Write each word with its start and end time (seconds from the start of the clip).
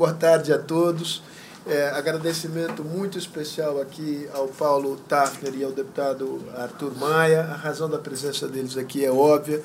boa 0.00 0.14
tarde 0.14 0.50
a 0.50 0.58
todos. 0.58 1.22
É, 1.66 1.90
agradecimento 1.90 2.82
muito 2.82 3.18
especial 3.18 3.78
aqui 3.82 4.26
ao 4.32 4.48
Paulo 4.48 4.96
Tafner 5.06 5.54
e 5.54 5.62
ao 5.62 5.72
deputado 5.72 6.40
Arthur 6.56 6.96
Maia. 6.96 7.42
A 7.42 7.54
razão 7.54 7.86
da 7.86 7.98
presença 7.98 8.48
deles 8.48 8.78
aqui 8.78 9.04
é 9.04 9.12
óbvia. 9.12 9.60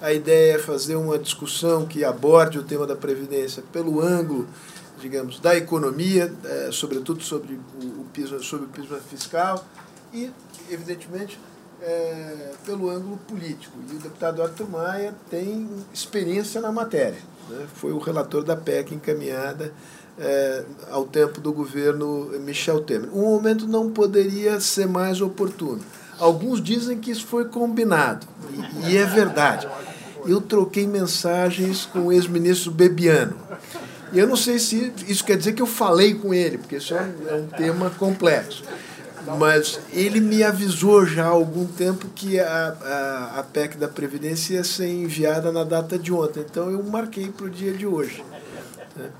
A 0.00 0.12
ideia 0.12 0.54
é 0.54 0.58
fazer 0.60 0.94
uma 0.94 1.18
discussão 1.18 1.86
que 1.86 2.04
aborde 2.04 2.56
o 2.56 2.62
tema 2.62 2.86
da 2.86 2.94
Previdência 2.94 3.64
pelo 3.72 4.00
ângulo, 4.00 4.46
digamos, 5.00 5.40
da 5.40 5.56
economia, 5.56 6.32
é, 6.44 6.68
sobretudo 6.70 7.24
sobre 7.24 7.58
o, 7.82 8.02
o, 8.02 8.04
piso, 8.12 8.40
sobre 8.44 8.66
o 8.66 8.68
piso 8.68 8.96
fiscal 9.10 9.66
e, 10.14 10.30
evidentemente, 10.70 11.36
é, 11.82 12.52
pelo 12.64 12.88
ângulo 12.90 13.16
político. 13.26 13.76
E 13.90 13.96
o 13.96 13.98
deputado 13.98 14.40
Arthur 14.40 14.70
Maia 14.70 15.12
tem 15.28 15.68
experiência 15.92 16.60
na 16.60 16.70
matéria. 16.70 17.18
Né? 17.48 17.66
Foi 17.74 17.92
o 17.92 17.98
relator 17.98 18.44
da 18.44 18.56
PEC 18.56 18.94
encaminhada 18.94 19.72
é, 20.18 20.64
ao 20.90 21.04
tempo 21.04 21.40
do 21.40 21.52
governo 21.52 22.30
Michel 22.40 22.80
Temer. 22.80 23.08
O 23.12 23.20
momento 23.20 23.66
não 23.66 23.90
poderia 23.90 24.60
ser 24.60 24.86
mais 24.86 25.20
oportuno. 25.20 25.80
Alguns 26.18 26.62
dizem 26.62 26.98
que 26.98 27.10
isso 27.10 27.26
foi 27.26 27.46
combinado, 27.46 28.26
e, 28.84 28.90
e 28.90 28.96
é 28.96 29.06
verdade. 29.06 29.66
Eu 30.26 30.40
troquei 30.40 30.86
mensagens 30.86 31.86
com 31.86 32.06
o 32.06 32.12
ex-ministro 32.12 32.70
Bebiano. 32.70 33.34
E 34.12 34.18
eu 34.18 34.26
não 34.26 34.36
sei 34.36 34.58
se 34.58 34.92
isso 35.08 35.24
quer 35.24 35.38
dizer 35.38 35.54
que 35.54 35.62
eu 35.62 35.66
falei 35.66 36.14
com 36.14 36.34
ele, 36.34 36.58
porque 36.58 36.76
isso 36.76 36.94
é 36.94 37.00
um, 37.00 37.28
é 37.28 37.34
um 37.36 37.46
tema 37.46 37.90
complexo 37.90 38.62
mas 39.38 39.80
ele 39.92 40.20
me 40.20 40.42
avisou 40.42 41.04
já 41.04 41.26
há 41.26 41.28
algum 41.28 41.66
tempo 41.66 42.08
que 42.14 42.38
a, 42.40 42.76
a, 43.34 43.40
a 43.40 43.42
PEC 43.42 43.76
da 43.76 43.88
Previdência 43.88 44.54
ia 44.54 44.64
ser 44.64 44.88
enviada 44.88 45.52
na 45.52 45.64
data 45.64 45.98
de 45.98 46.12
ontem. 46.12 46.40
Então 46.40 46.70
eu 46.70 46.82
marquei 46.82 47.28
para 47.28 47.46
o 47.46 47.50
dia 47.50 47.72
de 47.72 47.86
hoje. 47.86 48.24
Né? 48.96 49.10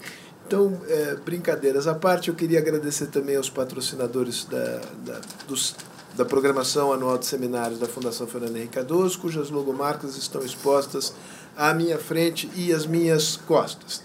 Então, 0.47 0.81
é, 0.89 1.15
brincadeiras 1.25 1.87
à 1.87 1.95
parte, 1.95 2.29
eu 2.29 2.35
queria 2.35 2.59
agradecer 2.59 3.07
também 3.07 3.37
aos 3.37 3.49
patrocinadores 3.49 4.45
da, 4.47 4.81
da, 5.05 5.21
dos, 5.47 5.77
da 6.17 6.25
programação 6.25 6.93
anual 6.93 7.17
de 7.19 7.27
seminários 7.27 7.79
da 7.79 7.87
Fundação 7.87 8.27
Fernando 8.27 8.57
Henrique 8.57 8.75
Cardoso, 8.75 9.21
cujas 9.21 9.49
logomarcas 9.49 10.17
estão 10.17 10.43
expostas 10.43 11.15
à 11.57 11.73
minha 11.73 11.99
frente 11.99 12.51
e 12.57 12.73
às 12.73 12.85
minhas 12.85 13.37
costas. 13.37 14.03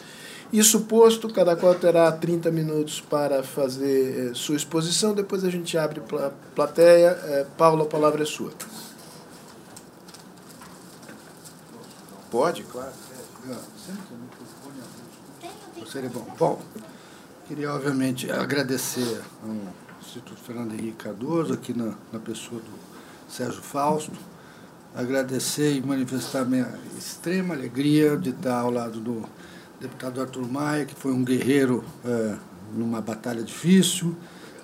Isso 0.55 0.79
posto, 0.85 1.27
cada 1.27 1.53
qual 1.53 1.75
terá 1.75 2.09
30 2.09 2.49
minutos 2.49 3.01
para 3.01 3.43
fazer 3.43 4.29
eh, 4.29 4.33
sua 4.33 4.55
exposição, 4.55 5.13
depois 5.13 5.43
a 5.43 5.49
gente 5.49 5.77
abre 5.77 5.99
para 5.99 6.27
a 6.27 6.29
plateia. 6.29 7.09
Eh, 7.09 7.45
Paulo, 7.57 7.83
a 7.83 7.85
palavra 7.87 8.23
é 8.23 8.25
sua. 8.25 8.53
Pode, 12.31 12.63
claro. 12.63 12.93
Seria 15.91 16.09
bom. 16.09 16.25
Bom, 16.39 16.61
queria 17.49 17.73
obviamente 17.73 18.31
agradecer 18.31 19.21
ao 19.43 19.57
Instituto 20.01 20.39
Fernando 20.41 20.71
Henrique 20.71 21.03
Cardoso, 21.03 21.53
aqui 21.53 21.73
na, 21.73 21.95
na 22.13 22.19
pessoa 22.19 22.61
do 22.61 22.71
Sérgio 23.29 23.61
Fausto, 23.61 24.13
agradecer 24.95 25.73
e 25.75 25.81
manifestar 25.81 26.45
minha 26.45 26.79
extrema 26.97 27.53
alegria 27.53 28.15
de 28.15 28.29
estar 28.29 28.61
ao 28.61 28.71
lado 28.71 29.01
do 29.01 29.27
deputado 29.79 30.21
Arthur 30.21 30.47
Maia, 30.51 30.85
que 30.85 30.95
foi 30.95 31.11
um 31.11 31.23
guerreiro 31.23 31.83
é, 32.03 32.35
numa 32.73 33.01
batalha 33.01 33.43
difícil, 33.43 34.15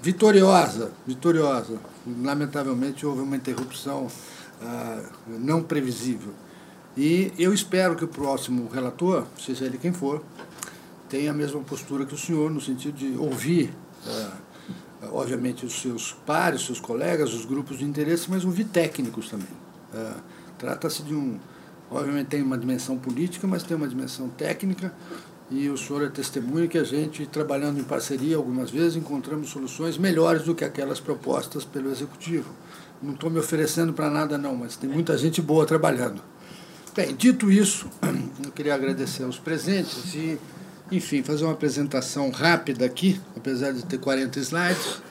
vitoriosa, 0.01 0.91
vitoriosa. 1.05 1.79
Lamentavelmente 2.23 3.05
houve 3.05 3.21
uma 3.21 3.35
interrupção 3.35 4.07
ah, 4.61 5.03
não 5.27 5.61
previsível. 5.61 6.33
E 6.97 7.31
eu 7.37 7.53
espero 7.53 7.95
que 7.95 8.03
o 8.03 8.07
próximo 8.07 8.67
relator, 8.67 9.25
seja 9.39 9.65
ele 9.65 9.77
quem 9.77 9.93
for, 9.93 10.23
tenha 11.07 11.31
a 11.31 11.33
mesma 11.33 11.61
postura 11.61 12.05
que 12.05 12.13
o 12.13 12.17
senhor, 12.17 12.49
no 12.49 12.59
sentido 12.59 12.97
de 12.97 13.17
ouvir, 13.17 13.73
ah, 14.07 14.37
obviamente, 15.11 15.65
os 15.65 15.81
seus 15.81 16.13
pares, 16.25 16.61
os 16.61 16.65
seus 16.65 16.79
colegas, 16.79 17.33
os 17.33 17.45
grupos 17.45 17.77
de 17.79 17.85
interesse, 17.85 18.29
mas 18.29 18.43
ouvir 18.43 18.65
técnicos 18.65 19.29
também. 19.29 19.47
Ah, 19.93 20.17
trata-se 20.57 21.03
de 21.03 21.13
um 21.13 21.39
Obviamente 21.91 22.27
tem 22.27 22.41
uma 22.41 22.57
dimensão 22.57 22.97
política, 22.97 23.45
mas 23.45 23.63
tem 23.63 23.75
uma 23.75 23.87
dimensão 23.87 24.29
técnica. 24.29 24.93
E 25.49 25.69
o 25.69 25.77
senhor 25.77 26.03
é 26.05 26.09
testemunha 26.09 26.65
que 26.65 26.77
a 26.77 26.83
gente, 26.85 27.25
trabalhando 27.25 27.77
em 27.77 27.83
parceria 27.83 28.37
algumas 28.37 28.71
vezes, 28.71 28.95
encontramos 28.95 29.49
soluções 29.49 29.97
melhores 29.97 30.43
do 30.43 30.55
que 30.55 30.63
aquelas 30.63 31.01
propostas 31.01 31.65
pelo 31.65 31.91
Executivo. 31.91 32.49
Não 33.03 33.13
estou 33.13 33.29
me 33.29 33.37
oferecendo 33.37 33.91
para 33.91 34.09
nada, 34.09 34.37
não, 34.37 34.55
mas 34.55 34.77
tem 34.77 34.89
muita 34.89 35.17
gente 35.17 35.41
boa 35.41 35.65
trabalhando. 35.65 36.21
Bem, 36.95 37.13
dito 37.13 37.51
isso, 37.51 37.89
eu 38.45 38.51
queria 38.51 38.75
agradecer 38.75 39.23
aos 39.23 39.37
presentes 39.37 40.13
e, 40.15 40.39
enfim, 40.89 41.21
fazer 41.21 41.43
uma 41.43 41.53
apresentação 41.53 42.29
rápida 42.29 42.85
aqui, 42.85 43.19
apesar 43.35 43.73
de 43.73 43.85
ter 43.85 43.97
40 43.97 44.39
slides. 44.39 45.01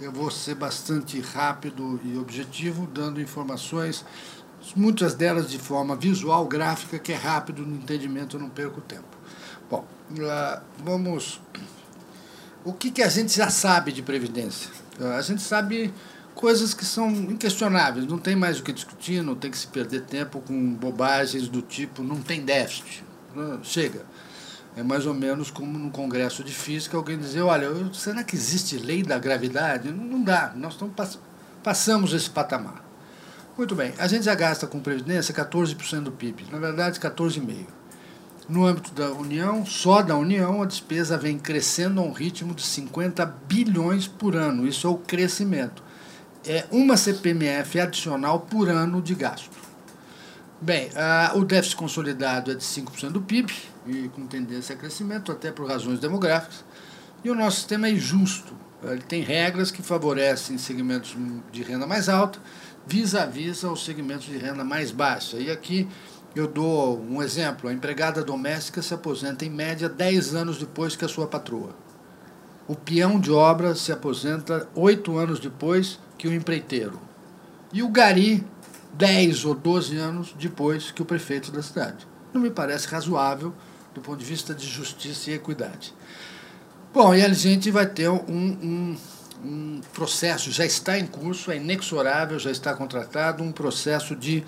Eu 0.00 0.12
vou 0.12 0.30
ser 0.30 0.54
bastante 0.54 1.20
rápido 1.20 1.98
e 2.04 2.16
objetivo, 2.16 2.86
dando 2.86 3.20
informações 3.20 4.04
muitas 4.74 5.14
delas 5.14 5.50
de 5.50 5.58
forma 5.58 5.96
visual, 5.96 6.46
gráfica, 6.46 6.98
que 6.98 7.12
é 7.12 7.16
rápido 7.16 7.64
no 7.64 7.76
entendimento, 7.76 8.36
eu 8.36 8.40
não 8.40 8.48
perco 8.48 8.80
tempo. 8.80 9.16
Bom, 9.70 9.84
uh, 10.12 10.62
vamos. 10.84 11.40
O 12.64 12.72
que, 12.72 12.90
que 12.90 13.02
a 13.02 13.08
gente 13.08 13.36
já 13.36 13.50
sabe 13.50 13.92
de 13.92 14.02
Previdência? 14.02 14.70
Uh, 14.98 15.12
a 15.12 15.22
gente 15.22 15.42
sabe 15.42 15.92
coisas 16.34 16.72
que 16.72 16.84
são 16.84 17.10
inquestionáveis, 17.10 18.06
não 18.06 18.18
tem 18.18 18.36
mais 18.36 18.60
o 18.60 18.62
que 18.62 18.72
discutir, 18.72 19.22
não 19.22 19.34
tem 19.34 19.50
que 19.50 19.58
se 19.58 19.66
perder 19.66 20.02
tempo 20.02 20.40
com 20.40 20.74
bobagens 20.74 21.48
do 21.48 21.60
tipo 21.60 22.02
não 22.02 22.20
tem 22.22 22.44
déficit. 22.44 23.04
Uh, 23.34 23.58
chega. 23.62 24.06
É 24.76 24.82
mais 24.82 25.06
ou 25.06 25.14
menos 25.14 25.50
como 25.50 25.76
no 25.76 25.90
Congresso 25.90 26.44
de 26.44 26.52
Física 26.52 26.96
alguém 26.96 27.18
dizer, 27.18 27.42
olha, 27.42 27.68
será 27.92 28.22
que 28.22 28.36
existe 28.36 28.76
lei 28.76 29.02
da 29.02 29.18
gravidade? 29.18 29.90
Não 29.90 30.22
dá, 30.22 30.52
nós 30.54 30.74
estamos, 30.74 31.18
passamos 31.64 32.12
esse 32.12 32.30
patamar. 32.30 32.87
Muito 33.58 33.74
bem. 33.74 33.92
A 33.98 34.06
gente 34.06 34.24
já 34.24 34.36
gasta 34.36 34.68
com 34.68 34.78
previdência 34.78 35.34
14% 35.34 36.02
do 36.02 36.12
PIB, 36.12 36.46
na 36.52 36.60
verdade 36.60 37.00
14,5%. 37.00 37.66
No 38.48 38.64
âmbito 38.64 38.92
da 38.92 39.10
União, 39.10 39.66
só 39.66 40.00
da 40.00 40.16
União, 40.16 40.62
a 40.62 40.64
despesa 40.64 41.18
vem 41.18 41.36
crescendo 41.38 42.00
a 42.00 42.04
um 42.04 42.12
ritmo 42.12 42.54
de 42.54 42.62
50 42.62 43.26
bilhões 43.26 44.06
por 44.06 44.36
ano. 44.36 44.64
Isso 44.64 44.86
é 44.86 44.90
o 44.90 44.96
crescimento. 44.96 45.82
É 46.46 46.66
uma 46.70 46.96
CPMF 46.96 47.80
adicional 47.80 48.40
por 48.40 48.68
ano 48.68 49.02
de 49.02 49.14
gasto. 49.16 49.50
Bem, 50.62 50.88
o 51.34 51.44
déficit 51.44 51.76
consolidado 51.76 52.52
é 52.52 52.54
de 52.54 52.62
5% 52.62 53.10
do 53.10 53.20
PIB, 53.20 53.52
e 53.86 54.08
com 54.10 54.24
tendência 54.26 54.76
a 54.76 54.78
crescimento, 54.78 55.32
até 55.32 55.50
por 55.50 55.68
razões 55.68 55.98
demográficas. 55.98 56.64
E 57.24 57.28
o 57.28 57.34
nosso 57.34 57.56
sistema 57.56 57.88
é 57.88 57.90
injusto. 57.90 58.54
Ele 58.84 59.02
tem 59.02 59.20
regras 59.20 59.72
que 59.72 59.82
favorecem 59.82 60.56
segmentos 60.56 61.16
de 61.50 61.64
renda 61.64 61.86
mais 61.86 62.08
alta 62.08 62.38
vis-à-vis 62.88 63.64
aos 63.64 63.84
segmentos 63.84 64.26
de 64.26 64.38
renda 64.38 64.64
mais 64.64 64.90
baixa. 64.90 65.36
E 65.36 65.50
aqui 65.50 65.86
eu 66.34 66.48
dou 66.48 66.98
um 67.00 67.22
exemplo: 67.22 67.68
a 67.68 67.72
empregada 67.72 68.24
doméstica 68.24 68.80
se 68.80 68.94
aposenta 68.94 69.44
em 69.44 69.50
média 69.50 69.88
10 69.88 70.34
anos 70.34 70.58
depois 70.58 70.96
que 70.96 71.04
a 71.04 71.08
sua 71.08 71.26
patroa. 71.26 71.76
O 72.66 72.74
peão 72.74 73.20
de 73.20 73.30
obra 73.30 73.74
se 73.74 73.92
aposenta 73.92 74.68
8 74.74 75.16
anos 75.16 75.38
depois 75.38 75.98
que 76.16 76.28
o 76.28 76.34
empreiteiro. 76.34 77.00
E 77.72 77.82
o 77.82 77.88
gari, 77.88 78.46
10 78.94 79.44
ou 79.44 79.54
12 79.54 79.96
anos 79.96 80.34
depois 80.38 80.90
que 80.90 81.02
o 81.02 81.04
prefeito 81.04 81.52
da 81.52 81.62
cidade. 81.62 82.06
Não 82.32 82.40
me 82.40 82.50
parece 82.50 82.88
razoável 82.88 83.54
do 83.94 84.00
ponto 84.00 84.18
de 84.18 84.24
vista 84.24 84.54
de 84.54 84.66
justiça 84.66 85.30
e 85.30 85.34
equidade. 85.34 85.94
Bom, 86.92 87.14
e 87.14 87.22
a 87.22 87.32
gente 87.32 87.70
vai 87.70 87.86
ter 87.86 88.08
um, 88.08 88.18
um 88.28 88.96
um 89.44 89.80
processo, 89.92 90.50
já 90.50 90.64
está 90.64 90.98
em 90.98 91.06
curso, 91.06 91.50
é 91.50 91.56
inexorável, 91.56 92.38
já 92.38 92.50
está 92.50 92.74
contratado, 92.74 93.42
um 93.42 93.52
processo 93.52 94.16
de 94.16 94.44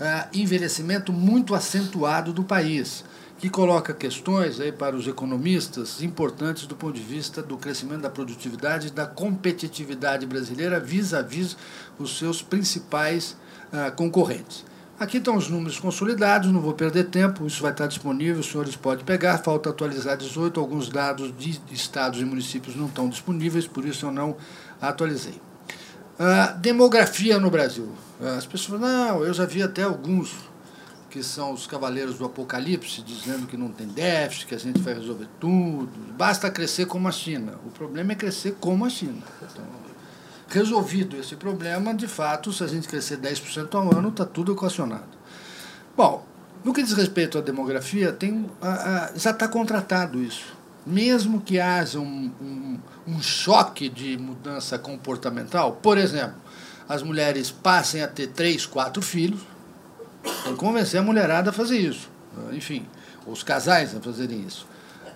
uh, 0.00 0.28
envelhecimento 0.32 1.12
muito 1.12 1.54
acentuado 1.54 2.32
do 2.32 2.44
país, 2.44 3.04
que 3.38 3.48
coloca 3.48 3.94
questões 3.94 4.60
aí 4.60 4.70
para 4.70 4.94
os 4.94 5.08
economistas 5.08 6.02
importantes 6.02 6.66
do 6.66 6.76
ponto 6.76 6.94
de 6.94 7.02
vista 7.02 7.42
do 7.42 7.56
crescimento 7.56 8.02
da 8.02 8.10
produtividade 8.10 8.88
e 8.88 8.90
da 8.90 9.06
competitividade 9.06 10.26
brasileira 10.26 10.78
vis-à-vis 10.78 11.54
-vis 11.54 11.56
os 11.98 12.18
seus 12.18 12.42
principais 12.42 13.36
uh, 13.72 13.90
concorrentes. 13.96 14.69
Aqui 15.00 15.16
estão 15.16 15.34
os 15.34 15.48
números 15.48 15.80
consolidados, 15.80 16.52
não 16.52 16.60
vou 16.60 16.74
perder 16.74 17.04
tempo, 17.04 17.46
isso 17.46 17.62
vai 17.62 17.70
estar 17.70 17.86
disponível, 17.86 18.40
os 18.40 18.50
senhores 18.50 18.76
podem 18.76 19.02
pegar. 19.02 19.38
Falta 19.38 19.70
atualizar 19.70 20.14
18, 20.14 20.60
alguns 20.60 20.90
dados 20.90 21.32
de 21.38 21.58
estados 21.72 22.20
e 22.20 22.24
municípios 22.26 22.76
não 22.76 22.84
estão 22.84 23.08
disponíveis, 23.08 23.66
por 23.66 23.86
isso 23.86 24.04
eu 24.04 24.12
não 24.12 24.36
atualizei. 24.78 25.40
Uh, 26.18 26.58
demografia 26.58 27.40
no 27.40 27.50
Brasil. 27.50 27.90
Uh, 28.20 28.26
as 28.36 28.44
pessoas 28.44 28.78
não, 28.78 29.24
eu 29.24 29.32
já 29.32 29.46
vi 29.46 29.62
até 29.62 29.84
alguns 29.84 30.34
que 31.08 31.22
são 31.22 31.54
os 31.54 31.66
cavaleiros 31.66 32.18
do 32.18 32.26
apocalipse, 32.26 33.00
dizendo 33.00 33.46
que 33.46 33.56
não 33.56 33.70
tem 33.70 33.86
déficit, 33.88 34.48
que 34.48 34.54
a 34.54 34.58
gente 34.58 34.80
vai 34.80 34.92
resolver 34.92 35.28
tudo. 35.40 35.88
Basta 36.12 36.50
crescer 36.50 36.84
como 36.84 37.08
a 37.08 37.12
China. 37.12 37.54
O 37.64 37.70
problema 37.70 38.12
é 38.12 38.14
crescer 38.14 38.54
como 38.60 38.84
a 38.84 38.90
China. 38.90 39.22
Então, 39.42 39.64
resolvido 40.50 41.16
esse 41.16 41.36
problema, 41.36 41.94
de 41.94 42.08
fato, 42.08 42.52
se 42.52 42.62
a 42.62 42.66
gente 42.66 42.88
crescer 42.88 43.18
10% 43.18 43.74
ao 43.74 43.96
ano, 43.96 44.08
está 44.08 44.24
tudo 44.24 44.52
equacionado. 44.52 45.18
Bom, 45.96 46.26
no 46.64 46.72
que 46.72 46.82
diz 46.82 46.92
respeito 46.92 47.38
à 47.38 47.40
demografia, 47.40 48.12
tem, 48.12 48.50
a, 48.60 48.68
a, 48.68 49.12
já 49.16 49.30
está 49.30 49.48
contratado 49.48 50.22
isso. 50.22 50.58
mesmo 50.84 51.40
que 51.40 51.60
haja 51.60 51.98
um, 51.98 52.30
um, 52.40 52.78
um 53.06 53.22
choque 53.22 53.88
de 53.88 54.18
mudança 54.18 54.78
comportamental, 54.78 55.72
por 55.82 55.96
exemplo, 55.96 56.36
as 56.88 57.02
mulheres 57.02 57.50
passem 57.50 58.02
a 58.02 58.08
ter 58.08 58.28
três, 58.28 58.66
quatro 58.66 59.00
filhos, 59.00 59.40
tem 60.44 60.52
que 60.52 60.58
convencer 60.58 61.00
a 61.00 61.02
mulherada 61.02 61.50
a 61.50 61.52
fazer 61.52 61.78
isso. 61.78 62.10
Enfim, 62.52 62.84
os 63.26 63.42
casais 63.42 63.94
a 63.94 64.00
fazerem 64.00 64.44
isso. 64.46 64.66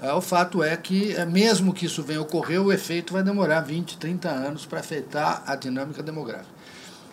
É, 0.04 0.12
o 0.12 0.20
fato 0.20 0.62
é 0.62 0.76
que, 0.76 1.14
é, 1.14 1.24
mesmo 1.24 1.72
que 1.72 1.86
isso 1.86 2.02
venha 2.02 2.20
ocorrer, 2.20 2.60
o 2.60 2.70
efeito 2.70 3.14
vai 3.14 3.22
demorar 3.22 3.62
20, 3.62 3.96
30 3.96 4.28
anos 4.28 4.66
para 4.66 4.80
afetar 4.80 5.42
a 5.46 5.56
dinâmica 5.56 6.02
demográfica. 6.02 6.52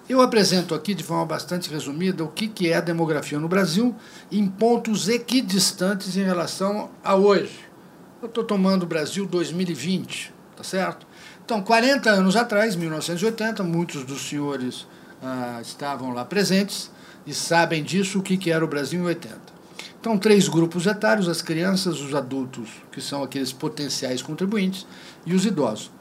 Eu 0.09 0.19
apresento 0.19 0.75
aqui, 0.75 0.93
de 0.93 1.01
forma 1.01 1.25
bastante 1.25 1.69
resumida, 1.69 2.21
o 2.21 2.27
que 2.27 2.69
é 2.69 2.75
a 2.75 2.81
demografia 2.81 3.39
no 3.39 3.47
Brasil 3.47 3.95
em 4.29 4.45
pontos 4.45 5.07
equidistantes 5.07 6.17
em 6.17 6.23
relação 6.23 6.89
a 7.01 7.15
hoje. 7.15 7.61
Eu 8.21 8.27
estou 8.27 8.43
tomando 8.43 8.83
o 8.83 8.85
Brasil 8.85 9.25
2020, 9.25 10.33
tá 10.57 10.63
certo? 10.65 11.07
Então, 11.45 11.61
40 11.61 12.09
anos 12.09 12.35
atrás, 12.35 12.75
1980, 12.75 13.63
muitos 13.63 14.03
dos 14.03 14.27
senhores 14.27 14.85
ah, 15.23 15.59
estavam 15.61 16.13
lá 16.13 16.25
presentes 16.25 16.91
e 17.25 17.33
sabem 17.33 17.85
disso, 17.85 18.19
o 18.19 18.21
que 18.21 18.51
era 18.51 18.65
o 18.65 18.67
Brasil 18.67 18.99
em 18.99 19.05
80. 19.05 19.60
Então, 20.01 20.17
três 20.17 20.47
grupos 20.47 20.87
etários: 20.87 21.29
as 21.29 21.43
crianças, 21.43 22.01
os 22.01 22.13
adultos, 22.15 22.69
que 22.91 22.99
são 22.99 23.23
aqueles 23.23 23.53
potenciais 23.53 24.21
contribuintes, 24.21 24.85
e 25.25 25.33
os 25.35 25.45
idosos. 25.45 25.91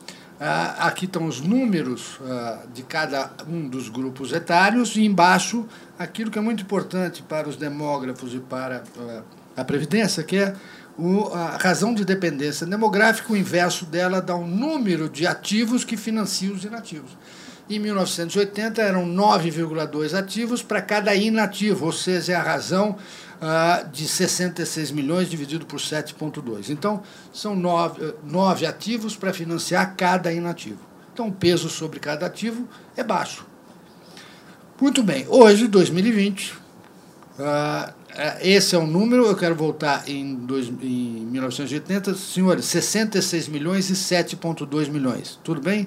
Ah, 0.40 0.86
aqui 0.86 1.04
estão 1.04 1.26
os 1.26 1.42
números 1.42 2.18
ah, 2.24 2.60
de 2.72 2.82
cada 2.82 3.30
um 3.46 3.68
dos 3.68 3.90
grupos 3.90 4.32
etários, 4.32 4.96
e 4.96 5.04
embaixo 5.04 5.66
aquilo 5.98 6.30
que 6.30 6.38
é 6.38 6.42
muito 6.42 6.62
importante 6.62 7.22
para 7.22 7.46
os 7.46 7.56
demógrafos 7.56 8.32
e 8.34 8.38
para 8.38 8.82
ah, 8.98 9.20
a 9.54 9.64
Previdência, 9.64 10.22
que 10.22 10.38
é 10.38 10.54
o, 10.98 11.28
a 11.34 11.58
razão 11.58 11.92
de 11.92 12.06
dependência 12.06 12.66
demográfica, 12.66 13.34
o 13.34 13.36
inverso 13.36 13.84
dela 13.84 14.22
dá 14.22 14.34
um 14.34 14.46
número 14.46 15.10
de 15.10 15.26
ativos 15.26 15.84
que 15.84 15.96
financiam 15.96 16.54
os 16.54 16.64
inativos. 16.64 17.10
Em 17.68 17.78
1980 17.78 18.82
eram 18.82 19.06
9,2 19.06 20.18
ativos 20.18 20.62
para 20.62 20.82
cada 20.82 21.14
inativo, 21.14 21.86
ou 21.86 21.92
seja, 21.92 22.32
é 22.32 22.36
a 22.36 22.42
razão 22.42 22.96
uh, 23.40 23.88
de 23.90 24.06
66 24.06 24.90
milhões 24.90 25.28
dividido 25.28 25.66
por 25.66 25.80
7,2. 25.80 26.68
Então, 26.68 27.02
são 27.32 27.56
nove, 27.56 28.14
nove 28.24 28.66
ativos 28.66 29.16
para 29.16 29.32
financiar 29.32 29.94
cada 29.96 30.32
inativo. 30.32 30.80
Então, 31.12 31.28
o 31.28 31.32
peso 31.32 31.68
sobre 31.68 31.98
cada 31.98 32.26
ativo 32.26 32.68
é 32.96 33.02
baixo. 33.02 33.46
Muito 34.80 35.02
bem, 35.02 35.26
hoje, 35.28 35.68
2020, 35.68 36.54
uh, 37.38 38.00
esse 38.40 38.74
é 38.74 38.78
o 38.78 38.86
número, 38.86 39.26
eu 39.26 39.36
quero 39.36 39.54
voltar 39.54 40.08
em, 40.08 40.34
dois, 40.34 40.68
em 40.68 41.26
1980, 41.30 42.14
senhores, 42.14 42.64
66 42.64 43.48
milhões 43.48 43.90
e 43.90 43.94
7,2 43.94 44.88
milhões. 44.88 45.38
Tudo 45.44 45.60
bem? 45.60 45.82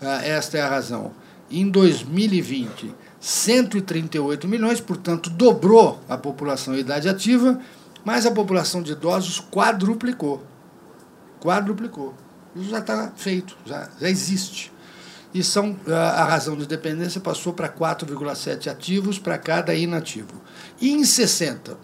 Uh, 0.00 0.06
esta 0.22 0.58
é 0.58 0.60
a 0.60 0.68
razão. 0.68 1.12
Em 1.50 1.68
2020, 1.68 2.94
138 3.20 4.46
milhões, 4.46 4.80
portanto, 4.80 5.28
dobrou 5.30 6.00
a 6.08 6.16
população 6.16 6.74
em 6.74 6.80
idade 6.80 7.08
ativa, 7.08 7.58
mas 8.04 8.26
a 8.26 8.30
população 8.30 8.82
de 8.82 8.92
idosos 8.92 9.40
quadruplicou. 9.50 10.42
Quadruplicou. 11.40 12.14
Isso 12.54 12.70
já 12.70 12.78
está 12.78 13.12
feito, 13.16 13.56
já, 13.66 13.88
já 14.00 14.08
existe. 14.08 14.72
E 15.34 15.42
são, 15.42 15.76
a 15.86 16.24
razão 16.24 16.56
de 16.56 16.66
dependência 16.66 17.20
passou 17.20 17.52
para 17.52 17.68
4,7 17.68 18.70
ativos 18.70 19.18
para 19.18 19.36
cada 19.36 19.74
inativo. 19.74 20.40
E 20.80 20.90
em 20.90 21.04
60, 21.04 21.76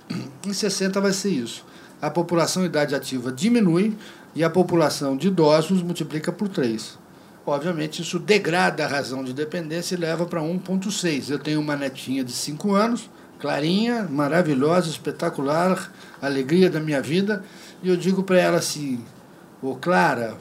em 0.47 0.53
60 0.53 1.01
vai 1.01 1.13
ser 1.13 1.31
isso. 1.31 1.65
A 2.01 2.11
população 2.11 2.63
em 2.63 2.67
idade 2.67 2.95
ativa 2.95 3.31
diminui 3.31 3.97
e 4.35 4.43
a 4.43 4.51
população 4.51 5.17
de 5.17 5.29
idosos 5.29 5.83
multiplica 5.83 6.33
por 6.33 6.49
3. 6.49 6.99
Obviamente, 7.47 8.01
isso 8.01 8.19
degrada 8.19 8.85
a 8.85 8.89
razão 8.89 9.23
de 9.23 9.35
dependência 9.35 9.95
e 9.95 9.99
leva 9.99 10.25
para 10.25 10.41
1,6. 10.41 11.31
Eu 11.31 11.39
tenho 11.39 11.61
uma 11.61 11.77
netinha 11.77 12.25
de 12.25 12.33
5 12.33 12.73
anos, 12.73 13.11
clarinha, 13.39 14.09
maravilhosa, 14.11 14.89
espetacular, 14.89 15.93
alegria 16.23 16.71
da 16.71 16.81
minha 16.81 17.03
vida, 17.03 17.45
e 17.83 17.89
eu 17.91 17.97
digo 17.97 18.23
para 18.23 18.41
ela 18.41 18.57
assim: 18.59 19.05
Ô 19.61 19.75
Clara, 19.75 20.39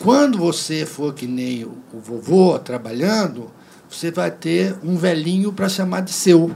quando 0.00 0.36
você 0.36 0.84
for 0.84 1.14
que 1.14 1.28
nem 1.28 1.64
o 1.64 2.00
vovô 2.00 2.58
trabalhando, 2.58 3.48
você 3.88 4.10
vai 4.10 4.30
ter 4.30 4.74
um 4.82 4.96
velhinho 4.96 5.52
para 5.52 5.68
chamar 5.68 6.00
de 6.00 6.12
seu. 6.12 6.50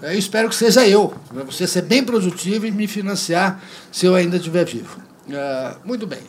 Eu 0.00 0.16
espero 0.16 0.48
que 0.48 0.54
seja 0.54 0.86
eu, 0.86 1.12
para 1.28 1.42
você 1.42 1.66
ser 1.66 1.82
bem 1.82 2.04
produtivo 2.04 2.64
e 2.64 2.70
me 2.70 2.86
financiar 2.86 3.60
se 3.90 4.06
eu 4.06 4.14
ainda 4.14 4.36
estiver 4.36 4.64
vivo. 4.64 5.00
Uh, 5.26 5.86
muito 5.86 6.06
bem. 6.06 6.22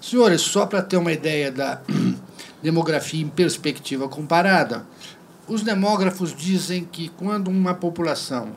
Senhores, 0.00 0.40
só 0.40 0.66
para 0.66 0.82
ter 0.82 0.96
uma 0.96 1.12
ideia 1.12 1.50
da 1.50 1.80
demografia 2.62 3.22
em 3.22 3.28
perspectiva 3.28 4.08
comparada, 4.08 4.86
os 5.48 5.62
demógrafos 5.62 6.34
dizem 6.34 6.84
que 6.84 7.08
quando 7.08 7.48
uma 7.48 7.74
população 7.74 8.52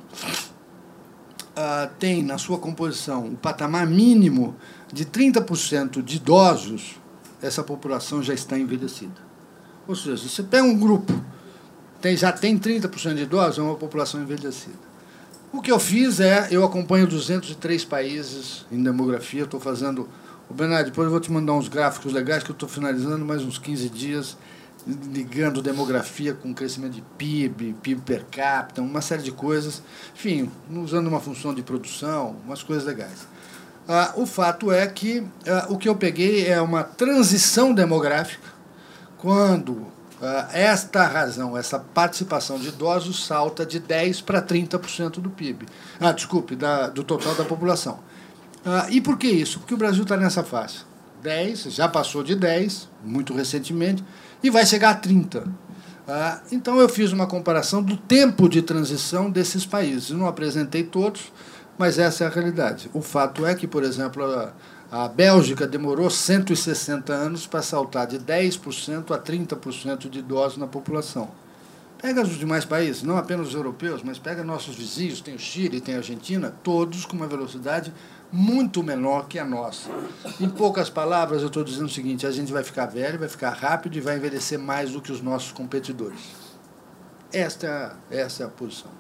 uh, 1.51 1.89
tem 1.97 2.21
na 2.21 2.38
sua 2.38 2.57
composição 2.57 3.27
o 3.27 3.35
patamar 3.35 3.88
mínimo 3.88 4.55
de 4.91 5.05
30% 5.05 6.03
de 6.03 6.17
idosos, 6.17 6.99
essa 7.41 7.63
população 7.63 8.21
já 8.21 8.33
está 8.33 8.57
envelhecida. 8.57 9.31
Ou 9.87 9.95
seja, 9.95 10.27
você 10.27 10.44
pega 10.44 10.63
um 10.63 10.77
grupo, 10.77 11.13
tem, 12.01 12.15
já 12.15 12.31
tem 12.31 12.57
30% 12.57 13.15
de 13.15 13.23
idosos, 13.23 13.57
é 13.57 13.61
uma 13.61 13.75
população 13.75 14.21
envelhecida. 14.21 14.91
O 15.51 15.61
que 15.61 15.71
eu 15.71 15.79
fiz 15.79 16.19
é, 16.19 16.47
eu 16.51 16.63
acompanho 16.63 17.07
203 17.07 17.83
países 17.83 18.65
em 18.71 18.81
demografia, 18.81 19.44
estou 19.44 19.59
fazendo 19.59 20.07
Ô 20.51 20.53
Bernardo, 20.53 20.88
depois 20.88 21.06
eu 21.06 21.12
vou 21.12 21.19
te 21.21 21.31
mandar 21.31 21.53
uns 21.53 21.69
gráficos 21.69 22.12
legais 22.12 22.44
que 22.44 22.51
eu 22.51 22.53
estou 22.53 22.68
finalizando 22.68 23.24
mais 23.24 23.42
uns 23.42 23.57
15 23.57 23.88
dias, 23.88 24.38
ligando 24.86 25.62
demografia 25.62 26.33
com 26.33 26.53
crescimento 26.53 26.92
de 26.92 27.01
PIB, 27.18 27.77
PIB 27.81 28.01
per 28.01 28.25
capita, 28.30 28.81
uma 28.81 29.00
série 29.00 29.21
de 29.24 29.31
coisas. 29.31 29.81
Enfim, 30.13 30.51
usando 30.69 31.07
uma 31.07 31.21
função 31.21 31.53
de 31.53 31.63
produção, 31.63 32.36
umas 32.45 32.62
coisas 32.62 32.83
legais. 32.83 33.25
Ah, 33.88 34.12
o 34.18 34.25
fato 34.25 34.74
é 34.74 34.86
que 34.88 35.25
ah, 35.48 35.68
o 35.69 35.77
que 35.77 35.88
eu 35.88 35.95
peguei 35.95 36.45
é 36.45 36.59
uma 36.59 36.83
transição 36.83 37.74
demográfica 37.74 38.50
quando 39.19 39.88
ah, 40.21 40.50
esta 40.51 41.07
razão, 41.07 41.57
essa 41.57 41.80
participação 41.80 42.59
de 42.59 42.68
idosos 42.68 43.25
salta 43.25 43.65
de 43.65 43.80
10% 43.80 44.25
para 44.25 44.42
30% 44.42 45.21
do 45.21 45.30
PIB. 45.30 45.65
Ah, 45.97 46.12
desculpe, 46.12 46.57
da, 46.57 46.89
do 46.89 47.06
total 47.06 47.36
da 47.36 47.45
população. 47.45 48.10
Ah, 48.65 48.87
e 48.89 49.01
por 49.01 49.17
que 49.17 49.27
isso? 49.27 49.59
Porque 49.59 49.73
o 49.73 49.77
Brasil 49.77 50.03
está 50.03 50.15
nessa 50.15 50.43
faixa. 50.43 50.85
10, 51.21 51.63
já 51.63 51.87
passou 51.87 52.23
de 52.23 52.35
10, 52.35 52.89
muito 53.03 53.33
recentemente, 53.33 54.03
e 54.44 54.49
vai 54.49 54.65
chegar 54.65 54.91
a 54.91 54.95
30. 54.95 55.44
Ah, 56.07 56.41
então 56.51 56.80
eu 56.80 56.89
fiz 56.89 57.11
uma 57.11 57.27
comparação 57.27 57.81
do 57.81 57.95
tempo 57.95 58.49
de 58.49 58.61
transição 58.61 59.30
desses 59.30 59.65
países. 59.65 60.11
não 60.11 60.27
apresentei 60.27 60.83
todos, 60.83 61.31
mas 61.77 61.97
essa 61.97 62.23
é 62.23 62.27
a 62.27 62.30
realidade. 62.30 62.89
O 62.94 63.01
fato 63.01 63.45
é 63.45 63.56
que, 63.56 63.68
por 63.68 63.83
exemplo, 63.83 64.23
a, 64.23 64.51
a 64.91 65.07
Bélgica 65.07 65.65
demorou 65.65 66.09
160 66.09 67.13
anos 67.13 67.47
para 67.47 67.61
saltar 67.61 68.07
de 68.07 68.19
10% 68.19 69.11
a 69.11 69.19
30% 69.19 70.09
de 70.09 70.19
idosos 70.19 70.57
na 70.57 70.68
população. 70.68 71.30
Pega 72.01 72.23
os 72.23 72.37
demais 72.37 72.65
países, 72.65 73.03
não 73.03 73.15
apenas 73.15 73.49
os 73.49 73.53
europeus, 73.53 74.01
mas 74.03 74.18
pega 74.18 74.44
nossos 74.44 74.75
vizinhos, 74.75 75.21
tem 75.21 75.35
o 75.35 75.39
Chile, 75.39 75.80
tem 75.80 75.94
a 75.94 75.99
Argentina, 75.99 76.51
todos 76.63 77.06
com 77.06 77.15
uma 77.15 77.27
velocidade 77.27 77.94
muito 78.31 78.81
menor 78.81 79.28
que 79.28 79.38
a 79.38 79.45
nossa. 79.45 79.90
Em 80.40 80.50
poucas 80.50 80.90
palavras, 80.90 81.42
eu 81.42 81.47
estou 81.47 81.64
dizendo 81.64 81.88
o 81.88 81.90
seguinte: 81.90 82.26
a 82.26 82.31
gente 82.31 82.52
vai 82.52 82.64
ficar 82.64 82.85
velho, 82.85 83.19
vai 83.19 83.28
ficar 83.28 83.50
rápido 83.52 83.97
e 83.97 84.02
vai 84.02 84.18
envelhecer 84.18 84.57
mais 84.57 84.92
do 84.92 85.02
que 85.02 85.11
os 85.11 85.21
nossos 85.21 85.52
competidores. 85.52 86.19
Esta 87.33 87.95
é 88.09 88.23
a, 88.23 88.47
posição. 88.47 88.92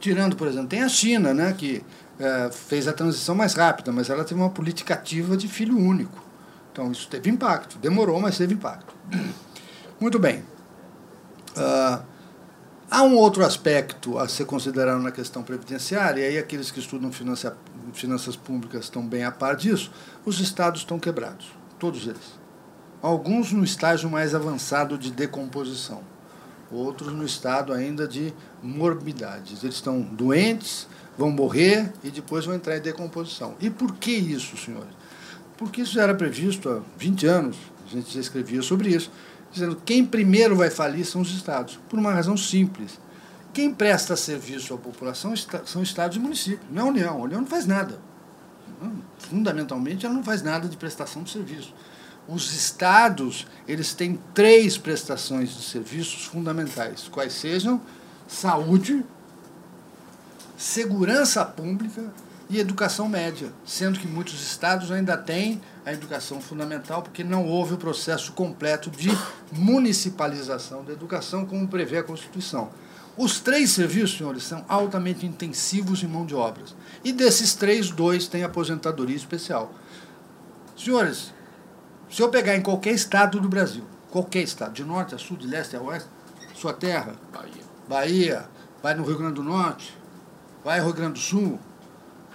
Tirando, 0.00 0.36
por 0.36 0.46
exemplo, 0.46 0.68
tem 0.68 0.82
a 0.82 0.88
China, 0.88 1.32
né, 1.34 1.52
que 1.56 1.84
é, 2.18 2.50
fez 2.50 2.88
a 2.88 2.92
transição 2.92 3.34
mais 3.34 3.54
rápida, 3.54 3.92
mas 3.92 4.10
ela 4.10 4.24
teve 4.24 4.40
uma 4.40 4.50
política 4.50 4.94
ativa 4.94 5.36
de 5.36 5.48
filho 5.48 5.76
único. 5.76 6.24
Então, 6.72 6.90
isso 6.92 7.08
teve 7.08 7.30
impacto. 7.30 7.78
Demorou, 7.78 8.20
mas 8.20 8.36
teve 8.38 8.54
impacto. 8.54 8.94
Muito 10.00 10.18
bem. 10.18 10.44
Uh, 11.56 12.02
há 12.90 13.02
um 13.02 13.16
outro 13.16 13.44
aspecto 13.44 14.18
a 14.18 14.28
ser 14.28 14.44
considerado 14.44 15.00
na 15.00 15.10
questão 15.10 15.42
previdenciária, 15.42 16.22
e 16.22 16.26
aí 16.26 16.38
aqueles 16.38 16.70
que 16.70 16.78
estudam 16.78 17.10
finança, 17.10 17.56
finanças 17.92 18.36
públicas 18.36 18.84
estão 18.84 19.06
bem 19.06 19.24
a 19.24 19.30
par 19.30 19.56
disso, 19.56 19.90
os 20.24 20.40
estados 20.40 20.80
estão 20.80 20.98
quebrados, 20.98 21.52
todos 21.78 22.06
eles. 22.06 22.38
Alguns 23.00 23.52
no 23.52 23.62
estágio 23.62 24.10
mais 24.10 24.34
avançado 24.34 24.98
de 24.98 25.10
decomposição, 25.10 26.02
outros 26.70 27.12
no 27.12 27.24
estado 27.24 27.72
ainda 27.72 28.06
de 28.06 28.34
morbidades. 28.62 29.62
Eles 29.62 29.76
estão 29.76 30.00
doentes, 30.00 30.88
vão 31.16 31.30
morrer 31.30 31.92
e 32.02 32.10
depois 32.10 32.44
vão 32.44 32.54
entrar 32.54 32.76
em 32.76 32.80
decomposição. 32.80 33.54
E 33.60 33.70
por 33.70 33.94
que 33.94 34.10
isso, 34.10 34.56
senhores? 34.56 34.92
Porque 35.56 35.82
isso 35.82 35.98
era 35.98 36.14
previsto 36.14 36.68
há 36.68 36.80
20 36.96 37.26
anos, 37.26 37.56
a 37.86 37.90
gente 37.90 38.12
já 38.12 38.20
escrevia 38.20 38.62
sobre 38.62 38.90
isso, 38.90 39.10
dizendo 39.50 39.76
que 39.76 39.82
quem 39.82 40.04
primeiro 40.04 40.56
vai 40.56 40.70
falir 40.70 41.04
são 41.04 41.20
os 41.20 41.34
estados, 41.34 41.78
por 41.88 41.98
uma 41.98 42.12
razão 42.12 42.36
simples 42.36 42.98
quem 43.52 43.72
presta 43.72 44.16
serviço 44.16 44.74
à 44.74 44.78
população 44.78 45.34
são 45.64 45.82
estados 45.82 46.16
e 46.16 46.20
municípios, 46.20 46.70
não 46.70 46.82
é 46.82 46.86
a 46.86 46.90
União. 46.90 47.14
A 47.14 47.22
União 47.22 47.40
não 47.40 47.48
faz 47.48 47.66
nada. 47.66 48.00
fundamentalmente, 49.18 50.06
ela 50.06 50.14
não 50.14 50.22
faz 50.22 50.42
nada 50.42 50.68
de 50.68 50.76
prestação 50.76 51.22
de 51.22 51.30
serviço. 51.30 51.74
Os 52.28 52.52
estados, 52.52 53.46
eles 53.66 53.94
têm 53.94 54.20
três 54.34 54.76
prestações 54.76 55.50
de 55.56 55.62
serviços 55.62 56.26
fundamentais, 56.26 57.08
quais 57.08 57.32
sejam 57.32 57.80
saúde, 58.26 59.02
segurança 60.56 61.44
pública 61.44 62.12
e 62.50 62.58
educação 62.58 63.08
média, 63.08 63.52
sendo 63.64 63.98
que 63.98 64.06
muitos 64.06 64.42
estados 64.42 64.90
ainda 64.92 65.16
têm 65.16 65.60
a 65.84 65.92
educação 65.92 66.40
fundamental 66.40 67.02
porque 67.02 67.24
não 67.24 67.46
houve 67.46 67.74
o 67.74 67.78
processo 67.78 68.32
completo 68.32 68.90
de 68.90 69.10
municipalização 69.50 70.84
da 70.84 70.92
educação 70.92 71.46
como 71.46 71.66
prevê 71.66 71.98
a 71.98 72.02
Constituição. 72.02 72.70
Os 73.18 73.40
três 73.40 73.72
serviços, 73.72 74.16
senhores, 74.16 74.44
são 74.44 74.64
altamente 74.68 75.26
intensivos 75.26 76.04
em 76.04 76.06
mão 76.06 76.24
de 76.24 76.36
obras. 76.36 76.76
E 77.02 77.12
desses 77.12 77.52
três, 77.52 77.90
dois 77.90 78.28
têm 78.28 78.44
aposentadoria 78.44 79.16
especial. 79.16 79.74
Senhores, 80.76 81.34
se 82.08 82.22
eu 82.22 82.28
pegar 82.28 82.54
em 82.54 82.62
qualquer 82.62 82.92
estado 82.92 83.40
do 83.40 83.48
Brasil, 83.48 83.84
qualquer 84.08 84.42
estado, 84.42 84.72
de 84.72 84.84
norte 84.84 85.16
a 85.16 85.18
sul, 85.18 85.36
de 85.36 85.48
leste 85.48 85.76
a 85.76 85.82
oeste, 85.82 86.08
sua 86.54 86.72
terra, 86.72 87.16
Bahia, 87.32 87.64
Bahia 87.88 88.48
vai 88.80 88.94
no 88.94 89.04
Rio 89.04 89.18
Grande 89.18 89.34
do 89.34 89.42
Norte, 89.42 89.98
vai 90.64 90.78
ao 90.78 90.86
Rio 90.86 90.94
Grande 90.94 91.14
do 91.14 91.18
Sul, 91.18 91.58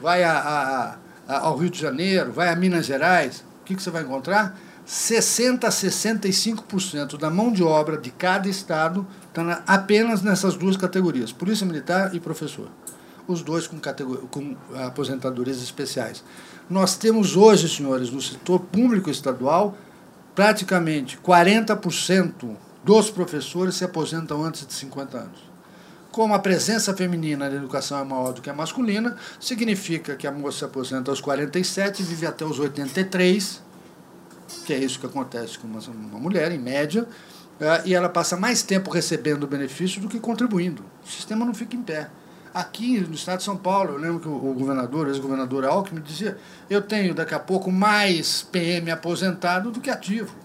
vai 0.01 0.21
a, 0.21 0.37
a, 0.37 0.97
a, 1.27 1.39
ao 1.39 1.55
Rio 1.55 1.69
de 1.69 1.79
Janeiro, 1.79 2.33
vai 2.33 2.49
a 2.49 2.55
Minas 2.57 2.85
Gerais, 2.85 3.43
o 3.61 3.63
que, 3.63 3.73
que 3.73 3.81
você 3.81 3.89
vai 3.89 4.03
encontrar? 4.03 4.59
60% 4.85 5.63
a 5.63 5.69
65% 5.69 7.17
da 7.17 7.29
mão 7.29 7.53
de 7.53 7.63
obra 7.63 7.97
de 7.97 8.11
cada 8.11 8.49
estado 8.49 9.07
está 9.41 9.63
apenas 9.65 10.21
nessas 10.21 10.55
duas 10.55 10.77
categorias, 10.77 11.31
polícia 11.31 11.65
militar 11.65 12.13
e 12.13 12.19
professor. 12.19 12.67
Os 13.27 13.41
dois 13.41 13.67
com, 13.67 13.79
com 14.29 14.55
aposentadorias 14.75 15.61
especiais. 15.61 16.23
Nós 16.69 16.95
temos 16.95 17.35
hoje, 17.35 17.67
senhores, 17.67 18.11
no 18.11 18.21
setor 18.21 18.59
público 18.59 19.09
estadual, 19.09 19.77
praticamente 20.35 21.17
40% 21.17 22.55
dos 22.83 23.09
professores 23.09 23.75
se 23.75 23.83
aposentam 23.83 24.43
antes 24.43 24.67
de 24.67 24.73
50 24.73 25.17
anos. 25.17 25.53
Como 26.11 26.33
a 26.33 26.39
presença 26.39 26.93
feminina 26.93 27.49
na 27.49 27.55
educação 27.55 27.97
é 27.97 28.03
maior 28.03 28.33
do 28.33 28.41
que 28.41 28.49
a 28.49 28.53
masculina, 28.53 29.17
significa 29.39 30.15
que 30.15 30.27
a 30.27 30.31
moça 30.31 30.59
se 30.59 30.65
aposenta 30.65 31.09
aos 31.09 31.19
47 31.19 32.01
e 32.01 32.05
vive 32.05 32.27
até 32.27 32.45
os 32.45 32.59
83, 32.59 33.61
que 34.65 34.73
é 34.73 34.77
isso 34.77 34.99
que 34.99 35.05
acontece 35.05 35.57
com 35.57 35.67
uma, 35.67 36.19
mulher, 36.19 36.51
em 36.51 36.59
média, 36.59 37.07
e 37.85 37.93
ela 37.93 38.09
passa 38.09 38.35
mais 38.35 38.63
tempo 38.63 38.91
recebendo 38.91 39.43
o 39.43 39.47
benefício 39.47 40.01
do 40.01 40.09
que 40.09 40.19
contribuindo. 40.19 40.83
O 41.05 41.09
sistema 41.09 41.45
não 41.45 41.53
fica 41.53 41.75
em 41.75 41.81
pé. 41.81 42.09
Aqui 42.53 42.99
no 42.99 43.15
estado 43.15 43.39
de 43.39 43.45
São 43.45 43.57
Paulo, 43.57 43.93
eu 43.93 43.97
lembro 43.97 44.19
que 44.19 44.27
o 44.27 44.53
governador, 44.53 45.07
ex-governador 45.07 45.65
Alckmin, 45.65 46.01
dizia: 46.01 46.37
eu 46.69 46.81
tenho 46.81 47.15
daqui 47.15 47.33
a 47.33 47.39
pouco 47.39 47.71
mais 47.71 48.43
PM 48.43 48.91
aposentado 48.91 49.71
do 49.71 49.81
que 49.81 49.89
ativo. 49.89 50.35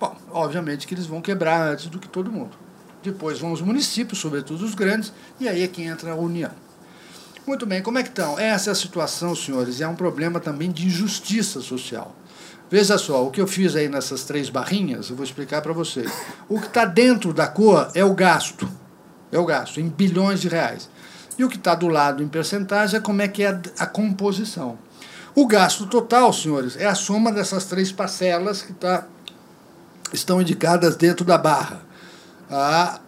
Bom, 0.00 0.16
obviamente 0.30 0.86
que 0.86 0.94
eles 0.94 1.06
vão 1.06 1.20
quebrar 1.20 1.72
antes 1.72 1.86
do 1.86 1.98
que 1.98 2.08
todo 2.08 2.32
mundo. 2.32 2.56
Depois 3.02 3.38
vão 3.38 3.52
os 3.52 3.60
municípios, 3.60 4.18
sobretudo 4.18 4.64
os 4.64 4.74
grandes, 4.74 5.12
e 5.38 5.48
aí 5.48 5.62
é 5.62 5.68
que 5.68 5.82
entra 5.82 6.12
a 6.12 6.16
União. 6.16 6.50
Muito 7.46 7.64
bem, 7.64 7.80
como 7.80 7.98
é 7.98 8.02
que 8.02 8.08
estão? 8.08 8.38
Essa 8.38 8.70
é 8.70 8.72
a 8.72 8.74
situação, 8.74 9.34
senhores, 9.36 9.78
e 9.78 9.82
é 9.82 9.88
um 9.88 9.94
problema 9.94 10.40
também 10.40 10.70
de 10.70 10.86
injustiça 10.86 11.60
social. 11.60 12.14
Veja 12.68 12.98
só, 12.98 13.24
o 13.24 13.30
que 13.30 13.40
eu 13.40 13.46
fiz 13.46 13.76
aí 13.76 13.88
nessas 13.88 14.24
três 14.24 14.50
barrinhas, 14.50 15.08
eu 15.08 15.16
vou 15.16 15.24
explicar 15.24 15.62
para 15.62 15.72
vocês. 15.72 16.10
O 16.48 16.60
que 16.60 16.66
está 16.66 16.84
dentro 16.84 17.32
da 17.32 17.46
cor 17.46 17.90
é 17.94 18.04
o 18.04 18.12
gasto. 18.12 18.68
É 19.30 19.38
o 19.38 19.44
gasto, 19.44 19.80
em 19.80 19.88
bilhões 19.88 20.40
de 20.40 20.48
reais. 20.48 20.88
E 21.38 21.44
o 21.44 21.48
que 21.48 21.56
está 21.56 21.74
do 21.74 21.86
lado 21.86 22.22
em 22.22 22.28
percentagem 22.28 22.98
é 22.98 23.00
como 23.00 23.22
é 23.22 23.28
que 23.28 23.44
é 23.44 23.60
a 23.78 23.86
composição. 23.86 24.78
O 25.34 25.46
gasto 25.46 25.86
total, 25.86 26.32
senhores, 26.32 26.76
é 26.76 26.86
a 26.86 26.94
soma 26.94 27.30
dessas 27.30 27.66
três 27.66 27.92
parcelas 27.92 28.62
que 28.62 28.72
tá, 28.72 29.06
estão 30.12 30.40
indicadas 30.40 30.96
dentro 30.96 31.24
da 31.24 31.38
barra. 31.38 31.82
Ah, 32.50 33.00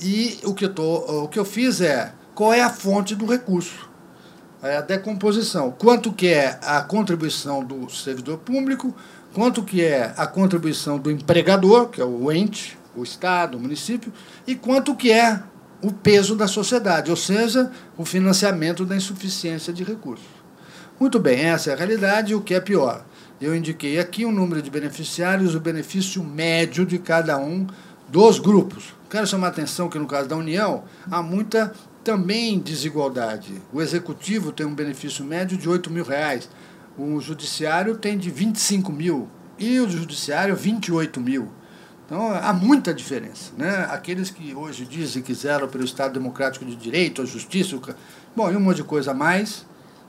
e 0.00 0.38
o 0.44 0.54
que, 0.54 0.66
eu 0.66 0.74
tô, 0.74 1.24
o 1.24 1.28
que 1.28 1.38
eu 1.38 1.44
fiz 1.44 1.80
é 1.80 2.12
qual 2.34 2.52
é 2.52 2.60
a 2.60 2.70
fonte 2.70 3.16
do 3.16 3.26
recurso 3.26 3.88
a 4.62 4.80
decomposição. 4.80 5.70
Quanto 5.70 6.12
que 6.12 6.28
é 6.28 6.58
a 6.62 6.80
contribuição 6.82 7.62
do 7.62 7.88
servidor 7.90 8.38
público, 8.38 8.94
quanto 9.32 9.62
que 9.62 9.84
é 9.84 10.12
a 10.16 10.26
contribuição 10.26 10.98
do 10.98 11.10
empregador, 11.10 11.88
que 11.88 12.00
é 12.00 12.04
o 12.04 12.30
ente, 12.32 12.78
o 12.96 13.02
Estado, 13.02 13.56
o 13.56 13.60
município, 13.60 14.12
e 14.46 14.54
quanto 14.54 14.94
que 14.94 15.12
é 15.12 15.40
o 15.80 15.92
peso 15.92 16.34
da 16.34 16.48
sociedade, 16.48 17.10
ou 17.10 17.16
seja, 17.16 17.70
o 17.96 18.04
financiamento 18.04 18.84
da 18.84 18.96
insuficiência 18.96 19.72
de 19.72 19.84
recursos. 19.84 20.26
Muito 20.98 21.20
bem, 21.20 21.44
essa 21.44 21.70
é 21.70 21.74
a 21.74 21.76
realidade 21.76 22.32
e 22.32 22.34
o 22.34 22.40
que 22.40 22.54
é 22.54 22.60
pior. 22.60 23.04
Eu 23.40 23.54
indiquei 23.54 24.00
aqui 24.00 24.24
o 24.24 24.32
número 24.32 24.60
de 24.60 24.68
beneficiários, 24.68 25.54
o 25.54 25.60
benefício 25.60 26.24
médio 26.24 26.84
de 26.84 26.98
cada 26.98 27.38
um 27.38 27.68
dos 28.08 28.40
grupos. 28.40 28.94
Quero 29.08 29.26
chamar 29.26 29.46
a 29.46 29.50
atenção 29.50 29.88
que 29.88 29.98
no 29.98 30.08
caso 30.08 30.28
da 30.28 30.36
União 30.36 30.82
há 31.08 31.22
muita 31.22 31.72
também 32.08 32.58
desigualdade. 32.58 33.60
O 33.70 33.82
executivo 33.82 34.50
tem 34.50 34.64
um 34.64 34.74
benefício 34.74 35.22
médio 35.22 35.58
de 35.58 35.68
8 35.68 35.90
mil 35.90 36.04
reais, 36.04 36.48
o 36.96 37.20
judiciário 37.20 37.98
tem 37.98 38.16
de 38.16 38.30
25 38.30 38.90
mil 38.90 39.28
e 39.58 39.78
o 39.78 39.90
judiciário 39.90 40.56
28 40.56 41.20
mil. 41.20 41.50
Então 42.06 42.32
há 42.32 42.50
muita 42.54 42.94
diferença. 42.94 43.52
Né? 43.58 43.86
Aqueles 43.90 44.30
que 44.30 44.54
hoje 44.54 44.86
dizem 44.86 45.22
que 45.22 45.34
zeram 45.34 45.68
pelo 45.68 45.84
Estado 45.84 46.14
Democrático 46.14 46.64
de 46.64 46.74
Direito, 46.76 47.20
a 47.20 47.26
justiça, 47.26 47.76
o... 47.76 47.82
bom, 48.34 48.50
e 48.50 48.56
um 48.56 48.60
monte 48.60 48.76
de 48.76 48.84
coisa 48.84 49.10
a 49.10 49.14
mais, 49.14 49.66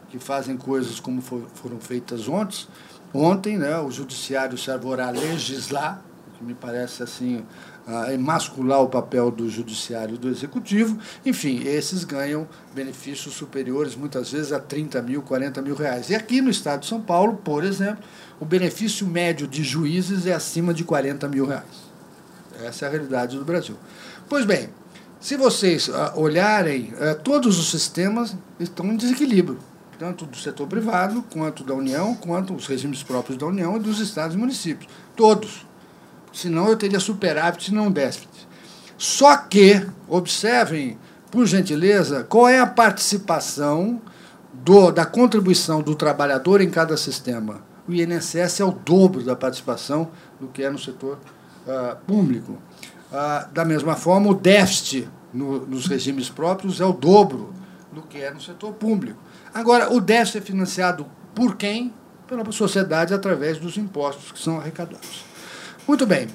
que 0.08 0.18
fazem 0.20 0.56
coisas 0.56 1.02
como 1.02 1.22
foram 1.22 1.82
feitas 1.82 2.30
ontem. 2.30 2.66
Ontem, 3.14 3.58
né, 3.58 3.78
o 3.78 3.92
judiciário 3.92 4.58
se 4.58 4.72
arvorá 4.72 5.10
legislar, 5.10 6.02
que 6.38 6.46
me 6.46 6.54
parece 6.54 7.04
assim 7.04 7.44
a 7.88 8.14
emascular 8.14 8.82
o 8.82 8.90
papel 8.90 9.32
do 9.32 9.50
judiciário 9.50 10.16
e 10.16 10.18
do 10.18 10.30
executivo. 10.30 10.98
Enfim, 11.26 11.64
esses 11.66 12.04
ganham 12.04 12.48
benefícios 12.74 13.34
superiores 13.34 13.96
muitas 13.96 14.32
vezes 14.32 14.52
a 14.52 14.60
30 14.60 15.02
mil, 15.02 15.22
40 15.22 15.62
mil 15.62 15.76
reais. 15.76 16.10
E 16.10 16.16
aqui 16.16 16.42
no 16.42 16.50
estado 16.50 16.82
de 16.82 16.88
São 16.88 17.02
Paulo, 17.02 17.38
por 17.38 17.64
exemplo, 17.64 18.04
o 18.40 18.46
benefício 18.46 19.06
médio 19.08 19.48
de 19.48 19.64
juízes 19.64 20.26
é 20.26 20.34
acima 20.34 20.74
de 20.74 20.84
40 20.84 21.28
mil 21.28 21.46
reais. 21.46 21.90
Essa 22.64 22.86
é 22.86 22.88
a 22.88 22.92
realidade 22.92 23.38
do 23.38 23.46
Brasil. 23.46 23.76
Pois 24.28 24.46
bem, 24.46 24.70
se 25.20 25.36
vocês 25.36 25.90
ah, 25.90 26.14
olharem, 26.16 26.94
ah, 27.00 27.16
todos 27.16 27.60
os 27.60 27.70
sistemas 27.72 28.36
estão 28.60 28.86
em 28.86 28.96
desequilíbrio, 28.96 29.60
tanto 29.98 30.26
do 30.26 30.38
setor 30.38 30.68
privado, 30.68 31.24
quanto 31.30 31.64
da 31.64 31.74
União, 31.74 32.16
quanto 32.16 32.54
os 32.54 32.68
regimes 32.68 33.04
próprios 33.04 33.38
da 33.38 33.46
União 33.46 33.76
e 33.76 33.80
dos 33.80 34.00
estados 34.00 34.36
e 34.36 34.40
municípios. 34.40 34.90
Todos 35.16 35.66
senão 36.34 36.68
eu 36.68 36.76
teria 36.76 37.00
superávit 37.00 37.70
e 37.70 37.74
não 37.74 37.92
déficit. 37.92 38.30
Só 38.98 39.36
que, 39.38 39.86
observem, 40.08 40.98
por 41.32 41.46
gentileza, 41.46 42.24
qual 42.24 42.48
é 42.48 42.60
a 42.60 42.68
participação 42.68 44.02
do, 44.54 44.92
da 44.92 45.06
contribuição 45.06 45.82
do 45.82 45.96
trabalhador 45.96 46.62
em 46.62 46.70
cada 46.70 46.98
sistema. 46.98 47.62
O 47.88 47.94
INSS 47.94 48.60
é 48.60 48.66
o 48.66 48.72
dobro 48.72 49.24
da 49.24 49.36
participação 49.36 50.12
do 50.40 50.48
que 50.48 50.64
é 50.64 50.70
no 50.70 50.78
setor 50.78 51.18
uh, 51.66 51.96
público. 52.06 52.54
Uh, 53.12 53.52
da 53.52 53.66
mesma 53.66 53.96
forma, 53.96 54.30
o 54.30 54.34
déficit 54.34 55.10
no, 55.34 55.66
nos 55.66 55.88
regimes 55.88 56.30
próprios 56.30 56.80
é 56.82 56.86
o 56.86 56.94
dobro 56.94 57.54
do 57.92 58.02
que 58.02 58.20
é 58.20 58.32
no 58.32 58.42
setor 58.42 58.74
público. 58.74 59.20
Agora, 59.54 59.92
o 59.92 60.00
déficit 60.00 60.38
é 60.38 60.42
financiado 60.42 61.06
por 61.34 61.56
quem? 61.56 61.94
Pela 62.28 62.50
sociedade 62.52 63.14
através 63.14 63.58
dos 63.58 63.78
impostos 63.78 64.32
que 64.32 64.40
são 64.40 64.60
arrecadados. 64.60 65.29
Muito 65.90 66.06
bem. 66.06 66.28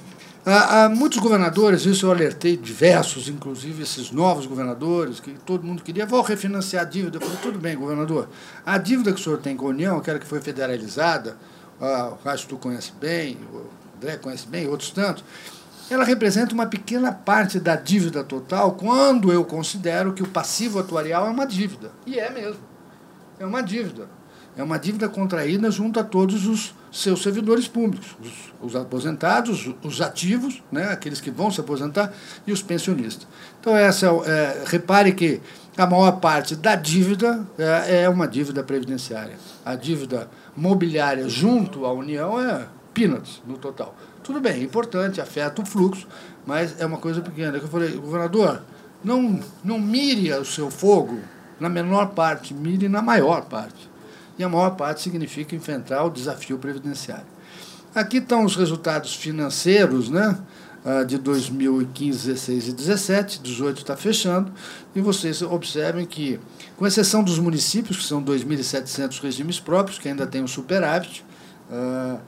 Há, 0.45 0.83
há, 0.83 0.89
muitos 0.89 1.17
governadores, 1.17 1.85
isso 1.85 2.05
eu 2.05 2.11
alertei 2.11 2.57
diversos, 2.57 3.29
inclusive 3.29 3.83
esses 3.83 4.11
novos 4.11 4.45
governadores, 4.45 5.21
que 5.21 5.31
todo 5.45 5.63
mundo 5.63 5.81
queria, 5.81 6.05
vou 6.05 6.21
refinanciar 6.21 6.83
a 6.83 6.85
dívida. 6.85 7.15
Eu 7.15 7.21
falei, 7.21 7.37
tudo 7.41 7.57
bem, 7.57 7.77
governador. 7.77 8.27
A 8.65 8.77
dívida 8.77 9.13
que 9.13 9.21
o 9.21 9.23
senhor 9.23 9.37
tem 9.37 9.55
com 9.55 9.67
a 9.67 9.69
União, 9.69 9.97
aquela 9.97 10.19
que 10.19 10.27
foi 10.27 10.41
federalizada, 10.41 11.37
o 11.79 12.17
Cássio 12.17 12.49
tu 12.49 12.57
conhece 12.57 12.91
bem, 12.99 13.37
o 13.53 13.61
André 13.95 14.17
conhece 14.17 14.45
bem, 14.45 14.67
outros 14.67 14.91
tantos, 14.91 15.23
ela 15.89 16.03
representa 16.03 16.53
uma 16.53 16.65
pequena 16.65 17.13
parte 17.13 17.57
da 17.57 17.77
dívida 17.77 18.25
total 18.25 18.73
quando 18.73 19.31
eu 19.31 19.45
considero 19.45 20.11
que 20.11 20.21
o 20.21 20.27
passivo 20.27 20.79
atuarial 20.79 21.27
é 21.27 21.29
uma 21.29 21.47
dívida. 21.47 21.93
E 22.05 22.19
é 22.19 22.29
mesmo. 22.29 22.59
É 23.39 23.45
uma 23.45 23.61
dívida. 23.61 24.09
É 24.57 24.63
uma 24.63 24.77
dívida 24.77 25.09
contraída 25.09 25.69
junto 25.69 25.99
a 25.99 26.03
todos 26.03 26.47
os 26.47 26.73
seus 26.91 27.21
servidores 27.21 27.67
públicos, 27.67 28.15
os, 28.21 28.31
os 28.61 28.75
aposentados, 28.75 29.69
os 29.83 29.99
ativos, 29.99 30.63
né, 30.71 30.85
aqueles 30.85 31.19
que 31.19 31.29
vão 31.29 31.51
se 31.51 31.59
aposentar, 31.59 32.13
e 32.47 32.53
os 32.53 32.61
pensionistas. 32.61 33.27
Então, 33.59 33.75
essa 33.75 34.07
é, 34.07 34.63
repare 34.65 35.11
que 35.11 35.41
a 35.77 35.85
maior 35.85 36.13
parte 36.13 36.55
da 36.55 36.75
dívida 36.75 37.45
é, 37.57 38.03
é, 38.03 38.09
uma 38.09 38.27
dívida 38.27 38.63
previdenciária. 38.63 39.35
A 39.65 39.75
dívida 39.75 40.29
mobiliária 40.55 41.27
junto 41.27 41.85
à 41.85 41.91
União 41.91 42.39
é 42.39 42.65
peanuts 42.93 43.41
no 43.45 43.57
total. 43.57 43.93
Tudo 44.23 44.39
bem, 44.39 44.53
é 44.53 44.63
importante, 44.63 45.19
afeta 45.19 45.61
o 45.61 45.65
fluxo, 45.65 46.07
mas 46.45 46.79
é 46.79 46.85
uma 46.85 46.97
coisa 46.97 47.21
pequena. 47.21 47.57
Eu 47.57 47.67
falei, 47.67 47.91
governador, 47.91 48.61
não, 49.03 49.39
não 49.63 49.77
mire 49.77 50.31
o 50.31 50.45
seu 50.45 50.71
fogo 50.71 51.19
na 51.59 51.67
menor 51.67 52.07
parte, 52.11 52.53
mire 52.53 52.87
na 52.87 53.01
maior 53.01 53.45
parte. 53.45 53.89
E 54.37 54.43
a 54.43 54.49
maior 54.49 54.71
parte 54.71 55.01
significa 55.01 55.55
enfrentar 55.55 56.03
o 56.03 56.09
desafio 56.09 56.57
previdenciário. 56.57 57.25
Aqui 57.93 58.17
estão 58.17 58.43
os 58.43 58.55
resultados 58.55 59.15
financeiros 59.15 60.09
né, 60.09 60.37
ah, 60.83 61.03
de 61.03 61.17
2015, 61.17 62.27
16 62.27 62.67
e 62.67 62.73
17, 62.73 63.39
18 63.41 63.77
está 63.77 63.97
fechando, 63.97 64.51
e 64.93 65.01
vocês 65.01 65.41
observem 65.41 66.05
que, 66.05 66.39
com 66.77 66.85
exceção 66.85 67.23
dos 67.23 67.39
municípios, 67.39 67.97
que 67.97 68.03
são 68.03 68.23
2.700 68.23 69.19
regimes 69.21 69.59
próprios, 69.59 69.97
que 69.97 70.07
ainda 70.07 70.27
têm 70.27 70.43
um 70.43 70.47
superávit, 70.47 71.25
uh, 71.71 72.19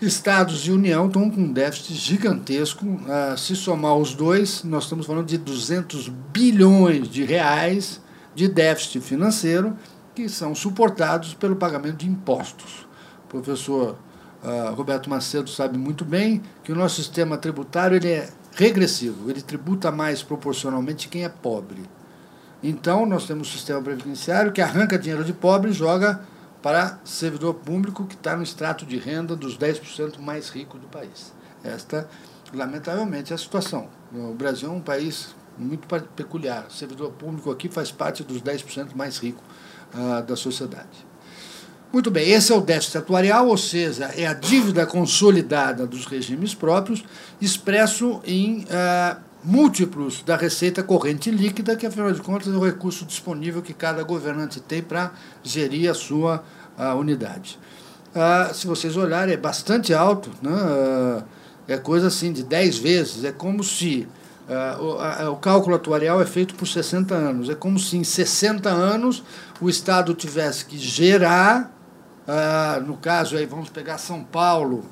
Estados 0.00 0.66
e 0.66 0.70
União 0.70 1.06
estão 1.06 1.30
com 1.30 1.40
um 1.40 1.52
déficit 1.52 1.94
gigantesco. 1.94 2.84
Uh, 2.84 3.36
se 3.36 3.56
somar 3.56 3.96
os 3.96 4.14
dois, 4.14 4.62
nós 4.62 4.84
estamos 4.84 5.06
falando 5.06 5.26
de 5.26 5.38
200 5.38 6.08
bilhões 6.08 7.08
de 7.08 7.24
reais 7.24 8.00
de 8.34 8.46
déficit 8.46 9.00
financeiro 9.00 9.76
que 10.16 10.30
são 10.30 10.54
suportados 10.54 11.34
pelo 11.34 11.56
pagamento 11.56 11.98
de 11.98 12.08
impostos. 12.08 12.88
O 13.26 13.28
professor 13.28 13.98
uh, 14.42 14.74
Roberto 14.74 15.10
Macedo 15.10 15.50
sabe 15.50 15.76
muito 15.76 16.06
bem 16.06 16.42
que 16.64 16.72
o 16.72 16.74
nosso 16.74 16.96
sistema 16.96 17.36
tributário 17.36 17.98
ele 17.98 18.08
é 18.08 18.30
regressivo, 18.52 19.30
ele 19.30 19.42
tributa 19.42 19.92
mais 19.92 20.22
proporcionalmente 20.22 21.08
quem 21.08 21.24
é 21.24 21.28
pobre. 21.28 21.82
Então, 22.62 23.04
nós 23.04 23.26
temos 23.26 23.46
um 23.46 23.50
sistema 23.50 23.82
previdenciário 23.82 24.52
que 24.52 24.62
arranca 24.62 24.98
dinheiro 24.98 25.22
de 25.22 25.34
pobre 25.34 25.70
e 25.70 25.74
joga 25.74 26.22
para 26.62 26.98
servidor 27.04 27.52
público 27.52 28.06
que 28.06 28.14
está 28.14 28.34
no 28.34 28.42
extrato 28.42 28.86
de 28.86 28.96
renda 28.96 29.36
dos 29.36 29.58
10% 29.58 30.18
mais 30.18 30.48
ricos 30.48 30.80
do 30.80 30.86
país. 30.88 31.34
Esta, 31.62 32.08
lamentavelmente, 32.54 33.32
é 33.32 33.34
a 33.34 33.38
situação. 33.38 33.88
O 34.10 34.32
Brasil 34.32 34.70
é 34.70 34.72
um 34.72 34.80
país 34.80 35.36
muito 35.58 35.86
peculiar. 36.16 36.66
O 36.68 36.72
servidor 36.72 37.12
público 37.12 37.50
aqui 37.50 37.68
faz 37.68 37.92
parte 37.92 38.24
dos 38.24 38.40
10% 38.40 38.94
mais 38.94 39.18
ricos 39.18 39.44
da 40.26 40.36
sociedade. 40.36 41.06
Muito 41.92 42.10
bem, 42.10 42.28
esse 42.28 42.52
é 42.52 42.54
o 42.54 42.60
déficit 42.60 42.98
atuarial, 42.98 43.48
ou 43.48 43.56
seja, 43.56 44.06
é 44.16 44.26
a 44.26 44.34
dívida 44.34 44.84
consolidada 44.84 45.86
dos 45.86 46.04
regimes 46.04 46.54
próprios, 46.54 47.04
expresso 47.40 48.20
em 48.24 48.64
uh, 48.64 49.20
múltiplos 49.42 50.22
da 50.22 50.36
receita 50.36 50.82
corrente 50.82 51.30
líquida, 51.30 51.76
que 51.76 51.86
afinal 51.86 52.12
de 52.12 52.20
contas 52.20 52.52
é 52.52 52.56
o 52.56 52.64
recurso 52.64 53.04
disponível 53.04 53.62
que 53.62 53.72
cada 53.72 54.02
governante 54.02 54.60
tem 54.60 54.82
para 54.82 55.12
gerir 55.42 55.90
a 55.90 55.94
sua 55.94 56.44
unidade. 56.98 57.58
Ah, 58.14 58.50
se 58.52 58.66
vocês 58.66 58.96
olharem, 58.96 59.34
é 59.34 59.36
bastante 59.36 59.94
alto, 59.94 60.30
né? 60.42 60.50
Ah, 60.52 61.22
é 61.68 61.76
coisa 61.76 62.08
assim 62.08 62.32
de 62.32 62.42
10 62.42 62.78
vezes, 62.78 63.24
é 63.24 63.32
como 63.32 63.62
se 63.62 64.08
ah, 64.48 64.78
o, 64.80 64.98
a, 65.00 65.30
o, 65.30 65.36
cálculo 65.36 65.74
atuarial 65.74 66.20
é 66.20 66.26
feito 66.26 66.54
por 66.54 66.66
60 66.66 67.14
anos, 67.14 67.48
é 67.48 67.54
como 67.54 67.78
se 67.78 67.96
em 67.96 68.04
60 68.04 68.68
anos 68.68 69.22
o 69.60 69.68
Estado 69.68 70.14
tivesse 70.14 70.64
que 70.64 70.78
gerar, 70.78 71.72
ah, 72.26 72.80
no 72.84 72.96
caso 72.96 73.36
aí 73.36 73.46
vamos 73.46 73.68
pegar 73.68 73.98
São 73.98 74.22
Paulo, 74.22 74.84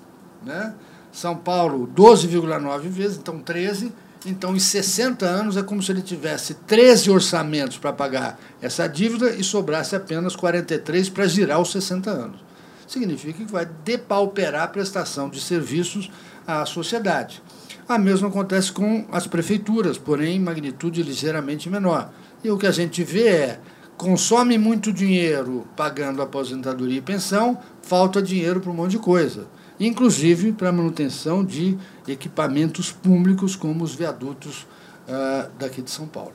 né? 0.45 0.75
São 1.13 1.37
Paulo 1.37 1.89
12,9 1.95 2.81
vezes, 2.89 3.17
então 3.19 3.39
13, 3.39 3.93
então, 4.27 4.57
em 4.57 4.59
60 4.59 5.27
anos, 5.27 5.57
é 5.57 5.63
como 5.63 5.83
se 5.83 5.93
ele 5.93 6.01
tivesse 6.01 6.55
13 6.55 7.11
orçamentos 7.11 7.77
para 7.77 7.93
pagar 7.93 8.41
essa 8.61 8.87
dívida 8.87 9.31
e 9.31 9.45
sobrasse 9.45 9.95
apenas 9.95 10.35
43 10.35 11.11
para 11.11 11.27
girar 11.27 11.61
os 11.61 11.71
60 11.71 12.11
anos. 12.11 12.41
Significa 12.87 13.45
que 13.45 13.53
vai 13.53 13.69
depauperar 13.85 14.63
a 14.63 14.69
prestação 14.69 15.29
de 15.29 15.41
serviços 15.41 16.11
à 16.47 16.65
sociedade. 16.65 17.43
A 17.89 17.99
mesma 17.99 18.29
acontece 18.29 18.73
com 18.73 19.07
as 19.13 19.27
prefeituras, 19.27 19.99
porém 19.99 20.37
em 20.37 20.41
magnitude 20.41 21.03
ligeiramente 21.03 21.69
menor. 21.69 22.11
E 22.43 22.51
o 22.51 22.59
que 22.59 22.67
a 22.67 22.73
gente 22.73 23.05
vê 23.05 23.29
é 23.29 23.61
consome 23.97 24.59
muito 24.59 24.93
dinheiro 24.93 25.67
pagando 25.77 26.23
aposentadoria 26.23 26.99
e 26.99 27.03
pensão, 27.03 27.59
falta 27.83 28.21
dinheiro 28.21 28.61
para 28.61 28.71
um 28.71 28.75
monte 28.75 28.93
de 28.93 28.99
coisa 28.99 29.47
inclusive 29.79 30.53
para 30.53 30.69
a 30.69 30.73
manutenção 30.73 31.45
de 31.45 31.77
equipamentos 32.07 32.93
públicos 32.93 33.57
como 33.57 33.85
os 33.85 33.95
viadutos 33.95 34.67
uh, 35.09 35.51
daqui 35.59 35.83
de 35.83 35.91
São 35.91 36.07
Paulo. 36.07 36.33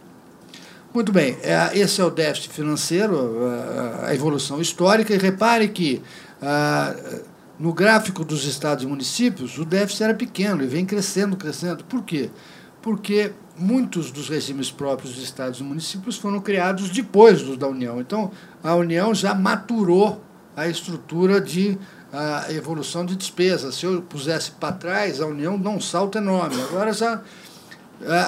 Muito 0.94 1.12
bem, 1.12 1.38
é, 1.44 1.78
esse 1.78 2.02
é 2.02 2.04
o 2.04 2.10
déficit 2.10 2.52
financeiro, 2.52 3.16
uh, 3.16 4.06
a 4.06 4.16
evolução 4.16 4.60
histórica, 4.60 5.14
e 5.14 5.18
repare 5.18 5.68
que 5.68 6.02
uh, 6.42 7.22
no 7.60 7.74
gráfico 7.74 8.24
dos 8.24 8.46
estados 8.46 8.84
e 8.84 8.88
municípios 8.88 9.58
o 9.58 9.66
déficit 9.66 10.04
era 10.04 10.14
pequeno 10.14 10.64
e 10.64 10.68
vem 10.68 10.86
crescendo, 10.86 11.36
crescendo. 11.36 11.84
Por 11.84 12.04
quê? 12.04 12.30
Porque 12.82 13.34
muitos 13.58 14.10
dos 14.10 14.30
regimes 14.30 14.72
próprios 14.72 15.14
dos 15.14 15.24
estados 15.24 15.60
e 15.60 15.64
municípios 15.64 16.18
foram 16.18 16.40
criados 16.40 16.90
depois 16.90 17.42
dos 17.42 17.58
da 17.58 17.68
União. 17.68 18.00
Então, 18.00 18.32
a 18.64 18.74
União 18.76 19.14
já 19.14 19.36
maturou 19.36 20.24
a 20.56 20.68
estrutura 20.68 21.42
de 21.42 21.78
a 22.12 22.52
evolução 22.52 23.06
de 23.06 23.16
despesas. 23.16 23.76
Se 23.76 23.86
eu 23.86 24.02
pusesse 24.02 24.52
para 24.52 24.74
trás, 24.74 25.22
a 25.22 25.28
União 25.28 25.60
dá 25.60 25.70
um 25.70 25.82
salto 25.82 26.18
enorme. 26.18 26.60
Agora 26.62 26.94
já 26.94 27.22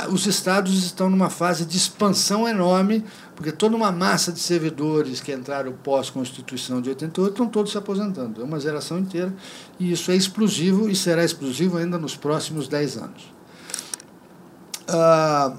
os 0.09 0.27
estados 0.27 0.83
estão 0.83 1.09
numa 1.09 1.29
fase 1.29 1.65
de 1.65 1.77
expansão 1.77 2.47
enorme, 2.47 3.05
porque 3.41 3.51
toda 3.51 3.75
uma 3.75 3.91
massa 3.91 4.31
de 4.31 4.39
servidores 4.39 5.19
que 5.19 5.33
entraram 5.33 5.73
pós-Constituição 5.73 6.79
de 6.79 6.89
88 6.89 7.31
estão 7.31 7.49
todos 7.49 7.71
se 7.71 7.77
aposentando. 7.79 8.39
É 8.39 8.43
uma 8.45 8.59
geração 8.59 8.99
inteira, 8.99 9.33
e 9.79 9.91
isso 9.91 10.11
é 10.11 10.15
explosivo 10.15 10.87
e 10.87 10.95
será 10.95 11.25
explosivo 11.25 11.77
ainda 11.77 11.97
nos 11.97 12.15
próximos 12.15 12.67
10 12.67 12.97
anos. 12.97 13.33
Ah, 14.87 15.55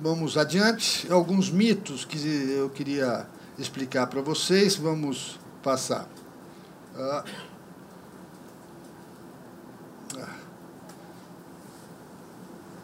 vamos 0.00 0.38
adiante. 0.38 1.10
Alguns 1.10 1.50
mitos 1.50 2.04
que 2.04 2.16
eu 2.56 2.70
queria 2.70 3.26
explicar 3.58 4.06
para 4.06 4.22
vocês, 4.22 4.76
vamos 4.76 5.40
passar. 5.64 6.08
Ah. 6.94 7.24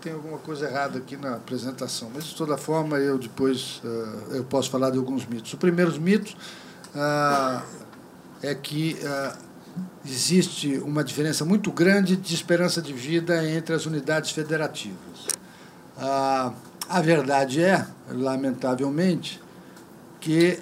Tem 0.01 0.13
alguma 0.15 0.39
coisa 0.39 0.67
errada 0.67 0.99
aqui 0.99 1.15
na 1.15 1.35
apresentação, 1.35 2.11
mas 2.15 2.25
de 2.25 2.35
toda 2.35 2.57
forma 2.57 2.99
eu 2.99 3.19
depois 3.19 3.83
uh, 3.85 4.35
eu 4.37 4.45
posso 4.45 4.71
falar 4.71 4.91
de 4.91 4.97
alguns 4.97 5.27
mitos. 5.27 5.53
O 5.53 5.59
primeiro 5.59 5.93
mito 6.01 6.35
uh, 6.95 7.63
é 8.43 8.55
que 8.55 8.97
uh, 9.03 9.39
existe 10.05 10.79
uma 10.79 11.05
diferença 11.05 11.45
muito 11.45 11.71
grande 11.71 12.17
de 12.17 12.35
esperança 12.35 12.81
de 12.81 12.95
vida 12.95 13.47
entre 13.47 13.75
as 13.75 13.85
unidades 13.85 14.31
federativas. 14.31 15.29
a 15.99 17.01
verdade 17.03 17.63
é, 17.63 17.87
lamentavelmente, 18.11 19.41
que 20.19 20.59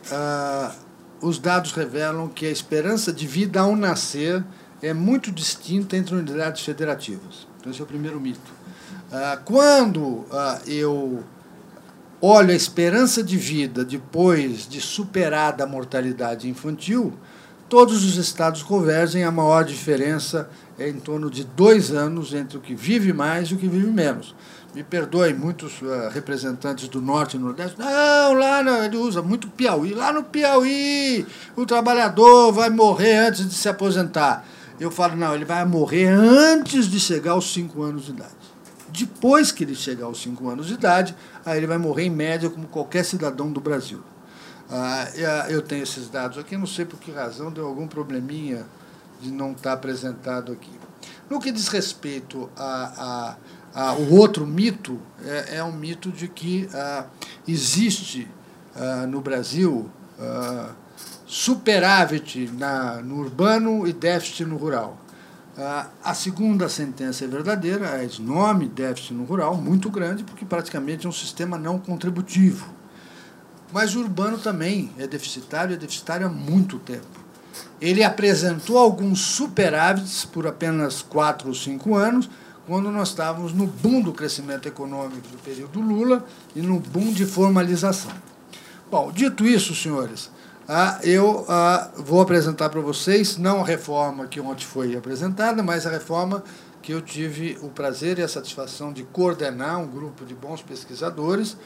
os 1.22 1.38
dados 1.38 1.72
revelam 1.72 2.28
que 2.28 2.44
a 2.44 2.50
esperança 2.50 3.12
de 3.12 3.26
vida 3.26 3.60
ao 3.60 3.74
nascer 3.76 4.44
é 4.82 4.92
muito 4.92 5.32
distinta 5.32 5.96
entre 5.96 6.14
unidades 6.14 6.64
federativas. 6.64 7.46
Então, 7.58 7.72
esse 7.72 7.80
é 7.80 7.84
o 7.84 7.86
primeiro 7.86 8.20
mito. 8.20 8.57
Ah, 9.10 9.38
quando 9.42 10.24
ah, 10.30 10.60
eu 10.66 11.22
olho 12.20 12.50
a 12.50 12.54
esperança 12.54 13.22
de 13.22 13.36
vida 13.36 13.84
depois 13.84 14.68
de 14.68 14.80
superada 14.80 15.64
a 15.64 15.66
mortalidade 15.66 16.48
infantil, 16.48 17.12
todos 17.68 18.04
os 18.04 18.16
estados 18.16 18.62
convergem, 18.62 19.24
a 19.24 19.30
maior 19.30 19.64
diferença 19.64 20.50
é 20.78 20.88
em 20.88 20.98
torno 21.00 21.30
de 21.30 21.44
dois 21.44 21.90
anos 21.90 22.34
entre 22.34 22.58
o 22.58 22.60
que 22.60 22.74
vive 22.74 23.12
mais 23.12 23.48
e 23.48 23.54
o 23.54 23.58
que 23.58 23.68
vive 23.68 23.90
menos 23.90 24.34
me 24.74 24.84
perdoem 24.84 25.34
muitos 25.34 25.80
uh, 25.82 26.08
representantes 26.12 26.88
do 26.88 27.00
Norte 27.00 27.36
e 27.36 27.40
Nordeste, 27.40 27.78
não, 27.78 28.34
lá 28.34 28.84
ele 28.84 28.96
usa 28.96 29.22
muito 29.22 29.48
Piauí, 29.48 29.94
lá 29.94 30.12
no 30.12 30.22
Piauí 30.22 31.26
o 31.56 31.64
trabalhador 31.64 32.52
vai 32.52 32.70
morrer 32.70 33.16
antes 33.16 33.48
de 33.48 33.54
se 33.54 33.68
aposentar. 33.68 34.46
Eu 34.78 34.92
falo, 34.92 35.16
não, 35.16 35.34
ele 35.34 35.44
vai 35.44 35.64
morrer 35.64 36.06
antes 36.06 36.86
de 36.86 37.00
chegar 37.00 37.32
aos 37.32 37.52
5 37.52 37.82
anos 37.82 38.04
de 38.04 38.12
idade. 38.12 38.37
Depois 38.98 39.52
que 39.52 39.64
ele 39.64 39.74
chegar 39.74 40.06
aos 40.06 40.20
5 40.22 40.48
anos 40.48 40.66
de 40.66 40.74
idade, 40.74 41.14
aí 41.44 41.58
ele 41.58 41.66
vai 41.66 41.78
morrer 41.78 42.04
em 42.04 42.10
média 42.10 42.48
como 42.50 42.66
qualquer 42.66 43.04
cidadão 43.04 43.52
do 43.52 43.60
Brasil. 43.60 44.02
Ah, 44.70 45.08
eu 45.48 45.62
tenho 45.62 45.82
esses 45.82 46.08
dados 46.08 46.38
aqui, 46.38 46.56
não 46.56 46.66
sei 46.66 46.84
por 46.84 46.98
que 46.98 47.10
razão, 47.10 47.50
deu 47.50 47.66
algum 47.66 47.86
probleminha 47.86 48.66
de 49.20 49.30
não 49.30 49.52
estar 49.52 49.72
apresentado 49.72 50.52
aqui. 50.52 50.70
No 51.28 51.40
que 51.40 51.50
diz 51.50 51.68
respeito 51.68 52.50
a, 52.56 52.92
a 52.96 53.36
ah, 53.74 53.94
o 53.94 54.16
outro 54.16 54.46
mito 54.46 54.98
é, 55.24 55.58
é 55.58 55.64
um 55.64 55.72
mito 55.72 56.10
de 56.10 56.26
que 56.26 56.68
ah, 56.74 57.04
existe 57.46 58.28
ah, 58.74 59.06
no 59.06 59.20
Brasil 59.20 59.90
ah, 60.18 60.70
superávit 61.26 62.50
na, 62.54 62.96
no 63.02 63.18
urbano 63.18 63.86
e 63.86 63.92
déficit 63.92 64.44
no 64.46 64.56
rural. 64.56 64.98
Ah, 65.60 65.88
a 66.04 66.14
segunda 66.14 66.68
sentença 66.68 67.24
é 67.24 67.26
verdadeira, 67.26 68.00
é 68.00 68.08
enorme 68.20 68.68
déficit 68.68 69.12
no 69.12 69.24
rural, 69.24 69.56
muito 69.56 69.90
grande, 69.90 70.22
porque 70.22 70.44
praticamente 70.44 71.04
é 71.04 71.08
um 71.08 71.12
sistema 71.12 71.58
não 71.58 71.80
contributivo. 71.80 72.72
Mas 73.72 73.96
o 73.96 74.00
urbano 74.00 74.38
também 74.38 74.92
é 74.96 75.06
deficitário, 75.08 75.74
é 75.74 75.76
deficitário 75.76 76.28
há 76.28 76.30
muito 76.30 76.78
tempo. 76.78 77.06
Ele 77.80 78.04
apresentou 78.04 78.78
alguns 78.78 79.20
superávites 79.20 80.24
por 80.24 80.46
apenas 80.46 81.02
quatro 81.02 81.48
ou 81.48 81.54
cinco 81.54 81.96
anos, 81.96 82.30
quando 82.64 82.92
nós 82.92 83.08
estávamos 83.08 83.52
no 83.52 83.66
boom 83.66 84.00
do 84.00 84.12
crescimento 84.12 84.68
econômico 84.68 85.26
do 85.26 85.38
período 85.38 85.80
Lula 85.80 86.24
e 86.54 86.60
no 86.60 86.78
boom 86.78 87.12
de 87.12 87.26
formalização. 87.26 88.12
Bom, 88.88 89.10
dito 89.10 89.44
isso, 89.44 89.74
senhores, 89.74 90.30
ah, 90.68 91.00
eu 91.02 91.46
ah, 91.48 91.88
vou 91.96 92.20
apresentar 92.20 92.68
para 92.68 92.82
vocês, 92.82 93.38
não 93.38 93.62
a 93.62 93.64
reforma 93.64 94.26
que 94.26 94.38
ontem 94.38 94.66
foi 94.66 94.94
apresentada, 94.94 95.62
mas 95.62 95.86
a 95.86 95.90
reforma 95.90 96.44
que 96.82 96.92
eu 96.92 97.00
tive 97.00 97.58
o 97.62 97.70
prazer 97.70 98.18
e 98.18 98.22
a 98.22 98.28
satisfação 98.28 98.92
de 98.92 99.02
coordenar 99.02 99.80
um 99.80 99.86
grupo 99.86 100.26
de 100.26 100.34
bons 100.34 100.60
pesquisadores 100.60 101.56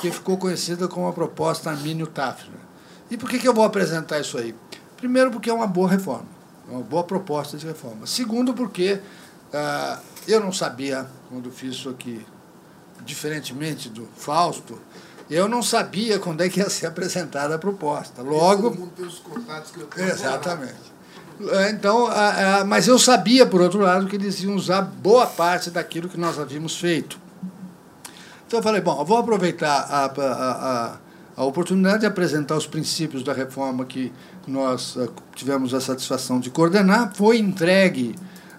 que 0.00 0.12
ficou 0.12 0.38
conhecida 0.38 0.86
como 0.86 1.08
a 1.08 1.12
proposta 1.12 1.70
Armínio 1.70 2.06
Tafner. 2.06 2.60
E 3.10 3.16
por 3.16 3.28
que, 3.28 3.40
que 3.40 3.48
eu 3.48 3.52
vou 3.52 3.64
apresentar 3.64 4.20
isso 4.20 4.38
aí? 4.38 4.54
Primeiro, 4.96 5.32
porque 5.32 5.50
é 5.50 5.52
uma 5.52 5.66
boa 5.66 5.88
reforma, 5.88 6.28
é 6.68 6.72
uma 6.72 6.82
boa 6.82 7.02
proposta 7.02 7.56
de 7.56 7.66
reforma. 7.66 8.06
Segundo, 8.06 8.54
porque 8.54 9.00
ah, 9.52 9.98
eu 10.28 10.38
não 10.38 10.52
sabia, 10.52 11.04
quando 11.28 11.50
fiz 11.50 11.74
isso 11.74 11.88
aqui, 11.88 12.24
diferentemente 13.04 13.88
do 13.88 14.08
Fausto, 14.16 14.78
eu 15.30 15.48
não 15.48 15.62
sabia 15.62 16.18
quando 16.18 16.42
é 16.42 16.48
que 16.48 16.60
ia 16.60 16.68
ser 16.70 16.86
apresentada 16.86 17.54
a 17.54 17.58
proposta. 17.58 18.22
Logo. 18.22 18.70
Todo 18.70 18.80
mundo 18.80 18.92
tem 18.96 19.06
os 19.06 19.18
contatos 19.18 19.70
que 19.70 19.80
eu 19.80 19.86
tenho. 19.86 20.08
Exatamente. 20.08 20.92
É, 21.50 21.70
então, 21.70 22.08
mas 22.66 22.86
eu 22.86 22.98
sabia, 22.98 23.46
por 23.46 23.60
outro 23.60 23.80
lado, 23.80 24.06
que 24.06 24.16
eles 24.16 24.40
iam 24.42 24.54
usar 24.54 24.82
boa 24.82 25.26
parte 25.26 25.70
daquilo 25.70 26.08
que 26.08 26.18
nós 26.18 26.38
havíamos 26.38 26.76
feito. 26.78 27.18
Então 28.46 28.60
eu 28.60 28.62
falei, 28.62 28.80
bom, 28.80 29.00
eu 29.00 29.04
vou 29.04 29.16
aproveitar 29.16 29.86
a, 29.88 30.04
a, 30.04 30.90
a, 30.90 30.96
a 31.36 31.44
oportunidade 31.44 32.00
de 32.00 32.06
apresentar 32.06 32.54
os 32.54 32.66
princípios 32.66 33.22
da 33.22 33.32
reforma 33.32 33.84
que 33.84 34.12
nós 34.46 34.96
eh, 34.98 35.08
tivemos 35.34 35.72
a 35.72 35.80
satisfação 35.80 36.38
de 36.38 36.50
coordenar. 36.50 37.12
Foi 37.14 37.38
entregue 37.38 38.14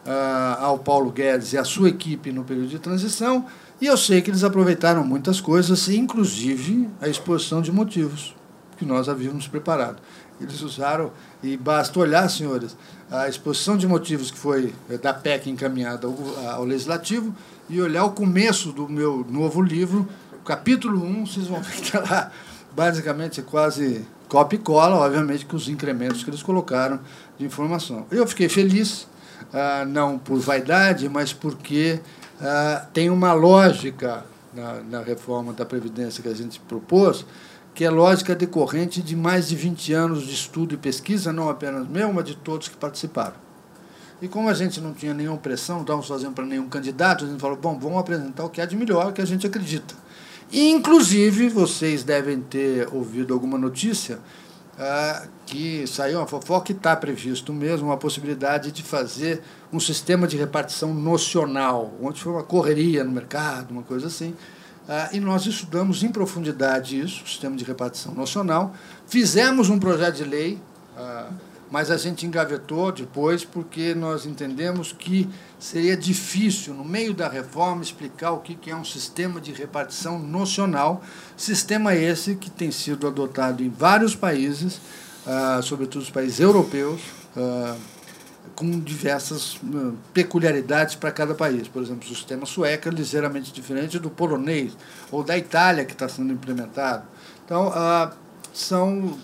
uh, 0.06 0.63
ao 0.63 0.80
Paulo 0.80 1.12
Guedes 1.12 1.54
e 1.54 1.58
à 1.58 1.63
sua 1.63 1.89
equipe 1.89 2.32
no 2.32 2.43
período 2.43 2.69
de 2.69 2.80
transição, 2.80 3.45
e 3.82 3.86
eu 3.88 3.98
sei 3.98 4.22
que 4.22 4.30
eles 4.30 4.44
aproveitaram 4.44 5.04
muitas 5.04 5.42
coisas, 5.42 5.88
inclusive 5.90 6.90
a 7.02 7.08
exposição 7.08 7.62
de 7.62 7.72
motivos 7.72 8.36
que 8.78 8.86
nós 8.86 9.10
havíamos 9.10 9.48
preparado. 9.48 9.98
Eles 10.40 10.62
usaram, 10.62 11.12
e 11.42 11.56
basta 11.56 12.00
olhar, 12.00 12.28
senhores, 12.30 12.76
a 13.10 13.28
exposição 13.30 13.78
de 13.78 13.88
motivos 13.88 14.32
que 14.32 14.38
foi 14.38 14.74
eh, 14.90 14.98
da 14.98 15.14
PEC 15.14 15.50
encaminhada 15.50 16.08
ao, 16.08 16.16
ao 16.50 16.66
Legislativo 16.66 17.34
e 17.70 17.82
olhar 17.82 18.06
o 18.06 18.12
começo 18.12 18.72
do 18.72 18.90
meu 18.90 19.26
novo 19.30 19.62
livro, 19.62 20.08
capítulo 20.44 21.04
1, 21.04 21.26
vocês 21.28 21.48
vão 21.48 21.62
ver 21.64 21.72
que 21.72 21.82
está 21.84 22.00
lá 22.00 22.32
basicamente 22.76 23.42
quase 23.42 24.06
copia 24.28 24.58
e 24.58 24.62
cola, 24.62 24.96
obviamente, 24.96 25.46
com 25.46 25.56
os 25.56 25.68
incrementos 25.70 26.24
que 26.24 26.30
eles 26.30 26.42
colocaram 26.42 27.00
de 27.38 27.46
informação. 27.46 28.06
Eu 28.12 28.26
fiquei 28.26 28.50
feliz, 28.50 29.08
ah, 29.54 29.86
não 29.86 30.18
por 30.18 30.40
vaidade, 30.40 31.08
mas 31.08 31.32
porque 31.32 32.00
ah, 32.43 32.86
tem 32.93 33.10
uma 33.10 33.32
lógica 33.32 34.25
na, 34.53 34.82
na 34.82 35.01
reforma 35.01 35.53
da 35.53 35.65
Previdência 35.65 36.21
que 36.21 36.27
a 36.27 36.34
gente 36.34 36.60
propôs, 36.60 37.25
que 37.73 37.86
é 37.86 37.89
lógica 37.89 38.36
decorrente 38.36 39.01
de 39.01 39.15
mais 39.15 39.47
de 39.47 39.56
20 39.56 39.93
anos 39.93 40.27
de 40.27 40.34
estudo 40.34 40.75
e 40.75 40.77
pesquisa, 40.77 41.32
não 41.32 41.49
apenas 41.49 41.88
meu, 41.88 42.12
mas 42.12 42.25
de 42.25 42.36
todos 42.36 42.67
que 42.67 42.75
participaram. 42.75 43.36
E 44.21 44.27
como 44.27 44.49
a 44.49 44.53
gente 44.53 44.79
não 44.79 44.93
tinha 44.93 45.13
nenhuma 45.13 45.38
pressão, 45.38 45.77
não 45.77 45.82
estávamos 45.84 46.08
fazendo 46.08 46.34
para 46.34 46.45
nenhum 46.45 46.69
candidato, 46.69 47.25
a 47.25 47.27
gente 47.27 47.39
falou, 47.39 47.58
bom, 47.58 47.79
vamos 47.79 47.97
apresentar 47.97 48.45
o 48.45 48.49
que 48.49 48.62
há 48.62 48.65
de 48.65 48.75
melhor, 48.75 49.12
que 49.12 49.21
a 49.21 49.25
gente 49.25 49.47
acredita. 49.47 49.95
Inclusive, 50.51 51.49
vocês 51.49 52.03
devem 52.03 52.39
ter 52.39 52.88
ouvido 52.93 53.34
alguma 53.34 53.58
notícia 53.58 54.19
ah, 54.77 55.27
que 55.45 55.86
saiu 55.88 56.19
uma 56.19 56.27
fofoca 56.27 56.65
que 56.65 56.71
está 56.73 56.95
previsto 56.95 57.51
mesmo 57.51 57.88
uma 57.88 57.97
possibilidade 57.97 58.71
de 58.71 58.84
fazer 58.84 59.41
um 59.74 59.80
sistema 59.80 60.28
de 60.28 60.38
repartição 60.38 60.94
nocional, 60.94 61.92
onde 62.00 62.22
foi 62.22 62.32
uma 62.32 62.44
correria 62.44 63.04
no 63.04 63.12
mercado, 63.12 63.72
uma 63.72 63.82
coisa 63.82 64.06
assim, 64.06 64.36
ah, 64.88 65.10
e 65.12 65.20
nós 65.20 65.48
estudamos 65.48 66.04
em 66.04 66.12
profundidade 66.12 67.00
isso, 67.00 67.24
o 67.24 67.28
sistema 67.28 67.56
de 67.56 67.64
repartição 67.64 68.14
nacional. 68.14 68.74
Fizemos 69.08 69.70
um 69.70 69.80
projeto 69.80 70.18
de 70.18 70.26
lei, 70.26 70.60
ah, 70.96 71.30
mas 71.72 71.90
a 71.90 71.98
gente 71.98 72.24
engavetou 72.24 72.92
depois 72.92 73.44
porque 73.44 73.96
nós 73.96 74.28
entendemos 74.28 74.92
que 74.94 75.28
seria 75.58 75.98
difícil, 75.98 76.76
no 76.76 76.86
meio 76.86 77.12
da 77.12 77.28
reforma, 77.28 77.82
explicar 77.82 78.32
o 78.32 78.42
que 78.42 78.70
é 78.70 78.76
um 78.76 78.86
sistema 78.86 79.42
de 79.42 79.52
repartição 79.52 80.20
nocional. 80.20 81.02
Sistema 81.36 81.96
esse 81.96 82.36
que 82.36 82.52
tem 82.52 82.70
sido 82.70 83.08
adotado 83.08 83.64
em 83.64 83.70
vários 83.70 84.16
países, 84.16 84.80
ah, 85.26 85.62
sobretudo 85.64 86.04
os 86.04 86.12
países 86.12 86.40
europeus 86.40 87.02
com 88.56 88.80
diversas 88.80 89.56
uh, 89.56 89.94
peculiaridades 90.13 90.96
para 90.96 91.12
cada 91.12 91.34
país. 91.34 91.68
Por 91.68 91.82
exemplo, 91.82 92.06
o 92.06 92.16
sistema 92.16 92.46
sueco 92.46 92.89
é 92.89 92.92
ligeiramente 92.92 93.52
diferente 93.52 94.00
do 94.00 94.10
polonês 94.10 94.78
ou 95.12 95.24
da 95.24 95.38
Itália, 95.38 95.86
que 95.86 95.94
está 95.94 96.08
sendo 96.08 96.34
implementado. 96.34 97.04
Então, 97.46 97.70
uh, 97.70 98.12
são 98.54 99.18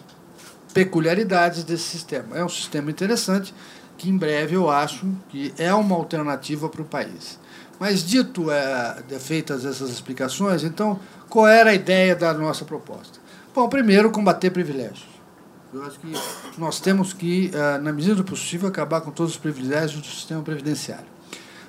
peculiaridades 0.73 1.63
desse 1.63 1.83
sistema. 1.83 2.37
É 2.37 2.43
um 2.43 2.49
sistema 2.49 2.89
interessante 2.89 3.53
que, 3.97 4.09
em 4.09 4.17
breve, 4.17 4.55
eu 4.55 4.69
acho 4.69 5.05
que 5.29 5.53
é 5.57 5.73
uma 5.73 5.95
alternativa 5.95 6.69
para 6.69 6.81
o 6.81 6.85
país. 6.85 7.39
Mas, 7.79 8.03
dito 8.03 8.51
é, 8.51 9.03
feitas 9.19 9.65
essas 9.65 9.89
explicações, 9.89 10.63
então, 10.63 10.99
qual 11.29 11.47
era 11.47 11.69
a 11.69 11.73
ideia 11.73 12.15
da 12.15 12.33
nossa 12.33 12.65
proposta? 12.65 13.19
Bom, 13.53 13.69
primeiro, 13.69 14.11
combater 14.11 14.49
privilégios. 14.49 15.08
Eu 15.71 15.83
acho 15.83 15.99
que 15.99 16.11
nós 16.57 16.79
temos 16.79 17.13
que, 17.13 17.51
eh, 17.53 17.77
na 17.77 17.93
medida 17.93 18.15
do 18.15 18.23
possível, 18.23 18.67
acabar 18.67 19.01
com 19.01 19.11
todos 19.11 19.33
os 19.33 19.37
privilégios 19.37 20.01
do 20.01 20.07
sistema 20.07 20.41
previdenciário. 20.41 21.05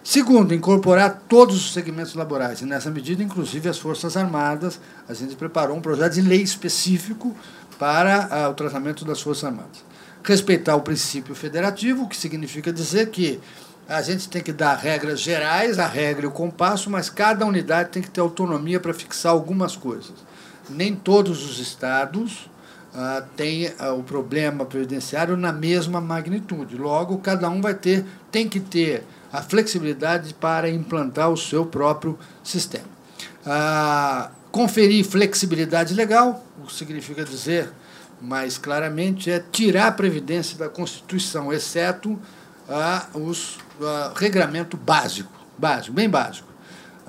Segundo, 0.03 0.55
incorporar 0.55 1.25
todos 1.29 1.55
os 1.55 1.75
segmentos 1.75 2.15
laborais, 2.15 2.63
e 2.63 2.65
nessa 2.65 2.91
medida, 2.91 3.23
inclusive 3.23 3.69
as 3.69 3.79
Forças 3.79 4.17
Armadas. 4.17 4.81
A 5.07 5.13
gente 5.13 5.37
preparou 5.37 5.77
um 5.77 5.83
projeto 5.83 6.15
de 6.15 6.23
lei 6.23 6.41
específico 6.41 7.37
para 7.79 8.27
ah, 8.31 8.49
o 8.49 8.55
tratamento 8.55 9.05
das 9.05 9.21
Forças 9.21 9.45
Armadas. 9.45 9.85
Respeitar 10.25 10.77
o 10.77 10.81
princípio 10.81 11.35
federativo, 11.35 12.09
que 12.09 12.17
significa 12.17 12.73
dizer 12.73 13.11
que 13.11 13.39
a 13.87 14.01
gente 14.01 14.31
tem 14.31 14.43
que 14.43 14.53
dar 14.53 14.77
regras 14.77 15.21
gerais, 15.21 15.79
a 15.79 15.87
regra 15.87 16.25
e 16.25 16.29
o 16.29 16.33
compasso, 16.33 16.89
mas 16.89 17.11
cada 17.11 17.45
unidade 17.45 17.91
tem 17.91 18.03
que 18.03 18.11
ter 18.11 18.21
autonomia 18.21 18.81
para 18.81 18.95
fixar 18.95 19.33
algumas 19.33 19.77
coisas. 19.77 20.15
Nem 20.71 20.97
todos 20.97 21.45
os 21.45 21.59
estados 21.59 22.49
ah, 22.95 23.23
tem 23.37 23.73
ah, 23.79 23.93
o 23.93 24.03
problema 24.03 24.65
previdenciário 24.65 25.37
na 25.37 25.53
mesma 25.53 26.01
magnitude. 26.01 26.77
Logo, 26.77 27.19
cada 27.19 27.49
um 27.49 27.61
vai 27.61 27.75
ter, 27.75 28.05
tem 28.31 28.49
que 28.49 28.61
ter 28.61 29.05
a 29.33 29.43
flexibilidade 29.43 30.35
para 30.35 30.69
implantar 30.69 31.31
o 31.31 31.37
seu 31.37 31.65
próprio 31.65 32.19
sistema. 32.43 32.89
Ah, 33.47 34.31
conferir 34.51 35.05
flexibilidade 35.05 35.95
legal, 35.95 36.45
o 36.63 36.67
que 36.67 36.75
significa 36.75 37.25
dizer 37.25 37.71
mais 38.21 38.59
claramente, 38.59 39.31
é 39.31 39.43
tirar 39.51 39.87
a 39.87 39.93
Previdência 39.93 40.59
da 40.59 40.69
Constituição, 40.69 41.53
exceto 41.53 42.19
ah, 42.69 43.07
os 43.15 43.59
ah, 43.81 44.13
regramento 44.15 44.77
básico, 44.77 45.33
básico, 45.57 45.95
bem 45.95 46.09
básico. 46.09 46.50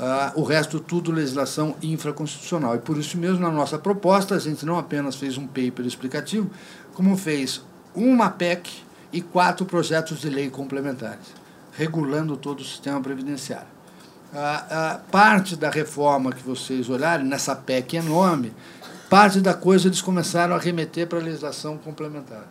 Uh, 0.02 0.42
o 0.42 0.44
resto 0.44 0.80
tudo 0.80 1.12
legislação 1.12 1.76
infraconstitucional. 1.80 2.74
E 2.76 2.80
por 2.80 2.98
isso 2.98 3.20
mesmo, 3.20 3.40
na 3.40 3.52
nossa 3.52 3.78
proposta, 3.78 4.34
a 4.34 4.40
gente 4.40 4.66
não 4.66 4.80
apenas 4.80 5.16
fez 5.16 5.38
um 5.38 5.46
paper 5.46 5.86
explicativo, 5.86 6.50
como 6.96 7.16
fez 7.16 7.62
uma 7.94 8.28
PEC 8.28 8.82
e 9.14 9.22
quatro 9.22 9.64
projetos 9.64 10.22
de 10.22 10.28
lei 10.28 10.50
complementares, 10.50 11.28
regulando 11.74 12.36
todo 12.36 12.62
o 12.62 12.66
sistema 12.66 13.00
previdenciário. 13.00 13.68
Uh, 14.34 14.38
uh, 14.38 15.00
parte 15.12 15.56
da 15.56 15.70
reforma 15.70 16.32
que 16.32 16.42
vocês 16.42 16.90
olharem, 16.90 17.28
nessa 17.28 17.56
PEC 17.56 17.98
enorme, 17.98 18.52
parte 19.08 19.40
da 19.40 19.54
coisa 19.54 19.88
eles 19.88 20.02
começaram 20.02 20.56
a 20.56 20.58
remeter 20.58 21.06
para 21.06 21.20
a 21.20 21.22
legislação 21.22 21.78
complementar. 21.78 22.48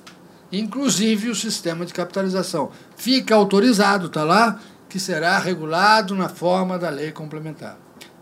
Inclusive 0.52 1.30
o 1.30 1.34
sistema 1.34 1.84
de 1.84 1.92
capitalização. 1.92 2.70
Fica 2.96 3.34
autorizado, 3.34 4.06
está 4.06 4.22
lá, 4.22 4.60
que 4.90 4.98
será 5.00 5.38
regulado 5.38 6.14
na 6.14 6.28
forma 6.28 6.78
da 6.78 6.90
lei 6.90 7.12
complementar. 7.12 7.78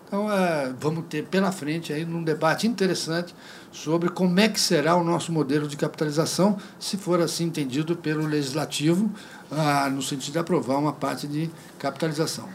Então, 0.07 0.31
é, 0.33 0.73
vamos 0.79 1.05
ter 1.09 1.25
pela 1.25 1.51
frente 1.51 1.93
aí 1.93 2.05
um 2.05 2.23
debate 2.23 2.67
interessante 2.67 3.35
sobre 3.73 4.09
como 4.09 4.39
é 4.39 4.49
que 4.49 4.61
será 4.61 4.95
o 4.97 5.05
nosso 5.05 5.33
modelo 5.33 5.67
de 5.67 5.77
capitalização, 5.77 6.57
se 6.79 6.97
for 6.97 7.21
assim 7.21 7.45
entendido 7.45 7.97
pelo 7.97 8.27
legislativo, 8.27 9.11
ah, 9.51 9.89
no 9.91 10.03
sentido 10.03 10.33
de 10.33 10.39
aprovar 10.39 10.79
uma 10.79 10.93
parte 10.93 11.27
de 11.27 11.51
capitalização. 11.79 12.49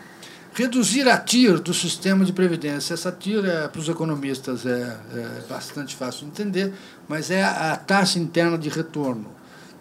Reduzir 0.53 1.09
a 1.09 1.17
TIR 1.17 1.59
do 1.59 1.73
sistema 1.73 2.23
de 2.23 2.31
previdência. 2.31 2.93
Essa 2.93 3.11
TIR, 3.11 3.43
é, 3.43 3.67
para 3.67 3.81
os 3.81 3.89
economistas, 3.89 4.65
é, 4.65 4.97
é, 5.13 5.41
bastante 5.49 5.95
fácil 5.95 6.25
de 6.25 6.31
entender, 6.31 6.73
mas 7.07 7.31
é 7.31 7.43
a 7.43 7.75
taxa 7.75 8.19
interna 8.19 8.57
de 8.57 8.69
retorno. 8.69 9.31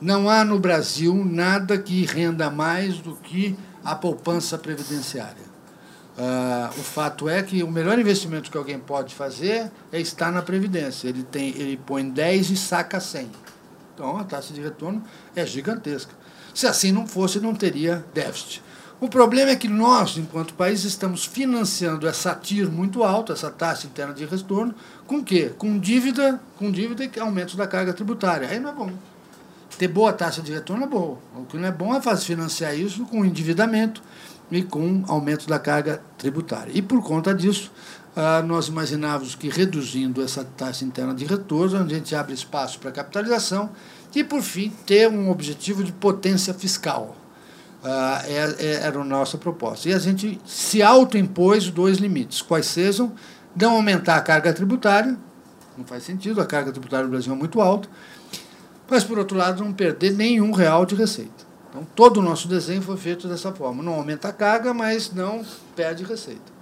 Não 0.01 0.29
há 0.29 0.45
no 0.45 0.59
Brasil 0.59 1.15
nada 1.25 1.79
que 1.79 2.05
renda 2.05 2.51
mais 2.51 2.99
do 2.99 3.15
que 3.17 3.57
a 3.85 3.95
poupança 3.95 4.57
previdenciária. 4.59 5.53
Uh, 6.17 6.79
o 6.79 6.83
fato 6.83 7.29
é 7.29 7.43
que 7.43 7.63
o 7.63 7.71
melhor 7.71 7.99
investimento 7.99 8.51
que 8.51 8.57
alguém 8.57 8.79
pode 8.79 9.15
fazer 9.15 9.71
é 9.91 9.99
estar 9.99 10.31
na 10.31 10.43
Previdência. 10.43 11.09
Ele, 11.09 11.23
tem, 11.23 11.49
ele 11.51 11.79
põe 11.87 12.09
10 12.09 12.51
e 12.51 12.57
saca 12.57 13.01
100. 13.01 13.31
Então 13.95 14.19
a 14.19 14.25
taxa 14.25 14.53
de 14.53 14.61
retorno 14.61 15.03
é 15.35 15.47
gigantesca. 15.47 16.13
Se 16.55 16.67
assim 16.67 16.93
não 16.93 17.07
fosse, 17.07 17.41
não 17.41 17.55
teria 17.55 18.05
déficit. 18.13 18.63
O 19.01 19.09
problema 19.09 19.51
é 19.51 19.57
que 19.57 19.67
nós, 19.67 20.17
enquanto 20.17 20.55
país, 20.55 20.85
estamos 20.85 21.25
financiando 21.25 22.07
essa 22.07 22.35
TIR 22.35 22.71
muito 22.71 23.03
alta, 23.03 23.33
essa 23.33 23.51
taxa 23.51 23.87
interna 23.87 24.15
de 24.15 24.25
retorno, 24.25 24.75
com 25.07 25.25
quê? 25.25 25.53
Com 25.59 25.79
dívida, 25.79 26.39
com 26.57 26.71
dívida 26.71 27.05
e 27.05 27.21
aumento 27.21 27.57
da 27.57 27.67
carga 27.67 27.93
tributária. 27.93 28.49
Aí 28.49 28.61
não 28.61 28.71
é 28.71 28.73
bom. 28.73 28.93
Ter 29.79 29.89
boa 29.89 30.13
taxa 30.13 30.43
de 30.43 30.53
retorno 30.53 30.85
é 30.85 30.87
bom. 30.87 31.19
O 31.37 31.45
que 31.45 31.57
não 31.57 31.69
é 31.69 31.73
bom 31.73 31.95
é 31.95 32.17
financiar 32.17 32.77
isso 32.77 33.05
com 33.07 33.25
endividamento 33.25 34.03
e 34.51 34.63
com 34.63 35.03
aumento 35.09 35.49
da 35.49 35.59
carga 35.59 36.03
tributária. 36.19 36.71
E 36.75 36.83
por 36.83 37.03
conta 37.03 37.35
disso, 37.35 37.73
ah, 38.15 38.43
nós 38.43 38.69
imaginávamos 38.69 39.35
que 39.35 39.49
reduzindo 39.49 40.23
essa 40.23 40.45
taxa 40.45 40.85
interna 40.85 41.15
de 41.15 41.25
retorno, 41.25 41.79
a 41.79 41.89
gente 41.89 42.15
abre 42.15 42.35
espaço 42.35 42.79
para 42.79 42.93
capitalização 42.93 43.71
e, 44.15 44.23
por 44.23 44.43
fim, 44.43 44.71
ter 44.87 45.09
um 45.09 45.31
objetivo 45.31 45.83
de 45.83 45.93
potência 45.93 46.53
fiscal 46.53 47.17
Uh, 47.83 48.23
é, 48.29 48.65
é, 48.65 48.73
era 48.87 49.01
a 49.01 49.05
nossa 49.05 49.37
proposta. 49.37 49.89
E 49.89 49.93
a 49.93 49.99
gente 49.99 50.41
se 50.47 50.81
autoimpôs 50.81 51.69
dois 51.69 51.99
limites, 51.99 52.41
quais 52.41 52.67
sejam 52.67 53.13
não 53.57 53.73
aumentar 53.73 54.15
a 54.15 54.21
carga 54.21 54.53
tributária, 54.53 55.19
não 55.77 55.85
faz 55.85 56.05
sentido, 56.05 56.41
a 56.41 56.47
carga 56.47 56.71
tributária 56.71 57.07
do 57.07 57.11
Brasil 57.11 57.33
é 57.33 57.37
muito 57.37 57.61
alta, 57.61 57.89
mas, 58.93 59.05
por 59.05 59.19
outro 59.19 59.39
lado, 59.39 59.65
não 59.65 59.73
perder 59.73 60.13
nenhum 60.13 60.53
real 60.53 60.85
de 60.85 60.95
receita. 60.95 61.47
Então, 61.71 61.83
todo 61.97 62.19
o 62.19 62.23
nosso 62.23 62.47
desenho 62.47 62.83
foi 62.83 62.99
feito 62.99 63.27
dessa 63.27 63.51
forma. 63.51 63.83
Não 63.83 63.95
aumenta 63.95 64.29
a 64.29 64.33
carga, 64.35 64.75
mas 64.75 65.11
não 65.11 65.43
perde 65.75 66.05
receita. 66.05 66.53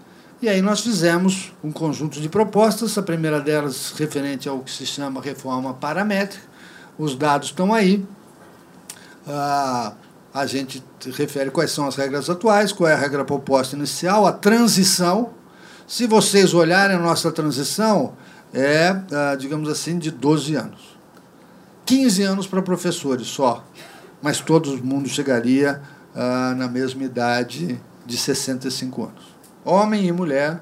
E 0.41 0.49
aí 0.49 0.63
nós 0.63 0.79
fizemos 0.79 1.53
um 1.63 1.73
conjunto 1.73 2.21
de 2.21 2.29
propostas, 2.29 2.97
a 2.97 3.03
primeira 3.03 3.41
delas 3.41 3.93
referente 3.97 4.49
ao 4.49 4.61
que 4.61 4.71
se 4.71 4.87
chama 4.87 5.21
reforma 5.21 5.75
paramétrica. 5.75 6.45
Os 6.97 7.17
dados 7.17 7.49
estão 7.49 7.75
aí. 7.75 8.07
Ah, 9.27 9.95
a 10.33 10.47
gente 10.47 10.81
refere 11.17 11.51
quais 11.51 11.73
são 11.73 11.89
as 11.89 11.97
regras 11.97 12.31
atuais, 12.31 12.71
qual 12.71 12.89
é 12.89 12.93
a 12.93 12.97
regra 12.97 13.25
proposta 13.25 13.75
inicial, 13.75 14.25
a 14.25 14.33
transição. 14.33 15.31
Se 15.85 16.07
vocês 16.07 16.55
olharem 16.55 16.95
a 16.95 17.01
nossa 17.01 17.33
transição, 17.33 18.13
é, 18.55 18.91
ah, 19.11 19.35
digamos 19.37 19.69
assim, 19.69 19.99
de 19.99 20.13
12 20.13 20.55
anos. 20.55 20.90
15 21.91 22.23
anos 22.23 22.47
para 22.47 22.63
professores 22.63 23.27
só, 23.27 23.65
mas 24.23 24.39
todo 24.39 24.79
mundo 24.85 25.09
chegaria 25.09 25.83
ah, 26.15 26.55
na 26.57 26.69
mesma 26.69 27.03
idade 27.03 27.81
de 28.07 28.17
65 28.17 29.03
anos. 29.03 29.25
Homem 29.65 30.07
e 30.07 30.13
mulher, 30.13 30.61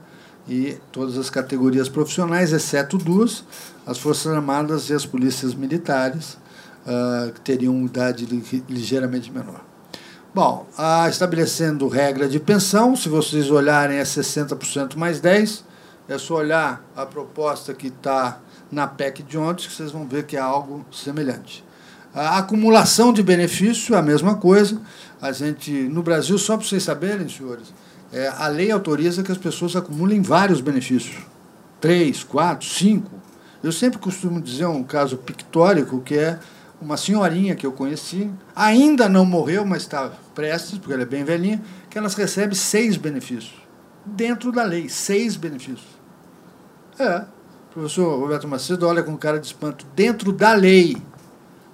e 0.48 0.78
todas 0.90 1.18
as 1.18 1.28
categorias 1.28 1.86
profissionais, 1.86 2.50
exceto 2.50 2.96
duas, 2.96 3.44
as 3.86 3.98
Forças 3.98 4.32
Armadas 4.32 4.88
e 4.88 4.94
as 4.94 5.04
polícias 5.04 5.52
militares, 5.52 6.38
uh, 6.86 7.30
que 7.30 7.42
teriam 7.42 7.84
idade 7.84 8.24
ligeiramente 8.66 9.30
menor. 9.30 9.60
Bom, 10.34 10.66
uh, 10.78 11.10
estabelecendo 11.10 11.88
regra 11.88 12.26
de 12.26 12.40
pensão, 12.40 12.96
se 12.96 13.10
vocês 13.10 13.50
olharem 13.50 13.98
é 13.98 14.02
60% 14.02 14.96
mais 14.96 15.20
10, 15.20 15.62
é 16.08 16.16
só 16.16 16.36
olhar 16.36 16.82
a 16.96 17.04
proposta 17.04 17.74
que 17.74 17.88
está 17.88 18.40
na 18.70 18.86
PEC 18.86 19.22
de 19.22 19.38
ontem, 19.38 19.66
que 19.66 19.72
vocês 19.72 19.90
vão 19.90 20.06
ver 20.06 20.24
que 20.24 20.36
é 20.36 20.40
algo 20.40 20.84
semelhante. 20.92 21.64
A 22.14 22.38
acumulação 22.38 23.12
de 23.12 23.22
benefício, 23.22 23.96
a 23.96 24.02
mesma 24.02 24.36
coisa. 24.36 24.80
A 25.20 25.32
gente, 25.32 25.70
no 25.70 26.02
Brasil, 26.02 26.38
só 26.38 26.56
para 26.56 26.66
vocês 26.66 26.82
saberem, 26.82 27.28
senhores, 27.28 27.72
é, 28.12 28.28
a 28.28 28.48
lei 28.48 28.70
autoriza 28.70 29.22
que 29.22 29.32
as 29.32 29.38
pessoas 29.38 29.76
acumulem 29.76 30.22
vários 30.22 30.60
benefícios. 30.60 31.18
Três, 31.80 32.24
quatro, 32.24 32.66
cinco. 32.66 33.10
Eu 33.62 33.72
sempre 33.72 33.98
costumo 33.98 34.40
dizer 34.40 34.66
um 34.66 34.82
caso 34.82 35.16
pictórico 35.16 36.00
que 36.00 36.16
é 36.16 36.38
uma 36.80 36.96
senhorinha 36.96 37.56
que 37.56 37.66
eu 37.66 37.72
conheci, 37.72 38.30
ainda 38.54 39.08
não 39.08 39.24
morreu, 39.24 39.66
mas 39.66 39.82
está 39.82 40.12
prestes, 40.34 40.78
porque 40.78 40.92
ela 40.92 41.02
é 41.02 41.06
bem 41.06 41.24
velhinha, 41.24 41.60
que 41.90 41.98
elas 41.98 42.14
recebem 42.14 42.54
seis 42.54 42.96
benefícios. 42.96 43.54
Dentro 44.06 44.52
da 44.52 44.62
lei, 44.62 44.88
seis 44.88 45.36
benefícios. 45.36 45.98
É. 46.98 47.24
Professor 47.72 48.18
Roberto 48.18 48.48
Macedo 48.48 48.86
olha 48.86 49.02
com 49.02 49.16
cara 49.16 49.38
de 49.38 49.46
espanto. 49.46 49.86
Dentro 49.94 50.32
da 50.32 50.52
lei, 50.52 50.96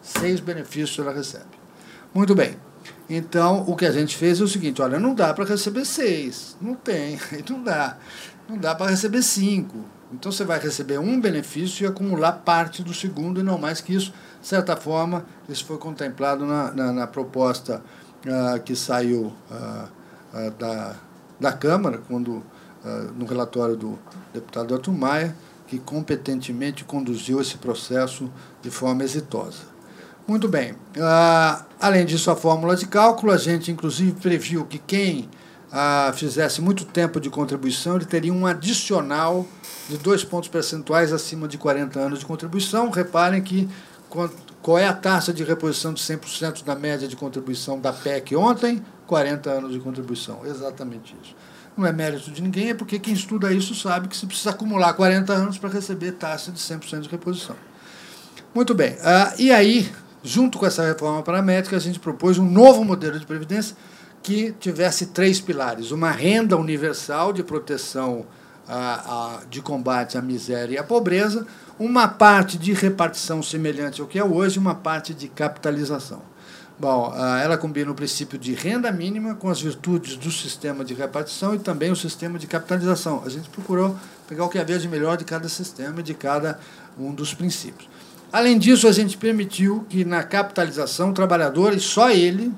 seis 0.03 0.41
benefícios 0.41 0.99
ela 0.99 1.15
recebe. 1.15 1.45
Muito 2.13 2.35
bem. 2.35 2.57
Então, 3.09 3.65
o 3.67 3.77
que 3.77 3.87
a 3.87 3.93
gente 3.93 4.17
fez 4.17 4.41
é 4.41 4.45
o 4.45 4.49
seguinte: 4.49 4.81
olha, 4.83 4.99
não 4.99 5.15
dá 5.15 5.33
para 5.33 5.45
receber 5.45 5.85
seis. 5.85 6.57
Não 6.61 6.75
tem, 6.75 7.19
não 7.49 7.63
dá. 7.63 7.97
Não 8.49 8.59
dá 8.59 8.75
para 8.75 8.91
receber 8.91 9.23
cinco. 9.23 9.85
Então, 10.13 10.31
você 10.31 10.45
vai 10.45 10.59
receber 10.59 10.99
um 10.99 11.21
benefício 11.21 11.85
e 11.85 11.87
acumular 11.87 12.33
parte 12.33 12.83
do 12.83 12.95
segundo, 12.95 13.41
e 13.41 13.43
não 13.43 13.59
mais 13.59 13.81
que 13.81 13.95
isso 13.95 14.13
de 14.41 14.47
certa 14.47 14.77
forma, 14.77 15.25
isso 15.49 15.65
foi 15.65 15.79
contemplado 15.79 16.45
na, 16.45 16.71
na, 16.71 16.93
na 16.93 17.07
proposta 17.07 17.83
uh, 18.27 18.61
que 18.61 18.77
saiu 18.77 19.33
uh, 19.51 19.89
uh, 20.35 20.51
da, 20.59 20.97
da 21.41 21.53
Câmara, 21.53 22.03
quando, 22.07 22.43
no 23.17 23.25
relatório 23.25 23.75
do 23.75 23.99
deputado 24.35 24.75
Arthur 24.75 24.93
Maia, 24.93 25.35
que 25.67 25.79
competentemente 25.79 26.85
conduziu 26.85 27.41
esse 27.41 27.57
processo 27.57 28.31
de 28.63 28.71
forma 28.71 29.03
exitosa. 29.03 29.75
Muito 30.27 30.49
bem. 30.49 30.75
além 31.81 32.07
disso, 32.07 32.31
a 32.31 32.37
fórmula 32.37 32.77
de 32.77 32.87
cálculo, 32.87 33.31
a 33.33 33.37
gente 33.37 33.71
inclusive 33.71 34.13
previu 34.13 34.65
que 34.65 34.79
quem 34.79 35.29
fizesse 36.15 36.61
muito 36.61 36.85
tempo 36.85 37.21
de 37.21 37.29
contribuição, 37.29 37.97
ele 37.97 38.05
teria 38.05 38.33
um 38.33 38.47
adicional 38.47 39.47
de 39.89 39.99
dois 39.99 40.25
pontos 40.25 40.49
percentuais 40.49 41.13
acima 41.13 41.47
de 41.49 41.59
40 41.59 41.99
anos 41.99 42.21
de 42.21 42.27
contribuição. 42.27 42.91
Reparem 42.91 43.43
que 43.43 43.69
qual 44.63 44.79
é 44.79 44.87
a 44.87 44.95
taxa 44.95 45.33
de 45.33 45.43
reposição 45.45 45.93
de 45.93 46.01
100% 46.01 46.65
da 46.65 46.75
média 46.75 47.07
de 47.09 47.17
contribuição 47.17 47.79
da 47.79 47.93
PEC 47.93 48.35
ontem? 48.37 48.83
40 49.07 49.51
anos 49.51 49.73
de 49.73 49.81
contribuição. 49.81 50.41
Exatamente 50.47 51.15
isso. 51.23 51.35
Não 51.77 51.85
é 51.87 51.93
mérito 51.93 52.31
de 52.31 52.41
ninguém, 52.41 52.71
é 52.71 52.75
porque 52.75 52.99
quem 52.99 53.15
estuda 53.15 53.53
isso 53.53 53.75
sabe 53.75 54.07
que 54.07 54.17
se 54.17 54.27
precisa 54.27 54.51
acumular 54.51 54.95
40 54.95 55.33
anos 55.33 55.59
para 55.59 55.71
receber 55.71 56.13
taxa 56.13 56.53
de 56.53 56.59
100% 56.59 57.01
de 57.01 57.09
reposição. 57.09 57.57
Muito 58.55 58.73
bem. 58.75 58.93
Uh, 58.93 59.35
e 59.41 59.51
aí, 59.51 59.93
junto 60.23 60.59
com 60.59 60.67
essa 60.67 60.87
reforma 60.87 61.23
paramétrica, 61.23 61.77
a 61.77 61.81
gente 61.81 61.99
propôs 61.99 62.39
um 62.39 62.49
novo 62.49 62.85
modelo 62.85 63.19
de 63.19 63.27
previdência 63.27 63.77
que 64.23 64.53
tivesse 64.53 65.07
três 65.07 65.41
pilares: 65.41 65.91
uma 65.91 66.13
renda 66.13 66.57
universal 66.57 67.33
de 67.33 67.43
proteção 67.43 68.25
uh, 68.69 69.41
uh, 69.43 69.47
de 69.51 69.61
combate 69.61 70.17
à 70.17 70.23
miséria 70.23 70.75
e 70.75 70.79
à 70.79 70.85
pobreza, 70.85 71.45
uma 71.79 72.07
parte 72.07 72.57
de 72.57 72.73
repartição 72.73 73.43
semelhante 73.43 74.01
ao 74.01 74.07
que 74.07 74.19
é 74.19 74.25
hoje, 74.25 74.59
uma 74.59 74.77
parte 74.77 75.13
de 75.13 75.27
capitalização. 75.27 76.23
Bom, 76.79 77.13
ah, 77.15 77.41
ela 77.41 77.57
combina 77.57 77.91
o 77.91 77.95
princípio 77.95 78.37
de 78.37 78.53
renda 78.53 78.91
mínima 78.91 79.37
com 79.37 79.49
as 79.49 79.61
virtudes 79.61 80.17
do 80.17 80.31
sistema 80.31 80.85
de 80.85 80.93
repartição 80.93 81.55
e 81.55 81.59
também 81.59 81.93
o 81.93 81.97
sistema 81.97 82.37
de 82.37 82.49
capitalização. 82.49 83.23
A 83.25 83.29
gente 83.29 83.49
procurou 83.49 83.97
pegar 84.29 84.45
o 84.45 84.49
que 84.49 84.59
havia 84.59 84.79
de 84.79 84.89
melhor 84.89 85.17
de 85.17 85.25
cada 85.25 85.49
sistema 85.49 86.01
e 86.01 86.03
de 86.03 86.15
cada 86.15 86.59
um 86.99 87.15
dos 87.15 87.33
princípios. 87.33 87.89
Além 88.33 88.59
disso, 88.59 88.89
a 88.89 88.93
gente 88.93 89.17
permitiu 89.17 89.87
que 89.89 90.05
na 90.05 90.25
capitalização 90.25 91.11
o 91.11 91.15
trabalhador, 91.15 91.73
e 91.73 91.79
só 91.79 92.11
ele, 92.11 92.53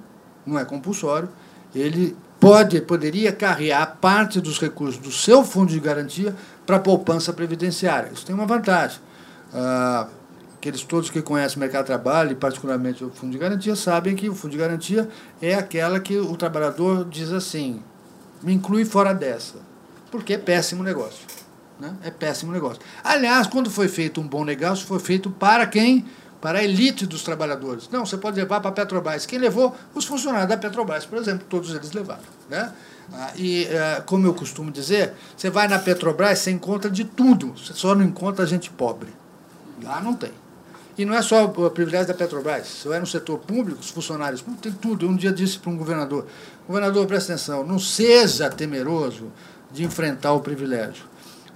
não 0.47 0.59
é 0.59 0.65
compulsório, 0.65 1.29
ele 1.75 2.17
pode, 2.41 2.81
poderia 2.81 3.31
carregar 3.31 3.99
parte 4.01 4.41
dos 4.41 4.59
recursos 4.59 4.99
do 4.99 5.13
seu 5.13 5.45
fundo 5.45 5.71
de 5.71 5.79
garantia 5.79 6.35
para 6.65 6.77
a 6.77 6.81
poupança 6.81 7.31
previdenciária. 7.35 8.11
Isso 8.15 8.25
tem 8.25 8.35
uma 8.35 8.47
vantagem. 8.47 8.99
Ah, 9.53 10.09
aqueles 10.67 10.83
todos 10.83 11.11
que 11.11 11.23
conhecem 11.23 11.57
o 11.57 11.61
mercado 11.61 11.85
de 11.85 11.87
trabalho, 11.87 12.33
e 12.33 12.35
particularmente 12.35 13.05
o 13.05 13.11
fundo 13.11 13.33
de 13.33 13.39
garantia, 13.39 13.77
sabem 13.77 14.17
que 14.17 14.29
o 14.29 14.35
fundo 14.35 14.51
de 14.51 14.59
garantia 14.59 15.09
é 15.41 15.55
aquela 15.55 16.01
que 16.01 16.19
o 16.19 16.37
trabalhador 16.37 17.05
diz 17.05 17.31
assim: 17.31 17.81
me 18.43 18.53
inclui 18.53 18.85
fora 18.85 19.15
dessa, 19.15 19.55
porque 20.11 20.35
é 20.35 20.39
péssimo 20.39 20.83
negócio. 20.83 21.25
Né? 21.79 21.95
É 22.03 22.11
péssimo 22.11 22.53
negócio. 22.53 22.81
Aliás, 23.05 23.47
quando 23.47 23.71
foi 23.71 23.87
feito 23.87 24.21
um 24.21 24.27
bom 24.27 24.45
negócio, 24.45 24.87
foi 24.87 24.99
feito 24.99 25.31
para 25.31 25.67
quem? 25.67 26.05
Para 26.41 26.59
a 26.59 26.65
elite 26.65 27.07
dos 27.07 27.23
trabalhadores. 27.23 27.89
Não, 27.91 28.05
você 28.05 28.17
pode 28.17 28.37
levar 28.37 28.61
para 28.61 28.71
a 28.71 28.73
Petrobras. 28.73 29.27
Quem 29.27 29.39
levou? 29.39 29.75
Os 29.95 30.05
funcionários 30.05 30.49
da 30.49 30.57
Petrobras, 30.57 31.05
por 31.05 31.19
exemplo, 31.19 31.47
todos 31.49 31.71
eles 31.75 31.93
levaram. 31.93 32.23
Né? 32.49 32.73
Ah, 33.13 33.33
e, 33.37 33.65
uh, 33.65 34.03
como 34.05 34.27
eu 34.27 34.35
costumo 34.35 34.71
dizer, 34.71 35.13
você 35.37 35.51
vai 35.51 35.69
na 35.69 35.79
Petrobras, 35.79 36.39
você 36.39 36.51
encontra 36.51 36.91
de 36.91 37.05
tudo, 37.05 37.55
você 37.57 37.73
só 37.73 37.95
não 37.95 38.05
encontra 38.05 38.47
gente 38.47 38.71
pobre. 38.71 39.09
Lá 39.83 40.01
não 40.01 40.15
tem. 40.15 40.33
E 40.99 41.05
não 41.05 41.15
é 41.15 41.21
só 41.21 41.45
o 41.45 41.71
privilégio 41.71 42.09
da 42.09 42.15
Petrobras. 42.15 42.67
Se 42.67 42.89
vai 42.89 42.99
no 42.99 43.07
setor 43.07 43.39
público, 43.39 43.81
os 43.81 43.91
funcionários 43.91 44.41
públicos, 44.41 44.63
tem 44.63 44.73
tudo. 44.73 45.05
Eu 45.05 45.11
um 45.11 45.17
dia 45.17 45.31
disse 45.31 45.59
para 45.59 45.71
um 45.71 45.77
governador: 45.77 46.27
governador, 46.67 47.07
presta 47.07 47.35
atenção, 47.35 47.67
não 47.67 47.79
seja 47.79 48.49
temeroso 48.49 49.31
de 49.71 49.85
enfrentar 49.85 50.33
o 50.33 50.41
privilégio. 50.41 51.05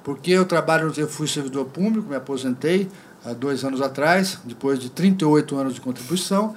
Porque 0.05 0.31
eu 0.31 0.44
trabalho, 0.44 0.92
eu 0.96 1.09
fui 1.09 1.26
servidor 1.26 1.66
público, 1.66 2.09
me 2.09 2.16
aposentei 2.16 2.88
há 3.24 3.33
dois 3.33 3.64
anos 3.64 3.81
atrás, 3.81 4.38
depois 4.44 4.79
de 4.79 4.90
38 4.90 5.57
anos 5.57 5.74
de 5.74 5.81
contribuição, 5.81 6.55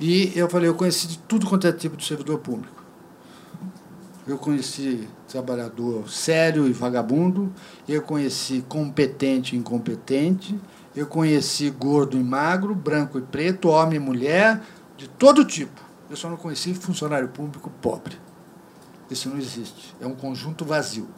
e 0.00 0.32
eu 0.34 0.48
falei: 0.48 0.68
eu 0.68 0.74
conheci 0.74 1.06
de 1.06 1.18
tudo 1.18 1.46
quanto 1.46 1.66
é 1.66 1.72
tipo 1.72 1.96
de 1.96 2.04
servidor 2.04 2.38
público. 2.38 2.82
Eu 4.26 4.38
conheci 4.38 5.06
trabalhador 5.28 6.08
sério 6.08 6.66
e 6.66 6.72
vagabundo, 6.72 7.52
eu 7.88 8.00
conheci 8.00 8.64
competente 8.68 9.54
e 9.54 9.58
incompetente, 9.58 10.58
eu 10.96 11.06
conheci 11.06 11.70
gordo 11.70 12.16
e 12.16 12.22
magro, 12.22 12.74
branco 12.74 13.18
e 13.18 13.22
preto, 13.22 13.68
homem 13.68 13.96
e 13.96 14.00
mulher, 14.00 14.60
de 14.96 15.08
todo 15.08 15.44
tipo. 15.44 15.80
Eu 16.08 16.16
só 16.16 16.28
não 16.28 16.36
conheci 16.36 16.74
funcionário 16.74 17.28
público 17.28 17.70
pobre. 17.82 18.16
Isso 19.10 19.28
não 19.28 19.36
existe. 19.36 19.94
É 20.00 20.06
um 20.06 20.14
conjunto 20.14 20.64
vazio. 20.64 21.08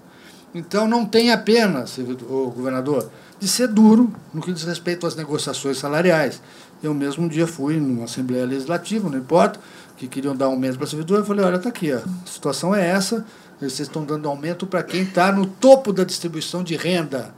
Então 0.55 0.89
não 0.89 1.05
tem 1.05 1.31
a 1.31 1.37
pena, 1.37 1.85
o 2.29 2.51
governador, 2.51 3.11
de 3.39 3.47
ser 3.47 3.69
duro 3.69 4.11
no 4.33 4.41
que 4.41 4.53
diz 4.53 4.65
respeito 4.65 5.07
às 5.07 5.15
negociações 5.15 5.77
salariais. 5.77 6.41
Eu 6.83 6.95
mesmo 6.95 7.25
um 7.25 7.29
dia 7.29 7.47
fui 7.47 7.79
numa 7.79 8.05
Assembleia 8.05 8.47
Legislativa, 8.47 9.09
não 9.11 9.19
importa, 9.19 9.61
que 9.97 10.09
queriam 10.09 10.35
dar 10.35 10.47
aumento 10.47 10.79
para 10.79 10.87
servidor, 10.87 11.19
eu 11.19 11.25
falei, 11.25 11.45
olha, 11.45 11.57
está 11.57 11.69
aqui, 11.69 11.93
a 11.93 12.03
situação 12.25 12.75
é 12.75 12.87
essa, 12.87 13.25
vocês 13.59 13.81
estão 13.81 14.05
dando 14.05 14.29
aumento 14.29 14.67
para 14.67 14.83
quem 14.83 15.03
está 15.03 15.33
no 15.33 15.47
topo 15.47 15.93
da 15.93 16.05
distribuição 16.05 16.63
de 16.63 16.77
renda. 16.77 17.35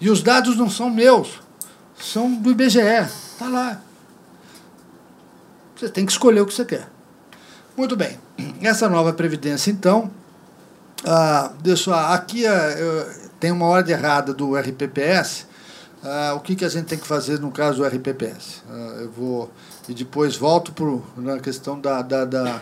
E 0.00 0.10
os 0.10 0.22
dados 0.22 0.56
não 0.56 0.68
são 0.68 0.90
meus, 0.90 1.40
são 1.98 2.34
do 2.34 2.50
IBGE, 2.50 2.78
está 2.78 3.48
lá. 3.48 3.80
Você 5.76 5.88
tem 5.88 6.06
que 6.06 6.12
escolher 6.12 6.40
o 6.40 6.46
que 6.46 6.54
você 6.54 6.64
quer. 6.64 6.88
Muito 7.76 7.96
bem. 7.96 8.18
Essa 8.60 8.88
nova 8.88 9.12
previdência, 9.12 9.70
então, 9.70 10.10
ah, 11.04 11.52
deixa 11.60 12.12
aqui 12.14 12.46
ah, 12.46 13.06
tem 13.40 13.50
uma 13.50 13.66
ordem 13.66 13.94
errada 13.94 14.32
do 14.32 14.56
RPPS. 14.56 15.46
Ah, 16.04 16.34
o 16.36 16.40
que, 16.40 16.54
que 16.54 16.64
a 16.64 16.68
gente 16.68 16.86
tem 16.86 16.98
que 16.98 17.06
fazer 17.06 17.40
no 17.40 17.50
caso 17.50 17.78
do 17.78 17.84
RPPS? 17.84 18.62
Ah, 18.68 18.96
eu 19.00 19.10
vou 19.10 19.50
e 19.88 19.94
depois 19.94 20.36
volto 20.36 20.72
pro, 20.72 21.04
na 21.16 21.38
questão 21.40 21.80
da, 21.80 22.02
da, 22.02 22.24
da, 22.24 22.60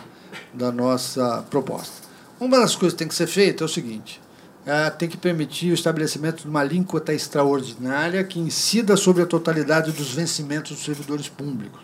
da 0.53 0.71
nossa 0.71 1.45
proposta. 1.49 2.09
Uma 2.39 2.59
das 2.59 2.75
coisas 2.75 2.93
que 2.93 2.99
tem 2.99 3.07
que 3.07 3.13
ser 3.13 3.27
feita 3.27 3.63
é 3.63 3.65
o 3.65 3.69
seguinte: 3.69 4.19
é, 4.65 4.89
tem 4.89 5.09
que 5.09 5.17
permitir 5.17 5.71
o 5.71 5.73
estabelecimento 5.73 6.43
de 6.43 6.47
uma 6.47 6.59
alíquota 6.59 7.13
extraordinária 7.13 8.23
que 8.23 8.39
incida 8.39 8.95
sobre 8.95 9.23
a 9.23 9.25
totalidade 9.25 9.91
dos 9.91 10.13
vencimentos 10.13 10.71
dos 10.71 10.85
servidores 10.85 11.27
públicos. 11.27 11.81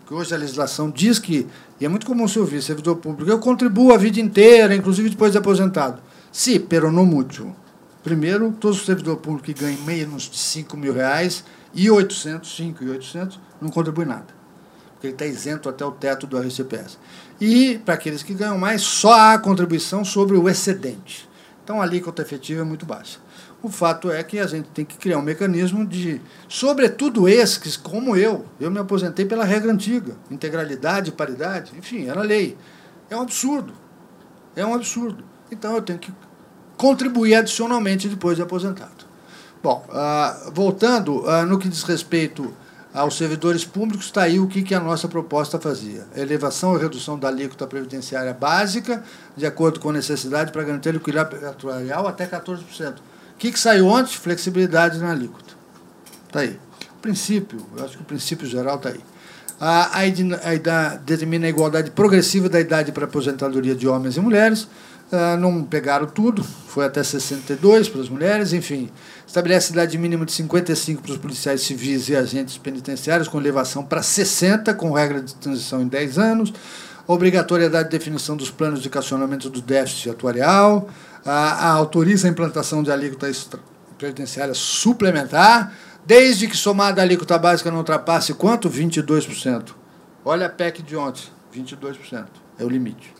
Porque 0.00 0.14
hoje 0.14 0.34
a 0.34 0.38
legislação 0.38 0.90
diz 0.90 1.18
que, 1.18 1.46
e 1.80 1.84
é 1.84 1.88
muito 1.88 2.06
comum 2.06 2.28
se 2.28 2.38
ouvir, 2.38 2.62
servidor 2.62 2.96
público, 2.96 3.30
eu 3.30 3.38
contribuo 3.38 3.92
a 3.92 3.96
vida 3.96 4.20
inteira, 4.20 4.74
inclusive 4.74 5.10
depois 5.10 5.32
de 5.32 5.38
aposentado. 5.38 6.00
Sim, 6.32 6.60
pero 6.60 6.90
no 6.92 7.04
mútuo. 7.04 7.54
Primeiro, 8.02 8.52
todo 8.52 8.74
servidor 8.74 9.16
público 9.16 9.46
que 9.46 9.54
ganha 9.54 9.76
menos 9.84 10.22
de 10.30 10.38
5 10.38 10.76
mil 10.76 10.92
reais 10.94 11.44
e 11.74 11.90
800, 11.90 12.56
5 12.56 12.84
e 12.84 12.88
800, 12.90 13.40
não 13.60 13.68
contribui 13.68 14.04
nada. 14.04 14.26
Porque 14.92 15.08
ele 15.08 15.14
está 15.14 15.26
isento 15.26 15.68
até 15.68 15.84
o 15.84 15.92
teto 15.92 16.26
do 16.26 16.38
RCPS. 16.38 16.98
E, 17.40 17.78
para 17.84 17.94
aqueles 17.94 18.22
que 18.22 18.34
ganham 18.34 18.58
mais, 18.58 18.82
só 18.82 19.12
há 19.12 19.38
contribuição 19.38 20.04
sobre 20.04 20.36
o 20.36 20.48
excedente. 20.48 21.27
Então, 21.68 21.82
a 21.82 21.84
alíquota 21.84 22.22
efetiva 22.22 22.62
é 22.62 22.64
muito 22.64 22.86
baixa. 22.86 23.18
O 23.62 23.68
fato 23.68 24.10
é 24.10 24.24
que 24.24 24.38
a 24.38 24.46
gente 24.46 24.70
tem 24.70 24.86
que 24.86 24.96
criar 24.96 25.18
um 25.18 25.22
mecanismo 25.22 25.86
de, 25.86 26.18
sobretudo 26.48 27.28
esses, 27.28 27.76
como 27.76 28.16
eu, 28.16 28.46
eu 28.58 28.70
me 28.70 28.78
aposentei 28.78 29.26
pela 29.26 29.44
regra 29.44 29.70
antiga, 29.70 30.16
integralidade, 30.30 31.12
paridade, 31.12 31.72
enfim, 31.76 32.08
era 32.08 32.22
lei. 32.22 32.56
É 33.10 33.16
um 33.18 33.20
absurdo. 33.20 33.74
É 34.56 34.64
um 34.64 34.72
absurdo. 34.72 35.22
Então 35.52 35.74
eu 35.74 35.82
tenho 35.82 35.98
que 35.98 36.10
contribuir 36.78 37.34
adicionalmente 37.34 38.08
depois 38.08 38.36
de 38.36 38.42
aposentado. 38.42 39.04
Bom, 39.62 39.84
uh, 39.90 40.50
voltando 40.50 41.18
uh, 41.18 41.44
no 41.44 41.58
que 41.58 41.68
diz 41.68 41.82
respeito 41.82 42.50
aos 42.92 43.16
servidores 43.16 43.64
públicos, 43.64 44.06
está 44.06 44.22
aí 44.22 44.40
o 44.40 44.46
que, 44.46 44.62
que 44.62 44.74
a 44.74 44.80
nossa 44.80 45.08
proposta 45.08 45.58
fazia. 45.58 46.06
Elevação 46.16 46.76
e 46.76 46.80
redução 46.80 47.18
da 47.18 47.28
alíquota 47.28 47.66
previdenciária 47.66 48.32
básica, 48.32 49.02
de 49.36 49.46
acordo 49.46 49.78
com 49.78 49.92
necessidade 49.92 50.52
para 50.52 50.62
garantir 50.64 50.94
equilíbrio 50.94 51.48
atuarial 51.48 52.06
até 52.06 52.26
14%. 52.26 52.94
O 52.94 53.02
que, 53.38 53.52
que 53.52 53.58
saiu 53.58 53.86
ontem? 53.86 54.12
Flexibilidade 54.16 54.98
na 54.98 55.12
alíquota. 55.12 55.54
Está 56.26 56.40
aí. 56.40 56.58
O 56.96 57.00
princípio, 57.00 57.64
eu 57.76 57.84
acho 57.84 57.96
que 57.96 58.02
o 58.02 58.06
princípio 58.06 58.46
geral 58.46 58.76
está 58.76 58.88
aí. 58.88 59.00
A, 59.60 59.98
a, 59.98 60.02
a, 60.02 60.96
determina 60.96 61.46
a 61.46 61.50
igualdade 61.50 61.90
progressiva 61.90 62.48
da 62.48 62.60
idade 62.60 62.92
para 62.92 63.04
aposentadoria 63.04 63.74
de 63.74 63.86
homens 63.86 64.16
e 64.16 64.20
mulheres. 64.20 64.68
Ah, 65.10 65.36
não 65.38 65.64
pegaram 65.64 66.06
tudo, 66.06 66.44
foi 66.44 66.84
até 66.84 67.02
62 67.02 67.88
para 67.88 68.00
as 68.02 68.08
mulheres, 68.10 68.52
enfim. 68.52 68.90
Estabelece 69.28 69.72
idade 69.72 69.98
mínima 69.98 70.24
de 70.24 70.32
55 70.32 71.02
para 71.02 71.12
os 71.12 71.18
policiais 71.18 71.60
civis 71.60 72.08
e 72.08 72.16
agentes 72.16 72.56
penitenciários, 72.56 73.28
com 73.28 73.38
elevação 73.38 73.84
para 73.84 74.02
60, 74.02 74.72
com 74.72 74.90
regra 74.90 75.20
de 75.20 75.34
transição 75.34 75.82
em 75.82 75.86
10 75.86 76.18
anos. 76.18 76.52
Obrigatoriedade 77.06 77.90
de 77.90 77.98
definição 77.98 78.38
dos 78.38 78.50
planos 78.50 78.80
de 78.80 78.88
cacionamento 78.88 79.50
do 79.50 79.60
déficit 79.60 80.08
atuarial 80.08 80.88
a, 81.26 81.66
a 81.66 81.72
autoriza 81.72 82.26
a 82.26 82.30
implantação 82.30 82.82
de 82.82 82.90
alíquota 82.90 83.30
previdenciária 83.98 84.54
suplementar, 84.54 85.74
desde 86.06 86.48
que 86.48 86.56
somada 86.56 87.02
a 87.02 87.04
alíquota 87.04 87.36
básica 87.36 87.70
não 87.70 87.78
ultrapasse 87.78 88.32
quanto? 88.32 88.70
22%. 88.70 89.74
Olha 90.24 90.46
a 90.46 90.48
PEC 90.48 90.82
de 90.82 90.96
ontem, 90.96 91.24
22%. 91.54 92.24
É 92.58 92.64
o 92.64 92.68
limite. 92.68 93.14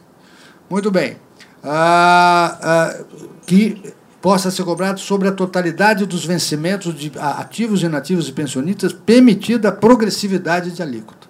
Muito 0.70 0.90
bem. 0.90 1.18
Ah, 1.62 2.58
ah, 2.62 3.04
que 3.46 3.92
possa 4.20 4.50
ser 4.50 4.64
cobrado 4.64 5.00
sobre 5.00 5.28
a 5.28 5.32
totalidade 5.32 6.04
dos 6.04 6.24
vencimentos 6.24 6.94
de 6.94 7.12
ativos, 7.18 7.82
inativos 7.82 8.28
e 8.28 8.32
pensionistas, 8.32 8.92
permitida 8.92 9.68
a 9.68 9.72
progressividade 9.72 10.70
de 10.72 10.82
alíquota. 10.82 11.28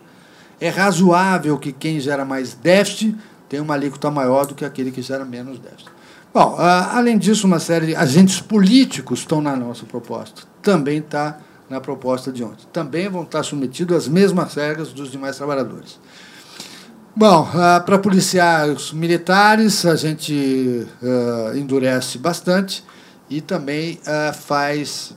É 0.61 0.69
razoável 0.69 1.59
que 1.59 1.73
quem 1.73 2.01
gera 2.01 2.25
mais 2.25 2.55
déficit 2.55 3.17
tenha 3.49 3.63
uma 3.63 3.75
alíquota 3.75 4.11
maior 4.11 4.47
do 4.47 4.55
que 4.55 4.65
aquele 4.65 4.91
que 4.91 5.03
gera 5.03 5.25
menos 5.25 5.59
déficit. 5.59 5.91
Bom, 6.33 6.57
além 6.59 7.17
disso, 7.17 7.47
uma 7.47 7.59
série 7.59 7.87
de 7.87 7.97
agentes 7.97 8.41
políticos 8.41 9.21
estão 9.21 9.41
na 9.41 9.57
nossa 9.57 9.87
proposta. 9.87 10.43
Também 10.63 10.99
está 10.99 11.39
na 11.71 11.81
proposta 11.81 12.31
de 12.31 12.45
ontem. 12.45 12.67
Também 12.73 13.09
vão 13.09 13.23
estar 13.23 13.43
submetidos 13.43 13.97
às 13.97 14.09
mesmas 14.09 14.55
regras 14.55 14.93
dos 14.93 15.11
demais 15.11 15.37
trabalhadores. 15.37 15.99
Bom, 17.19 17.49
para 17.85 17.99
policiar 17.99 18.69
os 18.69 18.93
militares, 18.93 19.85
a 19.85 19.97
gente 19.97 20.87
uh, 21.03 21.59
endurece 21.59 22.17
bastante 22.17 22.85
e 23.29 23.41
também 23.41 23.99
uh, 24.07 24.33
faz, 24.33 25.17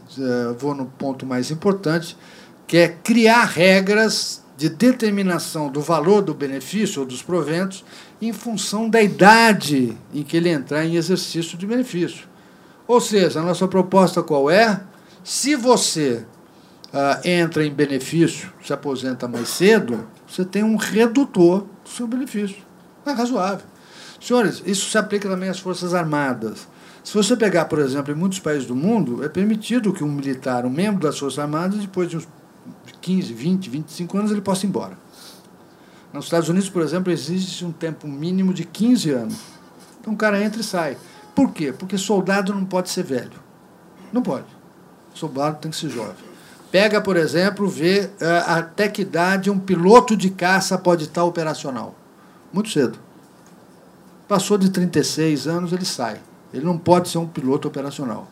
vou 0.57 0.73
no 0.73 0.87
ponto 0.87 1.27
mais 1.27 1.51
importante, 1.51 2.17
que 2.65 2.77
é 2.77 2.87
criar 2.87 3.43
regras 3.43 4.41
de 4.57 4.67
determinação 4.67 5.69
do 5.69 5.79
valor 5.79 6.23
do 6.23 6.33
benefício 6.33 7.01
ou 7.01 7.05
dos 7.05 7.21
proventos 7.21 7.85
em 8.19 8.33
função 8.33 8.89
da 8.89 8.99
idade 8.99 9.95
em 10.11 10.23
que 10.23 10.37
ele 10.37 10.49
entrar 10.49 10.83
em 10.83 10.95
exercício 10.95 11.55
de 11.55 11.67
benefício. 11.67 12.27
Ou 12.87 12.99
seja, 12.99 13.41
a 13.41 13.43
nossa 13.43 13.67
proposta 13.67 14.23
qual 14.23 14.49
é? 14.49 14.81
Se 15.23 15.55
você 15.55 16.25
ah, 16.91 17.21
entra 17.23 17.63
em 17.63 17.71
benefício, 17.71 18.51
se 18.65 18.73
aposenta 18.73 19.27
mais 19.27 19.49
cedo, 19.49 20.07
você 20.27 20.43
tem 20.43 20.63
um 20.63 20.75
redutor 20.75 21.65
do 21.83 21.89
seu 21.89 22.07
benefício. 22.07 22.63
É 23.05 23.11
razoável. 23.11 23.65
Senhores, 24.19 24.61
isso 24.65 24.89
se 24.89 24.97
aplica 24.97 25.27
também 25.27 25.49
às 25.49 25.59
Forças 25.59 25.93
Armadas. 25.93 26.67
Se 27.03 27.13
você 27.13 27.35
pegar, 27.35 27.65
por 27.65 27.79
exemplo, 27.79 28.13
em 28.13 28.15
muitos 28.15 28.39
países 28.39 28.67
do 28.67 28.75
mundo, 28.75 29.23
é 29.23 29.29
permitido 29.29 29.91
que 29.91 30.03
um 30.03 30.11
militar, 30.11 30.65
um 30.65 30.69
membro 30.69 31.01
das 31.01 31.17
Forças 31.17 31.39
Armadas, 31.39 31.79
depois 31.79 32.09
de 32.09 32.17
uns 32.17 32.27
15, 33.01 33.33
20, 33.33 33.69
25 33.69 34.17
anos, 34.17 34.31
ele 34.31 34.41
possa 34.41 34.65
ir 34.65 34.69
embora. 34.69 34.97
Nos 36.13 36.25
Estados 36.25 36.49
Unidos, 36.49 36.69
por 36.69 36.83
exemplo, 36.83 37.11
existe 37.11 37.65
um 37.65 37.71
tempo 37.71 38.07
mínimo 38.07 38.53
de 38.53 38.65
15 38.65 39.09
anos. 39.11 39.39
Então 39.99 40.13
o 40.13 40.17
cara 40.17 40.43
entra 40.43 40.61
e 40.61 40.63
sai. 40.63 40.97
Por 41.33 41.51
quê? 41.51 41.71
Porque 41.71 41.97
soldado 41.97 42.53
não 42.53 42.65
pode 42.65 42.89
ser 42.89 43.03
velho. 43.03 43.39
Não 44.11 44.21
pode. 44.21 44.45
Soldado 45.13 45.57
tem 45.59 45.71
que 45.71 45.77
ser 45.77 45.89
jovem. 45.89 46.30
Pega, 46.71 47.01
por 47.01 47.17
exemplo, 47.17 47.67
vê 47.67 48.09
uh, 48.21 48.47
até 48.47 48.87
que 48.87 49.01
idade 49.01 49.49
um 49.49 49.59
piloto 49.59 50.15
de 50.15 50.29
caça 50.29 50.77
pode 50.77 51.03
estar 51.03 51.23
operacional. 51.23 51.95
Muito 52.51 52.69
cedo. 52.69 52.97
Passou 54.27 54.57
de 54.57 54.69
36 54.69 55.47
anos, 55.47 55.73
ele 55.73 55.85
sai. 55.85 56.19
Ele 56.53 56.65
não 56.65 56.77
pode 56.77 57.09
ser 57.09 57.17
um 57.17 57.27
piloto 57.27 57.67
operacional. 57.67 58.27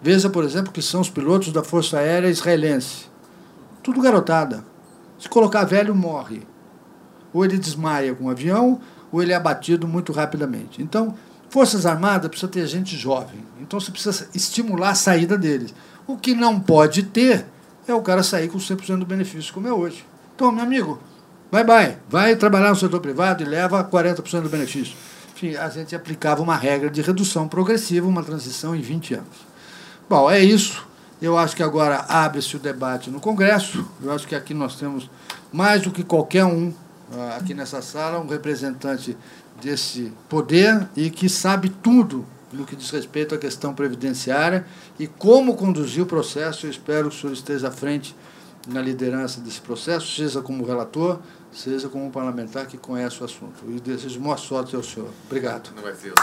Veja, 0.00 0.28
por 0.28 0.44
exemplo, 0.44 0.72
que 0.72 0.82
são 0.82 1.00
os 1.00 1.08
pilotos 1.08 1.52
da 1.52 1.64
Força 1.64 1.98
Aérea 1.98 2.28
Israelense. 2.28 3.06
Tudo 3.82 4.02
garotada. 4.02 4.64
Se 5.18 5.28
colocar 5.28 5.64
velho, 5.64 5.94
morre 5.94 6.42
ou 7.34 7.44
ele 7.44 7.58
desmaia 7.58 8.14
com 8.14 8.26
o 8.26 8.30
avião, 8.30 8.80
ou 9.10 9.20
ele 9.20 9.32
é 9.32 9.34
abatido 9.34 9.88
muito 9.88 10.12
rapidamente. 10.12 10.80
Então, 10.80 11.14
Forças 11.50 11.84
Armadas 11.84 12.28
precisa 12.28 12.50
ter 12.50 12.66
gente 12.66 12.96
jovem. 12.96 13.44
Então 13.60 13.78
você 13.78 13.90
precisa 13.90 14.28
estimular 14.34 14.90
a 14.90 14.94
saída 14.94 15.36
deles. 15.36 15.74
O 16.06 16.16
que 16.16 16.34
não 16.34 16.58
pode 16.58 17.02
ter 17.02 17.46
é 17.86 17.94
o 17.94 18.02
cara 18.02 18.22
sair 18.22 18.48
com 18.48 18.58
100% 18.58 18.98
do 18.98 19.06
benefício, 19.06 19.52
como 19.52 19.68
é 19.68 19.72
hoje. 19.72 20.04
Então, 20.34 20.50
meu 20.50 20.64
amigo, 20.64 21.00
vai, 21.50 21.64
vai, 21.64 21.98
vai 22.08 22.36
trabalhar 22.36 22.70
no 22.70 22.76
setor 22.76 23.00
privado 23.00 23.42
e 23.42 23.46
leva 23.46 23.84
40% 23.84 24.42
do 24.42 24.48
benefício. 24.48 24.94
Enfim, 25.34 25.56
a 25.56 25.68
gente 25.68 25.94
aplicava 25.94 26.42
uma 26.42 26.56
regra 26.56 26.88
de 26.88 27.02
redução 27.02 27.48
progressiva, 27.48 28.06
uma 28.06 28.22
transição 28.22 28.74
em 28.74 28.80
20 28.80 29.14
anos. 29.14 29.54
Bom, 30.08 30.30
é 30.30 30.40
isso. 30.40 30.86
Eu 31.20 31.38
acho 31.38 31.56
que 31.56 31.62
agora 31.62 32.04
abre-se 32.08 32.56
o 32.56 32.58
debate 32.58 33.10
no 33.10 33.20
Congresso. 33.20 33.86
Eu 34.02 34.12
acho 34.12 34.26
que 34.26 34.34
aqui 34.34 34.52
nós 34.52 34.76
temos 34.76 35.10
mais 35.52 35.82
do 35.82 35.90
que 35.90 36.02
qualquer 36.02 36.44
um 36.44 36.72
ah, 37.12 37.36
aqui 37.38 37.54
nessa 37.54 37.82
sala 37.82 38.18
um 38.18 38.26
representante 38.26 39.16
desse 39.62 40.12
poder 40.28 40.88
e 40.96 41.10
que 41.10 41.28
sabe 41.28 41.68
tudo 41.68 42.26
no 42.54 42.64
que 42.64 42.76
diz 42.76 42.90
respeito 42.90 43.34
à 43.34 43.38
questão 43.38 43.74
previdenciária 43.74 44.66
e 44.98 45.06
como 45.06 45.56
conduzir 45.56 46.02
o 46.02 46.06
processo. 46.06 46.66
Eu 46.66 46.70
espero 46.70 47.10
que 47.10 47.16
o 47.16 47.20
senhor 47.20 47.32
esteja 47.32 47.68
à 47.68 47.70
frente 47.70 48.14
na 48.66 48.80
liderança 48.80 49.40
desse 49.40 49.60
processo, 49.60 50.14
seja 50.14 50.40
como 50.40 50.64
relator, 50.64 51.18
seja 51.52 51.88
como 51.88 52.10
parlamentar 52.10 52.66
que 52.66 52.78
conhece 52.78 53.20
o 53.20 53.24
assunto. 53.24 53.64
E 53.68 53.80
desejo 53.80 54.18
boa 54.20 54.36
sorte 54.36 54.74
ao 54.74 54.82
senhor. 54.82 55.10
Obrigado. 55.26 55.70
Não 55.74 55.82
vai 55.82 55.94
ser. 55.94 56.14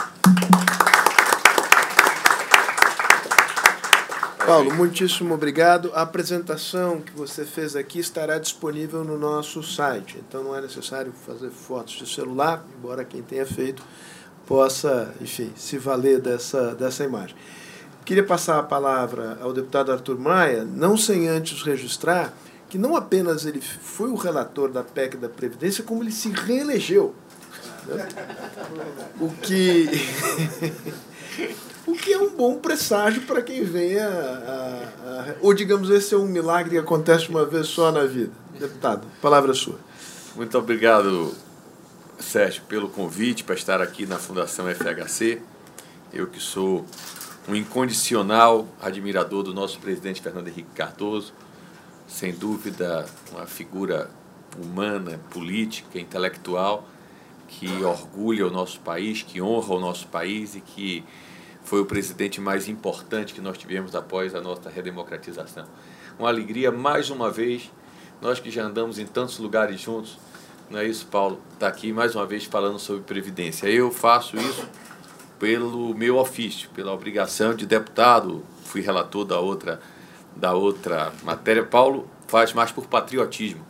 Paulo, 4.46 4.74
muitíssimo 4.74 5.34
obrigado. 5.34 5.92
A 5.94 6.02
apresentação 6.02 7.00
que 7.00 7.12
você 7.14 7.46
fez 7.46 7.76
aqui 7.76 8.00
estará 8.00 8.40
disponível 8.40 9.04
no 9.04 9.18
nosso 9.18 9.62
site, 9.62 10.18
então 10.28 10.44
não 10.44 10.56
é 10.56 10.62
necessário 10.62 11.14
fazer 11.26 11.52
fotos 11.52 11.94
de 11.94 12.12
celular, 12.12 12.66
embora 12.78 13.06
quem 13.06 13.22
tenha 13.22 13.46
feito 13.46 13.84
possa, 14.52 15.16
enfim, 15.22 15.50
se 15.56 15.78
valer 15.78 16.20
dessa, 16.20 16.76
dessa 16.76 17.06
imagem. 17.06 17.34
Queria 18.04 18.26
passar 18.26 18.60
a 18.60 18.64
palavra 18.64 19.38
ao 19.42 19.54
deputado 19.54 19.94
Arthur 19.94 20.20
Maia, 20.20 20.66
não 20.66 20.98
sem 20.98 21.30
antes 21.30 21.64
registrar 21.64 22.34
que 22.68 22.78
não 22.78 22.98
apenas 22.98 23.46
ele 23.46 23.62
foi 23.62 24.10
o 24.10 24.16
relator 24.16 24.70
da 24.70 24.84
PEC 24.84 25.16
da 25.16 25.30
Previdência, 25.30 25.86
como 25.86 26.04
ele 26.04 26.12
se 26.12 26.28
reelegeu. 26.32 27.16
Né? 27.86 28.10
O 29.22 29.30
que. 29.30 29.88
o 31.88 31.94
que 31.94 32.12
é 32.12 32.18
um 32.18 32.32
bom 32.32 32.58
presságio 32.58 33.22
para 33.22 33.42
quem 33.42 33.64
venha. 33.64 34.06
A, 34.06 35.30
a, 35.30 35.36
ou, 35.40 35.54
digamos, 35.54 35.90
esse 35.90 36.14
é 36.14 36.18
um 36.18 36.28
milagre 36.28 36.72
que 36.72 36.78
acontece 36.78 37.30
uma 37.30 37.46
vez 37.46 37.68
só 37.68 37.90
na 37.90 38.04
vida. 38.04 38.34
Deputado, 38.60 39.08
palavra 39.22 39.54
sua. 39.54 39.80
Muito 40.36 40.58
obrigado, 40.58 41.34
Sérgio, 42.22 42.64
pelo 42.64 42.88
convite 42.88 43.44
para 43.44 43.56
estar 43.56 43.82
aqui 43.82 44.06
na 44.06 44.18
Fundação 44.18 44.68
FHC. 44.68 45.42
Eu 46.14 46.28
que 46.28 46.40
sou 46.40 46.86
um 47.48 47.56
incondicional 47.56 48.68
admirador 48.82 49.44
do 49.44 49.54
nosso 49.54 49.80
presidente 49.80 50.22
Fernando 50.22 50.48
Henrique 50.48 50.70
Cardoso, 50.76 51.34
sem 52.08 52.34
dúvida 52.34 53.06
uma 53.32 53.46
figura 53.46 54.10
humana, 54.62 55.20
política, 55.32 56.00
intelectual, 56.00 56.88
que 57.48 57.84
orgulha 57.84 58.48
o 58.48 58.52
nosso 58.52 58.80
país, 58.82 59.24
que 59.24 59.42
honra 59.42 59.74
o 59.74 59.80
nosso 59.80 60.08
país 60.08 60.56
e 60.56 60.62
que 60.62 61.04
foi 61.64 61.82
o 61.82 61.86
presidente 61.86 62.40
mais 62.40 62.68
importante 62.68 63.34
que 63.34 63.42
nós 63.42 63.58
tivemos 63.58 63.96
após 63.96 64.36
a 64.36 64.42
nossa 64.42 64.70
redemocratização. 64.70 65.66
Uma 66.20 66.30
alegria, 66.30 66.72
mais 66.72 67.10
uma 67.10 67.32
vez, 67.32 67.72
nós 68.22 68.40
que 68.40 68.52
já 68.52 68.64
andamos 68.64 69.00
em 69.00 69.06
tantos 69.06 69.40
lugares 69.40 69.80
juntos, 69.82 70.18
não 70.72 70.80
é 70.80 70.88
isso, 70.88 71.06
Paulo? 71.08 71.42
Está 71.54 71.68
aqui 71.68 71.92
mais 71.92 72.16
uma 72.16 72.26
vez 72.26 72.46
falando 72.46 72.80
sobre 72.80 73.04
Previdência. 73.04 73.68
Eu 73.68 73.92
faço 73.92 74.38
isso 74.38 74.68
pelo 75.38 75.94
meu 75.94 76.18
ofício, 76.18 76.70
pela 76.70 76.94
obrigação 76.94 77.54
de 77.54 77.66
deputado, 77.66 78.44
fui 78.64 78.80
relator 78.80 79.26
da 79.26 79.40
outra, 79.40 79.82
da 80.34 80.54
outra 80.54 81.12
matéria. 81.24 81.64
Paulo 81.66 82.10
faz 82.26 82.54
mais 82.54 82.72
por 82.72 82.88
patriotismo. 82.88 83.66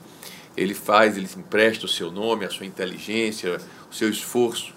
Ele 0.55 0.75
faz, 0.75 1.17
ele 1.17 1.27
empresta 1.35 1.85
o 1.85 1.89
seu 1.89 2.11
nome, 2.11 2.45
a 2.45 2.49
sua 2.51 2.67
inteligência, 2.67 3.57
o 3.89 3.95
seu 3.95 4.09
esforço 4.09 4.73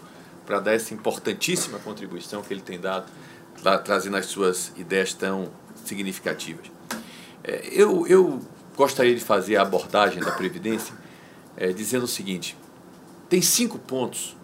para 0.47 0.61
dar 0.61 0.73
essa 0.73 0.95
importantíssima 0.95 1.79
contribuição 1.79 2.43
que 2.43 2.55
ele 2.55 2.63
tem 2.63 2.81
dado, 2.81 3.07
lá, 3.63 3.77
trazendo 3.77 4.17
as 4.17 4.27
suas 4.27 4.73
ideias 4.77 5.13
tão 5.13 5.51
significativas. 5.85 6.71
É, 7.43 7.69
eu, 7.71 8.07
eu 8.07 8.41
gostaria 8.77 9.15
de 9.15 9.21
fazer 9.21 9.57
a 9.57 9.63
abordagem 9.63 10.23
da 10.23 10.33
Previdência 10.33 11.04
é, 11.57 11.73
dizendo 11.73 12.05
o 12.05 12.09
seguinte: 12.09 12.57
tem 13.29 13.43
cinco 13.43 13.79
pontos 13.79 14.37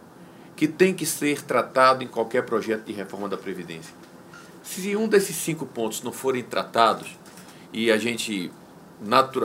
que 0.57 0.69
tem 0.69 0.95
que 0.95 1.07
ser 1.07 1.43
tratado 1.43 2.05
em 2.05 2.07
qualquer 2.07 2.43
projeto 2.45 2.85
de 2.85 2.93
reforma 2.93 3.29
da 3.29 3.37
Previdência. 3.37 3.95
Se 4.63 4.95
um 4.95 5.09
desses 5.09 5.37
cinco 5.37 5.65
pontos 5.65 6.03
não 6.03 6.13
forem 6.13 6.43
tratados, 6.43 7.19
e 7.73 7.91
a 7.91 7.97
gente 7.97 8.51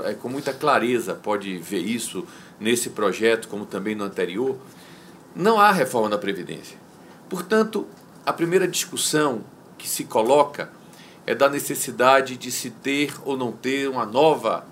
é, 0.04 0.14
com 0.14 0.28
muita 0.28 0.54
clareza 0.54 1.16
pode 1.16 1.58
ver 1.58 1.80
isso 1.80 2.26
nesse 2.60 2.90
projeto, 2.90 3.48
como 3.48 3.66
também 3.66 3.96
no 3.96 4.04
anterior, 4.04 4.58
não 5.36 5.60
há 5.60 5.72
reforma 5.72 6.10
da 6.10 6.18
Previdência. 6.18 6.78
Portanto, 7.30 7.88
a 8.26 8.34
primeira 8.34 8.68
discussão 8.68 9.44
que 9.78 9.88
se 9.88 10.06
coloca 10.06 10.70
é 11.26 11.34
da 11.34 11.50
necessidade 11.50 12.38
de 12.38 12.52
se 12.52 12.70
ter 12.70 13.14
ou 13.24 13.38
não 13.38 13.52
ter 13.52 13.90
uma 13.90 14.06
nova 14.06 14.66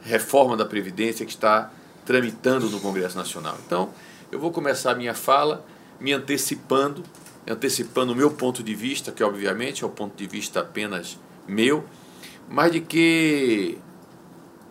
reforma 0.00 0.56
da 0.56 0.64
Previdência 0.64 1.26
que 1.26 1.32
está 1.32 1.70
tramitando 2.08 2.70
no 2.70 2.80
Congresso 2.80 3.18
Nacional. 3.18 3.58
Então, 3.66 3.90
eu 4.32 4.40
vou 4.40 4.50
começar 4.50 4.92
a 4.92 4.94
minha 4.94 5.12
fala 5.12 5.62
me 6.00 6.14
antecipando, 6.14 7.02
antecipando 7.46 8.14
o 8.14 8.16
meu 8.16 8.30
ponto 8.30 8.62
de 8.62 8.74
vista, 8.74 9.12
que 9.12 9.22
obviamente 9.22 9.84
é 9.84 9.86
o 9.86 9.90
ponto 9.90 10.16
de 10.16 10.26
vista 10.26 10.60
apenas 10.60 11.18
meu, 11.46 11.84
mas 12.48 12.72
de 12.72 12.80
que 12.80 13.76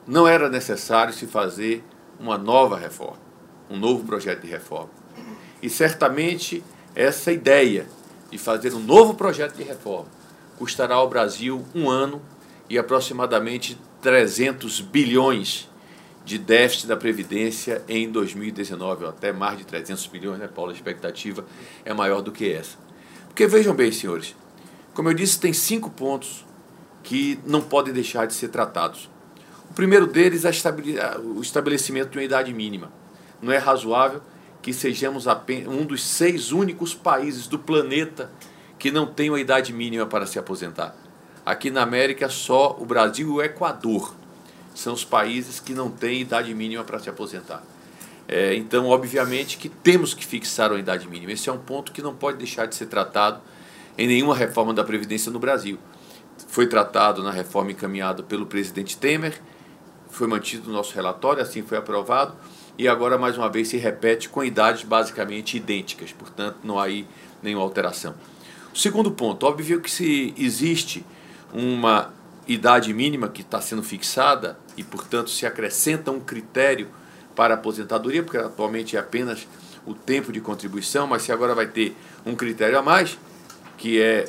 não 0.07 0.27
era 0.27 0.49
necessário 0.49 1.13
se 1.13 1.27
fazer 1.27 1.83
uma 2.19 2.39
nova 2.39 2.75
reforma, 2.75 3.19
um 3.69 3.77
novo 3.77 4.03
projeto 4.03 4.41
de 4.41 4.47
reforma. 4.47 4.89
E 5.61 5.69
certamente 5.69 6.63
essa 6.95 7.31
ideia 7.31 7.85
de 8.31 8.39
fazer 8.39 8.73
um 8.73 8.79
novo 8.79 9.13
projeto 9.13 9.55
de 9.55 9.63
reforma 9.63 10.09
custará 10.57 10.95
ao 10.95 11.07
Brasil 11.07 11.63
um 11.75 11.87
ano 11.87 12.19
e 12.67 12.79
aproximadamente 12.79 13.77
300 14.01 14.81
bilhões 14.81 15.69
de 16.27 16.37
déficit 16.37 16.87
da 16.87 16.97
Previdência 16.97 17.81
em 17.87 18.11
2019, 18.11 19.05
até 19.05 19.31
mais 19.31 19.57
de 19.57 19.63
300 19.63 20.07
bilhões, 20.07 20.37
né, 20.37 20.45
Paulo? 20.45 20.71
A 20.71 20.73
expectativa 20.73 21.45
é 21.85 21.93
maior 21.93 22.21
do 22.21 22.33
que 22.33 22.51
essa. 22.51 22.77
Porque 23.29 23.47
vejam 23.47 23.73
bem, 23.73 23.93
senhores, 23.93 24.35
como 24.93 25.07
eu 25.07 25.13
disse, 25.13 25.39
tem 25.39 25.53
cinco 25.53 25.89
pontos 25.89 26.45
que 27.01 27.39
não 27.45 27.61
podem 27.61 27.93
deixar 27.93 28.27
de 28.27 28.33
ser 28.33 28.49
tratados. 28.49 29.09
O 29.71 29.73
primeiro 29.73 30.05
deles 30.05 30.43
é 30.43 30.51
o 31.17 31.39
estabelecimento 31.39 32.09
de 32.09 32.17
uma 32.17 32.25
idade 32.25 32.53
mínima. 32.53 32.91
Não 33.41 33.53
é 33.53 33.57
razoável 33.57 34.21
que 34.61 34.73
sejamos 34.73 35.27
um 35.65 35.85
dos 35.85 36.05
seis 36.05 36.51
únicos 36.51 36.93
países 36.93 37.47
do 37.47 37.57
planeta 37.57 38.29
que 38.77 38.91
não 38.91 39.05
tem 39.05 39.29
uma 39.29 39.39
idade 39.39 39.71
mínima 39.71 40.05
para 40.05 40.25
se 40.25 40.37
aposentar. 40.37 40.93
Aqui 41.45 41.71
na 41.71 41.83
América, 41.83 42.27
só 42.27 42.75
o 42.77 42.85
Brasil 42.85 43.29
e 43.29 43.31
o 43.31 43.41
Equador 43.41 44.16
são 44.77 44.93
os 44.93 45.03
países 45.03 45.59
que 45.59 45.73
não 45.73 45.89
têm 45.89 46.21
idade 46.21 46.53
mínima 46.53 46.83
para 46.83 46.99
se 46.99 47.09
aposentar. 47.09 47.63
É, 48.27 48.53
então, 48.53 48.85
obviamente, 48.85 49.57
que 49.57 49.69
temos 49.69 50.13
que 50.13 50.23
fixar 50.23 50.71
uma 50.71 50.79
idade 50.79 51.07
mínima. 51.07 51.31
Esse 51.31 51.49
é 51.49 51.51
um 51.51 51.57
ponto 51.57 51.91
que 51.91 51.99
não 51.99 52.13
pode 52.13 52.37
deixar 52.37 52.67
de 52.67 52.75
ser 52.75 52.85
tratado 52.85 53.41
em 53.97 54.05
nenhuma 54.05 54.35
reforma 54.35 54.75
da 54.75 54.83
Previdência 54.83 55.31
no 55.31 55.39
Brasil. 55.39 55.79
Foi 56.47 56.67
tratado 56.67 57.23
na 57.23 57.31
reforma 57.31 57.71
encaminhada 57.71 58.21
pelo 58.21 58.45
presidente 58.45 58.95
Temer, 58.97 59.41
foi 60.11 60.27
mantido 60.27 60.67
no 60.67 60.73
nosso 60.73 60.93
relatório, 60.93 61.41
assim 61.41 61.63
foi 61.63 61.79
aprovado, 61.79 62.35
e 62.77 62.87
agora, 62.87 63.17
mais 63.17 63.35
uma 63.35 63.49
vez, 63.49 63.69
se 63.69 63.77
repete 63.77 64.29
com 64.29 64.43
idades 64.43 64.83
basicamente 64.83 65.57
idênticas, 65.57 66.11
portanto, 66.11 66.57
não 66.63 66.77
há 66.77 66.83
aí 66.83 67.07
nenhuma 67.41 67.63
alteração. 67.63 68.13
O 68.71 68.77
segundo 68.77 69.09
ponto, 69.09 69.43
óbvio 69.43 69.81
que 69.81 69.89
se 69.89 70.35
existe 70.37 71.03
uma 71.51 72.13
idade 72.47 72.93
mínima 72.93 73.27
que 73.27 73.41
está 73.41 73.59
sendo 73.59 73.81
fixada 73.81 74.55
e, 74.77 74.83
portanto, 74.83 75.29
se 75.31 75.45
acrescenta 75.45 76.11
um 76.11 76.19
critério 76.19 76.87
para 77.35 77.55
a 77.55 77.57
aposentadoria, 77.57 78.23
porque 78.23 78.37
atualmente 78.37 78.95
é 78.95 78.99
apenas 78.99 79.47
o 79.85 79.93
tempo 79.93 80.31
de 80.31 80.39
contribuição, 80.39 81.07
mas 81.07 81.23
se 81.23 81.31
agora 81.31 81.55
vai 81.55 81.67
ter 81.67 81.95
um 82.25 82.35
critério 82.35 82.77
a 82.77 82.81
mais, 82.81 83.17
que 83.77 84.01
é 84.01 84.25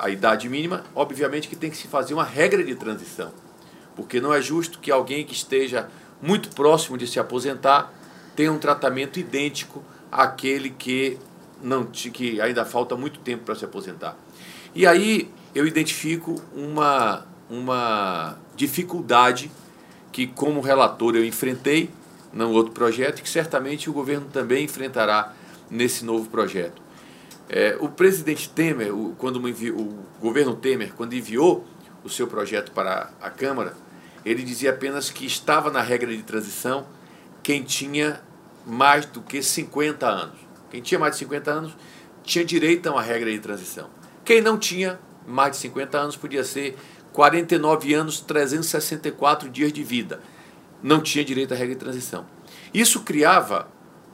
a, 0.00 0.08
idade 0.10 0.48
mínima, 0.48 0.82
obviamente 0.94 1.46
que 1.46 1.54
tem 1.54 1.70
que 1.70 1.76
se 1.76 1.86
fazer 1.86 2.14
uma 2.14 2.24
regra 2.24 2.64
de 2.64 2.74
transição, 2.74 3.32
porque 3.94 4.20
não 4.20 4.32
é 4.32 4.40
justo 4.40 4.78
que 4.78 4.90
alguém 4.90 5.24
que 5.24 5.34
esteja 5.34 5.88
muito 6.20 6.48
próximo 6.50 6.96
de 6.96 7.06
se 7.06 7.20
aposentar 7.20 7.92
tenha 8.34 8.50
um 8.50 8.58
tratamento 8.58 9.20
idêntico 9.20 9.84
àquele 10.10 10.70
que 10.70 11.18
não 11.62 11.84
que 11.84 12.40
ainda 12.40 12.64
falta 12.64 12.96
muito 12.96 13.20
tempo 13.20 13.44
para 13.44 13.54
se 13.54 13.64
aposentar. 13.64 14.16
E 14.74 14.86
aí 14.86 15.30
eu 15.54 15.66
identifico 15.66 16.42
uma 16.54 17.26
uma 17.50 18.38
dificuldade 18.56 19.50
que, 20.12 20.26
como 20.26 20.60
relator, 20.60 21.16
eu 21.16 21.24
enfrentei 21.24 21.90
no 22.32 22.50
outro 22.50 22.72
projeto 22.72 23.18
e 23.18 23.22
que 23.22 23.28
certamente 23.28 23.90
o 23.90 23.92
governo 23.92 24.26
também 24.32 24.64
enfrentará 24.64 25.34
nesse 25.70 26.04
novo 26.04 26.28
projeto. 26.28 26.80
É, 27.48 27.76
o 27.80 27.88
presidente 27.88 28.48
Temer, 28.48 28.94
o, 28.94 29.14
quando 29.18 29.46
enviou, 29.48 29.78
o 29.78 30.04
governo 30.20 30.54
Temer, 30.54 30.92
quando 30.94 31.14
enviou 31.14 31.66
o 32.04 32.08
seu 32.08 32.26
projeto 32.26 32.72
para 32.72 33.10
a 33.20 33.30
Câmara, 33.30 33.74
ele 34.24 34.42
dizia 34.42 34.70
apenas 34.70 35.10
que 35.10 35.26
estava 35.26 35.70
na 35.70 35.80
regra 35.82 36.14
de 36.14 36.22
transição 36.22 36.86
quem 37.42 37.62
tinha 37.62 38.22
mais 38.64 39.04
do 39.04 39.20
que 39.20 39.42
50 39.42 40.06
anos. 40.06 40.38
Quem 40.70 40.80
tinha 40.80 40.98
mais 40.98 41.14
de 41.14 41.18
50 41.20 41.50
anos 41.50 41.76
tinha 42.22 42.44
direito 42.44 42.86
a 42.88 42.92
uma 42.92 43.02
regra 43.02 43.30
de 43.30 43.38
transição. 43.38 43.90
Quem 44.24 44.40
não 44.40 44.56
tinha 44.56 44.98
mais 45.26 45.52
de 45.52 45.58
50 45.58 45.98
anos 45.98 46.16
podia 46.16 46.44
ser 46.44 46.76
49 47.12 47.94
anos, 47.94 48.20
364 48.20 49.48
dias 49.48 49.72
de 49.72 49.82
vida. 49.82 50.20
Não 50.82 51.00
tinha 51.00 51.24
direito 51.24 51.52
à 51.52 51.56
regra 51.56 51.74
de 51.74 51.80
transição. 51.80 52.26
Isso 52.72 53.00
criava 53.00 53.68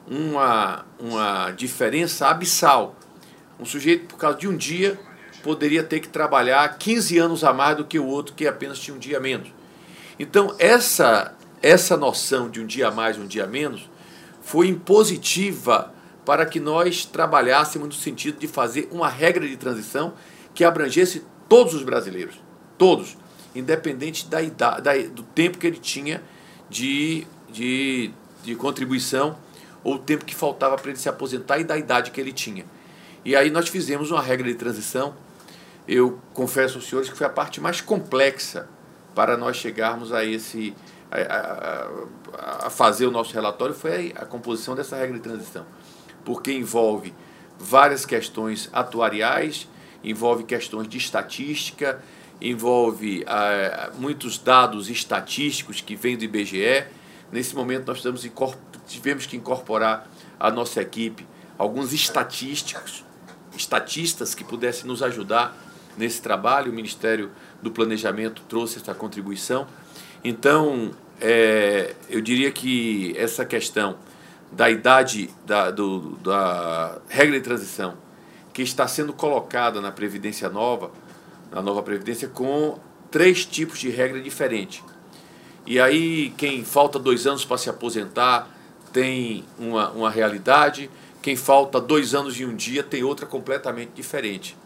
uma, 0.06 0.84
uma 0.98 1.50
diferença 1.52 2.28
abissal. 2.28 2.96
Um 3.58 3.64
sujeito, 3.64 4.06
por 4.06 4.18
causa 4.18 4.38
de 4.38 4.48
um 4.48 4.56
dia, 4.56 4.98
poderia 5.42 5.82
ter 5.82 6.00
que 6.00 6.08
trabalhar 6.08 6.68
15 6.76 7.18
anos 7.18 7.44
a 7.44 7.52
mais 7.52 7.76
do 7.76 7.84
que 7.84 7.98
o 7.98 8.06
outro, 8.06 8.34
que 8.34 8.46
apenas 8.46 8.78
tinha 8.78 8.94
um 8.94 8.98
dia 8.98 9.20
menos. 9.20 9.48
Então, 10.18 10.54
essa, 10.58 11.34
essa 11.62 11.96
noção 11.96 12.50
de 12.50 12.60
um 12.60 12.66
dia 12.66 12.90
mais, 12.90 13.16
um 13.16 13.26
dia 13.26 13.46
menos, 13.46 13.88
foi 14.42 14.68
impositiva 14.68 15.92
para 16.24 16.44
que 16.44 16.60
nós 16.60 17.04
trabalhássemos 17.04 17.88
no 17.88 17.94
sentido 17.94 18.38
de 18.38 18.46
fazer 18.46 18.88
uma 18.90 19.08
regra 19.08 19.46
de 19.46 19.56
transição 19.56 20.14
que 20.54 20.64
abrangesse 20.64 21.24
todos 21.48 21.74
os 21.74 21.82
brasileiros, 21.82 22.34
todos, 22.78 23.18
independente 23.54 24.26
da 24.26 24.40
idade, 24.40 24.82
da, 24.82 24.96
do 25.08 25.22
tempo 25.22 25.58
que 25.58 25.66
ele 25.66 25.78
tinha 25.78 26.22
de, 26.70 27.26
de, 27.50 28.10
de 28.42 28.54
contribuição 28.54 29.36
ou 29.84 29.96
o 29.96 29.98
tempo 29.98 30.24
que 30.24 30.34
faltava 30.34 30.76
para 30.76 30.90
ele 30.90 30.98
se 30.98 31.08
aposentar 31.08 31.58
e 31.58 31.64
da 31.64 31.76
idade 31.76 32.10
que 32.10 32.20
ele 32.20 32.32
tinha. 32.32 32.64
E 33.24 33.36
aí 33.36 33.50
nós 33.50 33.68
fizemos 33.68 34.10
uma 34.10 34.22
regra 34.22 34.46
de 34.46 34.54
transição. 34.54 35.14
Eu 35.86 36.18
confesso 36.32 36.76
aos 36.76 36.88
senhores 36.88 37.10
que 37.10 37.16
foi 37.16 37.26
a 37.26 37.30
parte 37.30 37.60
mais 37.60 37.80
complexa 37.80 38.68
para 39.14 39.36
nós 39.36 39.56
chegarmos 39.56 40.12
a 40.12 40.24
esse 40.24 40.74
a, 41.10 41.86
a, 42.36 42.66
a 42.66 42.70
fazer 42.70 43.06
o 43.06 43.10
nosso 43.10 43.32
relatório 43.32 43.74
foi 43.74 44.12
a 44.16 44.24
composição 44.24 44.74
dessa 44.74 44.96
regra 44.96 45.16
de 45.16 45.22
transição, 45.22 45.64
porque 46.24 46.52
envolve 46.52 47.14
várias 47.58 48.04
questões 48.04 48.68
atuariais, 48.72 49.68
envolve 50.04 50.44
questões 50.44 50.86
de 50.86 50.98
estatística, 50.98 52.02
envolve 52.40 53.24
ah, 53.26 53.90
muitos 53.98 54.38
dados 54.38 54.88
estatísticos 54.88 55.80
que 55.80 55.96
vêm 55.96 56.16
do 56.16 56.24
IBGE. 56.24 56.84
Nesse 57.32 57.54
momento 57.54 57.86
nós 57.86 58.02
tivemos 58.86 59.26
que 59.26 59.36
incorporar 59.36 60.08
a 60.38 60.50
nossa 60.50 60.80
equipe 60.80 61.26
alguns 61.58 61.92
estatísticos, 61.92 63.04
estatistas 63.56 64.34
que 64.34 64.44
pudessem 64.44 64.86
nos 64.86 65.02
ajudar 65.02 65.56
nesse 65.96 66.22
trabalho. 66.22 66.70
O 66.70 66.74
Ministério 66.74 67.32
do 67.60 67.70
Planejamento 67.70 68.42
trouxe 68.48 68.78
essa 68.78 68.94
contribuição. 68.94 69.66
Então, 70.22 70.92
é, 71.20 71.94
eu 72.08 72.20
diria 72.20 72.50
que 72.52 73.14
essa 73.16 73.44
questão 73.44 73.96
da 74.52 74.70
idade, 74.70 75.28
da, 75.44 75.70
do, 75.70 76.16
da 76.22 76.98
regra 77.08 77.36
de 77.36 77.42
transição, 77.42 77.94
que 78.52 78.62
está 78.62 78.86
sendo 78.88 79.12
colocada 79.12 79.80
na 79.80 79.92
Previdência 79.92 80.48
Nova, 80.48 80.90
na 81.50 81.62
nova 81.62 81.82
Previdência, 81.82 82.28
com 82.28 82.78
três 83.10 83.44
tipos 83.44 83.78
de 83.78 83.88
regra 83.88 84.20
diferentes. 84.20 84.82
E 85.66 85.78
aí, 85.78 86.32
quem 86.36 86.64
falta 86.64 86.98
dois 86.98 87.26
anos 87.26 87.44
para 87.44 87.58
se 87.58 87.68
aposentar 87.68 88.48
tem 88.92 89.44
uma, 89.58 89.90
uma 89.90 90.10
realidade, 90.10 90.90
quem 91.20 91.36
falta 91.36 91.80
dois 91.80 92.14
anos 92.14 92.38
e 92.40 92.44
um 92.44 92.56
dia 92.56 92.82
tem 92.82 93.02
outra 93.02 93.26
completamente 93.26 93.90
diferente. 93.94 94.56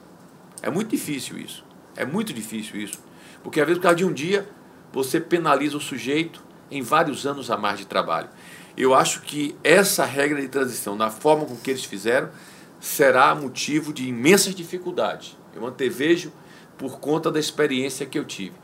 É 0.63 0.71
muito 0.71 0.91
difícil 0.91 1.39
isso. 1.39 1.65
É 1.97 2.05
muito 2.05 2.33
difícil 2.33 2.81
isso. 2.81 2.99
Porque 3.43 3.61
às 3.61 3.67
vezes, 3.67 3.79
por 3.79 3.83
causa 3.83 3.97
de 3.97 4.05
um 4.05 4.13
dia, 4.13 4.49
você 4.93 5.21
penaliza 5.21 5.77
o 5.77 5.81
sujeito 5.81 6.43
em 6.71 6.83
vários 6.83 7.27
anos 7.27 7.51
a 7.51 7.57
mais 7.57 7.79
de 7.79 7.87
trabalho. 7.87 8.29
Eu 8.77 8.95
acho 8.95 9.23
que 9.23 9.57
essa 9.63 10.05
regra 10.05 10.41
de 10.41 10.49
transição, 10.49 10.95
na 10.95 11.11
forma 11.11 11.45
com 11.45 11.57
que 11.57 11.71
eles 11.71 11.85
fizeram, 11.85 12.31
será 12.81 13.35
motivo 13.35 13.93
de 13.93 14.09
imensas 14.09 14.55
dificuldades. 14.55 15.37
Eu 15.55 15.67
antevejo 15.67 16.33
por 16.83 16.99
conta 16.99 17.31
da 17.31 17.39
experiência 17.39 18.05
que 18.05 18.19
eu 18.19 18.25
tive. 18.25 18.57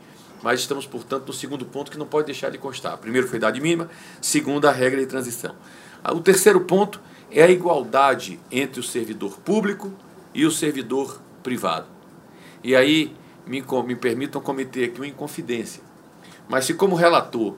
Mas 0.43 0.59
estamos, 0.59 0.85
portanto, 0.85 1.27
no 1.27 1.31
segundo 1.31 1.65
ponto 1.65 1.89
que 1.89 1.97
não 1.97 2.05
pode 2.05 2.25
deixar 2.25 2.49
de 2.49 2.57
constar. 2.57 2.97
Primeiro 2.97 3.29
foi 3.29 3.37
idade 3.37 3.61
mínima, 3.61 3.89
segundo 4.21 4.67
a 4.67 4.73
regra 4.73 4.99
de 4.99 5.05
transição. 5.05 5.55
Ah, 6.03 6.13
o 6.13 6.19
terceiro 6.19 6.59
ponto 6.59 6.99
é 7.31 7.41
a 7.43 7.49
igualdade 7.49 8.37
entre 8.51 8.81
o 8.81 8.83
servidor 8.83 9.39
público 9.39 9.93
e 10.33 10.45
o 10.45 10.51
servidor 10.51 11.21
privado. 11.41 11.87
E 12.61 12.75
aí 12.75 13.15
me, 13.47 13.63
me 13.85 13.95
permitam 13.95 14.41
cometer 14.41 14.83
aqui 14.83 14.99
uma 14.99 15.07
inconfidência. 15.07 15.81
Mas 16.49 16.65
se 16.65 16.73
como 16.73 16.97
relator 16.97 17.55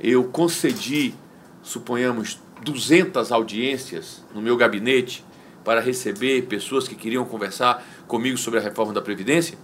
eu 0.00 0.24
concedi, 0.24 1.14
suponhamos, 1.62 2.40
200 2.62 3.30
audiências 3.30 4.24
no 4.34 4.40
meu 4.40 4.56
gabinete 4.56 5.22
para 5.62 5.82
receber 5.82 6.46
pessoas 6.46 6.88
que 6.88 6.94
queriam 6.94 7.26
conversar 7.26 7.86
comigo 8.06 8.38
sobre 8.38 8.58
a 8.58 8.62
reforma 8.62 8.94
da 8.94 9.02
Previdência, 9.02 9.58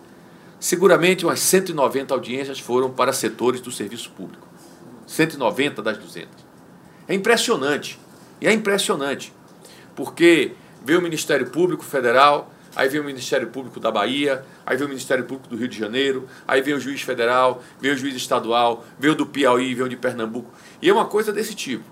seguramente 0.64 1.26
umas 1.26 1.40
190 1.40 2.14
audiências 2.14 2.58
foram 2.58 2.88
para 2.90 3.12
setores 3.12 3.60
do 3.60 3.70
serviço 3.70 4.10
público. 4.12 4.48
190 5.06 5.82
das 5.82 5.98
200. 5.98 6.30
É 7.06 7.12
impressionante. 7.12 8.00
E 8.40 8.46
é 8.46 8.52
impressionante, 8.52 9.30
porque 9.94 10.52
veio 10.82 11.00
o 11.00 11.02
Ministério 11.02 11.50
Público 11.50 11.84
Federal 11.84 12.50
aí 12.74 12.88
vem 12.88 13.00
o 13.00 13.04
Ministério 13.04 13.46
Público 13.48 13.78
da 13.78 13.88
Bahia, 13.88 14.44
aí 14.66 14.76
vem 14.76 14.86
o 14.86 14.88
Ministério 14.88 15.24
Público 15.24 15.48
do 15.48 15.56
Rio 15.56 15.68
de 15.68 15.78
Janeiro, 15.78 16.26
aí 16.48 16.60
vem 16.60 16.74
o 16.74 16.80
juiz 16.80 17.02
federal, 17.02 17.62
vem 17.78 17.92
o 17.92 17.96
juiz 17.96 18.16
estadual, 18.16 18.84
vem 18.98 19.12
o 19.12 19.14
do 19.14 19.26
Piauí, 19.26 19.74
vem 19.74 19.84
o 19.84 19.88
de 19.88 19.96
Pernambuco. 19.96 20.50
E 20.82 20.88
é 20.88 20.92
uma 20.92 21.04
coisa 21.04 21.32
desse 21.32 21.54
tipo. 21.54 21.84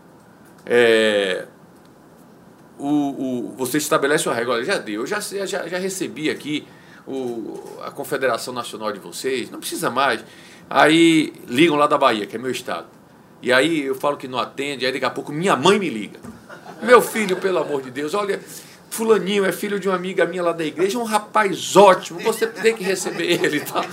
É, 0.67 1.47
o, 2.77 2.89
o, 2.89 3.55
você 3.57 3.79
estabelece 3.79 4.29
uma 4.29 4.35
regra, 4.35 4.65
já 4.65 4.79
deu, 4.79 5.03
eu 5.03 5.07
já, 5.07 5.21
já, 5.21 5.69
já 5.69 5.79
recebi 5.79 6.29
aqui 6.29 6.67
o, 7.07 7.79
a 7.83 7.91
Confederação 7.91 8.53
Nacional 8.55 8.93
de 8.93 8.99
vocês, 8.99 9.51
não 9.51 9.59
precisa 9.59 9.91
mais. 9.91 10.25
Aí 10.69 11.33
ligam 11.49 11.77
lá 11.77 11.87
da 11.87 11.99
Bahia, 11.99 12.27
que 12.27 12.37
é 12.37 12.39
meu 12.39 12.51
estado. 12.51 12.87
E 13.43 13.53
aí 13.53 13.83
eu 13.83 13.95
falo 13.95 14.17
que 14.17 14.29
não 14.29 14.39
atende, 14.39 14.87
aí 14.87 14.93
daqui 14.93 15.05
a 15.05 15.11
pouco 15.11 15.33
minha 15.33 15.57
mãe 15.57 15.79
me 15.79 15.91
liga. 15.91 16.21
Meu 16.83 17.03
filho, 17.03 17.37
pelo 17.37 17.59
amor 17.59 17.83
de 17.83 17.91
Deus, 17.91 18.15
olha, 18.15 18.41
Fulaninho 18.91 19.45
é 19.45 19.53
filho 19.53 19.81
de 19.81 19.89
uma 19.89 19.97
amiga 19.97 20.25
minha 20.27 20.43
lá 20.43 20.53
da 20.53 20.65
igreja, 20.65 20.99
um 20.99 21.05
rapaz 21.05 21.77
ótimo, 21.77 22.21
você 22.21 22.47
tem 22.47 22.75
que 22.75 22.85
receber 22.85 23.25
ele 23.25 23.57
e 23.57 23.61
tal. 23.61 23.85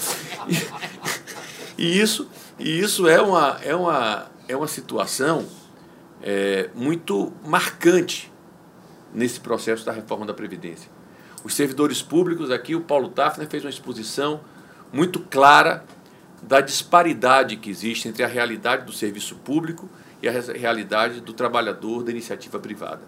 E 1.78 2.00
isso, 2.00 2.30
e 2.60 2.80
isso 2.80 3.08
é, 3.08 3.22
uma, 3.22 3.58
é, 3.64 3.74
uma, 3.74 4.30
é 4.50 4.56
uma 4.56 4.68
situação 4.68 5.48
é, 6.22 6.70
muito 6.76 7.32
marcante 7.46 8.30
nesse 9.14 9.40
processo 9.40 9.86
da 9.86 9.92
reforma 9.92 10.26
da 10.26 10.34
Previdência. 10.34 10.92
Os 11.44 11.56
servidores 11.56 12.02
públicos, 12.02 12.50
aqui 12.52 12.76
o 12.76 12.82
Paulo 12.82 13.10
Tafner 13.10 13.48
fez 13.48 13.64
uma 13.64 13.70
exposição 13.70 14.42
muito 14.92 15.20
clara 15.20 15.86
da 16.42 16.62
disparidade 16.62 17.58
que 17.58 17.70
existe 17.70 18.08
entre 18.08 18.24
a 18.24 18.28
realidade 18.28 18.84
do 18.86 18.92
serviço 18.92 19.36
público 19.36 19.88
e 20.22 20.28
a 20.28 20.32
realidade 20.32 21.22
do 21.22 21.34
trabalhador 21.34 22.04
da 22.04 22.12
iniciativa 22.12 22.60
privada. 22.60 23.02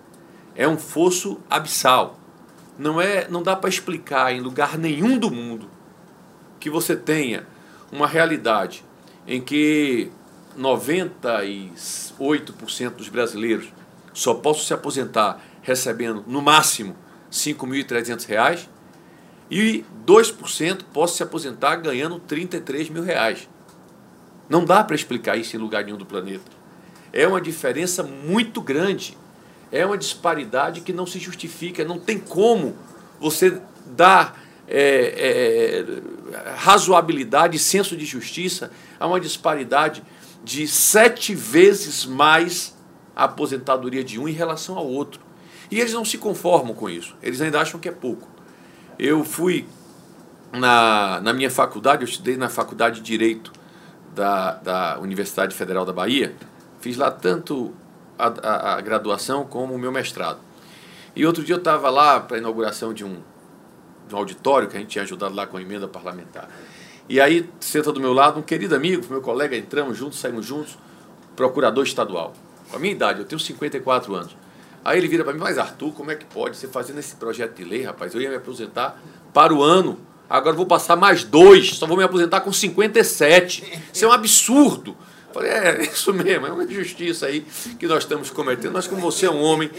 É 0.55 0.65
um 0.67 0.77
fosso 0.77 1.39
abissal. 1.49 2.19
Não 2.77 3.01
é, 3.01 3.27
não 3.29 3.43
dá 3.43 3.53
para 3.55 3.69
explicar 3.69 4.33
em 4.33 4.39
lugar 4.39 4.77
nenhum 4.77 5.17
do 5.17 5.29
mundo 5.29 5.69
que 6.59 6.69
você 6.69 6.95
tenha 6.95 7.45
uma 7.91 8.07
realidade 8.07 8.85
em 9.27 9.41
que 9.41 10.09
98% 10.57 12.91
dos 12.91 13.09
brasileiros 13.09 13.67
só 14.13 14.35
possam 14.35 14.63
se 14.63 14.73
aposentar 14.73 15.41
recebendo 15.61 16.23
no 16.27 16.41
máximo 16.41 16.95
R$ 17.31 17.37
5.300 17.37 18.67
e 19.49 19.85
2% 20.05 20.83
possam 20.93 21.17
se 21.17 21.23
aposentar 21.23 21.77
ganhando 21.77 22.19
33 22.19 22.89
mil 22.89 23.03
reais. 23.03 23.49
Não 24.49 24.65
dá 24.65 24.83
para 24.83 24.95
explicar 24.95 25.37
isso 25.37 25.55
em 25.55 25.59
lugar 25.59 25.83
nenhum 25.83 25.97
do 25.97 26.05
planeta. 26.05 26.51
É 27.13 27.25
uma 27.25 27.41
diferença 27.41 28.03
muito 28.03 28.61
grande 28.61 29.17
é 29.71 29.85
uma 29.85 29.97
disparidade 29.97 30.81
que 30.81 30.91
não 30.91 31.05
se 31.05 31.17
justifica, 31.17 31.85
não 31.85 31.97
tem 31.97 32.19
como 32.19 32.75
você 33.19 33.61
dar 33.85 34.39
é, 34.67 35.85
é, 36.37 36.51
razoabilidade, 36.55 37.57
senso 37.57 37.95
de 37.95 38.05
justiça 38.05 38.71
a 38.99 39.07
uma 39.07 39.19
disparidade 39.19 40.03
de 40.43 40.67
sete 40.67 41.33
vezes 41.33 42.05
mais 42.05 42.75
a 43.15 43.25
aposentadoria 43.25 44.03
de 44.03 44.19
um 44.19 44.27
em 44.27 44.33
relação 44.33 44.77
ao 44.77 44.87
outro. 44.87 45.21
E 45.71 45.79
eles 45.79 45.93
não 45.93 46.03
se 46.03 46.17
conformam 46.17 46.75
com 46.75 46.89
isso, 46.89 47.15
eles 47.23 47.39
ainda 47.39 47.61
acham 47.61 47.79
que 47.79 47.87
é 47.87 47.91
pouco. 47.91 48.27
Eu 48.99 49.23
fui 49.23 49.65
na, 50.51 51.21
na 51.21 51.33
minha 51.33 51.49
faculdade, 51.49 52.03
eu 52.03 52.07
estudei 52.07 52.35
na 52.35 52.49
Faculdade 52.49 52.97
de 52.97 53.01
Direito 53.01 53.53
da, 54.13 54.55
da 54.55 54.99
Universidade 54.99 55.55
Federal 55.55 55.85
da 55.85 55.93
Bahia, 55.93 56.35
fiz 56.81 56.97
lá 56.97 57.09
tanto 57.09 57.73
a, 58.19 58.27
a, 58.27 58.73
a 58.75 58.81
graduação 58.81 59.45
como 59.45 59.73
o 59.73 59.79
meu 59.79 59.91
mestrado. 59.91 60.39
E 61.15 61.25
outro 61.25 61.43
dia 61.43 61.55
eu 61.55 61.59
estava 61.59 61.89
lá 61.89 62.19
para 62.19 62.37
a 62.37 62.39
inauguração 62.39 62.93
de 62.93 63.03
um, 63.03 63.17
de 64.07 64.15
um 64.15 64.17
auditório 64.17 64.67
que 64.67 64.75
a 64.75 64.79
gente 64.79 64.89
tinha 64.89 65.03
ajudado 65.03 65.33
lá 65.33 65.47
com 65.47 65.57
a 65.57 65.61
emenda 65.61 65.87
parlamentar. 65.87 66.49
E 67.07 67.19
aí 67.19 67.49
senta 67.59 67.91
do 67.91 67.99
meu 67.99 68.13
lado 68.13 68.39
um 68.39 68.43
querido 68.43 68.75
amigo, 68.75 69.05
meu 69.09 69.21
colega, 69.21 69.55
entramos 69.55 69.97
juntos, 69.97 70.19
saímos 70.19 70.45
juntos, 70.45 70.77
procurador 71.35 71.83
estadual. 71.83 72.33
Com 72.69 72.77
a 72.77 72.79
minha 72.79 72.93
idade, 72.93 73.19
eu 73.19 73.25
tenho 73.25 73.39
54 73.39 74.15
anos. 74.15 74.35
Aí 74.83 74.97
ele 74.97 75.07
vira 75.07 75.23
para 75.23 75.33
mim, 75.33 75.39
mas 75.39 75.57
Arthur, 75.57 75.91
como 75.93 76.11
é 76.11 76.15
que 76.15 76.25
pode 76.25 76.57
você 76.57 76.67
fazendo 76.67 76.99
esse 76.99 77.15
projeto 77.15 77.55
de 77.55 77.63
lei, 77.63 77.83
rapaz? 77.83 78.13
Eu 78.13 78.21
ia 78.21 78.29
me 78.29 78.35
aposentar 78.35 78.99
para 79.33 79.53
o 79.53 79.61
ano, 79.61 79.99
agora 80.29 80.55
vou 80.55 80.65
passar 80.65 80.95
mais 80.95 81.23
dois, 81.23 81.75
só 81.75 81.85
vou 81.85 81.97
me 81.97 82.03
aposentar 82.03 82.41
com 82.41 82.51
57. 82.51 83.81
Isso 83.93 84.05
é 84.05 84.07
um 84.07 84.11
absurdo. 84.11 84.97
Falei, 85.33 85.51
é, 85.51 85.81
isso 85.83 86.13
mesmo, 86.13 86.47
é 86.47 86.51
uma 86.51 86.63
injustiça 86.63 87.27
aí 87.27 87.45
que 87.79 87.87
nós 87.87 88.03
estamos 88.03 88.29
cometendo. 88.29 88.73
Mas 88.73 88.87
como 88.87 89.01
você 89.01 89.25
é 89.25 89.31
um 89.31 89.41
homem 89.41 89.69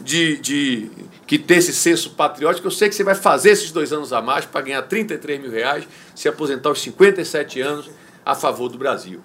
de, 0.00 0.38
de 0.38 0.90
que 1.26 1.38
tem 1.38 1.58
esse 1.58 1.72
senso 1.72 2.10
patriótico, 2.10 2.66
eu 2.66 2.70
sei 2.70 2.88
que 2.88 2.94
você 2.94 3.04
vai 3.04 3.14
fazer 3.14 3.50
esses 3.50 3.70
dois 3.70 3.92
anos 3.92 4.12
a 4.12 4.22
mais 4.22 4.44
para 4.44 4.60
ganhar 4.62 4.82
33 4.82 5.40
mil 5.40 5.50
reais, 5.50 5.86
se 6.14 6.28
aposentar 6.28 6.68
aos 6.68 6.80
57 6.80 7.60
anos 7.60 7.90
a 8.24 8.34
favor 8.34 8.68
do 8.68 8.78
Brasil. 8.78 9.20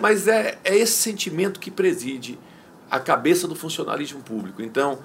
Mas 0.00 0.28
é, 0.28 0.58
é 0.64 0.76
esse 0.76 0.92
sentimento 0.92 1.58
que 1.58 1.70
preside 1.70 2.38
a 2.94 3.00
cabeça 3.00 3.48
do 3.48 3.56
funcionalismo 3.56 4.22
público. 4.22 4.62
Então, 4.62 5.00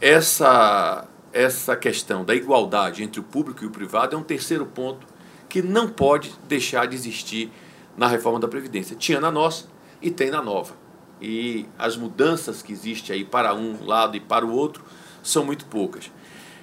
essa, 0.00 1.08
essa 1.32 1.74
questão 1.74 2.24
da 2.24 2.36
igualdade 2.36 3.02
entre 3.02 3.18
o 3.18 3.24
público 3.24 3.64
e 3.64 3.66
o 3.66 3.70
privado 3.70 4.14
é 4.14 4.18
um 4.18 4.22
terceiro 4.22 4.64
ponto 4.64 5.04
que 5.48 5.60
não 5.60 5.88
pode 5.88 6.32
deixar 6.46 6.86
de 6.86 6.94
existir 6.94 7.50
na 7.96 8.06
reforma 8.06 8.38
da 8.38 8.46
Previdência. 8.46 8.94
Tinha 8.94 9.20
na 9.20 9.28
nossa 9.28 9.64
e 10.00 10.08
tem 10.08 10.30
na 10.30 10.40
nova. 10.40 10.74
E 11.20 11.66
as 11.76 11.96
mudanças 11.96 12.62
que 12.62 12.72
existem 12.72 13.16
aí 13.16 13.24
para 13.24 13.52
um 13.52 13.84
lado 13.84 14.16
e 14.16 14.20
para 14.20 14.46
o 14.46 14.52
outro 14.52 14.84
são 15.20 15.44
muito 15.44 15.64
poucas. 15.66 16.12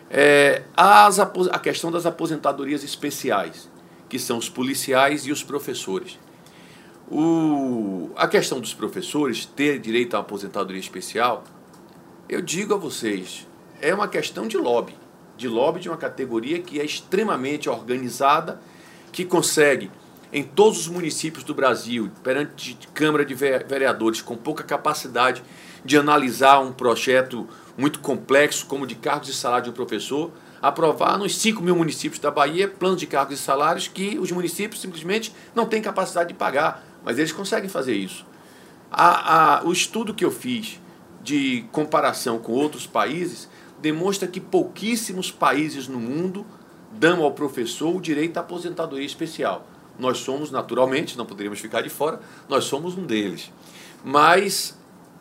É, 0.10 0.64
as, 0.78 1.20
a 1.20 1.60
questão 1.60 1.92
das 1.92 2.06
aposentadorias 2.06 2.86
especiais, 2.86 3.70
que 4.08 4.18
são 4.18 4.38
os 4.38 4.48
policiais 4.48 5.26
e 5.26 5.32
os 5.34 5.44
professores. 5.44 6.18
O, 7.12 8.12
a 8.16 8.28
questão 8.28 8.60
dos 8.60 8.74
professores 8.74 9.44
ter 9.44 9.80
direito 9.80 10.16
à 10.16 10.20
aposentadoria 10.20 10.80
especial, 10.80 11.44
eu 12.28 12.40
digo 12.40 12.76
a 12.76 12.78
vocês, 12.78 13.48
é 13.82 13.92
uma 13.94 14.08
questão 14.08 14.48
de 14.48 14.58
lobby. 14.58 14.94
De 15.36 15.48
lobby 15.48 15.80
de 15.80 15.90
uma 15.90 15.98
categoria 15.98 16.60
que 16.60 16.80
é 16.80 16.86
extremamente 16.86 17.68
organizada, 17.68 18.62
que 19.12 19.26
consegue, 19.26 19.90
em 20.32 20.44
todos 20.44 20.82
os 20.82 20.88
municípios 20.88 21.44
do 21.44 21.56
Brasil, 21.56 22.12
perante 22.22 22.78
Câmara 22.94 23.26
de 23.26 23.34
Vereadores, 23.34 24.22
com 24.22 24.36
pouca 24.36 24.64
capacidade 24.64 25.42
de 25.84 25.98
analisar 25.98 26.60
um 26.60 26.72
projeto 26.72 27.48
muito 27.76 28.00
complexo, 28.02 28.68
como 28.68 28.86
de 28.86 28.94
cargos 28.94 29.30
e 29.30 29.34
salários 29.34 29.64
de 29.64 29.70
um 29.72 29.74
professor, 29.74 30.32
aprovar 30.62 31.18
nos 31.18 31.38
5 31.38 31.64
mil 31.64 31.76
municípios 31.76 32.20
da 32.20 32.30
Bahia 32.30 32.68
planos 32.68 33.00
de 33.00 33.08
cargos 33.08 33.40
e 33.40 33.42
salários 33.42 33.88
que 33.88 34.20
os 34.20 34.32
municípios 34.32 34.82
simplesmente 34.82 35.34
não 35.56 35.66
têm 35.66 35.82
capacidade 35.82 36.30
de 36.30 36.36
pagar, 36.36 36.84
mas 37.10 37.18
eles 37.18 37.32
conseguem 37.32 37.68
fazer 37.68 37.96
isso. 37.96 38.24
A, 38.92 39.62
a, 39.62 39.64
o 39.64 39.74
estudo 39.74 40.14
que 40.14 40.24
eu 40.24 40.30
fiz 40.30 40.80
de 41.24 41.66
comparação 41.72 42.38
com 42.38 42.52
outros 42.52 42.86
países 42.86 43.50
demonstra 43.80 44.28
que 44.28 44.40
pouquíssimos 44.40 45.32
países 45.32 45.88
no 45.88 46.00
mundo 46.00 46.46
dão 46.92 47.24
ao 47.24 47.32
professor 47.32 47.96
o 47.96 48.00
direito 48.00 48.38
à 48.38 48.42
aposentadoria 48.42 49.08
especial. 49.08 49.66
Nós 49.98 50.20
somos, 50.20 50.52
naturalmente, 50.52 51.18
não 51.18 51.26
poderíamos 51.26 51.60
ficar 51.60 51.82
de 51.82 51.90
fora, 51.90 52.22
nós 52.48 52.66
somos 52.66 52.96
um 52.96 53.08
deles. 53.08 53.52
Mas, 54.06 54.78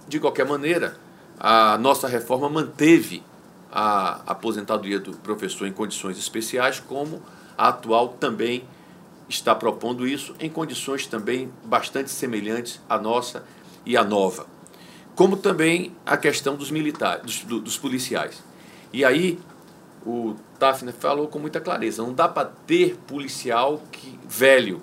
de 0.07 0.20
qualquer 0.20 0.45
maneira, 0.45 0.95
a 1.41 1.78
nossa 1.78 2.07
reforma 2.07 2.51
manteve 2.51 3.22
a 3.72 4.20
aposentadoria 4.26 5.01
do 5.01 5.12
professor 5.12 5.66
em 5.66 5.72
condições 5.72 6.18
especiais, 6.18 6.80
como 6.80 7.22
a 7.57 7.68
atual 7.68 8.09
também 8.09 8.62
está 9.29 9.55
propondo 9.55 10.07
isso, 10.07 10.35
em 10.41 10.49
condições 10.49 11.07
também 11.07 11.53
bastante 11.64 12.11
semelhantes 12.11 12.81
à 12.89 12.99
nossa 12.99 13.45
e 13.85 13.97
à 13.97 14.05
nova. 14.05 14.47
Como 15.14 15.37
também 15.37 15.95
a 16.07 16.16
questão 16.16 16.57
dos 16.57 16.70
militares, 16.70 17.45
dos, 17.45 17.61
dos 17.61 17.79
policiais. 17.79 18.43
E 18.93 19.05
aí, 19.05 19.39
o 20.07 20.37
Tafner 20.59 20.95
falou 20.95 21.29
com 21.29 21.39
muita 21.39 21.61
clareza: 21.61 22.03
não 22.03 22.12
dá 22.12 22.29
para 22.29 22.51
ter 22.66 22.97
policial 23.07 23.83
que, 23.91 24.18
velho 24.29 24.83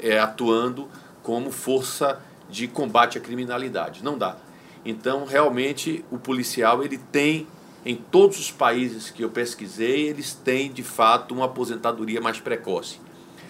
é, 0.00 0.18
atuando 0.18 0.88
como 1.22 1.50
força 1.50 2.20
de 2.48 2.68
combate 2.68 3.18
à 3.18 3.20
criminalidade. 3.20 4.04
Não 4.04 4.16
dá. 4.16 4.36
Então, 4.84 5.24
realmente, 5.24 6.04
o 6.10 6.18
policial 6.18 6.84
ele 6.84 6.98
tem, 6.98 7.46
em 7.84 7.96
todos 7.96 8.38
os 8.38 8.52
países 8.52 9.10
que 9.10 9.24
eu 9.24 9.30
pesquisei, 9.30 10.08
eles 10.08 10.32
têm 10.32 10.70
de 10.70 10.84
fato 10.84 11.34
uma 11.34 11.46
aposentadoria 11.46 12.20
mais 12.20 12.38
precoce. 12.38 13.00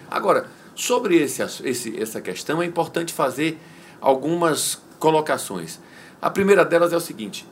Agora, 0.09 0.47
sobre 0.75 1.17
esse, 1.17 1.41
esse, 1.63 2.01
essa 2.01 2.21
questão, 2.21 2.61
é 2.61 2.65
importante 2.65 3.13
fazer 3.13 3.59
algumas 3.99 4.81
colocações. 4.99 5.79
A 6.21 6.29
primeira 6.29 6.63
delas 6.63 6.93
é 6.93 6.97
o 6.97 7.01
seguinte: 7.01 7.45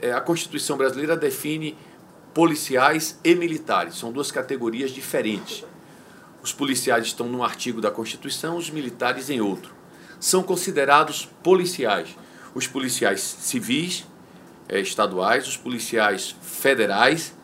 é, 0.00 0.12
a 0.12 0.20
Constituição 0.20 0.76
brasileira 0.76 1.16
define 1.16 1.76
policiais 2.34 3.18
e 3.24 3.34
militares, 3.34 3.96
são 3.96 4.12
duas 4.12 4.30
categorias 4.30 4.90
diferentes. 4.90 5.64
Os 6.42 6.52
policiais 6.52 7.06
estão 7.06 7.26
num 7.26 7.42
artigo 7.42 7.80
da 7.80 7.90
Constituição, 7.90 8.56
os 8.56 8.70
militares 8.70 9.30
em 9.30 9.40
outro. 9.40 9.74
São 10.20 10.42
considerados 10.42 11.28
policiais 11.42 12.16
os 12.56 12.66
policiais 12.66 13.20
civis 13.20 14.06
é, 14.66 14.80
estaduais, 14.80 15.46
os 15.46 15.58
policiais 15.58 16.34
federais 16.40 17.36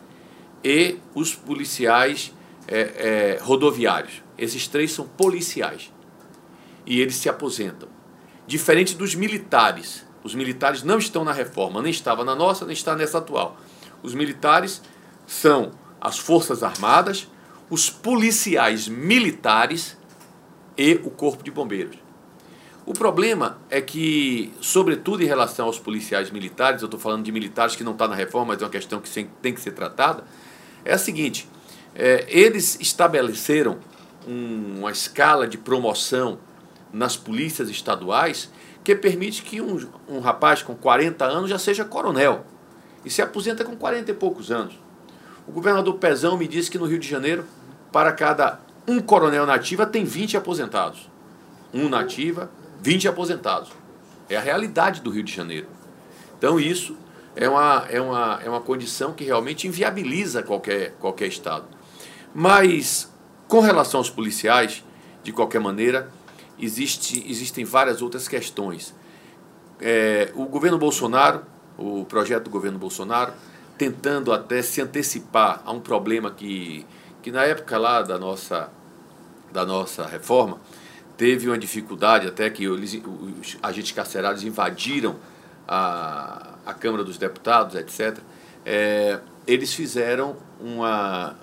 e 0.64 0.96
os 1.14 1.34
policiais 1.34 2.32
é, 2.66 2.80
é, 2.80 3.38
rodoviários. 3.42 4.22
Esses 4.42 4.66
três 4.66 4.90
são 4.90 5.06
policiais 5.06 5.92
e 6.84 7.00
eles 7.00 7.14
se 7.14 7.28
aposentam. 7.28 7.88
Diferente 8.44 8.96
dos 8.96 9.14
militares. 9.14 10.04
Os 10.24 10.34
militares 10.34 10.82
não 10.82 10.98
estão 10.98 11.22
na 11.22 11.32
reforma, 11.32 11.80
nem 11.80 11.92
estava 11.92 12.24
na 12.24 12.34
nossa, 12.34 12.64
nem 12.64 12.72
está 12.72 12.96
nessa 12.96 13.18
atual. 13.18 13.56
Os 14.02 14.14
militares 14.14 14.82
são 15.28 15.70
as 16.00 16.18
Forças 16.18 16.64
Armadas, 16.64 17.28
os 17.70 17.88
policiais 17.88 18.88
militares 18.88 19.96
e 20.76 20.94
o 21.04 21.10
Corpo 21.10 21.44
de 21.44 21.52
Bombeiros. 21.52 21.96
O 22.84 22.94
problema 22.94 23.58
é 23.70 23.80
que, 23.80 24.52
sobretudo 24.60 25.22
em 25.22 25.26
relação 25.26 25.66
aos 25.66 25.78
policiais 25.78 26.32
militares, 26.32 26.82
eu 26.82 26.86
estou 26.86 26.98
falando 26.98 27.22
de 27.22 27.30
militares 27.30 27.76
que 27.76 27.84
não 27.84 27.92
está 27.92 28.08
na 28.08 28.16
reforma, 28.16 28.54
mas 28.54 28.60
é 28.60 28.64
uma 28.64 28.72
questão 28.72 29.00
que 29.00 29.24
tem 29.40 29.54
que 29.54 29.60
ser 29.60 29.70
tratada, 29.70 30.24
é 30.84 30.92
a 30.94 30.98
seguinte: 30.98 31.48
é, 31.94 32.26
eles 32.28 32.76
estabeleceram 32.80 33.78
um, 34.26 34.78
uma 34.80 34.90
escala 34.90 35.46
de 35.46 35.58
promoção 35.58 36.38
nas 36.92 37.16
polícias 37.16 37.68
estaduais 37.68 38.50
que 38.84 38.94
permite 38.94 39.42
que 39.42 39.60
um, 39.60 39.88
um 40.08 40.20
rapaz 40.20 40.62
com 40.62 40.74
40 40.74 41.24
anos 41.24 41.50
já 41.50 41.58
seja 41.58 41.84
coronel 41.84 42.44
e 43.04 43.10
se 43.10 43.22
aposenta 43.22 43.64
com 43.64 43.76
40 43.76 44.10
e 44.10 44.14
poucos 44.14 44.50
anos. 44.50 44.78
O 45.46 45.52
governador 45.52 45.94
Pezão 45.94 46.36
me 46.36 46.46
disse 46.46 46.70
que 46.70 46.78
no 46.78 46.86
Rio 46.86 46.98
de 46.98 47.08
Janeiro, 47.08 47.44
para 47.90 48.12
cada 48.12 48.60
um 48.86 49.00
coronel 49.00 49.46
nativa, 49.46 49.86
tem 49.86 50.04
20 50.04 50.36
aposentados. 50.36 51.08
Um 51.72 51.88
nativa, 51.88 52.50
20 52.80 53.08
aposentados. 53.08 53.70
É 54.28 54.36
a 54.36 54.40
realidade 54.40 55.00
do 55.00 55.10
Rio 55.10 55.22
de 55.22 55.34
Janeiro. 55.34 55.66
Então 56.38 56.58
isso 56.58 56.96
é 57.34 57.48
uma, 57.48 57.86
é 57.88 58.00
uma, 58.00 58.40
é 58.44 58.48
uma 58.48 58.60
condição 58.60 59.12
que 59.12 59.24
realmente 59.24 59.66
inviabiliza 59.66 60.42
qualquer, 60.42 60.92
qualquer 60.98 61.26
Estado. 61.26 61.64
Mas, 62.34 63.11
com 63.52 63.60
relação 63.60 64.00
aos 64.00 64.08
policiais, 64.08 64.82
de 65.22 65.30
qualquer 65.30 65.60
maneira, 65.60 66.10
existe, 66.58 67.22
existem 67.30 67.66
várias 67.66 68.00
outras 68.00 68.26
questões. 68.26 68.94
É, 69.78 70.32
o 70.34 70.46
governo 70.46 70.78
Bolsonaro, 70.78 71.42
o 71.76 72.06
projeto 72.06 72.44
do 72.44 72.50
governo 72.50 72.78
Bolsonaro, 72.78 73.34
tentando 73.76 74.32
até 74.32 74.62
se 74.62 74.80
antecipar 74.80 75.60
a 75.66 75.70
um 75.70 75.80
problema 75.80 76.30
que, 76.30 76.86
que 77.20 77.30
na 77.30 77.44
época 77.44 77.76
lá 77.76 78.00
da 78.00 78.18
nossa, 78.18 78.70
da 79.52 79.66
nossa 79.66 80.06
reforma, 80.06 80.58
teve 81.18 81.46
uma 81.46 81.58
dificuldade 81.58 82.26
até 82.26 82.48
que 82.48 82.64
eles, 82.64 82.94
os 82.94 83.58
agentes 83.62 83.92
carcerários 83.92 84.44
invadiram 84.44 85.16
a, 85.68 86.54
a 86.64 86.72
Câmara 86.72 87.04
dos 87.04 87.18
Deputados, 87.18 87.74
etc. 87.74 88.16
É, 88.64 89.20
eles 89.46 89.74
fizeram 89.74 90.38
uma, 90.58 91.36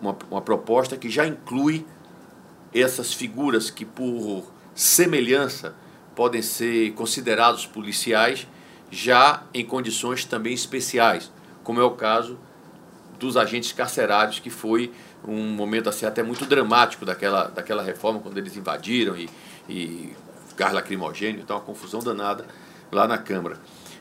uma, 0.00 0.16
uma 0.30 0.40
proposta 0.40 0.96
que 0.96 1.08
já 1.08 1.26
inclui 1.26 1.86
essas 2.74 3.12
figuras 3.12 3.70
que, 3.70 3.84
por 3.84 4.44
semelhança, 4.74 5.74
podem 6.14 6.42
ser 6.42 6.92
considerados 6.92 7.66
policiais, 7.66 8.46
já 8.90 9.42
em 9.52 9.64
condições 9.64 10.24
também 10.24 10.54
especiais, 10.54 11.30
como 11.62 11.80
é 11.80 11.84
o 11.84 11.92
caso 11.92 12.38
dos 13.18 13.36
agentes 13.36 13.72
carcerários, 13.72 14.38
que 14.38 14.50
foi 14.50 14.92
um 15.26 15.48
momento 15.48 15.88
assim 15.88 16.06
até 16.06 16.22
muito 16.22 16.44
dramático 16.44 17.04
daquela, 17.04 17.44
daquela 17.44 17.82
reforma, 17.82 18.20
quando 18.20 18.38
eles 18.38 18.56
invadiram 18.56 19.16
e, 19.16 19.28
e 19.68 20.12
gás 20.56 20.72
lacrimogênio, 20.72 21.40
então 21.40 21.56
uma 21.56 21.62
confusão 21.62 22.00
danada 22.00 22.46
lá 22.92 23.08
na 23.08 23.18
Câmara. 23.18 23.58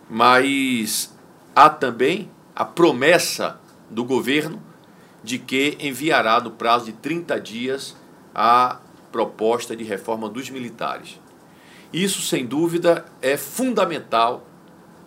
Mas 0.10 1.14
há 1.56 1.70
também 1.70 2.30
a 2.56 2.64
promessa 2.64 3.60
do 3.90 4.04
governo 4.04 4.62
de 5.26 5.40
que 5.40 5.76
enviará 5.80 6.40
no 6.40 6.52
prazo 6.52 6.86
de 6.86 6.94
30 6.94 7.42
dias 7.42 7.96
a 8.34 8.80
proposta 9.12 9.76
de 9.76 9.84
reforma 9.84 10.30
dos 10.30 10.52
militares. 10.52 11.20
Isso, 11.92 12.22
sem 12.22 12.46
dúvida, 12.46 13.06
é 13.22 13.36
fundamental, 13.36 14.46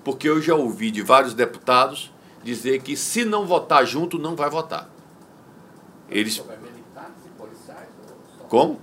porque 0.03 0.29
eu 0.29 0.43
já 0.43 0.55
ouvi 0.55 0.91
de 0.91 1.03
vários 1.03 1.35
deputados 1.35 2.13
dizer 2.43 2.83
que 2.83 2.97
se 2.97 3.25
não 3.25 3.47
votar 3.47 3.87
junto, 3.87 4.19
não 4.19 4.35
vai 4.35 4.51
votar. 4.51 4.91
Eles. 6.11 6.43
Como? 8.49 8.81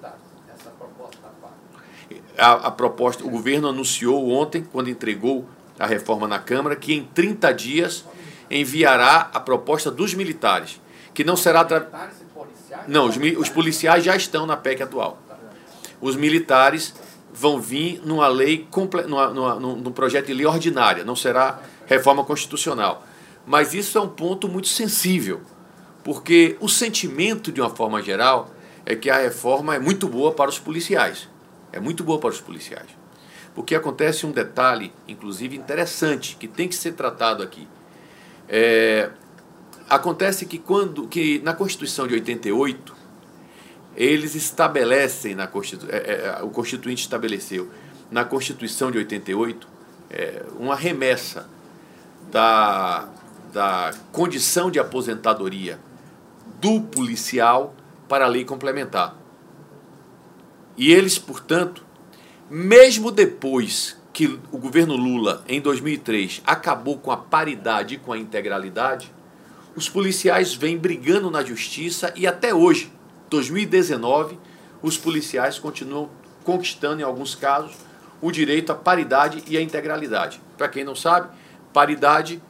A, 2.38 2.52
a 2.52 2.72
proposta, 2.72 3.26
o 3.26 3.30
governo 3.30 3.68
anunciou 3.68 4.30
ontem, 4.30 4.64
quando 4.64 4.90
entregou 4.90 5.46
a 5.78 5.86
reforma 5.86 6.28
na 6.28 6.40
Câmara, 6.40 6.76
que 6.76 6.94
em 6.94 7.04
30 7.04 7.54
dias 7.54 8.06
enviará 8.50 9.30
a 9.34 9.40
proposta 9.40 9.90
dos 9.90 10.14
militares, 10.14 10.80
que 11.16 11.24
não 11.24 11.36
será. 11.36 11.64
Tra... 11.66 11.88
Não, 12.88 13.08
os, 13.08 13.18
os 13.18 13.50
policiais 13.50 14.04
já 14.04 14.16
estão 14.16 14.46
na 14.46 14.56
PEC 14.56 14.84
atual. 14.84 15.20
Os 16.00 16.16
militares 16.16 16.94
vão 17.34 17.60
vir 17.60 18.02
numa 18.06 18.28
lei, 18.28 18.68
numa, 19.08 19.30
numa, 19.30 19.56
num 19.56 19.92
projeto 19.92 20.28
de 20.28 20.34
lei 20.34 20.46
ordinária, 20.46 21.04
não 21.04 21.16
será 21.16 21.60
reforma 21.88 22.24
constitucional. 22.24 23.04
Mas 23.48 23.74
isso 23.74 23.98
é 23.98 24.02
um 24.02 24.08
ponto 24.08 24.48
muito 24.48 24.68
sensível, 24.68 25.42
porque 26.04 26.58
o 26.60 26.68
sentimento, 26.68 27.52
de 27.52 27.62
uma 27.62 27.70
forma 27.70 28.02
geral, 28.02 28.52
é 28.86 28.96
que 28.96 29.10
a 29.10 29.18
reforma 29.18 29.76
é 29.76 29.80
muito 29.80 30.08
boa 30.08 30.34
para 30.34 30.50
os 30.50 30.60
policiais. 30.60 31.28
É 31.72 31.80
muito 31.80 32.04
boa 32.04 32.20
para 32.20 32.30
os 32.30 32.42
policiais. 32.42 32.90
Porque 33.54 33.74
acontece 33.74 34.26
um 34.26 34.32
detalhe, 34.32 34.94
inclusive 35.08 35.56
interessante, 35.56 36.36
que 36.36 36.48
tem 36.48 36.68
que 36.68 36.76
ser 36.76 36.94
tratado 36.94 37.42
aqui. 37.42 37.68
É, 38.48 39.10
acontece 39.90 40.46
que 40.46 40.58
quando 40.58 41.08
que 41.08 41.40
na 41.40 41.54
Constituição 41.54 42.08
de 42.08 42.14
88 42.16 42.96
eles 43.96 44.36
estabelecem 44.36 45.36
na 45.36 45.48
Constitu, 45.48 45.88
é, 45.90 45.98
é, 45.98 46.44
o 46.44 46.50
constituinte 46.50 47.02
estabeleceu 47.02 47.72
na 48.12 48.26
Constituição 48.26 48.92
de 48.92 48.98
88 48.98 49.68
é, 50.10 50.44
uma 50.60 50.76
remessa 50.76 51.50
da, 52.30 53.08
da 53.54 53.94
condição 54.12 54.70
de 54.70 54.80
aposentadoria 54.80 55.80
do 56.60 56.82
policial 56.82 57.74
para 58.08 58.26
a 58.26 58.28
lei 58.28 58.44
complementar. 58.44 59.16
E 60.78 60.92
eles, 60.92 61.18
portanto, 61.18 61.86
mesmo 62.50 63.12
depois 63.12 63.98
que 64.12 64.40
o 64.52 64.58
governo 64.58 64.96
Lula, 64.96 65.44
em 65.48 65.60
2003, 65.60 66.42
acabou 66.46 66.98
com 66.98 67.12
a 67.12 67.18
paridade 67.18 67.96
e 67.96 67.98
com 67.98 68.14
a 68.14 68.18
integralidade, 68.18 69.14
os 69.76 69.90
policiais 69.90 70.54
vêm 70.54 70.78
brigando 70.78 71.30
na 71.30 71.44
justiça 71.44 72.14
e 72.16 72.26
até 72.26 72.54
hoje, 72.54 72.92
2019, 73.30 74.40
os 74.82 74.98
policiais 74.98 75.60
continuam 75.60 76.10
conquistando, 76.44 77.02
em 77.02 77.04
alguns 77.04 77.36
casos, 77.36 77.76
o 78.22 78.32
direito 78.32 78.72
à 78.72 78.76
paridade 78.76 79.44
e 79.48 79.58
à 79.58 79.62
integralidade. 79.62 80.42
Para 80.58 80.70
quem 80.70 80.84
não 80.84 80.96
sabe, 80.96 81.30
paridade 81.74 82.42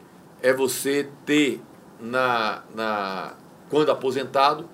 é 0.42 0.54
você 0.54 1.10
ter, 1.26 1.60
na, 2.00 2.62
na, 2.76 3.34
quando 3.70 3.92
aposentado, 3.92 4.70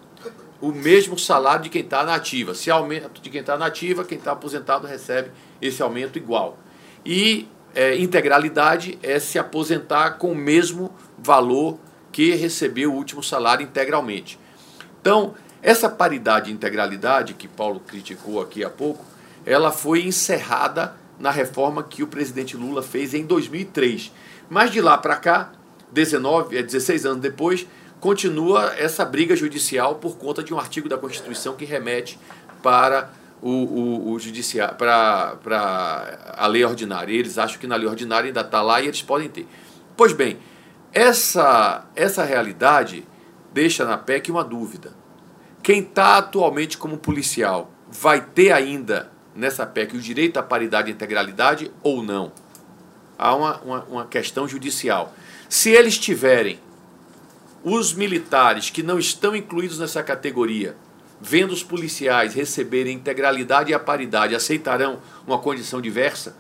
o 0.60 0.72
mesmo 0.72 1.18
salário 1.18 1.64
de 1.64 1.70
quem 1.70 1.82
está 1.82 2.04
na 2.04 2.16
ativa. 2.16 2.54
Se 2.54 2.70
aumenta 2.70 3.10
de 3.22 3.30
quem 3.30 3.42
está 3.42 3.58
na 3.58 3.68
ativa, 3.68 4.04
quem 4.04 4.18
está 4.18 4.34
aposentado 4.34 4.86
recebe 4.86 5.32
esse 5.62 5.82
aumento 5.82 6.18
igual. 6.18 6.58
E 7.06 7.48
é, 7.74 7.96
integralidade 7.98 9.00
é 9.02 9.20
se 9.20 9.40
aposentar 9.40 10.18
com 10.18 10.34
o 10.34 10.36
mesmo 10.36 10.94
valor 11.18 11.80
que 12.12 12.36
recebeu 12.36 12.92
o 12.92 12.96
último 12.96 13.24
salário 13.24 13.64
integralmente. 13.64 14.40
Então, 15.00 15.34
essa 15.62 15.90
paridade 15.90 16.50
e 16.50 16.54
integralidade 16.54 17.34
que 17.34 17.48
Paulo 17.48 17.80
criticou 17.80 18.42
aqui 18.42 18.64
há 18.64 18.70
pouco, 18.70 19.06
ela 19.46 19.72
foi 19.72 20.06
encerrada 20.06 20.96
na 21.20 21.30
reforma 21.30 21.84
que 21.84 22.04
o 22.04 22.08
presidente 22.08 22.58
Lula 22.58 22.82
fez 22.82 23.14
em 23.14 23.26
2003. 23.26 24.12
Mas 24.50 24.72
de 24.72 24.82
lá 24.82 24.98
para 24.98 25.16
cá, 25.16 25.52
19, 25.92 26.62
16 26.64 27.06
é, 27.06 27.08
anos 27.08 27.22
depois, 27.22 27.68
continua 28.00 28.74
essa 28.76 29.06
briga 29.06 29.36
judicial 29.36 29.96
por 29.96 30.18
conta 30.18 30.44
de 30.44 30.54
um 30.54 30.60
artigo 30.60 30.90
da 30.90 30.98
Constituição 30.98 31.56
que 31.56 31.66
remete 31.66 32.18
para 32.64 33.12
o, 33.42 33.50
o, 33.50 34.12
o 34.12 34.20
judiciário, 34.20 34.76
para, 34.76 35.36
para 35.44 36.34
a 36.36 36.48
lei 36.48 36.66
ordinária. 36.66 37.14
Eles 37.14 37.38
acham 37.38 37.60
que 37.60 37.68
na 37.68 37.76
lei 37.76 37.88
ordinária 37.88 38.28
ainda 38.28 38.42
está 38.42 38.62
lá 38.62 38.82
e 38.82 38.88
eles 38.88 39.02
podem 39.02 39.30
ter. 39.30 39.48
Pois 39.96 40.14
bem, 40.14 40.38
essa, 40.94 41.86
essa 41.96 42.24
realidade 42.24 43.06
deixa 43.54 43.86
na 43.86 43.98
PEC 43.98 44.32
uma 44.32 44.44
dúvida. 44.44 44.94
Quem 45.64 45.80
está 45.80 46.18
atualmente 46.18 46.78
como 46.78 46.98
policial 46.98 47.72
vai 47.90 48.22
ter 48.22 48.52
ainda 48.52 49.12
nessa 49.36 49.66
PEC 49.66 49.96
o 49.96 50.00
direito 50.00 50.38
à 50.38 50.44
paridade 50.44 50.90
e 50.90 50.94
integralidade 50.94 51.72
ou 51.84 52.04
não? 52.04 52.32
Há 53.18 53.36
uma, 53.36 53.58
uma, 53.62 53.84
uma 53.84 54.06
questão 54.06 54.48
judicial. 54.48 55.14
Se 55.48 55.70
eles 55.70 55.98
tiverem 55.98 56.60
os 57.64 57.94
militares 57.94 58.70
que 58.70 58.82
não 58.82 58.98
estão 58.98 59.36
incluídos 59.36 59.78
nessa 59.78 60.02
categoria, 60.02 60.76
vendo 61.22 61.52
os 61.52 61.64
policiais 61.64 62.34
receberem 62.34 62.96
integralidade 62.96 63.72
e 63.72 63.74
a 63.74 63.80
paridade, 63.80 64.34
aceitarão 64.34 65.00
uma 65.28 65.38
condição 65.38 65.80
diversa? 65.80 66.36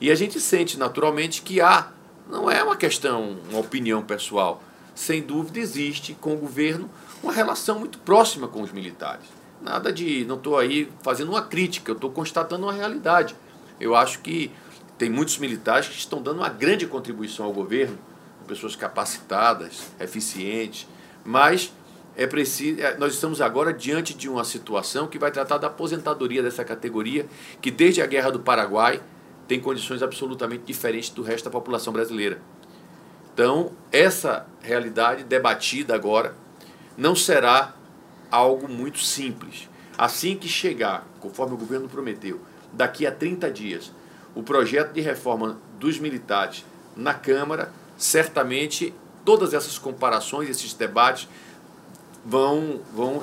E 0.00 0.10
a 0.10 0.14
gente 0.14 0.40
sente 0.40 0.78
naturalmente 0.78 1.42
que 1.42 1.60
há, 1.60 1.92
não 2.30 2.50
é 2.50 2.62
uma 2.62 2.76
questão, 2.76 3.36
uma 3.50 3.60
opinião 3.60 4.02
pessoal, 4.02 4.62
sem 4.94 5.22
dúvida 5.22 5.58
existe 5.58 6.14
com 6.14 6.34
o 6.34 6.38
governo 6.38 6.88
uma 7.22 7.32
relação 7.32 7.78
muito 7.78 7.98
próxima 7.98 8.48
com 8.48 8.62
os 8.62 8.72
militares. 8.72 9.24
Nada 9.60 9.92
de, 9.92 10.24
não 10.24 10.36
estou 10.36 10.56
aí 10.56 10.90
fazendo 11.02 11.30
uma 11.30 11.42
crítica, 11.42 11.90
eu 11.90 11.94
estou 11.94 12.10
constatando 12.10 12.64
uma 12.64 12.72
realidade. 12.72 13.34
Eu 13.78 13.94
acho 13.94 14.20
que 14.20 14.50
tem 14.96 15.10
muitos 15.10 15.38
militares 15.38 15.88
que 15.88 15.98
estão 15.98 16.22
dando 16.22 16.38
uma 16.38 16.48
grande 16.48 16.86
contribuição 16.86 17.46
ao 17.46 17.52
governo, 17.52 17.98
pessoas 18.46 18.74
capacitadas, 18.74 19.88
eficientes, 20.00 20.86
mas 21.24 21.72
é 22.16 22.26
preciso, 22.26 22.80
é, 22.80 22.96
nós 22.96 23.14
estamos 23.14 23.40
agora 23.40 23.72
diante 23.72 24.12
de 24.12 24.28
uma 24.28 24.44
situação 24.44 25.06
que 25.06 25.18
vai 25.18 25.30
tratar 25.30 25.58
da 25.58 25.68
aposentadoria 25.68 26.42
dessa 26.42 26.64
categoria, 26.64 27.26
que 27.60 27.70
desde 27.70 28.02
a 28.02 28.06
Guerra 28.06 28.30
do 28.30 28.40
Paraguai 28.40 29.00
tem 29.50 29.58
condições 29.58 30.00
absolutamente 30.00 30.62
diferentes 30.64 31.10
do 31.10 31.22
resto 31.22 31.46
da 31.46 31.50
população 31.50 31.92
brasileira. 31.92 32.40
Então, 33.34 33.72
essa 33.90 34.46
realidade 34.62 35.24
debatida 35.24 35.92
agora 35.92 36.36
não 36.96 37.16
será 37.16 37.74
algo 38.30 38.68
muito 38.68 39.00
simples. 39.00 39.68
Assim 39.98 40.36
que 40.36 40.46
chegar, 40.46 41.04
conforme 41.18 41.54
o 41.54 41.56
governo 41.56 41.88
prometeu, 41.88 42.40
daqui 42.72 43.04
a 43.04 43.10
30 43.10 43.50
dias, 43.50 43.92
o 44.36 44.42
projeto 44.44 44.92
de 44.92 45.00
reforma 45.00 45.58
dos 45.80 45.98
militares 45.98 46.64
na 46.96 47.12
Câmara, 47.12 47.72
certamente 47.98 48.94
todas 49.24 49.52
essas 49.52 49.76
comparações, 49.76 50.48
esses 50.48 50.74
debates 50.74 51.28
vão, 52.24 52.82
vão, 52.94 53.20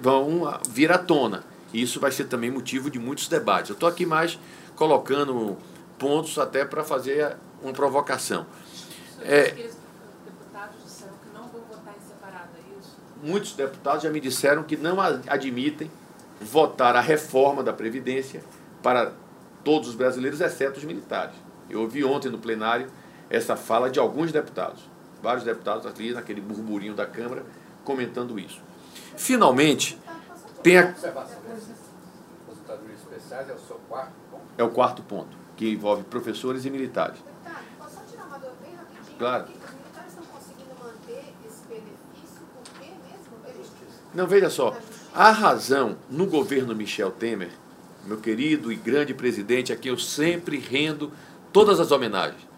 vão 0.00 0.60
vir 0.70 0.92
à 0.92 0.98
tona. 0.98 1.42
E 1.72 1.82
isso 1.82 1.98
vai 1.98 2.12
ser 2.12 2.26
também 2.26 2.52
motivo 2.52 2.88
de 2.88 3.00
muitos 3.00 3.26
debates. 3.26 3.70
Eu 3.70 3.74
estou 3.74 3.88
aqui 3.88 4.06
mais 4.06 4.38
colocando 4.80 5.58
pontos 5.98 6.38
até 6.38 6.64
para 6.64 6.82
fazer 6.82 7.36
uma 7.62 7.70
provocação. 7.70 8.46
É, 9.20 9.68
muitos 13.22 13.52
deputados 13.52 14.04
já 14.04 14.08
me 14.08 14.18
disseram 14.18 14.62
que 14.62 14.78
não 14.78 14.98
admitem 14.98 15.90
votar 16.40 16.96
a 16.96 17.02
reforma 17.02 17.62
da 17.62 17.74
Previdência 17.74 18.42
para 18.82 19.12
todos 19.62 19.90
os 19.90 19.94
brasileiros, 19.94 20.40
exceto 20.40 20.78
os 20.78 20.84
militares. 20.84 21.34
Eu 21.68 21.82
ouvi 21.82 22.02
ontem 22.02 22.30
no 22.30 22.38
plenário 22.38 22.90
essa 23.28 23.56
fala 23.56 23.90
de 23.90 23.98
alguns 23.98 24.32
deputados, 24.32 24.88
vários 25.22 25.44
deputados 25.44 25.84
ali 25.84 26.14
naquele 26.14 26.40
burburinho 26.40 26.94
da 26.94 27.04
Câmara 27.04 27.44
comentando 27.84 28.38
isso. 28.38 28.62
Finalmente, 29.14 29.98
tem 30.62 30.78
a. 30.78 30.80
É 30.80 30.94
o 33.52 33.80
quarto 33.86 34.19
ponto, 34.68 35.36
que 35.56 35.70
envolve 35.70 36.02
professores 36.04 36.64
e 36.64 36.70
militares. 36.70 37.18
Claro. 39.18 39.46
Não, 44.14 44.26
veja 44.26 44.50
só. 44.50 44.76
A 45.14 45.30
razão 45.30 45.96
no 46.08 46.26
governo 46.26 46.74
Michel 46.74 47.10
Temer, 47.10 47.50
meu 48.04 48.18
querido 48.18 48.72
e 48.72 48.76
grande 48.76 49.14
presidente, 49.14 49.72
a 49.72 49.76
quem 49.76 49.90
eu 49.92 49.98
sempre 49.98 50.58
rendo 50.58 51.12
todas 51.52 51.78
as 51.78 51.90
homenagens, 51.90 52.50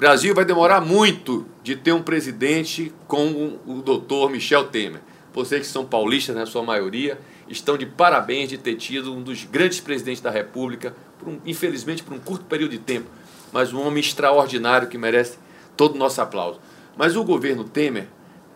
Brasil 0.00 0.34
vai 0.34 0.46
demorar 0.46 0.80
muito 0.80 1.46
de 1.62 1.76
ter 1.76 1.92
um 1.92 2.02
presidente 2.02 2.90
como 3.06 3.60
o 3.66 3.82
doutor 3.82 4.30
Michel 4.30 4.64
Temer. 4.68 5.02
Vocês 5.32 5.60
que 5.60 5.66
são 5.66 5.84
paulistas, 5.84 6.34
na 6.34 6.46
sua 6.46 6.62
maioria, 6.62 7.20
estão 7.46 7.76
de 7.76 7.84
parabéns 7.84 8.48
de 8.48 8.56
ter 8.56 8.76
tido 8.76 9.14
um 9.14 9.22
dos 9.22 9.44
grandes 9.44 9.78
presidentes 9.78 10.22
da 10.22 10.30
República, 10.30 10.94
por 11.20 11.28
um, 11.28 11.38
infelizmente 11.44 12.02
por 12.02 12.14
um 12.14 12.18
curto 12.18 12.46
período 12.46 12.72
de 12.72 12.78
tempo, 12.78 13.08
mas 13.52 13.72
um 13.72 13.86
homem 13.86 14.00
extraordinário 14.00 14.88
que 14.88 14.96
merece 14.96 15.38
todo 15.76 15.94
o 15.94 15.98
nosso 15.98 16.20
aplauso. 16.20 16.58
Mas 16.96 17.14
o 17.14 17.22
governo 17.22 17.64
Temer, 17.64 18.08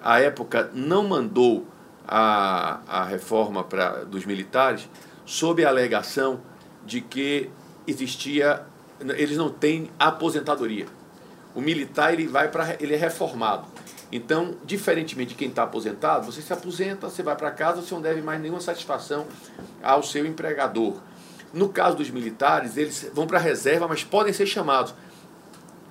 à 0.03 0.21
época, 0.21 0.71
não 0.75 1.07
mandou 1.07 1.67
a, 2.07 2.81
a 2.87 3.05
reforma 3.05 3.63
pra, 3.63 4.05
dos 4.05 4.25
militares 4.25 4.89
sob 5.25 5.65
a 5.65 5.69
alegação 5.69 6.41
de 6.85 7.01
que 7.01 7.51
existia, 7.87 8.63
eles 9.17 9.37
não 9.37 9.51
têm 9.51 9.91
aposentadoria. 9.99 10.87
O 11.55 11.61
militar 11.61 12.13
ele 12.13 12.27
vai 12.27 12.49
para 12.49 12.77
ele 12.81 12.95
é 12.95 12.97
reformado. 12.97 13.67
Então, 14.13 14.55
diferentemente 14.65 15.31
de 15.31 15.35
quem 15.35 15.49
está 15.49 15.63
aposentado, 15.63 16.27
você 16.27 16.41
se 16.41 16.53
aposenta, 16.53 17.09
você 17.09 17.23
vai 17.23 17.35
para 17.35 17.51
casa, 17.51 17.81
você 17.81 17.95
não 17.95 18.03
deve 18.03 18.21
mais 18.21 18.41
nenhuma 18.41 18.61
satisfação 18.61 19.27
ao 19.83 20.03
seu 20.03 20.27
empregador. 20.27 20.95
No 21.55 21.69
caso 21.69 21.97
dos 21.97 22.11
militares, 22.11 22.77
eles 22.77 23.09
vão 23.15 23.27
para 23.27 23.39
a 23.39 23.41
reserva, 23.41 23.87
mas 23.89 24.03
podem 24.05 24.33
ser 24.33 24.47
chamados. 24.47 24.95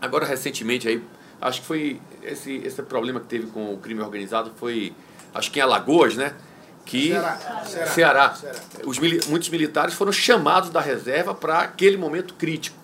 Agora, 0.01 0.25
recentemente, 0.25 0.87
aí, 0.87 1.01
acho 1.41 1.61
que 1.61 1.67
foi 1.67 2.01
esse, 2.21 2.57
esse 2.57 2.81
problema 2.83 3.19
que 3.19 3.27
teve 3.27 3.47
com 3.47 3.73
o 3.73 3.77
crime 3.77 4.01
organizado, 4.01 4.51
foi, 4.57 4.93
acho 5.33 5.49
que 5.49 5.59
em 5.59 5.61
Alagoas, 5.61 6.15
né? 6.15 6.33
que 6.85 7.09
Ceará, 7.09 7.37
Ceará, 7.37 7.65
Ceará. 7.65 8.33
Ceará. 8.33 8.57
Os, 8.85 8.99
muitos 8.99 9.49
militares 9.49 9.93
foram 9.93 10.11
chamados 10.11 10.69
da 10.69 10.81
reserva 10.81 11.33
para 11.33 11.59
aquele 11.59 11.97
momento 11.97 12.33
crítico. 12.33 12.77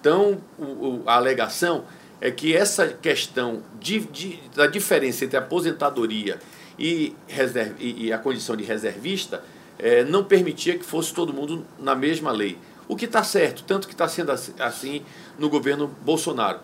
Então, 0.00 0.38
o, 0.58 0.64
o, 0.64 1.02
a 1.06 1.14
alegação 1.14 1.84
é 2.20 2.30
que 2.30 2.56
essa 2.56 2.88
questão 2.88 3.62
de, 3.80 4.00
de, 4.00 4.40
da 4.54 4.66
diferença 4.66 5.24
entre 5.24 5.36
aposentadoria 5.36 6.38
e, 6.78 7.14
reserv, 7.28 7.74
e, 7.78 8.06
e 8.06 8.12
a 8.12 8.18
condição 8.18 8.56
de 8.56 8.64
reservista 8.64 9.44
é, 9.82 10.04
não 10.04 10.22
permitia 10.22 10.78
que 10.78 10.84
fosse 10.84 11.12
todo 11.12 11.32
mundo 11.32 11.66
na 11.78 11.94
mesma 11.94 12.30
lei. 12.30 12.56
O 12.86 12.94
que 12.94 13.04
está 13.04 13.24
certo, 13.24 13.64
tanto 13.64 13.88
que 13.88 13.94
está 13.94 14.06
sendo 14.08 14.30
assim 14.30 15.02
no 15.38 15.50
governo 15.50 15.88
Bolsonaro. 16.02 16.60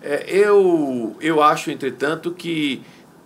É, 0.00 0.24
eu, 0.26 1.14
eu 1.20 1.42
acho, 1.42 1.70
entretanto, 1.70 2.32
que 2.32 2.82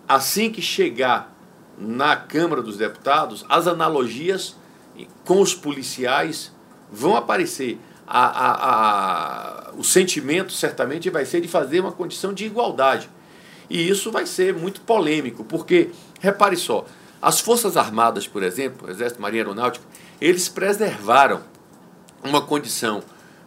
assim 0.07 0.51
que 0.51 0.61
chegar 0.61 1.33
na 1.77 2.15
Câmara 2.15 2.61
dos 2.61 2.77
Deputados, 2.77 3.45
as 3.47 3.67
analogias 3.67 4.55
com 5.23 5.41
os 5.41 5.53
policiais 5.53 6.51
vão 6.91 7.15
aparecer 7.15 7.79
a, 8.07 8.25
a, 8.25 9.69
a, 9.69 9.71
o 9.73 9.83
sentimento 9.83 10.53
certamente 10.53 11.09
vai 11.09 11.25
ser 11.25 11.41
de 11.41 11.47
fazer 11.47 11.79
uma 11.81 11.91
condição 11.91 12.33
de 12.33 12.45
igualdade. 12.45 13.09
E 13.69 13.89
isso 13.89 14.11
vai 14.11 14.25
ser 14.25 14.53
muito 14.53 14.79
polêmico, 14.81 15.43
porque, 15.43 15.89
repare 16.21 16.55
só, 16.55 16.85
as 17.21 17.39
Forças 17.39 17.77
Armadas, 17.77 18.27
por 18.27 18.43
exemplo, 18.43 18.89
Exército, 18.89 19.21
Marinha 19.21 19.43
Aeronáutica, 19.43 19.85
eles 20.21 20.47
preservaram 20.47 21.41
uma 22.23 22.41
condição 22.41 23.03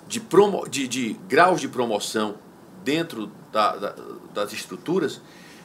de, 0.06 0.20
promo, 0.20 0.68
de, 0.68 0.88
de 0.88 1.12
graus 1.28 1.60
de 1.60 1.68
promoção 1.68 2.36
dentro 2.82 3.30
da, 3.52 3.76
da, 3.76 3.94
das 4.34 4.52
estruturas 4.52 5.20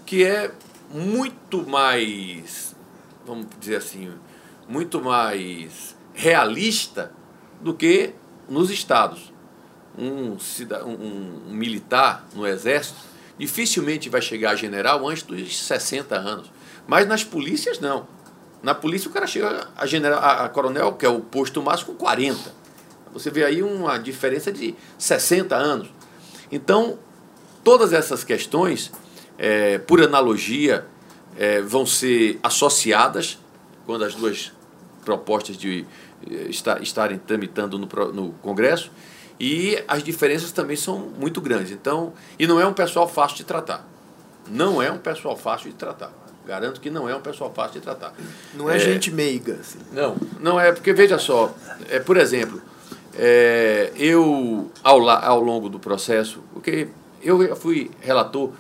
que 0.06 0.24
é 0.24 0.51
muito 0.89 1.68
mais, 1.68 2.76
vamos 3.26 3.47
dizer 3.60 3.78
assim, 3.78 4.12
muito 4.68 5.01
mais 5.01 5.95
realista 6.14 7.12
do 7.60 7.74
que 7.74 8.14
nos 8.47 8.70
estados. 8.70 9.34
Um, 9.97 10.38
um, 10.86 11.49
um 11.49 11.53
militar 11.53 12.28
no 12.36 12.45
exército 12.45 12.99
dificilmente 13.38 14.10
vai 14.10 14.22
chegar 14.22 14.51
a 14.51 14.56
general 14.56 15.08
antes 15.08 15.24
dos 15.24 15.58
60 15.58 16.16
anos. 16.16 16.51
Mas 16.88 17.07
nas 17.07 17.23
polícias, 17.23 17.79
não. 17.79 18.07
Na 18.61 18.73
polícia, 18.73 19.09
o 19.09 19.13
cara 19.13 19.27
chega 19.27 19.67
a, 19.75 19.86
general, 19.86 20.19
a, 20.23 20.49
coronel, 20.49 20.93
que 20.93 21.05
é 21.05 21.09
o 21.09 21.19
posto 21.19 21.61
máximo, 21.61 21.93
com 21.93 21.99
40. 21.99 22.51
Você 23.13 23.29
vê 23.29 23.45
aí 23.45 23.61
uma 23.63 23.97
diferença 23.97 24.51
de 24.51 24.75
60 24.97 25.55
anos. 25.55 25.88
Então, 26.51 26.97
todas 27.63 27.93
essas 27.93 28.23
questões, 28.23 28.91
é, 29.38 29.77
por 29.77 30.01
analogia, 30.01 30.86
é, 31.38 31.61
vão 31.61 31.86
ser 31.86 32.39
associadas 32.41 33.39
quando 33.86 34.03
as 34.03 34.15
duas 34.15 34.51
propostas 35.03 35.57
de 35.57 35.86
estarem 36.81 37.19
tramitando 37.19 37.77
no, 37.77 37.88
no 38.11 38.31
Congresso 38.41 38.91
e 39.39 39.83
as 39.88 40.01
diferenças 40.01 40.51
também 40.51 40.75
são 40.75 40.99
muito 40.99 41.39
grandes. 41.41 41.71
Então, 41.71 42.13
e 42.39 42.47
não 42.47 42.59
é 42.59 42.65
um 42.65 42.73
pessoal 42.73 43.07
fácil 43.07 43.38
de 43.38 43.43
tratar. 43.43 43.86
Não 44.49 44.81
é 44.81 44.91
um 44.91 44.97
pessoal 44.97 45.36
fácil 45.36 45.69
de 45.69 45.75
tratar. 45.75 46.11
Garanto 46.45 46.79
que 46.79 46.89
não 46.89 47.09
é 47.09 47.15
um 47.15 47.21
pessoal 47.21 47.51
fácil 47.53 47.75
de 47.75 47.81
tratar. 47.81 48.13
Não 48.53 48.69
é, 48.69 48.75
é 48.75 48.79
gente 48.79 49.11
meiga. 49.11 49.57
Assim. 49.59 49.79
Não, 49.91 50.15
não 50.39 50.59
é, 50.59 50.71
porque 50.71 50.93
veja 50.93 51.17
só, 51.17 51.53
é, 51.89 51.99
por 51.99 52.17
exemplo, 52.17 52.61
é, 53.17 53.91
eu, 53.97 54.69
ao, 54.83 55.09
ao 55.09 55.39
longo 55.39 55.69
do 55.69 55.79
processo, 55.79 56.41
porque 56.53 56.89
eu 57.23 57.55
fui 57.55 57.89
relator 58.01 58.51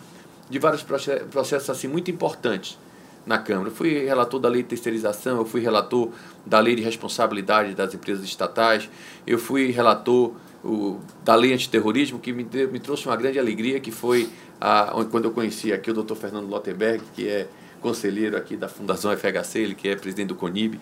de 0.49 0.59
vários 0.59 0.83
processos 0.83 1.69
assim, 1.69 1.87
muito 1.87 2.09
importantes 2.09 2.77
na 3.25 3.37
Câmara. 3.37 3.69
Eu 3.69 3.73
fui 3.73 4.05
relator 4.05 4.39
da 4.39 4.49
lei 4.49 4.63
de 4.63 4.69
terceirização, 4.69 5.37
eu 5.37 5.45
fui 5.45 5.61
relator 5.61 6.09
da 6.45 6.59
lei 6.59 6.75
de 6.75 6.81
responsabilidade 6.81 7.73
das 7.73 7.93
empresas 7.93 8.23
estatais, 8.23 8.89
eu 9.25 9.37
fui 9.37 9.71
relator 9.71 10.33
o, 10.63 10.99
da 11.23 11.35
lei 11.35 11.53
antiterrorismo, 11.53 12.19
que 12.19 12.31
me, 12.31 12.43
deu, 12.43 12.71
me 12.71 12.79
trouxe 12.79 13.05
uma 13.05 13.15
grande 13.15 13.37
alegria, 13.37 13.79
que 13.79 13.91
foi 13.91 14.29
a, 14.59 14.91
quando 15.11 15.25
eu 15.25 15.31
conheci 15.31 15.71
aqui 15.73 15.91
o 15.91 15.93
doutor 15.93 16.15
Fernando 16.15 16.47
Lottenberg, 16.47 17.03
que 17.13 17.27
é 17.27 17.47
conselheiro 17.81 18.37
aqui 18.37 18.55
da 18.55 18.67
Fundação 18.67 19.15
FHC, 19.15 19.59
ele 19.59 19.75
que 19.75 19.87
é 19.87 19.95
presidente 19.95 20.29
do 20.29 20.35
CONIB, 20.35 20.79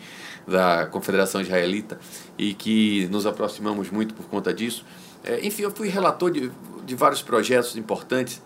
da 0.48 0.86
Confederação 0.88 1.42
Israelita, 1.42 2.00
e 2.38 2.54
que 2.54 3.08
nos 3.12 3.26
aproximamos 3.26 3.90
muito 3.90 4.14
por 4.14 4.26
conta 4.26 4.54
disso. 4.54 4.86
É, 5.24 5.46
enfim, 5.46 5.64
eu 5.64 5.72
fui 5.72 5.88
relator 5.88 6.32
de, 6.32 6.52
de 6.86 6.96
vários 6.96 7.22
projetos 7.22 7.76
importantes 7.76 8.42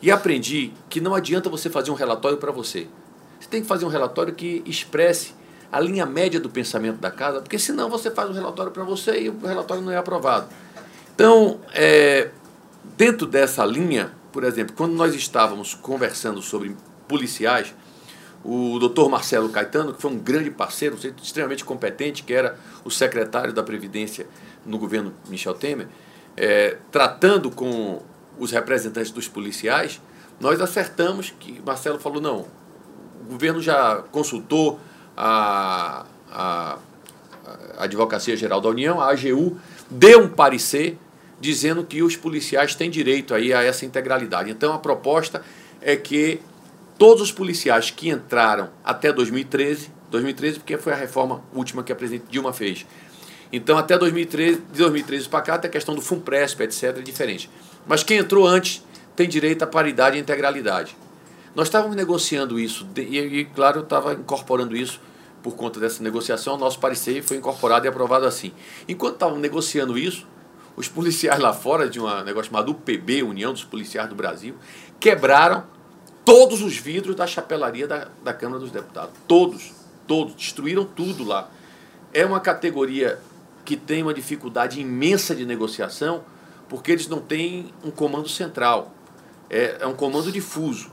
e 0.00 0.10
aprendi 0.10 0.72
que 0.88 1.00
não 1.00 1.14
adianta 1.14 1.48
você 1.48 1.70
fazer 1.70 1.90
um 1.90 1.94
relatório 1.94 2.38
para 2.38 2.50
você 2.50 2.88
tem 3.52 3.60
que 3.60 3.68
fazer 3.68 3.84
um 3.84 3.88
relatório 3.88 4.34
que 4.34 4.62
expresse 4.64 5.34
a 5.70 5.78
linha 5.78 6.06
média 6.06 6.40
do 6.40 6.48
pensamento 6.48 6.98
da 6.98 7.10
casa, 7.10 7.40
porque 7.40 7.58
senão 7.58 7.90
você 7.90 8.10
faz 8.10 8.30
um 8.30 8.32
relatório 8.32 8.72
para 8.72 8.82
você 8.82 9.24
e 9.24 9.28
o 9.28 9.38
relatório 9.38 9.82
não 9.82 9.92
é 9.92 9.96
aprovado. 9.96 10.48
Então, 11.14 11.60
é, 11.74 12.30
dentro 12.96 13.26
dessa 13.26 13.64
linha, 13.64 14.10
por 14.32 14.42
exemplo, 14.42 14.74
quando 14.74 14.94
nós 14.94 15.14
estávamos 15.14 15.74
conversando 15.74 16.40
sobre 16.40 16.74
policiais, 17.06 17.74
o 18.44 18.78
doutor 18.78 19.08
Marcelo 19.08 19.48
Caetano, 19.48 19.92
que 19.92 20.02
foi 20.02 20.10
um 20.10 20.18
grande 20.18 20.50
parceiro, 20.50 20.96
extremamente 21.22 21.64
competente, 21.64 22.22
que 22.22 22.34
era 22.34 22.58
o 22.84 22.90
secretário 22.90 23.52
da 23.52 23.62
Previdência 23.62 24.26
no 24.66 24.78
governo 24.78 25.12
Michel 25.28 25.54
Temer, 25.54 25.88
é, 26.36 26.76
tratando 26.90 27.50
com 27.50 28.02
os 28.38 28.50
representantes 28.50 29.10
dos 29.10 29.28
policiais, 29.28 30.00
nós 30.40 30.60
acertamos 30.60 31.32
que 31.38 31.60
Marcelo 31.64 31.98
falou: 31.98 32.20
não, 32.20 32.46
o 33.20 33.30
governo 33.30 33.60
já 33.60 34.02
consultou 34.10 34.80
a, 35.16 36.04
a, 36.30 36.78
a 37.76 37.84
Advocacia 37.84 38.36
Geral 38.36 38.60
da 38.60 38.68
União, 38.68 39.00
a 39.00 39.10
AGU, 39.10 39.58
deu 39.90 40.22
um 40.22 40.28
parecer 40.28 40.98
dizendo 41.40 41.84
que 41.84 42.02
os 42.02 42.16
policiais 42.16 42.74
têm 42.74 42.88
direito 42.88 43.34
aí 43.34 43.52
a 43.52 43.62
essa 43.62 43.84
integralidade. 43.84 44.50
Então 44.50 44.72
a 44.72 44.78
proposta 44.78 45.42
é 45.80 45.96
que 45.96 46.40
todos 47.02 47.20
os 47.20 47.32
policiais 47.32 47.90
que 47.90 48.10
entraram 48.10 48.70
até 48.84 49.12
2013, 49.12 49.90
2013 50.08 50.60
porque 50.60 50.78
foi 50.78 50.92
a 50.92 50.94
reforma 50.94 51.42
última 51.52 51.82
que 51.82 51.90
a 51.90 51.96
presidente 51.96 52.30
Dilma 52.30 52.52
fez. 52.52 52.86
Então 53.52 53.76
até 53.76 53.98
2013, 53.98 54.58
de 54.72 54.78
2013 54.78 55.28
para 55.28 55.40
cá, 55.40 55.54
até 55.54 55.66
a 55.66 55.70
questão 55.72 55.96
do 55.96 56.00
FUNPRESP, 56.00 56.62
etc, 56.62 56.84
é 56.98 57.00
diferente. 57.00 57.50
Mas 57.88 58.04
quem 58.04 58.18
entrou 58.18 58.46
antes 58.46 58.84
tem 59.16 59.28
direito 59.28 59.64
à 59.64 59.66
paridade 59.66 60.16
e 60.16 60.20
integralidade. 60.20 60.96
Nós 61.56 61.66
estávamos 61.66 61.96
negociando 61.96 62.56
isso, 62.56 62.86
e, 62.96 63.18
e 63.18 63.44
claro, 63.46 63.80
eu 63.80 63.82
estava 63.82 64.12
incorporando 64.12 64.76
isso 64.76 65.00
por 65.42 65.56
conta 65.56 65.80
dessa 65.80 66.04
negociação, 66.04 66.56
nosso 66.56 66.78
parecer 66.78 67.20
foi 67.20 67.36
incorporado 67.36 67.84
e 67.84 67.88
aprovado 67.88 68.26
assim. 68.26 68.52
Enquanto 68.86 69.14
estavam 69.14 69.40
negociando 69.40 69.98
isso, 69.98 70.24
os 70.76 70.86
policiais 70.86 71.40
lá 71.40 71.52
fora, 71.52 71.90
de 71.90 71.98
um 71.98 72.22
negócio 72.22 72.52
chamado 72.52 72.70
UPB, 72.70 73.24
União 73.24 73.52
dos 73.52 73.64
Policiais 73.64 74.08
do 74.08 74.14
Brasil, 74.14 74.54
quebraram 75.00 75.64
todos 76.24 76.62
os 76.62 76.76
vidros 76.76 77.14
da 77.16 77.26
chapelaria 77.26 77.86
da, 77.86 78.08
da 78.22 78.32
Câmara 78.32 78.60
dos 78.60 78.70
Deputados. 78.70 79.14
Todos, 79.26 79.72
todos, 80.06 80.34
destruíram 80.34 80.84
tudo 80.84 81.24
lá. 81.24 81.50
É 82.12 82.24
uma 82.24 82.40
categoria 82.40 83.18
que 83.64 83.76
tem 83.76 84.02
uma 84.02 84.14
dificuldade 84.14 84.80
imensa 84.80 85.34
de 85.34 85.46
negociação, 85.46 86.24
porque 86.68 86.92
eles 86.92 87.06
não 87.06 87.20
têm 87.20 87.72
um 87.84 87.90
comando 87.90 88.28
central. 88.28 88.92
É, 89.48 89.78
é 89.80 89.86
um 89.86 89.94
comando 89.94 90.32
difuso 90.32 90.90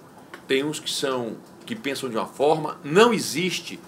tem 0.50 0.64
uns 0.64 0.80
que 0.80 0.92
são 0.92 1.38
que 1.64 1.76
pensam 1.76 2.10
de 2.10 2.18
uma 2.18 2.26
forma, 2.26 2.80
não 2.84 3.14
existe 3.14 3.80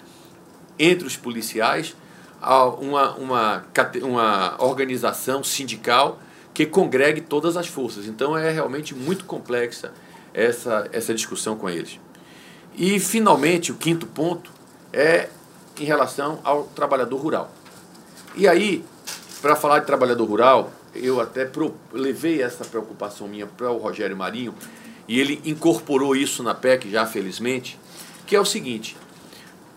entre 0.78 1.04
os 1.04 1.16
policiais 1.16 1.96
uma, 2.80 3.16
uma, 3.16 3.64
uma 4.04 4.62
organização 4.62 5.42
sindical 5.42 6.20
que 6.54 6.64
congregue 6.64 7.20
todas 7.20 7.56
as 7.56 7.66
forças. 7.66 8.06
Então 8.06 8.38
é 8.38 8.52
realmente 8.52 8.94
muito 8.94 9.24
complexa 9.24 9.92
essa, 10.34 10.88
essa 10.92 11.14
discussão 11.14 11.56
com 11.56 11.68
eles. 11.68 12.00
E, 12.76 12.98
finalmente, 12.98 13.70
o 13.70 13.74
quinto 13.74 14.06
ponto 14.06 14.50
é 14.92 15.28
em 15.78 15.84
relação 15.84 16.40
ao 16.44 16.64
trabalhador 16.64 17.16
rural. 17.16 17.52
E 18.34 18.48
aí, 18.48 18.84
para 19.40 19.56
falar 19.56 19.80
de 19.80 19.86
trabalhador 19.86 20.24
rural, 20.24 20.72
eu 20.94 21.20
até 21.20 21.50
levei 21.92 22.42
essa 22.42 22.64
preocupação 22.64 23.26
minha 23.26 23.46
para 23.46 23.70
o 23.70 23.78
Rogério 23.78 24.16
Marinho, 24.16 24.54
e 25.08 25.18
ele 25.18 25.40
incorporou 25.44 26.14
isso 26.14 26.42
na 26.42 26.54
PEC 26.54 26.90
já 26.90 27.04
felizmente, 27.06 27.78
que 28.26 28.36
é 28.36 28.40
o 28.40 28.44
seguinte: 28.44 28.96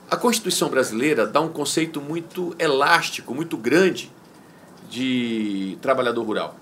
a 0.09 0.15
Constituição 0.15 0.69
brasileira 0.69 1.25
dá 1.25 1.41
um 1.41 1.49
conceito 1.49 1.99
muito 1.99 2.55
elástico, 2.59 3.33
muito 3.33 3.57
grande 3.57 4.11
de 4.89 5.77
trabalhador 5.81 6.23
rural. 6.23 6.55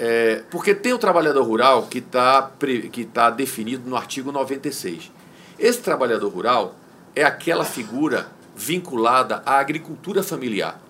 É, 0.00 0.44
porque 0.48 0.76
tem 0.76 0.92
o 0.92 0.98
trabalhador 0.98 1.42
rural 1.42 1.88
que 1.88 1.98
está 1.98 2.52
que 2.92 3.04
tá 3.04 3.30
definido 3.30 3.90
no 3.90 3.96
artigo 3.96 4.30
96. 4.30 5.10
Esse 5.58 5.80
trabalhador 5.80 6.28
rural 6.28 6.76
é 7.16 7.24
aquela 7.24 7.64
figura 7.64 8.28
vinculada 8.54 9.42
à 9.44 9.58
agricultura 9.58 10.22
familiar. 10.22 10.80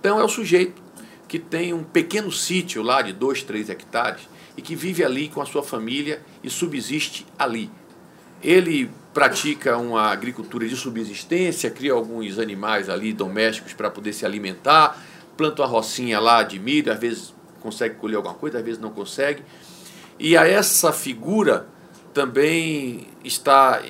Então 0.00 0.18
é 0.18 0.24
o 0.24 0.28
sujeito 0.30 0.80
que 1.28 1.38
tem 1.38 1.74
um 1.74 1.84
pequeno 1.84 2.32
sítio 2.32 2.82
lá 2.82 3.02
de 3.02 3.12
2, 3.12 3.42
3 3.42 3.68
hectares 3.68 4.22
e 4.56 4.62
que 4.62 4.74
vive 4.74 5.04
ali 5.04 5.28
com 5.28 5.42
a 5.42 5.46
sua 5.46 5.62
família 5.62 6.22
e 6.42 6.48
subsiste 6.48 7.26
ali. 7.38 7.70
ele 8.42 8.90
pratica 9.12 9.76
uma 9.76 10.10
agricultura 10.10 10.66
de 10.66 10.74
subsistência, 10.74 11.70
cria 11.70 11.92
alguns 11.92 12.38
animais 12.38 12.88
ali 12.88 13.12
domésticos 13.12 13.74
para 13.74 13.90
poder 13.90 14.14
se 14.14 14.24
alimentar, 14.24 14.98
planta 15.36 15.60
uma 15.60 15.68
rocinha 15.68 16.18
lá 16.18 16.42
de 16.42 16.58
milho, 16.58 16.90
às 16.90 16.98
vezes 16.98 17.34
consegue 17.62 17.94
colher 17.94 18.16
alguma 18.16 18.34
coisa, 18.34 18.58
às 18.58 18.64
vezes 18.64 18.80
não 18.80 18.90
consegue. 18.90 19.42
E 20.18 20.36
a 20.36 20.46
essa 20.46 20.92
figura 20.92 21.66
também 22.12 23.06
está, 23.24 23.80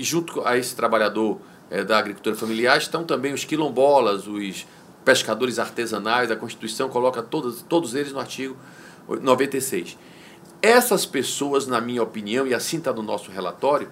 junto 0.00 0.46
a 0.46 0.58
esse 0.58 0.76
trabalhador 0.76 1.40
é, 1.70 1.82
da 1.82 1.98
agricultura 1.98 2.36
familiar, 2.36 2.76
estão 2.76 3.04
também 3.04 3.32
os 3.32 3.44
quilombolas, 3.44 4.26
os 4.26 4.66
pescadores 5.04 5.58
artesanais, 5.58 6.30
a 6.30 6.36
Constituição 6.36 6.88
coloca 6.88 7.22
todos, 7.22 7.62
todos 7.62 7.94
eles 7.94 8.12
no 8.12 8.20
artigo 8.20 8.56
96. 9.08 9.96
Essas 10.60 11.04
pessoas, 11.04 11.66
na 11.66 11.80
minha 11.80 12.02
opinião, 12.02 12.46
e 12.46 12.54
assim 12.54 12.78
está 12.78 12.92
no 12.92 13.02
nosso 13.02 13.30
relatório, 13.30 13.88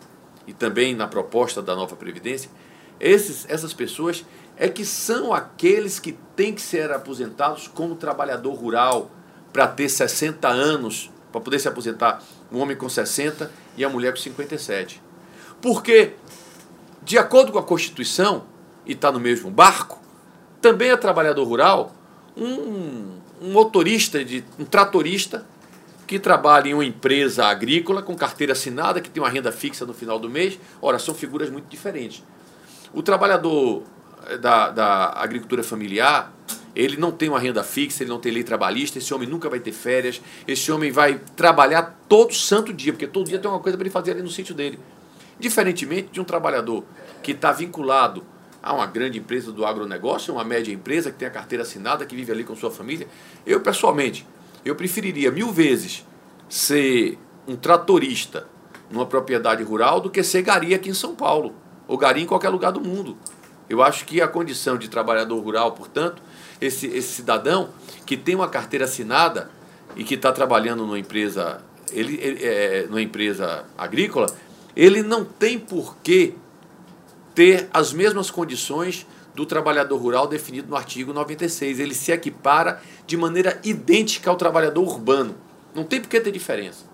e 0.47 0.53
também 0.53 0.95
na 0.95 1.07
proposta 1.07 1.63
da 1.63 1.77
nova 1.77 1.95
Previdência, 1.97 2.51
esses, 2.99 3.47
essas 3.49 3.75
pessoas 3.75 4.25
é 4.57 4.69
que 4.69 4.85
são 4.85 5.33
aqueles 5.33 5.99
que 5.99 6.13
têm 6.37 6.55
que 6.55 6.61
ser 6.61 6.91
aposentados 6.93 7.69
como 7.69 7.95
trabalhador 7.95 8.55
rural 8.55 9.11
para 9.53 9.67
ter 9.67 9.89
60 9.89 10.49
anos, 10.49 11.11
para 11.31 11.41
poder 11.41 11.59
se 11.59 11.69
aposentar 11.69 12.23
um 12.51 12.59
homem 12.59 12.77
com 12.77 12.89
60 12.89 13.51
e 13.77 13.85
a 13.85 13.89
mulher 13.89 14.13
com 14.13 14.21
57. 14.21 15.03
Porque, 15.61 16.15
de 17.03 17.19
acordo 17.19 17.53
com 17.53 17.59
a 17.59 17.63
Constituição, 17.63 18.45
e 18.85 18.93
está 18.93 19.13
no 19.13 19.21
mesmo 19.21 19.51
barco, 19.51 20.01
também 20.61 20.91
é 20.91 20.97
trabalhador 20.97 21.45
rural 21.45 21.95
um, 22.37 23.19
um 23.41 23.53
motorista, 23.53 24.25
de, 24.25 24.45
um 24.59 24.65
tratorista 24.65 25.47
que 26.07 26.19
trabalha 26.19 26.69
em 26.69 26.75
uma 26.75 26.85
empresa 26.85 27.47
agrícola 27.47 28.03
com 28.03 28.15
carteira 28.15 28.53
assinada, 28.53 29.01
que 29.01 29.09
tem 29.09 29.23
uma 29.23 29.29
renda 29.29 29.51
fixa 29.51 29.87
no 29.87 29.95
final 29.95 30.19
do 30.19 30.29
mês. 30.29 30.59
Ora, 30.81 30.99
são 30.99 31.15
figuras 31.15 31.49
muito 31.49 31.67
diferentes. 31.69 32.23
O 32.93 33.03
trabalhador 33.03 33.83
da, 34.41 34.71
da 34.71 35.13
agricultura 35.17 35.63
familiar, 35.63 36.33
ele 36.75 36.97
não 36.97 37.13
tem 37.13 37.29
uma 37.29 37.39
renda 37.39 37.63
fixa, 37.63 38.03
ele 38.03 38.11
não 38.11 38.19
tem 38.19 38.33
lei 38.33 38.43
trabalhista, 38.43 38.99
esse 38.99 39.13
homem 39.13 39.29
nunca 39.29 39.49
vai 39.49 39.61
ter 39.61 39.73
férias, 39.73 40.21
esse 40.49 40.73
homem 40.73 40.91
vai 40.91 41.21
trabalhar 41.37 41.99
todo 42.09 42.33
santo 42.35 42.73
dia, 42.73 42.93
porque 42.93 43.07
todo 43.07 43.29
dia 43.29 43.39
tem 43.39 43.51
uma 43.51 43.61
coisa 43.61 43.77
para 43.77 43.85
ele 43.87 43.93
fazer 43.93 44.13
ali 44.13 44.23
no 44.23 44.31
sítio 44.31 44.55
dele. 44.55 44.79
Diferentemente 45.39 46.09
de 46.13 46.21
um 46.21 46.25
trabalhador 46.25 46.85
que 47.23 47.33
está 47.33 47.53
vinculado 47.53 48.25
a 48.63 48.73
uma 48.73 48.87
grande 48.87 49.19
empresa 49.19 49.51
do 49.51 49.67
agronegócio, 49.67 50.33
uma 50.33 50.45
média 50.45 50.73
empresa 50.73 51.11
que 51.11 51.19
tem 51.19 51.29
a 51.29 51.31
carteira 51.31 51.63
assinada, 51.63 52.07
que 52.07 52.15
vive 52.15 52.31
ali 52.33 52.45
com 52.45 52.55
sua 52.55 52.71
família. 52.71 53.09
Eu, 53.45 53.61
pessoalmente, 53.61 54.27
eu 54.65 54.77
preferiria 54.77 55.31
mil 55.31 55.51
vezes 55.51 56.07
ser 56.49 57.19
um 57.47 57.57
tratorista 57.57 58.47
numa 58.91 59.05
propriedade 59.05 59.63
rural 59.63 60.01
do 60.01 60.09
que 60.09 60.23
ser 60.23 60.43
gari 60.43 60.75
aqui 60.75 60.91
em 60.91 60.95
São 60.95 61.15
Paulo, 61.15 61.55
ou 61.89 61.99
gari 61.99 62.23
em 62.23 62.27
qualquer 62.27 62.51
lugar 62.51 62.71
do 62.71 62.81
mundo. 62.81 63.17
Eu 63.69 63.83
acho 63.83 64.05
que 64.05 64.21
a 64.21 64.29
condição 64.29 64.77
de 64.77 64.89
trabalhador 64.89 65.39
rural, 65.41 65.73
portanto, 65.73 66.23
esse, 66.61 66.87
esse 66.87 67.09
cidadão 67.09 67.71
que 68.05 68.17
tem 68.17 68.35
uma 68.35 68.49
carteira 68.49 68.85
assinada 68.85 69.51
e 69.97 70.05
que 70.05 70.15
está 70.15 70.33
trabalhando 70.33 70.87
numa 70.87 70.99
empresa, 70.99 71.61
ele, 71.91 72.19
ele 72.21 72.45
é, 72.45 72.87
numa 72.87 73.03
empresa 73.03 73.65
agrícola, 73.77 74.27
ele 74.75 75.03
não 75.03 75.25
tem 75.25 75.59
por 75.59 75.97
que 75.99 76.35
ter 77.35 77.69
as 77.73 77.93
mesmas 77.93 78.31
condições 78.31 79.07
do 79.35 79.47
trabalhador 79.47 79.97
rural 79.97 80.27
definido 80.27 80.69
no 80.69 80.77
artigo 80.77 81.13
96. 81.13 81.81
Ele 81.81 81.95
se 81.95 82.13
equipara 82.13 82.83
de 83.07 83.17
maneira 83.17 83.59
idêntica 83.65 84.31
ao 84.31 84.37
trabalhador 84.37 84.83
urbano. 84.83 85.35
Não 85.75 85.85
tem 85.85 86.01
por 86.01 86.09
que 86.09 86.21
ter 86.21 86.31
diferença. 86.31 86.85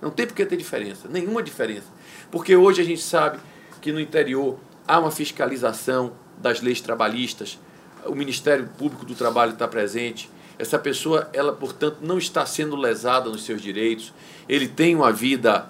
Não 0.00 0.10
tem 0.10 0.26
por 0.26 0.34
que 0.34 0.46
ter 0.46 0.56
diferença, 0.56 1.08
nenhuma 1.08 1.42
diferença. 1.42 1.86
Porque 2.30 2.54
hoje 2.54 2.80
a 2.80 2.84
gente 2.84 3.02
sabe 3.02 3.38
que 3.80 3.90
no 3.90 4.00
interior 4.00 4.58
há 4.88 4.98
uma 4.98 5.10
fiscalização 5.10 6.12
das 6.38 6.62
leis 6.62 6.80
trabalhistas, 6.80 7.58
o 8.06 8.14
Ministério 8.14 8.68
Público 8.78 9.04
do 9.04 9.14
Trabalho 9.14 9.52
está 9.52 9.68
presente. 9.68 10.30
Essa 10.58 10.78
pessoa, 10.78 11.28
ela, 11.32 11.52
portanto, 11.52 11.98
não 12.00 12.16
está 12.16 12.44
sendo 12.46 12.74
lesada 12.74 13.28
nos 13.28 13.44
seus 13.44 13.60
direitos. 13.60 14.12
Ele 14.48 14.66
tem 14.66 14.96
uma 14.96 15.12
vida 15.12 15.68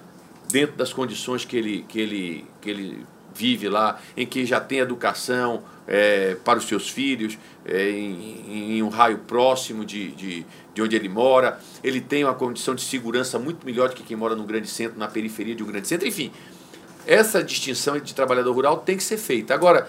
dentro 0.50 0.76
das 0.76 0.92
condições 0.92 1.44
que 1.44 1.56
ele, 1.56 1.84
que 1.88 2.00
ele, 2.00 2.46
que 2.60 2.70
ele 2.70 3.06
vive 3.34 3.68
lá, 3.68 4.00
em 4.16 4.26
que 4.26 4.46
já 4.46 4.60
tem 4.60 4.78
educação 4.78 5.62
é, 5.86 6.36
para 6.44 6.58
os 6.58 6.66
seus 6.66 6.88
filhos, 6.88 7.38
é, 7.64 7.90
em, 7.90 8.76
em, 8.76 8.82
um 8.82 8.88
raio 8.88 9.18
próximo 9.18 9.84
de, 9.84 10.10
de, 10.12 10.46
de 10.74 10.82
onde 10.82 10.96
ele 10.96 11.08
mora, 11.08 11.58
ele 11.82 12.00
tem 12.00 12.24
uma 12.24 12.34
condição 12.34 12.74
de 12.74 12.82
segurança 12.82 13.38
muito 13.38 13.64
melhor 13.64 13.88
do 13.88 13.94
que 13.94 14.02
quem 14.02 14.16
mora 14.16 14.34
no 14.34 14.44
grande 14.44 14.68
centro, 14.68 14.98
na 14.98 15.08
periferia 15.08 15.54
de 15.54 15.62
um 15.62 15.66
grande 15.66 15.88
centro, 15.88 16.06
enfim. 16.06 16.30
Essa 17.08 17.42
distinção 17.42 17.98
de 17.98 18.14
trabalhador 18.14 18.52
rural 18.52 18.76
tem 18.76 18.94
que 18.94 19.02
ser 19.02 19.16
feita. 19.16 19.54
Agora, 19.54 19.88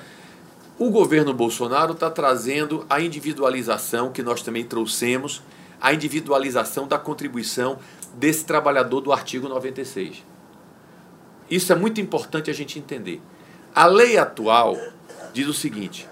o 0.78 0.90
governo 0.90 1.34
Bolsonaro 1.34 1.92
está 1.92 2.10
trazendo 2.10 2.86
a 2.90 3.02
individualização 3.02 4.10
que 4.10 4.24
nós 4.24 4.42
também 4.42 4.64
trouxemos, 4.64 5.44
a 5.82 5.94
individualização 5.94 6.88
da 6.88 6.98
contribuição 6.98 7.78
desse 8.14 8.46
trabalhador 8.46 9.02
do 9.02 9.12
artigo 9.12 9.50
96. 9.50 10.24
Isso 11.52 11.74
é 11.74 11.76
muito 11.76 12.00
importante 12.00 12.50
a 12.50 12.54
gente 12.54 12.80
entender. 12.80 13.22
A 13.76 13.86
lei 13.86 14.18
atual 14.18 14.78
diz 15.34 15.46
o 15.46 15.54
seguinte: 15.54 16.08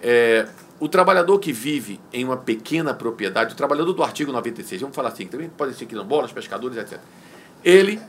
é, 0.00 0.46
o 0.78 0.88
trabalhador 0.88 1.40
que 1.40 1.52
vive 1.52 2.00
em 2.12 2.24
uma 2.24 2.36
pequena 2.36 2.94
propriedade, 2.94 3.54
o 3.54 3.56
trabalhador 3.56 3.92
do 3.92 4.04
artigo 4.04 4.30
96, 4.30 4.82
vamos 4.82 4.94
falar 4.94 5.08
assim, 5.08 5.26
também 5.26 5.48
pode 5.48 5.74
ser 5.74 5.86
quilombolas, 5.86 6.30
pescadores, 6.30 6.78
etc. 6.78 7.00
Ele 7.64 8.00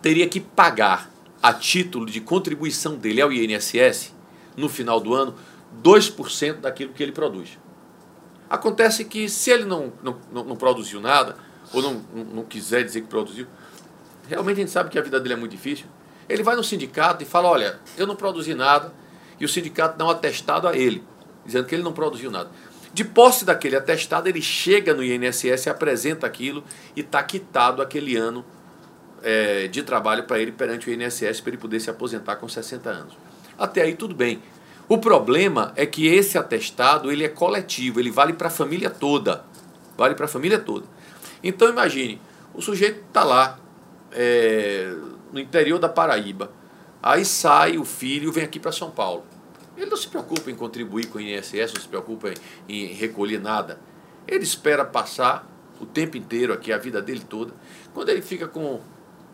teria 0.00 0.26
que 0.26 0.40
pagar, 0.40 1.10
a 1.42 1.52
título 1.52 2.06
de 2.06 2.20
contribuição 2.20 2.96
dele 2.96 3.20
ao 3.20 3.32
INSS, 3.32 4.14
no 4.56 4.68
final 4.68 5.00
do 5.00 5.14
ano, 5.14 5.34
2% 5.82 6.60
daquilo 6.60 6.92
que 6.92 7.02
ele 7.02 7.12
produz. 7.12 7.58
Acontece 8.50 9.04
que 9.04 9.28
se 9.28 9.50
ele 9.50 9.64
não, 9.64 9.92
não, 10.02 10.16
não 10.32 10.56
produziu 10.56 11.00
nada, 11.00 11.36
ou 11.72 11.82
não, 11.82 12.02
não 12.34 12.44
quiser 12.44 12.82
dizer 12.82 13.02
que 13.02 13.06
produziu, 13.06 13.46
realmente 14.26 14.56
a 14.56 14.60
gente 14.60 14.72
sabe 14.72 14.90
que 14.90 14.98
a 14.98 15.02
vida 15.02 15.20
dele 15.20 15.34
é 15.34 15.36
muito 15.36 15.52
difícil, 15.52 15.86
ele 16.28 16.42
vai 16.42 16.56
no 16.56 16.64
sindicato 16.64 17.22
e 17.22 17.26
fala: 17.26 17.48
olha, 17.48 17.78
eu 17.96 18.06
não 18.06 18.16
produzi 18.16 18.54
nada, 18.54 18.92
e 19.38 19.44
o 19.44 19.48
sindicato 19.48 19.98
dá 19.98 20.06
um 20.06 20.10
atestado 20.10 20.66
a 20.66 20.76
ele, 20.76 21.04
dizendo 21.44 21.66
que 21.66 21.74
ele 21.74 21.82
não 21.82 21.92
produziu 21.92 22.30
nada. 22.30 22.50
De 22.92 23.04
posse 23.04 23.44
daquele 23.44 23.76
atestado, 23.76 24.28
ele 24.28 24.40
chega 24.40 24.94
no 24.94 25.04
INSS, 25.04 25.68
apresenta 25.68 26.26
aquilo 26.26 26.64
e 26.96 27.00
está 27.00 27.22
quitado 27.22 27.82
aquele 27.82 28.16
ano 28.16 28.44
é, 29.22 29.68
de 29.68 29.82
trabalho 29.82 30.24
para 30.24 30.38
ele 30.38 30.52
perante 30.52 30.88
o 30.88 30.92
INSS 30.92 31.40
para 31.40 31.50
ele 31.50 31.58
poder 31.58 31.80
se 31.80 31.90
aposentar 31.90 32.36
com 32.36 32.48
60 32.48 32.88
anos. 32.88 33.14
Até 33.58 33.82
aí 33.82 33.94
tudo 33.94 34.14
bem. 34.14 34.42
O 34.88 34.98
problema 34.98 35.72
é 35.76 35.84
que 35.84 36.06
esse 36.06 36.38
atestado 36.38 37.12
ele 37.12 37.24
é 37.24 37.28
coletivo, 37.28 38.00
ele 38.00 38.10
vale 38.10 38.32
para 38.32 38.48
a 38.48 38.50
família 38.50 38.88
toda. 38.88 39.44
Vale 39.96 40.14
para 40.14 40.24
a 40.24 40.28
família 40.28 40.58
toda. 40.58 40.86
Então 41.42 41.68
imagine, 41.68 42.20
o 42.54 42.62
sujeito 42.62 43.00
está 43.06 43.22
lá, 43.22 43.58
é, 44.12 44.94
no 45.32 45.38
interior 45.38 45.78
da 45.78 45.88
Paraíba. 45.88 46.50
Aí 47.02 47.24
sai 47.24 47.78
o 47.78 47.84
filho 47.84 48.30
e 48.30 48.32
vem 48.32 48.44
aqui 48.44 48.58
para 48.58 48.72
São 48.72 48.90
Paulo. 48.90 49.24
Ele 49.76 49.86
não 49.86 49.96
se 49.96 50.08
preocupa 50.08 50.50
em 50.50 50.54
contribuir 50.54 51.06
com 51.06 51.18
o 51.18 51.20
INSS, 51.20 51.72
não 51.74 51.80
se 51.80 51.88
preocupa 51.88 52.30
em, 52.68 52.84
em 52.84 52.86
recolher 52.94 53.40
nada. 53.40 53.78
Ele 54.26 54.42
espera 54.42 54.84
passar 54.84 55.48
o 55.80 55.86
tempo 55.86 56.16
inteiro 56.16 56.52
aqui, 56.52 56.72
a 56.72 56.78
vida 56.78 57.00
dele 57.00 57.20
toda. 57.20 57.52
Quando 57.94 58.08
ele 58.08 58.20
fica 58.20 58.48
com 58.48 58.80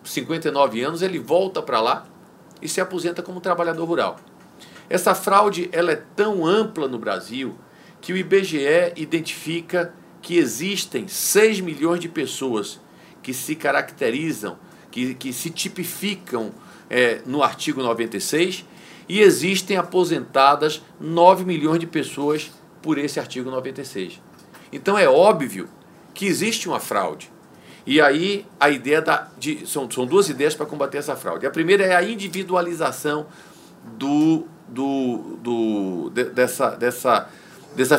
59 0.05 0.83
anos, 0.83 1.03
ele 1.03 1.19
volta 1.19 1.63
para 1.63 1.81
lá 1.81 2.07
e 2.61 2.69
se 2.69 2.81
aposenta 2.81 3.23
como 3.23 3.41
trabalhador 3.41 3.85
rural. 3.85 4.17
Essa 4.89 5.15
fraude 5.15 5.69
ela 5.73 5.93
é 5.93 6.03
tão 6.15 6.47
ampla 6.47 6.87
no 6.87 6.99
Brasil 6.99 7.55
que 8.01 8.13
o 8.13 8.17
IBGE 8.17 8.93
identifica 8.97 9.95
que 10.21 10.37
existem 10.37 11.09
6 11.09 11.61
milhões 11.61 12.01
de 12.01 12.09
pessoas 12.09 12.81
que 13.23 13.33
se 13.33 13.55
caracterizam 13.55 14.59
que, 14.95 15.13
que 15.15 15.33
se 15.33 15.51
tipificam 15.51 16.53
é, 16.89 17.21
no 17.27 17.43
artigo 17.43 17.83
96 17.83 18.65
e 19.09 19.21
existem 19.21 19.77
aposentadas 19.77 20.83
9 21.01 21.45
milhões 21.45 21.81
de 21.81 21.87
pessoas 21.87 22.53
por 22.81 22.97
esse 22.97 23.19
artigo 23.19 23.51
96. 23.51 24.23
Então 24.73 24.97
é 24.97 25.09
óbvio 25.09 25.69
que 26.15 26.27
existe 26.27 26.69
uma 26.69 26.79
fraude. 26.79 27.29
E 27.87 28.01
aí 28.01 28.47
a 28.59 28.71
ideia 28.71 29.03
da. 29.03 29.29
De, 29.39 29.67
são, 29.67 29.91
são 29.91 30.07
duas 30.07 30.29
ideias 30.29 30.55
para 30.55 30.67
combater 30.67 30.99
essa 30.99 31.15
fraude. 31.17 31.47
A 31.47 31.51
primeira 31.51 31.85
é 31.85 31.95
a 31.95 32.03
individualização 32.03 33.27
do, 33.85 34.47
do, 34.69 35.39
do, 35.43 36.11
de, 36.11 36.25
dessa, 36.25 36.71
dessa, 36.71 37.29
dessa, 37.77 37.99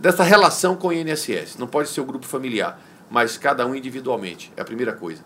dessa 0.00 0.22
relação 0.22 0.74
com 0.76 0.88
o 0.88 0.92
INSS. 0.92 1.56
Não 1.58 1.66
pode 1.66 1.90
ser 1.90 2.00
o 2.00 2.04
grupo 2.04 2.24
familiar, 2.24 2.80
mas 3.10 3.36
cada 3.36 3.66
um 3.66 3.74
individualmente. 3.74 4.50
É 4.56 4.62
a 4.62 4.64
primeira 4.64 4.92
coisa. 4.94 5.22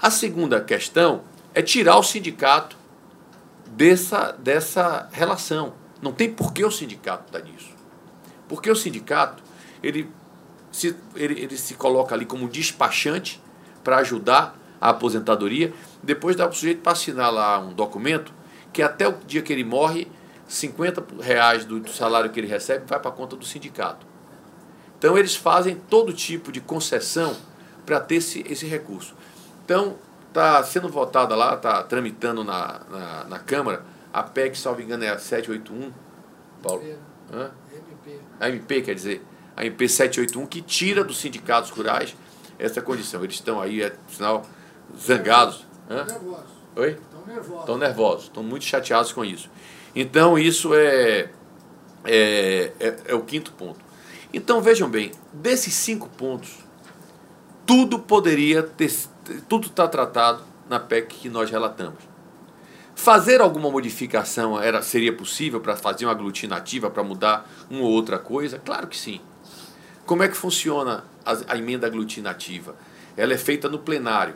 A 0.00 0.10
segunda 0.10 0.60
questão 0.60 1.22
é 1.54 1.60
tirar 1.60 1.98
o 1.98 2.02
sindicato 2.02 2.76
dessa, 3.66 4.32
dessa 4.32 5.08
relação. 5.12 5.74
Não 6.00 6.12
tem 6.12 6.32
por 6.32 6.52
que 6.54 6.64
o 6.64 6.70
sindicato 6.70 7.26
estar 7.26 7.40
nisso. 7.40 7.70
Porque 8.48 8.70
o 8.70 8.76
sindicato 8.76 9.42
ele 9.82 10.10
se, 10.70 10.96
ele, 11.14 11.40
ele 11.40 11.56
se 11.56 11.74
coloca 11.74 12.14
ali 12.14 12.24
como 12.24 12.48
despachante 12.48 13.41
para 13.82 13.98
ajudar 13.98 14.56
a 14.80 14.90
aposentadoria 14.90 15.72
depois 16.02 16.34
dá 16.34 16.44
para 16.44 16.52
o 16.52 16.56
sujeito 16.56 16.80
para 16.80 16.92
assinar 16.92 17.32
lá 17.32 17.58
um 17.60 17.72
documento 17.72 18.32
que 18.72 18.82
até 18.82 19.06
o 19.06 19.12
dia 19.26 19.42
que 19.42 19.52
ele 19.52 19.64
morre, 19.64 20.08
50 20.48 21.04
reais 21.20 21.64
do 21.64 21.88
salário 21.88 22.30
que 22.30 22.40
ele 22.40 22.46
recebe 22.46 22.84
vai 22.86 22.98
para 22.98 23.10
a 23.10 23.14
conta 23.14 23.36
do 23.36 23.44
sindicato. 23.44 24.06
Então 24.98 25.16
eles 25.16 25.36
fazem 25.36 25.76
todo 25.76 26.12
tipo 26.12 26.50
de 26.50 26.60
concessão 26.60 27.36
para 27.84 28.00
ter 28.00 28.16
esse, 28.16 28.44
esse 28.48 28.66
recurso. 28.66 29.14
Então 29.64 29.96
está 30.28 30.62
sendo 30.62 30.88
votada 30.88 31.36
lá, 31.36 31.54
está 31.54 31.82
tramitando 31.82 32.42
na, 32.42 32.80
na, 32.90 33.24
na, 33.24 33.38
Câmara 33.38 33.84
a 34.12 34.22
PEC, 34.22 34.56
salvo 34.56 34.80
engano, 34.80 35.04
é 35.04 35.10
a 35.10 35.18
781, 35.18 35.92
Paulo? 36.62 36.82
Hã? 37.32 37.50
MP. 37.74 38.20
A 38.40 38.48
MP, 38.48 38.82
quer 38.82 38.94
dizer, 38.94 39.22
a 39.56 39.64
MP 39.64 39.88
781, 39.88 40.46
que 40.46 40.62
tira 40.62 41.04
dos 41.04 41.18
sindicatos 41.20 41.70
rurais 41.70 42.16
essa 42.62 42.80
condição. 42.80 43.22
Eles 43.24 43.34
estão 43.34 43.60
aí, 43.60 43.82
é 43.82 43.92
sinal, 44.08 44.46
zangados. 44.96 45.66
Estão 45.82 46.04
nervosos. 46.06 46.50
Oi? 46.76 46.90
Estão 46.90 47.26
nervosos. 47.26 47.60
Estão 47.60 47.78
nervosos, 47.78 48.24
estão 48.24 48.42
muito 48.42 48.64
chateados 48.64 49.12
com 49.12 49.24
isso. 49.24 49.50
Então, 49.94 50.38
isso 50.38 50.74
é, 50.74 51.28
é, 52.04 52.72
é, 52.80 52.96
é 53.06 53.14
o 53.14 53.22
quinto 53.22 53.52
ponto. 53.52 53.80
Então, 54.32 54.62
vejam 54.62 54.88
bem, 54.88 55.12
desses 55.32 55.74
cinco 55.74 56.08
pontos, 56.08 56.58
tudo 57.66 57.98
poderia 57.98 58.62
ter, 58.62 58.90
tudo 59.48 59.66
está 59.66 59.86
tratado 59.86 60.42
na 60.68 60.80
PEC 60.80 61.14
que 61.16 61.28
nós 61.28 61.50
relatamos. 61.50 61.98
Fazer 62.94 63.40
alguma 63.40 63.70
modificação 63.70 64.60
era, 64.60 64.80
seria 64.80 65.12
possível 65.12 65.60
para 65.60 65.76
fazer 65.76 66.06
uma 66.06 66.12
aglutinativa, 66.12 66.88
para 66.88 67.02
mudar 67.02 67.50
uma 67.68 67.82
ou 67.82 67.90
outra 67.90 68.18
coisa? 68.18 68.58
Claro 68.58 68.86
que 68.86 68.96
sim. 68.96 69.20
Como 70.06 70.22
é 70.22 70.28
que 70.28 70.36
funciona 70.36 71.04
a, 71.24 71.54
a 71.54 71.56
emenda 71.56 71.86
aglutinativa? 71.86 72.74
Ela 73.16 73.34
é 73.34 73.38
feita 73.38 73.68
no 73.68 73.78
plenário, 73.78 74.34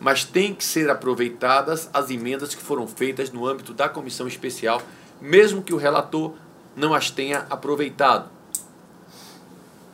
mas 0.00 0.24
tem 0.24 0.54
que 0.54 0.64
ser 0.64 0.90
aproveitadas 0.90 1.88
as 1.92 2.10
emendas 2.10 2.54
que 2.54 2.62
foram 2.62 2.86
feitas 2.86 3.30
no 3.30 3.46
âmbito 3.46 3.72
da 3.72 3.88
comissão 3.88 4.26
especial, 4.26 4.80
mesmo 5.20 5.62
que 5.62 5.74
o 5.74 5.76
relator 5.76 6.34
não 6.76 6.94
as 6.94 7.10
tenha 7.10 7.46
aproveitado. 7.50 8.28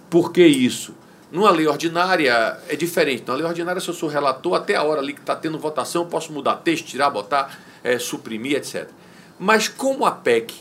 Por 0.08 0.32
que 0.32 0.44
isso? 0.44 0.94
Numa 1.30 1.50
lei 1.50 1.66
ordinária 1.68 2.58
é 2.68 2.74
diferente. 2.74 3.24
Na 3.26 3.34
lei 3.34 3.46
ordinária, 3.46 3.80
se 3.80 3.88
eu 3.88 3.94
sou 3.94 4.08
relator, 4.08 4.54
até 4.54 4.74
a 4.74 4.82
hora 4.82 5.00
ali 5.00 5.12
que 5.12 5.20
está 5.20 5.36
tendo 5.36 5.58
votação, 5.58 6.02
eu 6.02 6.08
posso 6.08 6.32
mudar 6.32 6.56
texto, 6.56 6.86
tirar, 6.86 7.10
botar, 7.10 7.56
é, 7.84 7.98
suprimir, 7.98 8.56
etc. 8.56 8.88
Mas 9.38 9.68
como 9.68 10.04
a 10.04 10.10
PEC, 10.10 10.52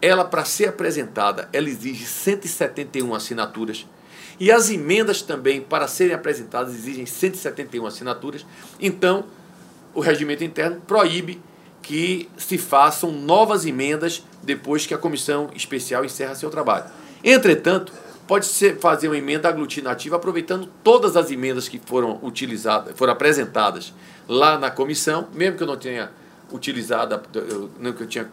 ela 0.00 0.24
para 0.24 0.44
ser 0.44 0.68
apresentada, 0.68 1.48
ela 1.52 1.68
exige 1.68 2.06
171 2.06 3.14
assinaturas, 3.14 3.86
e 4.38 4.50
as 4.50 4.70
emendas 4.70 5.22
também, 5.22 5.60
para 5.60 5.86
serem 5.86 6.14
apresentadas, 6.14 6.74
exigem 6.74 7.06
171 7.06 7.86
assinaturas, 7.86 8.44
então 8.80 9.24
o 9.94 10.00
regimento 10.00 10.42
interno 10.42 10.80
proíbe 10.86 11.40
que 11.82 12.28
se 12.36 12.58
façam 12.58 13.12
novas 13.12 13.66
emendas 13.66 14.24
depois 14.42 14.86
que 14.86 14.94
a 14.94 14.98
comissão 14.98 15.50
especial 15.54 16.04
encerra 16.04 16.34
seu 16.34 16.50
trabalho. 16.50 16.86
Entretanto, 17.22 17.92
pode 18.26 18.46
ser 18.46 18.78
fazer 18.78 19.08
uma 19.08 19.16
emenda 19.16 19.48
aglutinativa 19.48 20.16
aproveitando 20.16 20.68
todas 20.82 21.16
as 21.16 21.30
emendas 21.30 21.68
que 21.68 21.80
foram 21.84 22.18
utilizadas, 22.22 22.96
foram 22.96 23.12
apresentadas 23.12 23.92
lá 24.26 24.58
na 24.58 24.70
comissão, 24.70 25.28
mesmo 25.34 25.56
que 25.56 25.62
eu 25.62 25.66
não 25.66 25.76
tenha 25.76 26.10
tinha, 28.08 28.30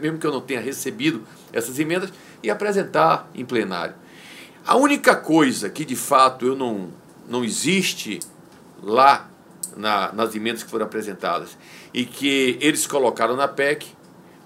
mesmo 0.00 0.18
que 0.18 0.26
eu 0.26 0.32
não 0.32 0.40
tenha 0.40 0.60
recebido 0.60 1.22
essas 1.52 1.78
emendas, 1.78 2.12
e 2.42 2.50
apresentar 2.50 3.28
em 3.34 3.44
plenário. 3.44 3.94
A 4.68 4.76
única 4.76 5.16
coisa 5.16 5.70
que 5.70 5.82
de 5.82 5.96
fato 5.96 6.44
eu 6.44 6.54
não, 6.54 6.90
não 7.26 7.42
existe 7.42 8.20
lá 8.82 9.26
na, 9.74 10.12
nas 10.12 10.34
emendas 10.34 10.62
que 10.62 10.68
foram 10.70 10.84
apresentadas 10.84 11.56
e 11.94 12.04
que 12.04 12.58
eles 12.60 12.86
colocaram 12.86 13.34
na 13.34 13.48
PEC 13.48 13.86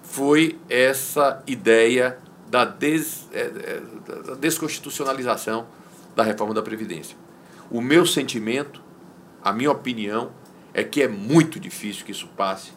foi 0.01 0.57
essa 0.69 1.43
ideia 1.45 2.17
da, 2.47 2.63
des, 2.63 3.27
é, 3.33 3.41
é, 3.41 3.81
da 4.21 4.35
desconstitucionalização 4.35 5.67
da 6.15 6.23
reforma 6.23 6.53
da 6.53 6.61
Previdência. 6.61 7.17
O 7.69 7.81
meu 7.81 8.05
sentimento, 8.05 8.81
a 9.43 9.51
minha 9.51 9.71
opinião, 9.71 10.31
é 10.73 10.85
que 10.85 11.03
é 11.03 11.07
muito 11.09 11.59
difícil 11.59 12.05
que 12.05 12.13
isso 12.13 12.29
passe 12.29 12.71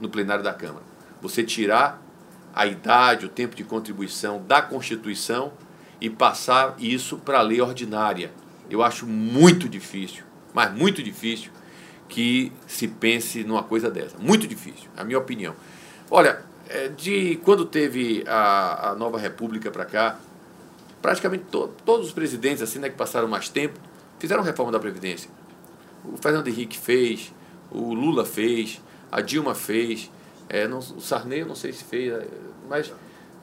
no 0.00 0.08
plenário 0.08 0.42
da 0.42 0.52
Câmara. 0.52 0.84
Você 1.22 1.44
tirar 1.44 2.02
a 2.52 2.66
idade, 2.66 3.26
o 3.26 3.28
tempo 3.28 3.54
de 3.54 3.62
contribuição 3.62 4.42
da 4.44 4.60
Constituição 4.60 5.52
e 6.00 6.08
passar 6.08 6.76
isso 6.78 7.18
para 7.18 7.38
a 7.38 7.42
lei 7.42 7.60
ordinária. 7.60 8.30
Eu 8.70 8.82
acho 8.82 9.06
muito 9.06 9.68
difícil, 9.68 10.24
mas 10.52 10.72
muito 10.72 11.02
difícil 11.02 11.50
que 12.08 12.52
se 12.66 12.88
pense 12.88 13.44
numa 13.44 13.62
coisa 13.62 13.90
dessa. 13.90 14.16
Muito 14.18 14.46
difícil, 14.46 14.88
a 14.96 15.04
minha 15.04 15.18
opinião. 15.18 15.54
Olha, 16.10 16.40
é, 16.68 16.88
de 16.88 17.36
quando 17.44 17.64
teve 17.64 18.24
a, 18.26 18.90
a 18.90 18.94
nova 18.94 19.18
república 19.18 19.70
para 19.70 19.84
cá, 19.84 20.18
praticamente 21.00 21.44
to, 21.44 21.70
todos 21.84 22.08
os 22.08 22.12
presidentes 22.12 22.62
assim, 22.62 22.78
né, 22.78 22.88
que 22.88 22.96
passaram 22.96 23.28
mais 23.28 23.48
tempo 23.48 23.78
fizeram 24.18 24.42
reforma 24.42 24.72
da 24.72 24.78
Previdência. 24.78 25.30
O 26.04 26.16
Fernando 26.16 26.48
Henrique 26.48 26.78
fez, 26.78 27.32
o 27.70 27.94
Lula 27.94 28.24
fez, 28.24 28.80
a 29.10 29.20
Dilma 29.20 29.54
fez, 29.54 30.10
é, 30.48 30.66
não, 30.66 30.78
o 30.78 31.00
Sarney 31.00 31.40
eu 31.40 31.46
não 31.46 31.54
sei 31.54 31.72
se 31.72 31.84
fez, 31.84 32.12
mas 32.68 32.92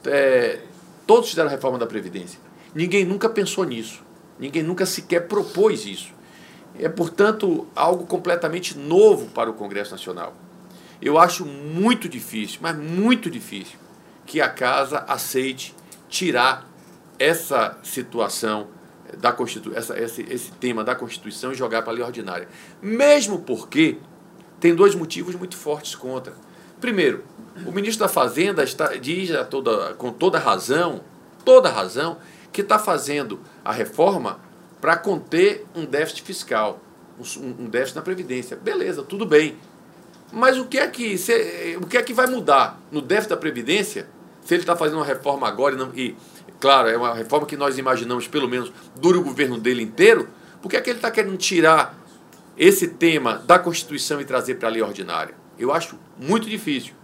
é, 0.04 0.60
todos 1.06 1.30
fizeram 1.30 1.48
reforma 1.48 1.78
da 1.78 1.86
Previdência. 1.86 2.38
Ninguém 2.76 3.06
nunca 3.06 3.26
pensou 3.26 3.64
nisso. 3.64 4.04
Ninguém 4.38 4.62
nunca 4.62 4.84
sequer 4.84 5.26
propôs 5.26 5.86
isso. 5.86 6.12
É, 6.78 6.90
portanto, 6.90 7.66
algo 7.74 8.04
completamente 8.04 8.76
novo 8.76 9.30
para 9.30 9.48
o 9.48 9.54
Congresso 9.54 9.92
Nacional. 9.92 10.34
Eu 11.00 11.18
acho 11.18 11.46
muito 11.46 12.06
difícil, 12.06 12.58
mas 12.60 12.76
muito 12.76 13.30
difícil, 13.30 13.78
que 14.26 14.42
a 14.42 14.48
casa 14.50 14.98
aceite 15.08 15.74
tirar 16.06 16.68
essa 17.18 17.78
situação 17.82 18.68
da 19.16 19.32
Constitu 19.32 19.72
essa, 19.74 19.98
esse, 19.98 20.20
esse 20.28 20.52
tema 20.52 20.84
da 20.84 20.94
Constituição 20.94 21.52
e 21.52 21.54
jogar 21.54 21.80
para 21.80 21.92
a 21.92 21.94
lei 21.94 22.04
ordinária. 22.04 22.46
Mesmo 22.82 23.38
porque 23.38 23.96
tem 24.60 24.74
dois 24.74 24.94
motivos 24.94 25.34
muito 25.34 25.56
fortes 25.56 25.94
contra. 25.94 26.34
Primeiro, 26.78 27.24
o 27.64 27.72
ministro 27.72 28.04
da 28.04 28.12
Fazenda 28.12 28.62
está, 28.62 28.96
diz 28.96 29.30
toda, 29.48 29.94
com 29.94 30.12
toda 30.12 30.38
razão, 30.38 31.00
toda 31.42 31.70
razão, 31.70 32.18
que 32.56 32.62
está 32.62 32.78
fazendo 32.78 33.38
a 33.62 33.70
reforma 33.70 34.40
para 34.80 34.96
conter 34.96 35.66
um 35.74 35.84
déficit 35.84 36.22
fiscal, 36.22 36.80
um, 37.20 37.68
déficit 37.68 37.96
na 37.96 38.00
Previdência. 38.00 38.56
Beleza, 38.56 39.02
tudo 39.02 39.26
bem. 39.26 39.58
Mas 40.32 40.56
o 40.56 40.64
que 40.64 40.78
é 40.78 40.88
que, 40.88 41.18
se, 41.18 41.76
o 41.78 41.86
que, 41.86 41.98
é 41.98 42.02
que 42.02 42.14
vai 42.14 42.26
mudar 42.26 42.80
no 42.90 43.02
déficit 43.02 43.28
da 43.28 43.36
Previdência 43.36 44.08
se 44.42 44.54
ele 44.54 44.62
está 44.62 44.74
fazendo 44.74 44.96
uma 44.96 45.04
reforma 45.04 45.46
agora 45.46 45.74
e, 45.74 45.78
não, 45.78 45.90
e, 45.94 46.16
claro, 46.58 46.88
é 46.88 46.96
uma 46.96 47.12
reforma 47.12 47.44
que 47.44 47.58
nós 47.58 47.76
imaginamos, 47.76 48.26
pelo 48.26 48.48
menos, 48.48 48.72
dure 48.98 49.18
o 49.18 49.22
governo 49.22 49.58
dele 49.58 49.82
inteiro? 49.82 50.26
Por 50.62 50.70
que 50.70 50.78
é 50.78 50.80
que 50.80 50.88
ele 50.88 50.98
está 50.98 51.10
querendo 51.10 51.36
tirar 51.36 51.94
esse 52.56 52.88
tema 52.88 53.34
da 53.46 53.58
Constituição 53.58 54.18
e 54.18 54.24
trazer 54.24 54.54
para 54.54 54.68
a 54.68 54.72
lei 54.72 54.80
ordinária? 54.80 55.34
Eu 55.58 55.74
acho 55.74 55.98
muito 56.18 56.48
difícil. 56.48 56.94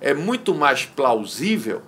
É 0.00 0.14
muito 0.14 0.54
mais 0.54 0.84
plausível 0.84 1.82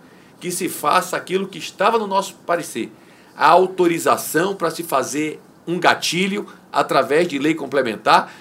que 0.44 0.50
se 0.50 0.68
faça 0.68 1.16
aquilo 1.16 1.48
que 1.48 1.56
estava 1.56 1.96
no 1.96 2.06
nosso 2.06 2.34
parecer: 2.46 2.92
a 3.36 3.48
autorização 3.48 4.54
para 4.54 4.70
se 4.70 4.82
fazer 4.82 5.40
um 5.66 5.78
gatilho 5.78 6.46
através 6.72 7.28
de 7.28 7.38
lei 7.38 7.54
complementar, 7.54 8.32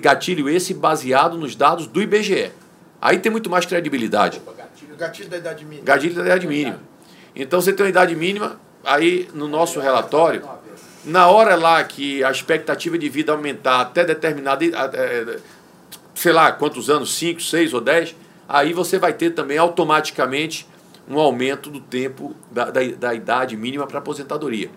gatilho 0.00 0.48
esse 0.48 0.74
baseado 0.74 1.36
nos 1.36 1.56
dados 1.56 1.86
do 1.86 2.00
IBGE. 2.00 2.52
Aí 3.00 3.18
tem 3.18 3.30
muito 3.30 3.48
mais 3.48 3.64
credibilidade. 3.64 4.40
gatilho, 4.56 4.96
gatilho 4.96 5.28
da 5.28 5.36
idade 5.38 5.64
mínima. 5.64 5.84
Gatilho 5.84 6.14
da 6.14 6.24
idade 6.24 6.46
mínima. 6.46 6.80
Então 7.34 7.60
você 7.60 7.72
tem 7.72 7.84
uma 7.84 7.90
idade 7.90 8.14
mínima, 8.14 8.60
aí 8.84 9.28
no 9.32 9.46
nosso 9.46 9.80
relatório, 9.80 10.42
na 11.04 11.28
hora 11.28 11.54
lá 11.54 11.82
que 11.84 12.22
a 12.24 12.30
expectativa 12.30 12.98
de 12.98 13.08
vida 13.08 13.32
aumentar 13.32 13.80
até 13.80 14.04
determinada, 14.04 14.64
é, 14.64 15.38
sei 16.14 16.32
lá 16.32 16.50
quantos 16.52 16.90
anos, 16.90 17.14
5, 17.14 17.40
6 17.40 17.74
ou 17.74 17.80
10, 17.80 18.14
aí 18.48 18.72
você 18.72 18.98
vai 18.98 19.12
ter 19.12 19.30
também 19.30 19.56
automaticamente 19.56 20.66
um 21.08 21.18
aumento 21.18 21.70
do 21.70 21.80
tempo 21.80 22.34
da, 22.50 22.70
da, 22.70 22.80
da 22.84 23.14
idade 23.14 23.56
mínima 23.56 23.86
para 23.86 23.98
aposentadoria. 23.98 24.70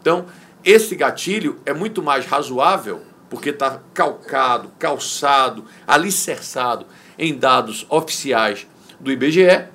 Então, 0.00 0.26
esse 0.64 0.96
gatilho 0.96 1.60
é 1.64 1.72
muito 1.72 2.02
mais 2.02 2.26
razoável, 2.26 3.02
porque 3.30 3.50
está 3.50 3.80
calcado, 3.94 4.70
calçado, 4.78 5.64
alicerçado 5.86 6.86
em 7.18 7.34
dados 7.36 7.86
oficiais 7.88 8.66
do 8.98 9.12
IBGE, 9.12 9.66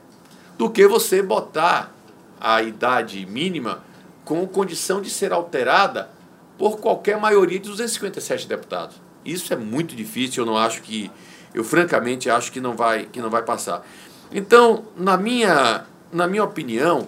do 0.57 0.69
que 0.69 0.87
você 0.87 1.21
botar 1.21 1.93
a 2.39 2.61
idade 2.61 3.25
mínima 3.25 3.83
com 4.25 4.45
condição 4.47 5.01
de 5.01 5.09
ser 5.09 5.31
alterada 5.31 6.09
por 6.57 6.79
qualquer 6.79 7.17
maioria 7.17 7.59
de 7.59 7.69
257 7.69 8.47
deputados. 8.47 9.01
Isso 9.23 9.53
é 9.53 9.57
muito 9.57 9.95
difícil, 9.95 10.43
eu 10.43 10.47
não 10.47 10.57
acho 10.57 10.81
que 10.81 11.09
eu 11.53 11.63
francamente 11.63 12.29
acho 12.29 12.51
que 12.51 12.59
não 12.59 12.75
vai 12.75 13.05
que 13.05 13.21
não 13.21 13.29
vai 13.29 13.43
passar. 13.43 13.85
Então, 14.31 14.85
na 14.97 15.15
minha 15.15 15.85
na 16.13 16.27
minha 16.27 16.43
opinião, 16.43 17.07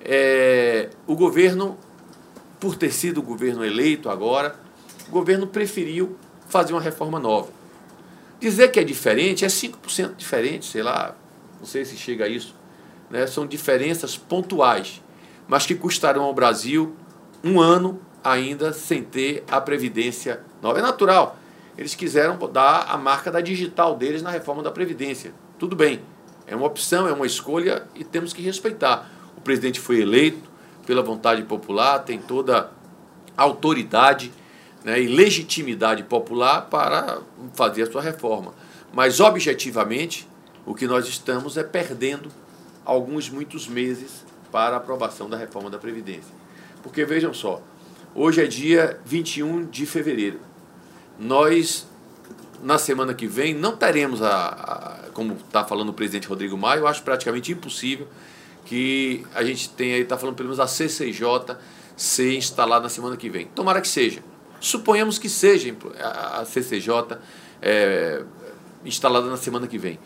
é, 0.00 0.88
o 1.06 1.14
governo 1.14 1.76
por 2.58 2.74
ter 2.76 2.92
sido 2.92 3.18
o 3.18 3.22
governo 3.22 3.64
eleito 3.64 4.10
agora, 4.10 4.56
o 5.06 5.10
governo 5.10 5.46
preferiu 5.46 6.16
fazer 6.48 6.72
uma 6.72 6.80
reforma 6.80 7.18
nova. 7.18 7.48
Dizer 8.40 8.68
que 8.68 8.80
é 8.80 8.84
diferente 8.84 9.44
é 9.44 9.48
5% 9.48 10.16
diferente, 10.16 10.66
sei 10.66 10.82
lá, 10.82 11.14
não 11.58 11.66
sei 11.66 11.84
se 11.84 11.96
chega 11.96 12.24
a 12.24 12.28
isso. 12.28 12.54
Né? 13.10 13.26
São 13.26 13.46
diferenças 13.46 14.16
pontuais, 14.16 15.02
mas 15.46 15.66
que 15.66 15.74
custarão 15.74 16.24
ao 16.24 16.34
Brasil 16.34 16.94
um 17.42 17.60
ano 17.60 18.00
ainda 18.22 18.72
sem 18.72 19.02
ter 19.02 19.44
a 19.48 19.60
Previdência 19.60 20.40
nova. 20.62 20.78
É 20.78 20.82
natural. 20.82 21.36
Eles 21.76 21.94
quiseram 21.94 22.36
dar 22.52 22.86
a 22.88 22.98
marca 22.98 23.30
da 23.30 23.40
digital 23.40 23.96
deles 23.96 24.20
na 24.20 24.30
reforma 24.30 24.62
da 24.62 24.70
Previdência. 24.70 25.32
Tudo 25.58 25.76
bem. 25.76 26.00
É 26.48 26.56
uma 26.56 26.66
opção, 26.66 27.06
é 27.06 27.12
uma 27.12 27.26
escolha 27.26 27.86
e 27.94 28.02
temos 28.02 28.32
que 28.32 28.40
respeitar. 28.42 29.10
O 29.36 29.40
presidente 29.40 29.78
foi 29.78 30.00
eleito 30.00 30.48
pela 30.86 31.02
vontade 31.02 31.42
popular, 31.42 31.98
tem 31.98 32.18
toda 32.18 32.70
autoridade 33.36 34.32
né, 34.82 35.00
e 35.00 35.06
legitimidade 35.06 36.02
popular 36.02 36.62
para 36.62 37.20
fazer 37.52 37.82
a 37.82 37.92
sua 37.92 38.00
reforma. 38.00 38.54
Mas, 38.92 39.20
objetivamente, 39.20 40.26
o 40.64 40.74
que 40.74 40.86
nós 40.86 41.06
estamos 41.06 41.58
é 41.58 41.62
perdendo 41.62 42.30
alguns 42.84 43.28
muitos 43.28 43.68
meses 43.68 44.24
para 44.50 44.76
a 44.76 44.78
aprovação 44.78 45.28
da 45.28 45.36
reforma 45.36 45.68
da 45.68 45.78
Previdência. 45.78 46.34
Porque 46.82 47.04
vejam 47.04 47.34
só, 47.34 47.60
hoje 48.14 48.42
é 48.42 48.46
dia 48.46 48.98
21 49.04 49.66
de 49.66 49.84
fevereiro. 49.84 50.40
Nós, 51.18 51.86
na 52.62 52.78
semana 52.78 53.14
que 53.14 53.26
vem, 53.26 53.54
não 53.54 53.76
teremos 53.76 54.22
a, 54.22 54.48
a 54.48 55.10
como 55.12 55.34
está 55.34 55.64
falando 55.64 55.88
o 55.88 55.92
presidente 55.92 56.28
Rodrigo 56.28 56.56
Maia, 56.56 56.78
eu 56.78 56.86
acho 56.86 57.02
praticamente 57.02 57.50
impossível 57.52 58.06
que 58.64 59.26
a 59.34 59.42
gente 59.42 59.70
tenha, 59.70 59.96
está 59.98 60.16
falando 60.16 60.36
pelo 60.36 60.48
menos 60.48 60.60
a 60.60 60.66
CCJ 60.66 61.56
ser 61.96 62.34
instalada 62.34 62.84
na 62.84 62.88
semana 62.88 63.16
que 63.16 63.28
vem. 63.28 63.46
Tomara 63.46 63.80
que 63.80 63.88
seja. 63.88 64.22
Suponhamos 64.60 65.18
que 65.18 65.28
seja 65.28 65.74
a 66.00 66.44
CCJ 66.44 67.18
é, 67.62 68.22
instalada 68.84 69.28
na 69.28 69.36
semana 69.36 69.66
que 69.66 69.78
vem. 69.78 69.98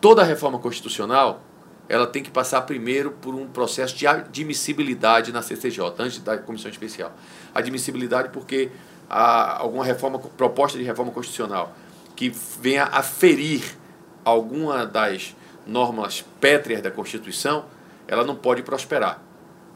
Toda 0.00 0.24
reforma 0.24 0.58
constitucional 0.58 1.44
ela 1.88 2.06
tem 2.06 2.22
que 2.22 2.30
passar 2.30 2.62
primeiro 2.62 3.10
por 3.10 3.34
um 3.34 3.46
processo 3.46 3.94
de 3.94 4.06
admissibilidade 4.06 5.32
na 5.32 5.42
CCJ, 5.42 5.92
antes 5.98 6.18
da 6.20 6.38
comissão 6.38 6.70
especial. 6.70 7.12
Admissibilidade 7.54 8.30
porque 8.30 8.70
há 9.12 9.58
alguma 9.58 9.84
reforma, 9.84 10.18
proposta 10.18 10.78
de 10.78 10.84
reforma 10.84 11.12
constitucional 11.12 11.74
que 12.16 12.30
venha 12.60 12.84
a 12.84 13.02
ferir 13.02 13.76
alguma 14.24 14.86
das 14.86 15.36
normas 15.66 16.24
pétreas 16.40 16.82
da 16.82 16.90
Constituição, 16.90 17.66
ela 18.08 18.24
não 18.24 18.34
pode 18.34 18.62
prosperar. 18.62 19.20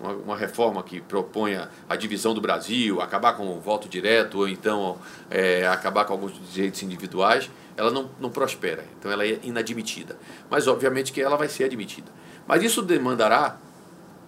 Uma, 0.00 0.12
uma, 0.12 0.36
reforma 0.36 0.82
que 0.82 1.00
proponha 1.00 1.70
a 1.88 1.96
divisão 1.96 2.34
do 2.34 2.40
Brasil, 2.40 3.00
acabar 3.00 3.34
com 3.34 3.48
o 3.48 3.60
voto 3.60 3.88
direto, 3.88 4.38
ou 4.38 4.48
então 4.48 4.98
é, 5.30 5.66
acabar 5.66 6.04
com 6.04 6.12
alguns 6.12 6.34
direitos 6.52 6.82
individuais, 6.82 7.50
ela 7.76 7.90
não, 7.90 8.10
não 8.20 8.30
prospera. 8.30 8.84
Então 8.98 9.10
ela 9.10 9.24
é 9.24 9.38
inadmitida. 9.42 10.18
Mas 10.50 10.66
obviamente 10.66 11.12
que 11.12 11.20
ela 11.20 11.36
vai 11.36 11.48
ser 11.48 11.64
admitida. 11.64 12.10
Mas 12.46 12.62
isso 12.62 12.82
demandará 12.82 13.56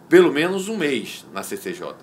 pelo 0.09 0.33
menos 0.33 0.69
um 0.69 0.77
mês 0.77 1.27
na 1.33 1.43
CCJ. 1.43 1.95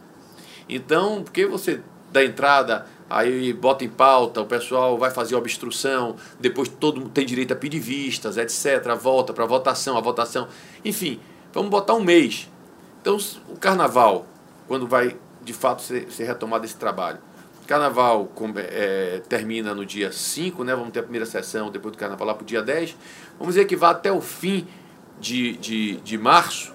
Então, 0.70 1.24
porque 1.24 1.46
você 1.46 1.82
dá 2.12 2.24
entrada, 2.24 2.86
aí 3.10 3.54
bota 3.54 3.84
em 3.84 3.90
pauta, 3.90 4.42
o 4.42 4.46
pessoal 4.46 4.98
vai 4.98 5.12
fazer 5.12 5.36
obstrução, 5.36 6.16
depois 6.40 6.68
todo 6.68 7.00
mundo 7.00 7.12
tem 7.12 7.26
direito 7.26 7.54
a 7.54 7.56
pedir 7.56 7.80
vistas, 7.80 8.38
etc. 8.38 8.96
Volta 9.00 9.34
para 9.34 9.46
votação, 9.46 9.98
a 9.98 10.02
votação. 10.02 10.48
Enfim, 10.84 11.20
vamos 11.54 11.70
botar 11.70 11.94
um 11.94 12.04
mês. 12.04 12.50
Então, 13.02 13.18
o 13.50 13.58
carnaval, 13.58 14.26
quando 14.68 14.88
vai 14.88 15.16
de 15.44 15.54
fato 15.54 15.82
ser, 15.82 16.12
ser 16.12 16.26
retomado 16.26 16.66
esse 16.66 16.76
trabalho, 16.76 17.20
Carnaval 17.66 18.32
é, 18.58 19.22
termina 19.28 19.74
no 19.74 19.86
dia 19.86 20.12
5, 20.12 20.64
né? 20.64 20.76
Vamos 20.76 20.92
ter 20.92 21.00
a 21.00 21.04
primeira 21.04 21.26
sessão 21.26 21.72
depois 21.72 21.94
do 21.94 21.98
carnaval 21.98 22.28
lá 22.28 22.34
para 22.34 22.44
o 22.44 22.46
dia 22.46 22.62
10. 22.62 22.96
Vamos 23.40 23.56
dizer 23.56 23.66
que 23.66 23.76
vá 23.76 23.90
até 23.90 24.12
o 24.12 24.22
fim 24.22 24.68
de, 25.20 25.54
de, 25.58 25.96
de 25.98 26.18
março 26.18 26.74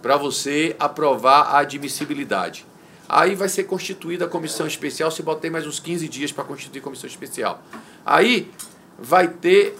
para 0.00 0.16
você 0.16 0.74
aprovar 0.78 1.42
a 1.42 1.58
admissibilidade. 1.58 2.66
Aí 3.12 3.34
vai 3.34 3.48
ser 3.48 3.64
constituída 3.64 4.26
a 4.26 4.28
comissão 4.28 4.68
especial, 4.68 5.10
se 5.10 5.20
botei 5.20 5.50
mais 5.50 5.66
uns 5.66 5.80
15 5.80 6.06
dias 6.06 6.30
para 6.30 6.44
constituir 6.44 6.80
comissão 6.80 7.10
especial. 7.10 7.60
Aí 8.06 8.48
vai 8.96 9.26
ter 9.26 9.76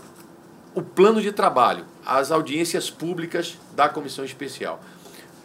o 0.74 0.82
plano 0.82 1.22
de 1.22 1.30
trabalho, 1.30 1.84
as 2.04 2.32
audiências 2.32 2.90
públicas 2.90 3.56
da 3.76 3.88
comissão 3.88 4.24
especial. 4.24 4.82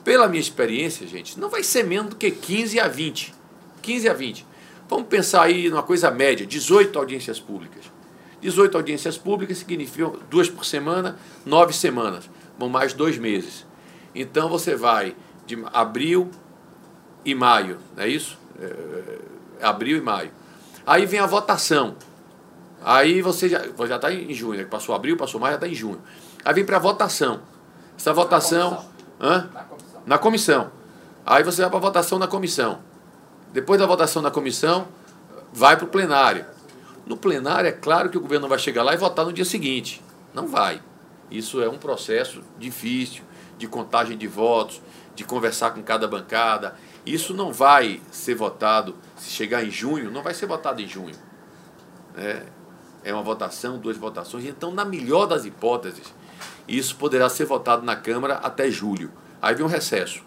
Pela 0.04 0.28
minha 0.28 0.42
experiência, 0.42 1.06
gente, 1.06 1.40
não 1.40 1.48
vai 1.48 1.62
ser 1.62 1.84
menos 1.84 2.10
do 2.10 2.16
que 2.16 2.32
15 2.32 2.80
a 2.80 2.88
20. 2.88 3.36
15 3.84 4.10
a 4.10 4.14
20. 4.16 4.48
Vamos 4.90 5.08
pensar 5.08 5.44
aí 5.44 5.70
numa 5.70 5.84
coisa 5.84 6.10
média, 6.10 6.44
18 6.44 6.98
audiências 6.98 7.40
públicas. 7.40 7.86
18 8.42 8.78
audiências 8.78 9.16
públicas 9.16 9.60
significam 9.60 10.18
duas 10.28 10.50
por 10.50 10.66
semana, 10.66 11.20
nove 11.46 11.72
semanas, 11.72 12.28
vão 12.58 12.68
mais 12.68 12.94
dois 12.94 13.20
meses. 13.20 13.64
Então 14.16 14.50
você 14.50 14.76
vai 14.76 15.16
de 15.46 15.64
abril 15.72 16.32
e 17.26 17.34
maio, 17.34 17.80
não 17.96 18.04
é 18.04 18.08
isso? 18.08 18.38
É, 18.60 19.20
abril 19.62 19.98
e 19.98 20.02
maio. 20.02 20.32
Aí 20.86 21.06
vem 21.06 21.20
a 21.20 21.26
votação. 21.26 21.96
Aí 22.84 23.22
você 23.22 23.50
já 23.50 23.64
já 23.88 23.96
está 23.96 24.14
em 24.14 24.34
junho, 24.34 24.60
né? 24.60 24.66
passou 24.66 24.94
abril, 24.94 25.18
passou 25.18 25.42
maio, 25.42 25.54
já 25.54 25.56
está 25.56 25.68
em 25.68 25.74
junho. 25.74 26.02
Aí 26.44 26.54
vem 26.54 26.64
para 26.64 26.78
a 26.78 26.80
votação. 26.80 27.42
Essa 27.98 28.14
votação. 28.14 28.72
Na 28.72 28.78
comissão. 28.78 29.50
Na 29.52 29.64
comissão. 29.64 30.02
Na 30.06 30.18
comissão. 30.18 30.72
Aí 31.26 31.44
você 31.44 31.62
vai 31.62 31.70
para 31.72 31.80
a 31.80 31.82
votação 31.82 32.20
na 32.20 32.28
comissão. 32.28 32.80
Depois 33.52 33.80
da 33.80 33.88
votação 33.88 34.22
na 34.22 34.30
comissão, 34.30 34.88
vai 35.52 35.76
para 35.76 35.86
o 35.86 35.88
plenário. 35.88 36.46
No 37.06 37.18
plenário, 37.18 37.68
é 37.68 37.72
claro 37.72 38.10
que 38.10 38.18
o 38.18 38.22
governo 38.22 38.48
vai 38.48 38.60
chegar 38.60 38.84
lá 38.84 38.94
e 38.94 38.98
votar 38.98 39.26
no 39.26 39.34
dia 39.34 39.46
seguinte. 39.46 40.04
Não 40.34 40.48
vai. 40.48 40.82
Isso 41.32 41.62
é 41.64 41.70
um 41.70 41.78
processo 41.78 42.44
difícil 42.60 43.24
de 43.58 43.68
contagem 43.68 44.18
de 44.18 44.28
votos, 44.28 44.82
de 45.16 45.24
conversar 45.24 45.72
com 45.72 45.82
cada 45.82 46.08
bancada. 46.08 46.76
Isso 47.06 47.34
não 47.34 47.54
vai 47.54 48.02
ser 48.12 48.36
votado, 48.36 48.96
se 49.16 49.30
chegar 49.30 49.64
em 49.64 49.70
junho, 49.70 50.10
não 50.10 50.24
vai 50.24 50.34
ser 50.34 50.48
votado 50.48 50.82
em 50.82 50.88
junho. 50.88 51.16
É, 52.18 52.44
é 53.04 53.14
uma 53.14 53.22
votação, 53.22 53.78
duas 53.78 53.98
votações. 53.98 54.46
Então, 54.46 54.72
na 54.72 54.84
melhor 54.84 55.28
das 55.28 55.46
hipóteses, 55.46 56.14
isso 56.68 56.96
poderá 56.96 57.30
ser 57.30 57.46
votado 57.46 57.84
na 57.84 57.96
Câmara 57.96 58.36
até 58.36 58.72
julho. 58.72 59.12
Aí 59.42 59.54
vem 59.54 59.64
um 59.64 59.70
recesso. 59.70 60.24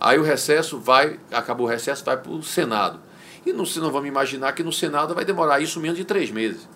Aí 0.00 0.18
o 0.18 0.22
recesso 0.22 0.80
vai, 0.80 1.20
acabou 1.30 1.66
o 1.66 1.68
recesso, 1.68 2.02
vai 2.02 2.16
para 2.16 2.32
o 2.32 2.42
Senado. 2.42 3.00
E 3.44 3.52
não, 3.52 3.64
não 3.64 3.92
vamos 3.92 4.08
imaginar 4.08 4.52
que 4.52 4.62
no 4.62 4.72
Senado 4.72 5.14
vai 5.14 5.24
demorar 5.26 5.60
isso 5.60 5.78
menos 5.78 5.98
de 5.98 6.04
três 6.04 6.30
meses. 6.30 6.66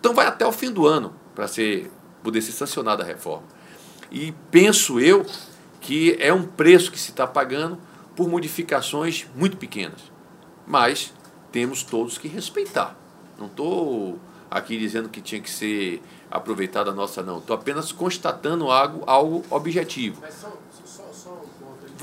Então 0.00 0.12
vai 0.12 0.26
até 0.26 0.44
o 0.44 0.50
fim 0.50 0.72
do 0.72 0.86
ano 0.86 1.14
para 1.34 1.46
ser, 1.46 1.90
poder 2.22 2.42
ser 2.42 2.52
sancionada 2.52 3.04
a 3.04 3.06
reforma. 3.06 3.44
E 4.10 4.32
penso 4.50 4.98
eu 4.98 5.24
que 5.80 6.16
é 6.18 6.32
um 6.32 6.42
preço 6.42 6.90
que 6.90 6.98
se 6.98 7.10
está 7.10 7.26
pagando 7.26 7.78
por 8.14 8.28
modificações 8.28 9.26
muito 9.34 9.56
pequenas. 9.56 10.00
Mas 10.66 11.12
temos 11.52 11.82
todos 11.82 12.18
que 12.18 12.28
respeitar. 12.28 12.96
Não 13.38 13.46
estou 13.46 14.18
aqui 14.50 14.78
dizendo 14.78 15.08
que 15.08 15.20
tinha 15.20 15.40
que 15.40 15.50
ser 15.50 16.02
aproveitada 16.30 16.90
a 16.90 16.94
nossa, 16.94 17.22
não. 17.22 17.38
Estou 17.38 17.54
apenas 17.54 17.92
constatando 17.92 18.70
algo, 18.70 19.02
algo 19.06 19.44
objetivo. 19.50 20.18
Mas 20.20 20.34
são, 20.34 20.52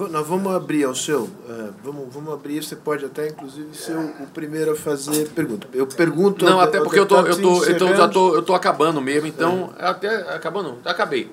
nós 0.10 0.26
vamos 0.26 0.54
abrir 0.54 0.84
ao 0.86 0.96
seu. 0.96 1.24
Uh, 1.24 1.74
vamos, 1.84 2.14
vamos 2.14 2.34
abrir. 2.34 2.64
Você 2.64 2.76
pode 2.76 3.06
até, 3.06 3.28
inclusive, 3.28 3.76
ser 3.76 3.96
o, 3.96 4.24
o 4.24 4.28
primeiro 4.28 4.72
a 4.72 4.76
fazer 4.76 5.30
pergunta. 5.30 5.68
Eu 5.74 5.86
pergunto. 5.86 6.46
Não, 6.46 6.60
até 6.60 6.80
porque 6.80 7.00
eu 7.00 7.06
tô, 7.06 7.20
eu 7.20 7.42
tô, 7.42 7.64
eu 7.66 7.78
tô, 7.78 7.88
já 7.88 8.08
tô, 8.08 8.36
eu 8.36 8.42
tô 8.42 8.54
acabando 8.54 9.02
mesmo. 9.02 9.28
Então, 9.28 9.74
é. 9.78 9.86
até 9.86 10.34
acabando, 10.34 10.78
acabei. 10.86 11.30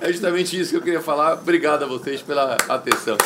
É 0.00 0.12
justamente 0.12 0.58
isso 0.58 0.70
que 0.70 0.76
eu 0.76 0.82
queria 0.82 1.00
falar. 1.00 1.34
Obrigado 1.34 1.84
a 1.84 1.86
vocês 1.86 2.20
pela 2.22 2.56
atenção. 2.68 3.16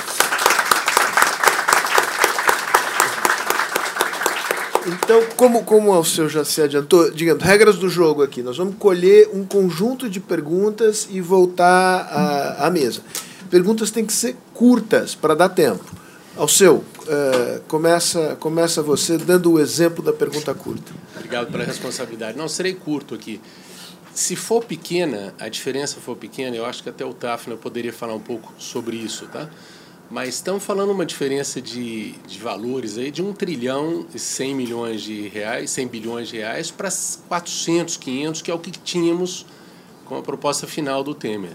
Então, 4.86 5.22
como, 5.36 5.64
como 5.64 5.92
o 5.92 6.04
senhor 6.04 6.28
já 6.30 6.44
se 6.44 6.62
adiantou, 6.62 7.10
digamos, 7.10 7.42
regras 7.42 7.76
do 7.76 7.88
jogo 7.88 8.22
aqui. 8.22 8.42
Nós 8.42 8.56
vamos 8.56 8.76
colher 8.78 9.28
um 9.34 9.44
conjunto 9.44 10.08
de 10.08 10.18
perguntas 10.18 11.06
e 11.10 11.20
voltar 11.20 12.08
à, 12.10 12.66
à 12.66 12.70
mesa. 12.70 13.02
Perguntas 13.50 13.90
têm 13.90 14.06
que 14.06 14.12
ser 14.12 14.36
curtas 14.54 15.14
para 15.14 15.34
dar 15.34 15.50
tempo. 15.50 15.84
Ao 16.36 16.46
seu, 16.46 16.76
uh, 16.76 16.84
começa, 17.66 18.36
começa 18.38 18.80
você 18.80 19.18
dando 19.18 19.52
o 19.52 19.60
exemplo 19.60 20.02
da 20.02 20.12
pergunta 20.12 20.54
curta. 20.54 20.92
Obrigado 21.16 21.50
pela 21.50 21.64
responsabilidade. 21.64 22.38
Não, 22.38 22.48
serei 22.48 22.74
curto 22.74 23.14
aqui. 23.14 23.40
Se 24.18 24.34
for 24.34 24.64
pequena, 24.64 25.32
a 25.38 25.48
diferença 25.48 26.00
for 26.00 26.16
pequena, 26.16 26.56
eu 26.56 26.66
acho 26.66 26.82
que 26.82 26.88
até 26.88 27.04
o 27.04 27.14
Tafna 27.14 27.56
poderia 27.56 27.92
falar 27.92 28.14
um 28.14 28.20
pouco 28.20 28.52
sobre 28.58 28.96
isso, 28.96 29.28
tá? 29.28 29.48
Mas 30.10 30.30
estamos 30.30 30.64
falando 30.64 30.90
uma 30.90 31.06
diferença 31.06 31.62
de, 31.62 32.10
de 32.26 32.40
valores 32.40 32.98
aí 32.98 33.12
de 33.12 33.22
1 33.22 33.32
trilhão 33.34 34.08
e 34.12 34.18
100 34.18 34.54
milhões 34.56 35.02
de 35.02 35.28
reais, 35.28 35.70
100 35.70 35.86
bilhões 35.86 36.28
de 36.28 36.38
reais 36.38 36.68
para 36.68 36.88
400, 37.28 37.96
500, 37.96 38.42
que 38.42 38.50
é 38.50 38.54
o 38.54 38.58
que 38.58 38.72
tínhamos 38.72 39.46
com 40.04 40.16
a 40.16 40.22
proposta 40.22 40.66
final 40.66 41.04
do 41.04 41.14
Temer. 41.14 41.52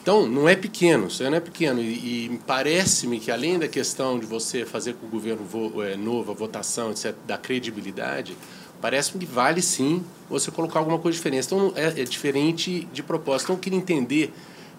Então, 0.00 0.26
não 0.26 0.48
é 0.48 0.56
pequeno, 0.56 1.08
isso 1.08 1.22
não 1.22 1.34
é 1.34 1.40
pequeno. 1.40 1.82
E, 1.82 2.24
e 2.24 2.40
parece-me 2.46 3.20
que, 3.20 3.30
além 3.30 3.58
da 3.58 3.68
questão 3.68 4.18
de 4.18 4.24
você 4.24 4.64
fazer 4.64 4.94
com 4.94 5.06
o 5.06 5.10
governo 5.10 5.44
vo, 5.44 5.82
é, 5.82 5.94
novo 5.94 6.32
a 6.32 6.34
votação, 6.34 6.90
etc., 6.90 7.14
da 7.26 7.36
credibilidade, 7.36 8.34
parece-me 8.80 9.24
que 9.24 9.30
vale 9.30 9.62
sim 9.62 10.04
você 10.28 10.50
colocar 10.50 10.78
alguma 10.78 10.98
coisa 10.98 11.16
diferente. 11.16 11.46
Então, 11.46 11.72
é, 11.74 12.00
é 12.00 12.04
diferente 12.04 12.86
de 12.92 13.02
proposta. 13.02 13.46
Então, 13.46 13.56
eu 13.56 13.60
queria 13.60 13.78
entender 13.78 14.32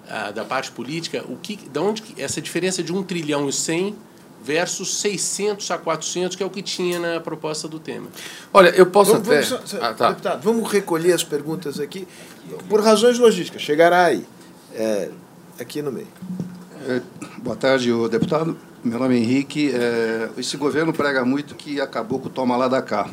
ah, 0.07 0.31
da 0.31 0.43
parte 0.43 0.71
política 0.71 1.23
o 1.27 1.35
que, 1.35 1.55
da 1.69 1.81
onde 1.81 2.03
essa 2.17 2.41
diferença 2.41 2.81
de 2.81 2.91
1 2.91 3.03
trilhão 3.03 3.47
e 3.47 3.53
100 3.53 3.95
versus 4.43 4.97
600 5.01 5.69
a 5.71 5.77
400, 5.77 6.35
que 6.35 6.41
é 6.41 6.45
o 6.45 6.49
que 6.49 6.61
tinha 6.61 6.99
na 6.99 7.19
proposta 7.19 7.67
do 7.67 7.79
Temer. 7.79 8.09
Olha, 8.53 8.69
eu 8.69 8.85
posso 8.85 9.11
vamos, 9.11 9.27
até... 9.27 9.41
Vamos, 9.41 9.73
ah, 9.75 9.93
tá. 9.93 10.09
Deputado, 10.09 10.41
vamos 10.41 10.71
recolher 10.71 11.13
as 11.13 11.23
perguntas 11.23 11.79
aqui, 11.79 12.07
por 12.67 12.81
razões 12.81 13.19
logísticas, 13.19 13.61
chegará 13.61 14.05
aí, 14.05 14.25
é, 14.73 15.09
aqui 15.59 15.81
no 15.81 15.91
meio. 15.91 16.07
É, 16.87 17.01
boa 17.39 17.55
tarde, 17.55 17.91
o 17.91 18.07
deputado. 18.07 18.57
Meu 18.81 18.97
nome 18.97 19.15
é 19.15 19.19
Henrique. 19.19 19.71
É, 19.73 20.29
esse 20.37 20.55
governo 20.55 20.93
prega 20.93 21.25
muito 21.25 21.53
que 21.53 21.81
acabou 21.81 22.17
com 22.19 22.27
o 22.27 22.29
toma 22.29 22.55
lá 22.55 22.69
da 22.69 22.81
cá. 22.81 23.09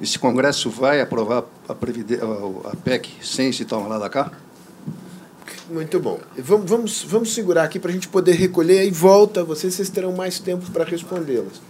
Esse 0.00 0.18
Congresso 0.18 0.70
vai 0.70 1.00
aprovar 1.00 1.44
a, 1.68 1.72
a 1.72 2.76
PEC 2.76 3.10
sem 3.22 3.48
esse 3.50 3.64
toma 3.64 3.88
lá 3.88 3.98
da 3.98 4.08
cá? 4.08 4.32
Muito 5.70 5.98
bom. 5.98 6.20
Vamos, 6.36 6.70
vamos, 6.70 7.02
vamos 7.04 7.34
segurar 7.34 7.64
aqui 7.64 7.78
para 7.78 7.90
a 7.90 7.94
gente 7.94 8.08
poder 8.08 8.32
recolher 8.32 8.86
e 8.86 8.90
volta. 8.90 9.42
Vocês, 9.42 9.74
vocês 9.74 9.88
terão 9.88 10.12
mais 10.12 10.38
tempo 10.38 10.70
para 10.70 10.84
respondê-las. 10.84 11.60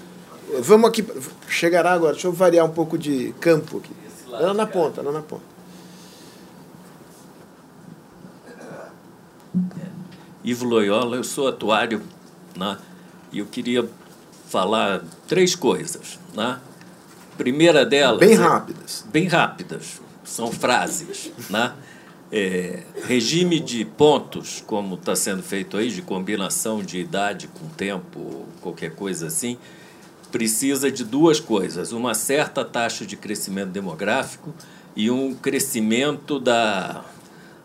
Vamos 0.61 0.89
aqui. 0.89 1.05
Chegará 1.49 1.93
agora. 1.93 2.13
Deixa 2.13 2.27
eu 2.27 2.33
variar 2.33 2.67
um 2.67 2.71
pouco 2.71 2.99
de 2.99 3.35
campo 3.41 3.79
aqui. 3.79 3.93
Lá 4.29 4.53
na 4.53 4.67
ponta, 4.67 5.01
lá 5.01 5.13
na 5.13 5.23
ponta. 5.23 5.55
Ivo 10.43 10.67
Loyola, 10.67 11.17
eu 11.17 11.25
sou 11.25 11.49
atuário, 11.49 12.03
né? 12.57 12.77
e 13.33 13.39
eu 13.39 13.47
queria 13.47 13.89
falar 14.49 15.03
três 15.27 15.55
coisas. 15.55 16.19
Né? 16.35 16.59
Primeira 17.37 17.85
delas. 17.85 18.21
Bem 18.21 18.35
rápidas. 18.35 19.05
É, 19.07 19.11
bem 19.11 19.27
rápidas, 19.27 20.01
são 20.25 20.53
frases. 20.53 21.33
Né? 21.51 21.73
É, 22.31 22.83
regime 23.07 23.61
de 23.61 23.85
pontos, 23.85 24.63
como 24.67 24.95
está 24.95 25.15
sendo 25.15 25.43
feito 25.43 25.77
aí, 25.77 25.91
de 25.91 26.03
combinação 26.03 26.83
de 26.83 26.99
idade 26.99 27.49
com 27.49 27.69
tempo, 27.69 28.47
qualquer 28.61 28.95
coisa 28.95 29.27
assim, 29.27 29.59
precisa 30.33 30.91
de 30.91 31.05
duas 31.05 31.39
coisas: 31.39 31.93
uma 31.93 32.15
certa 32.15 32.65
taxa 32.65 33.07
de 33.07 33.17
crescimento 33.17 33.71
demográfico 33.71 34.53
e 34.97 35.11
um 35.11 35.35
crescimento 35.35 36.41
da, 36.41 37.05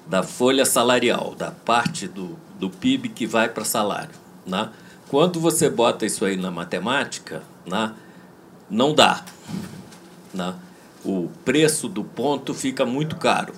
da 0.08 0.24
folha 0.24 0.66
salarial, 0.66 1.36
da 1.36 1.52
parte 1.52 2.08
do, 2.08 2.38
do 2.60 2.70
PIB 2.70 3.10
que 3.10 3.26
vai 3.26 3.50
para 3.50 3.64
salário. 3.64 4.14
Né? 4.46 4.70
Quando 5.10 5.40
você 5.40 5.70
bota 5.70 6.06
isso 6.06 6.24
aí 6.24 6.38
na 6.38 6.52
matemática, 6.52 7.42
né, 7.66 7.94
não 8.70 8.94
dá. 8.94 9.24
Né? 10.34 10.54
O 11.04 11.30
preço 11.44 11.88
do 11.88 12.04
ponto 12.04 12.54
fica 12.54 12.86
muito 12.86 13.16
caro. 13.16 13.54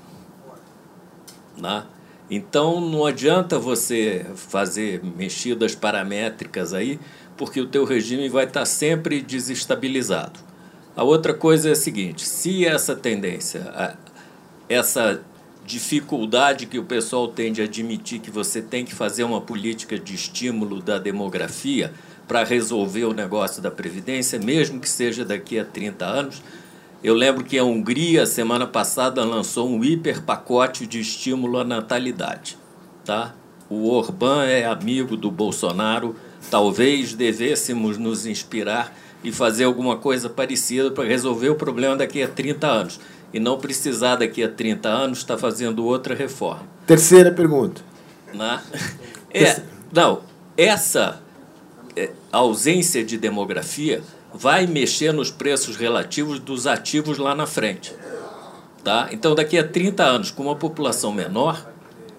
Né? 1.58 1.84
Então 2.30 2.80
não 2.80 3.06
adianta 3.06 3.60
você 3.60 4.26
fazer 4.36 5.04
mexidas 5.04 5.76
paramétricas 5.76 6.74
aí, 6.74 7.00
porque 7.36 7.60
o 7.60 7.68
teu 7.68 7.84
regime 7.84 8.30
vai 8.30 8.46
estar 8.46 8.66
sempre 8.66 9.22
desestabilizado. 9.22 10.40
A 10.96 11.04
outra 11.04 11.34
coisa 11.34 11.70
é 11.70 11.72
a 11.74 11.76
seguinte: 11.76 12.28
se 12.28 12.66
essa 12.66 12.96
tendência, 12.96 13.98
essa 14.70 15.22
dificuldade 15.66 16.66
que 16.66 16.80
o 16.80 16.84
pessoal 16.84 17.28
tem 17.28 17.52
de 17.52 17.62
admitir 17.62 18.20
que 18.20 18.32
você 18.32 18.62
tem 18.62 18.84
que 18.84 18.94
fazer 18.96 19.24
uma 19.24 19.42
política 19.42 19.98
de 19.98 20.16
estímulo 20.16 20.82
da 20.82 20.98
demografia 20.98 21.94
para 22.32 22.46
resolver 22.46 23.04
o 23.04 23.14
negócio 23.14 23.62
da 23.62 23.70
Previdência, 23.70 24.40
mesmo 24.40 24.80
que 24.80 24.88
seja 24.88 25.26
daqui 25.26 25.60
a 25.60 25.66
30 25.66 26.06
anos. 26.06 26.42
Eu 27.04 27.14
lembro 27.14 27.44
que 27.44 27.58
a 27.58 27.64
Hungria, 27.66 28.26
semana 28.26 28.66
passada, 28.66 29.26
lançou 29.26 29.70
um 29.70 29.84
hiper 29.84 30.22
pacote 30.22 30.88
de 30.88 31.02
estímulo 31.02 31.60
à 31.60 31.66
natalidade. 31.66 32.58
Tá? 33.04 33.36
O 33.70 33.90
Orbán 33.90 34.46
é 34.46 34.66
amigo 34.66 35.18
do 35.18 35.30
Bolsonaro, 35.30 36.16
talvez 36.50 37.14
devêssemos 37.14 37.98
nos 37.98 38.26
inspirar 38.26 38.96
e 39.22 39.30
fazer 39.30 39.66
alguma 39.66 39.98
coisa 39.98 40.30
parecida 40.30 40.90
para 40.90 41.04
resolver 41.04 41.50
o 41.50 41.56
problema 41.56 41.98
daqui 41.98 42.24
a 42.24 42.30
30 42.30 42.66
anos 42.66 43.00
e 43.34 43.42
não 43.42 43.58
precisar 43.58 44.16
daqui 44.16 44.42
a 44.42 44.48
30 44.48 44.88
anos 44.88 45.18
estar 45.18 45.38
fazendo 45.38 45.84
outra 45.84 46.16
reforma. 46.16 46.64
Terceira 46.88 47.30
pergunta. 47.30 47.82
Né? 48.34 48.62
É, 49.34 49.62
não, 49.94 50.22
essa 50.58 51.21
ausência 52.32 53.04
de 53.04 53.18
demografia 53.18 54.02
vai 54.34 54.66
mexer 54.66 55.12
nos 55.12 55.30
preços 55.30 55.76
relativos 55.76 56.40
dos 56.40 56.68
ativos 56.68 57.18
lá 57.18 57.36
na 57.36 57.46
frente. 57.46 57.94
Tá? 58.84 59.10
Então, 59.12 59.36
daqui 59.36 59.58
a 59.58 59.68
30 59.68 60.04
anos, 60.04 60.32
com 60.32 60.44
uma 60.44 60.56
população 60.56 61.12
menor, 61.12 61.70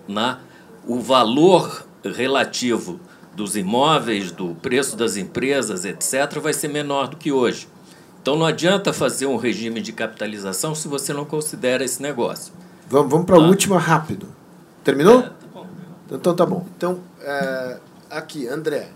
né, 0.06 0.38
o 0.86 1.00
valor 1.00 1.84
relativo 2.04 3.00
dos 3.34 3.56
imóveis, 3.56 4.30
do 4.30 4.54
preço 4.56 4.96
das 4.96 5.16
empresas, 5.16 5.84
etc., 5.84 6.38
vai 6.40 6.52
ser 6.52 6.68
menor 6.68 7.08
do 7.08 7.16
que 7.16 7.32
hoje. 7.32 7.68
Então 8.20 8.36
não 8.36 8.46
adianta 8.46 8.92
fazer 8.92 9.26
um 9.26 9.36
regime 9.36 9.80
de 9.80 9.92
capitalização 9.92 10.74
se 10.74 10.86
você 10.86 11.12
não 11.12 11.24
considera 11.24 11.84
esse 11.84 12.00
negócio. 12.00 12.52
Vamos, 12.88 13.10
vamos 13.10 13.26
para 13.26 13.36
a 13.36 13.40
tá? 13.40 13.46
última 13.46 13.78
rápido. 13.78 14.28
Terminou? 14.84 15.20
É, 15.20 15.22
tá 15.22 15.46
bom. 15.52 15.66
Então 16.10 16.34
tá 16.36 16.46
bom. 16.46 16.66
Então, 16.76 17.00
é, 17.20 17.78
aqui, 18.10 18.46
André, 18.46 18.90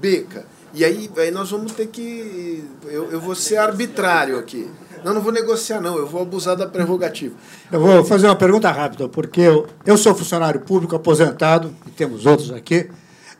Beca. 0.00 0.44
E 0.74 0.84
aí, 0.84 1.10
aí 1.16 1.30
nós 1.30 1.50
vamos 1.50 1.72
ter 1.72 1.86
que. 1.86 2.64
Eu, 2.84 3.10
eu 3.10 3.20
vou 3.20 3.34
ser 3.34 3.56
arbitrário 3.56 4.38
aqui. 4.38 4.70
Não, 5.04 5.14
não 5.14 5.20
vou 5.20 5.32
negociar, 5.32 5.80
não. 5.80 5.96
Eu 5.96 6.06
vou 6.06 6.22
abusar 6.22 6.56
da 6.56 6.66
prerrogativa. 6.66 7.34
Eu 7.70 7.80
vou 7.80 8.04
fazer 8.04 8.26
uma 8.26 8.36
pergunta 8.36 8.70
rápida, 8.70 9.08
porque 9.08 9.40
eu, 9.40 9.66
eu 9.84 9.96
sou 9.96 10.14
funcionário 10.14 10.60
público 10.60 10.96
aposentado, 10.96 11.74
e 11.86 11.90
temos 11.90 12.26
outros 12.26 12.50
aqui. 12.52 12.90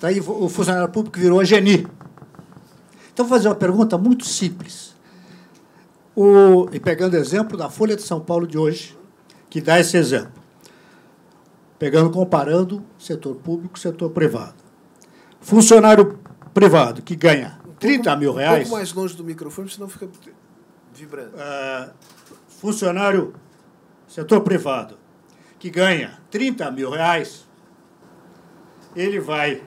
Daí 0.00 0.20
o 0.20 0.48
funcionário 0.48 0.88
público 0.90 1.18
virou 1.18 1.40
a 1.40 1.44
Geni. 1.44 1.86
Então, 3.12 3.26
vou 3.26 3.36
fazer 3.36 3.48
uma 3.48 3.54
pergunta 3.54 3.98
muito 3.98 4.24
simples. 4.26 4.94
O, 6.14 6.68
e 6.72 6.80
pegando 6.80 7.16
exemplo 7.16 7.58
da 7.58 7.68
Folha 7.68 7.96
de 7.96 8.02
São 8.02 8.20
Paulo 8.20 8.46
de 8.46 8.56
hoje, 8.56 8.96
que 9.50 9.60
dá 9.60 9.80
esse 9.80 9.96
exemplo. 9.96 10.32
Pegando, 11.78 12.10
comparando 12.10 12.82
setor 12.98 13.34
público 13.36 13.76
e 13.76 13.80
setor 13.80 14.10
privado. 14.10 14.54
Funcionário 15.40 16.18
privado 16.60 17.02
que 17.02 17.14
ganha 17.14 17.60
30 17.78 18.16
mil 18.16 18.32
reais. 18.32 18.60
Um 18.60 18.62
pouco 18.62 18.76
mais 18.76 18.90
longe 18.92 19.14
do 19.14 19.22
microfone, 19.22 19.68
senão 19.68 19.86
fica 19.88 20.08
vibrando. 20.94 21.36
Uh, 21.36 21.90
funcionário 22.48 23.34
setor 24.08 24.40
privado 24.40 24.98
que 25.58 25.68
ganha 25.70 26.18
30 26.30 26.70
mil 26.70 26.90
reais, 26.90 27.46
ele 28.94 29.18
vai. 29.20 29.62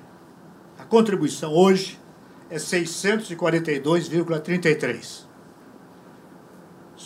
A 0.77 0.85
contribuição 0.85 1.51
hoje 1.53 1.99
é 2.49 2.57
642,33 2.57 5.29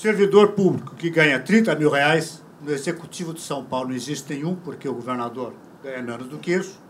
servidor 0.04 0.52
público 0.52 0.96
que 0.96 1.10
ganha 1.10 1.40
30 1.40 1.76
mil 1.76 1.90
reais, 1.90 2.44
no 2.62 2.72
Executivo 2.72 3.34
de 3.34 3.42
São 3.42 3.64
Paulo 3.64 3.90
não 3.90 3.96
existe 3.96 4.34
nenhum, 4.34 4.56
porque 4.56 4.88
o 4.88 4.94
governador 4.94 5.54
ganha 5.84 6.02
menos 6.02 6.28
do 6.28 6.40
que 6.40 6.52
isso. 6.52 6.82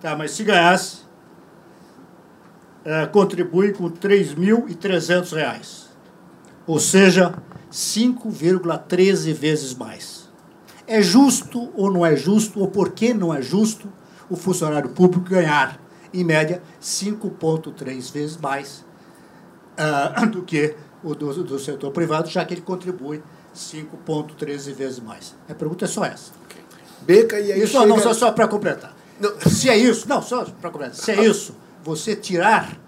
Tá, 0.00 0.16
mas 0.16 0.32
se 0.32 0.42
ganhasse, 0.42 1.02
é, 2.84 3.06
contribui 3.06 3.72
com 3.72 3.90
3.300 3.90 5.34
reais. 5.34 5.88
Ou 6.66 6.78
seja, 6.78 7.34
5,13 7.70 9.32
vezes 9.32 9.74
mais. 9.74 10.28
É 10.86 11.00
justo 11.00 11.70
ou 11.74 11.90
não 11.90 12.04
é 12.04 12.16
justo, 12.16 12.60
ou 12.60 12.68
por 12.68 12.90
que 12.90 13.14
não 13.14 13.32
é 13.32 13.40
justo 13.40 13.88
o 14.28 14.36
funcionário 14.36 14.90
público 14.90 15.28
ganhar, 15.28 15.80
em 16.12 16.24
média, 16.24 16.62
5,3 16.80 18.12
vezes 18.12 18.36
mais 18.36 18.84
uh, 19.78 20.26
do 20.26 20.42
que 20.42 20.74
o 21.02 21.14
do, 21.14 21.44
do 21.44 21.58
setor 21.58 21.90
privado, 21.90 22.28
já 22.28 22.44
que 22.44 22.54
ele 22.54 22.60
contribui 22.60 23.22
5,13 23.54 24.72
vezes 24.74 25.00
mais. 25.00 25.34
A 25.48 25.54
pergunta 25.54 25.84
é 25.84 25.88
só 25.88 26.04
essa. 26.04 26.32
Beca 27.02 27.38
e 27.40 27.52
aí 27.52 27.62
isso 27.62 27.72
chega... 27.72 27.86
não, 27.86 27.98
só, 27.98 28.14
só 28.14 28.32
para 28.32 28.46
completar. 28.46 28.94
Não. 29.20 29.32
Se 29.40 29.68
é 29.68 29.76
isso, 29.76 30.08
não, 30.08 30.22
só 30.22 30.44
para 30.44 30.70
completar. 30.70 30.94
Se 30.94 31.10
é 31.10 31.24
isso, 31.24 31.54
você 31.82 32.14
tirar, 32.14 32.78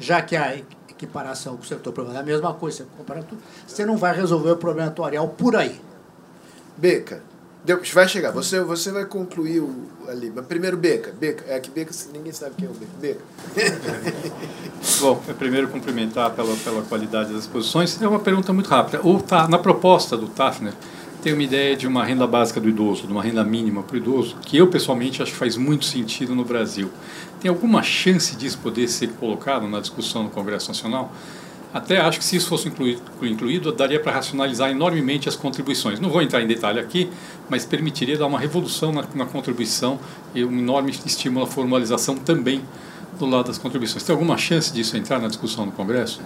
já 0.00 0.20
que 0.22 0.36
a 0.36 0.56
equiparação 0.88 1.56
com 1.56 1.62
o 1.62 1.66
setor 1.66 1.92
privado 1.92 2.16
é 2.16 2.20
a 2.20 2.22
mesma 2.22 2.54
coisa, 2.54 2.78
você 2.78 2.84
compara 2.96 3.22
tudo, 3.22 3.40
você 3.66 3.84
não 3.84 3.96
vai 3.96 4.14
resolver 4.14 4.50
o 4.50 4.56
problema 4.56 4.88
atuarial 4.88 5.28
por 5.28 5.56
aí. 5.56 5.80
Beca, 6.76 7.22
vai 7.92 8.08
chegar, 8.08 8.30
você, 8.30 8.60
você 8.60 8.92
vai 8.92 9.04
concluir 9.06 9.60
o, 9.60 9.88
ali. 10.08 10.32
Mas 10.34 10.46
primeiro 10.46 10.76
Beca. 10.76 11.12
Beca. 11.12 11.44
É 11.48 11.58
que 11.58 11.70
Beca, 11.70 11.92
ninguém 12.12 12.32
sabe 12.32 12.54
quem 12.56 12.66
é 12.66 12.70
o 12.70 12.74
Beca. 12.74 12.92
Beca. 13.00 13.20
Bom, 15.00 15.22
é 15.28 15.32
primeiro 15.32 15.68
cumprimentar 15.68 16.30
pela, 16.30 16.54
pela 16.56 16.82
qualidade 16.82 17.32
das 17.32 17.42
exposições. 17.42 18.00
É 18.00 18.06
uma 18.06 18.20
pergunta 18.20 18.52
muito 18.52 18.68
rápida. 18.68 19.00
O, 19.06 19.20
tá, 19.20 19.48
na 19.48 19.58
proposta 19.58 20.16
do 20.16 20.28
Tafner, 20.28 20.74
tem 21.26 21.32
uma 21.32 21.42
ideia 21.42 21.74
de 21.74 21.88
uma 21.88 22.04
renda 22.04 22.24
básica 22.24 22.60
do 22.60 22.68
idoso, 22.68 23.04
de 23.04 23.12
uma 23.12 23.20
renda 23.20 23.42
mínima 23.42 23.82
para 23.82 23.94
o 23.94 23.96
idoso, 23.96 24.36
que 24.42 24.56
eu 24.56 24.68
pessoalmente 24.68 25.20
acho 25.20 25.32
que 25.32 25.36
faz 25.36 25.56
muito 25.56 25.84
sentido 25.84 26.36
no 26.36 26.44
Brasil. 26.44 26.88
Tem 27.40 27.48
alguma 27.48 27.82
chance 27.82 28.36
disso 28.36 28.56
poder 28.58 28.86
ser 28.86 29.08
colocado 29.08 29.66
na 29.66 29.80
discussão 29.80 30.22
no 30.22 30.30
Congresso 30.30 30.68
Nacional? 30.68 31.12
Até 31.74 31.98
acho 31.98 32.20
que 32.20 32.24
se 32.24 32.36
isso 32.36 32.48
fosse 32.48 32.68
incluído, 32.68 33.02
incluído 33.22 33.72
daria 33.72 33.98
para 33.98 34.12
racionalizar 34.12 34.70
enormemente 34.70 35.28
as 35.28 35.34
contribuições. 35.34 35.98
Não 35.98 36.10
vou 36.10 36.22
entrar 36.22 36.40
em 36.42 36.46
detalhe 36.46 36.78
aqui, 36.78 37.10
mas 37.50 37.64
permitiria 37.64 38.16
dar 38.16 38.26
uma 38.26 38.38
revolução 38.38 38.92
na, 38.92 39.04
na 39.12 39.26
contribuição 39.26 39.98
e 40.32 40.44
um 40.44 40.56
enorme 40.56 40.92
estímulo 41.04 41.44
à 41.44 41.48
formalização 41.48 42.14
também 42.14 42.62
do 43.18 43.26
lado 43.26 43.48
das 43.48 43.58
contribuições. 43.58 44.04
Tem 44.04 44.14
alguma 44.14 44.38
chance 44.38 44.72
disso 44.72 44.96
entrar 44.96 45.18
na 45.18 45.26
discussão 45.26 45.66
no 45.66 45.72
Congresso? 45.72 46.20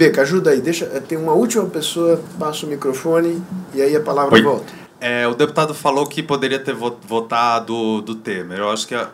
Beca, 0.00 0.22
ajuda 0.22 0.52
aí. 0.52 0.62
Deixa, 0.62 0.86
tem 1.02 1.18
uma 1.18 1.32
última 1.32 1.66
pessoa, 1.66 2.24
passa 2.38 2.64
o 2.64 2.68
microfone 2.70 3.42
e 3.74 3.82
aí 3.82 3.94
a 3.94 4.00
palavra 4.00 4.34
Oi. 4.34 4.40
volta. 4.40 4.72
É, 4.98 5.28
o 5.28 5.34
deputado 5.34 5.74
falou 5.74 6.06
que 6.06 6.22
poderia 6.22 6.58
ter 6.58 6.74
votado 6.74 8.00
do 8.00 8.14
Temer. 8.14 8.60
Eu 8.60 8.70
acho 8.70 8.88
que, 8.88 8.94
a, 8.94 9.10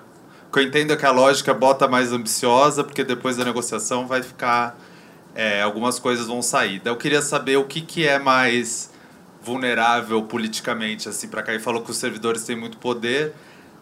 que 0.53 0.59
eu 0.61 0.63
entendo 0.63 0.93
é 0.93 0.97
que 0.97 1.05
a 1.05 1.11
lógica 1.11 1.53
bota 1.53 1.89
mais 1.89 2.13
ambiciosa, 2.13 2.85
porque 2.85 3.03
depois 3.03 3.37
da 3.37 3.45
negociação 3.45 4.07
vai 4.07 4.23
ficar. 4.23 4.79
É, 5.35 5.61
algumas 5.61 5.99
coisas 5.99 6.29
vão 6.29 6.41
sair. 6.41 6.77
Então, 6.77 6.93
eu 6.93 6.97
queria 6.97 7.21
saber 7.21 7.57
o 7.57 7.65
que, 7.65 7.81
que 7.81 8.07
é 8.07 8.21
mais 8.21 8.89
vulnerável 9.43 10.23
politicamente 10.23 11.09
assim 11.09 11.27
para 11.27 11.43
cá. 11.43 11.53
Ele 11.53 11.63
falou 11.63 11.83
que 11.83 11.91
os 11.91 11.97
servidores 11.97 12.45
têm 12.45 12.55
muito 12.55 12.79
poder, 12.79 13.33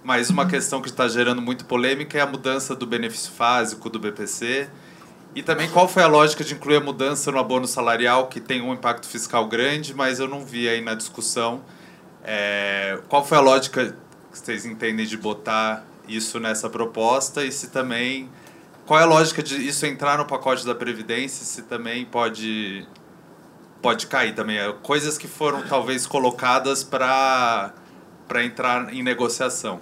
mas 0.02 0.30
uma 0.30 0.46
questão 0.46 0.80
que 0.80 0.88
está 0.88 1.06
gerando 1.06 1.42
muito 1.42 1.66
polêmica 1.66 2.16
é 2.16 2.22
a 2.22 2.26
mudança 2.26 2.74
do 2.74 2.86
benefício 2.86 3.30
básico 3.38 3.90
do 3.90 3.98
BPC. 3.98 4.68
E 5.34 5.42
também 5.42 5.68
qual 5.70 5.88
foi 5.88 6.02
a 6.02 6.06
lógica 6.06 6.44
de 6.44 6.54
incluir 6.54 6.76
a 6.76 6.80
mudança 6.80 7.32
no 7.32 7.38
abono 7.38 7.66
salarial, 7.66 8.28
que 8.28 8.40
tem 8.40 8.62
um 8.62 8.72
impacto 8.72 9.06
fiscal 9.06 9.46
grande, 9.48 9.92
mas 9.92 10.20
eu 10.20 10.28
não 10.28 10.44
vi 10.44 10.68
aí 10.68 10.80
na 10.80 10.94
discussão. 10.94 11.62
É, 12.22 13.00
qual 13.08 13.24
foi 13.24 13.36
a 13.36 13.40
lógica 13.40 13.96
que 14.32 14.38
vocês 14.38 14.64
entendem 14.64 15.06
de 15.06 15.16
botar 15.16 15.84
isso 16.08 16.38
nessa 16.38 16.68
proposta 16.68 17.44
e 17.44 17.52
se 17.52 17.68
também. 17.68 18.28
Qual 18.86 19.00
é 19.00 19.02
a 19.02 19.06
lógica 19.06 19.42
de 19.42 19.66
isso 19.66 19.86
entrar 19.86 20.18
no 20.18 20.26
pacote 20.26 20.66
da 20.66 20.74
Previdência 20.74 21.44
se 21.46 21.62
também 21.62 22.04
pode, 22.04 22.86
pode 23.80 24.06
cair 24.06 24.34
também? 24.34 24.58
É, 24.58 24.72
coisas 24.82 25.16
que 25.16 25.26
foram 25.26 25.66
talvez 25.66 26.06
colocadas 26.06 26.84
para 26.84 27.72
entrar 28.44 28.92
em 28.92 29.02
negociação. 29.02 29.80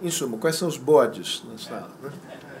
Em 0.00 0.10
suma, 0.10 0.38
quais 0.38 0.56
são 0.56 0.68
os 0.68 0.76
bodes 0.76 1.42
na 1.44 1.58
sala? 1.58 1.90
Né? 2.02 2.10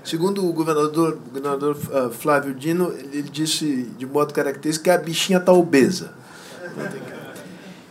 Segundo 0.04 0.46
o 0.46 0.52
governador, 0.52 1.14
o 1.14 1.30
governador 1.30 1.76
uh, 1.76 2.10
Flávio 2.10 2.54
Dino, 2.54 2.92
ele 2.92 3.22
disse 3.22 3.84
de 3.96 4.04
modo 4.04 4.34
característico 4.34 4.84
que 4.84 4.90
a 4.90 4.98
bichinha 4.98 5.38
está 5.38 5.52
obesa. 5.52 6.12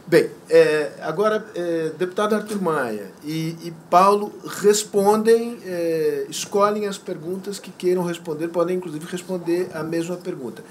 Bem, 0.05 0.29
é, 0.47 0.91
agora, 1.01 1.43
é, 1.55 1.91
deputado 1.97 2.35
Arthur 2.35 2.61
Maia 2.61 3.09
e, 3.23 3.57
e 3.63 3.73
Paulo 3.89 4.31
respondem, 4.61 5.57
é, 5.65 6.27
escolhem 6.29 6.85
as 6.85 6.99
perguntas 6.99 7.57
que 7.57 7.71
queiram 7.71 8.03
responder, 8.03 8.49
podem 8.49 8.77
inclusive 8.77 9.03
responder 9.09 9.69
a 9.73 9.81
mesma 9.81 10.15
pergunta. 10.15 10.63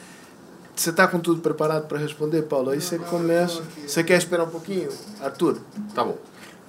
Você 0.77 0.90
está 0.90 1.09
com 1.09 1.19
tudo 1.19 1.40
preparado 1.40 1.89
para 1.89 1.98
responder, 1.98 2.43
Paulo? 2.43 2.70
Aí 2.70 2.81
você 2.81 2.98
começa. 2.98 3.62
Você 3.86 4.05
quer 4.05 4.16
esperar 4.16 4.44
um 4.44 4.51
pouquinho, 4.51 4.90
Arthur? 5.20 5.59
Tá 5.94 6.05
bom. 6.05 6.16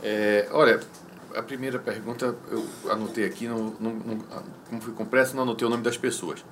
É, 0.01 0.47
olha, 0.51 0.79
a 1.35 1.41
primeira 1.41 1.79
pergunta 1.79 2.35
eu 2.49 2.65
anotei 2.89 3.25
aqui, 3.25 3.47
não, 3.47 3.75
não, 3.79 3.93
não, 3.93 4.17
como 4.69 4.81
fui 4.81 4.93
com 4.93 5.05
pressa, 5.05 5.35
não 5.35 5.43
anotei 5.43 5.67
o 5.67 5.69
nome 5.69 5.83
das 5.83 5.97
pessoas. 5.97 6.43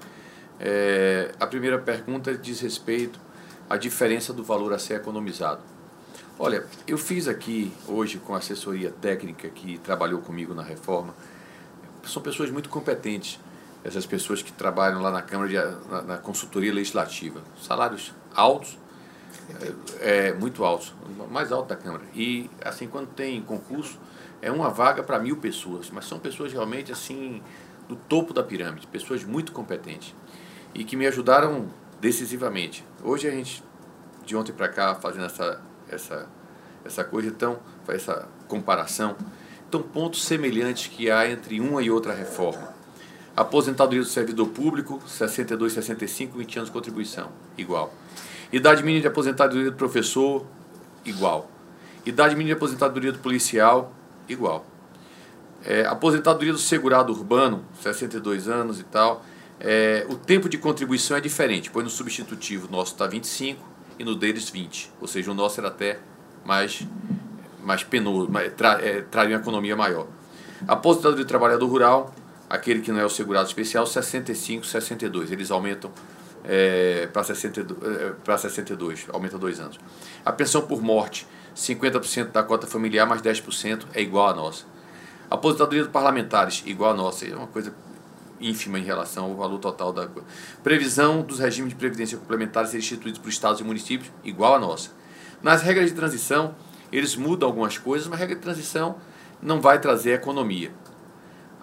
É, 0.60 1.32
a 1.40 1.48
primeira 1.48 1.80
pergunta 1.80 2.36
diz 2.36 2.60
respeito 2.60 3.20
à 3.70 3.78
diferença 3.78 4.32
do 4.34 4.44
valor 4.44 4.74
a 4.74 4.80
ser 4.80 4.96
economizado. 4.96 5.62
Olha, 6.38 6.66
eu 6.88 6.98
fiz 6.98 7.28
aqui 7.28 7.72
hoje 7.88 8.18
com 8.18 8.34
a 8.34 8.38
assessoria 8.38 8.92
técnica 8.92 9.50
que 9.50 9.78
trabalhou 9.80 10.22
comigo 10.22 10.54
na 10.54 10.64
reforma. 10.64 11.14
São 12.04 12.22
pessoas 12.22 12.50
muito 12.50 12.70
competentes, 12.70 13.40
essas 13.84 14.06
pessoas 14.06 14.42
que 14.42 14.52
trabalham 14.52 15.02
lá 15.02 15.12
na 15.12 15.22
Câmara, 15.22 15.50
de, 15.50 15.90
na, 15.90 16.02
na 16.02 16.18
consultoria 16.18 16.74
legislativa. 16.74 17.42
Salários 17.62 18.14
altos, 18.34 18.78
é, 20.00 20.28
é, 20.28 20.34
muito 20.34 20.64
altos, 20.64 20.94
mais 21.30 21.52
alto 21.52 21.70
da 21.70 21.76
Câmara. 21.76 22.04
E, 22.14 22.50
assim, 22.64 22.88
quando 22.88 23.08
tem 23.08 23.42
concurso, 23.42 24.00
é 24.42 24.52
uma 24.52 24.70
vaga 24.70 25.04
para 25.04 25.20
mil 25.20 25.38
pessoas, 25.38 25.90
mas 25.92 26.06
são 26.06 26.20
pessoas 26.20 26.52
realmente, 26.52 26.92
assim, 26.92 27.42
do 27.88 27.96
topo 27.96 28.34
da 28.34 28.44
pirâmide, 28.44 28.88
pessoas 28.88 29.24
muito 29.24 29.52
competentes 29.52 30.16
e 30.74 30.84
que 30.84 30.96
me 30.96 31.06
ajudaram 31.06 31.68
decisivamente. 32.00 32.86
Hoje 33.04 33.28
a 33.28 33.32
gente, 33.32 33.64
de 34.26 34.36
ontem 34.36 34.52
para 34.52 34.70
cá, 34.70 34.96
fazendo 34.96 35.26
essa 35.26 35.62
essa, 35.92 36.28
essa 36.84 37.04
coisa, 37.04 37.28
então, 37.28 37.60
essa 37.88 38.28
comparação. 38.48 39.16
Então, 39.68 39.82
pontos 39.82 40.24
semelhantes 40.24 40.88
que 40.88 41.10
há 41.12 41.30
entre 41.30 41.60
uma 41.60 41.82
e 41.82 41.92
outra 41.92 42.14
reforma. 42.14 42.70
Aposentadoria 43.36 44.02
do 44.02 44.08
servidor 44.08 44.50
público, 44.50 45.02
62, 45.08 45.74
65, 45.74 46.38
20 46.38 46.58
anos 46.58 46.70
de 46.70 46.74
contribuição, 46.74 47.32
igual. 47.58 47.94
Idade 48.52 48.84
mínima 48.84 49.02
de 49.02 49.08
aposentadoria 49.08 49.72
do 49.72 49.78
professor, 49.78 50.46
igual. 51.06 51.50
Idade 52.06 52.36
mínima 52.36 52.54
de 52.54 52.58
aposentadoria 52.58 53.12
do 53.12 53.20
policial, 53.20 53.94
igual. 54.28 54.66
É, 55.64 55.86
aposentadoria 55.86 56.52
do 56.52 56.58
segurado 56.58 57.14
urbano, 57.14 57.64
62 57.82 58.48
anos 58.48 58.80
e 58.80 58.84
tal. 58.84 59.24
É, 59.60 60.06
o 60.10 60.16
tempo 60.16 60.50
de 60.50 60.58
contribuição 60.58 61.16
é 61.16 61.22
diferente, 61.22 61.70
pois 61.70 61.84
no 61.84 61.92
substitutivo 61.92 62.68
nosso 62.72 62.94
está 62.94 63.06
25 63.06 63.64
e 64.00 64.04
no 64.04 64.16
deles 64.16 64.50
20. 64.50 64.92
Ou 65.00 65.08
seja, 65.08 65.30
o 65.32 65.36
nosso 65.36 65.60
era 65.60 65.68
até 65.68 66.00
mais, 66.44 66.86
mais 67.64 67.84
penoso, 67.84 68.32
mais, 68.32 68.52
tra, 68.54 68.80
é, 68.82 69.02
traria 69.02 69.36
uma 69.36 69.42
economia 69.42 69.76
maior. 69.76 70.08
Aposentadoria 70.68 71.24
do 71.24 71.28
trabalhador 71.28 71.68
rural, 71.68 72.14
aquele 72.50 72.82
que 72.82 72.92
não 72.92 73.00
é 73.00 73.06
o 73.06 73.10
segurado 73.10 73.48
especial, 73.48 73.86
65, 73.86 74.66
62. 74.66 75.32
Eles 75.32 75.52
aumentam 75.52 75.92
é, 76.44 77.08
para 77.14 77.24
62, 77.24 77.80
é, 78.28 78.38
62, 78.38 79.08
aumenta 79.12 79.38
dois 79.38 79.60
anos. 79.60 79.80
A 80.26 80.32
pensão 80.32 80.62
por 80.62 80.82
morte, 80.82 81.28
50% 81.56 82.32
da 82.32 82.44
cota 82.44 82.66
familiar 82.68 83.06
mais 83.06 83.22
10% 83.22 83.86
é 83.94 84.02
igual 84.02 84.30
à 84.30 84.34
nossa. 84.34 84.66
Aposentadoria 85.30 85.84
dos 85.84 85.92
parlamentares, 85.92 86.64
igual 86.66 86.92
à 86.92 86.94
nossa. 86.94 87.26
É 87.26 87.36
uma 87.36 87.48
coisa 87.48 87.74
ínfima 88.40 88.80
em 88.80 88.84
relação 88.84 89.26
ao 89.26 89.36
valor 89.36 89.60
total 89.60 89.94
da 89.94 90.10
previsão 90.64 91.22
dos 91.22 91.40
regimes 91.40 91.70
de 91.70 91.76
previdência 91.76 92.18
complementares 92.18 92.72
serem 92.72 92.84
instituídos 92.84 93.20
por 93.20 93.30
estados 93.30 93.62
e 93.62 93.64
municípios 93.64 94.12
igual 94.24 94.56
à 94.56 94.60
nossa. 94.60 94.90
Nas 95.42 95.62
regras 95.62 95.90
de 95.90 95.96
transição, 95.96 96.56
eles 96.92 97.16
mudam 97.16 97.48
algumas 97.48 97.78
coisas, 97.78 98.08
mas 98.08 98.18
a 98.18 98.20
regra 98.20 98.36
de 98.36 98.42
transição 98.42 98.96
não 99.42 99.62
vai 99.62 99.80
trazer 99.80 100.14
economia. 100.14 100.72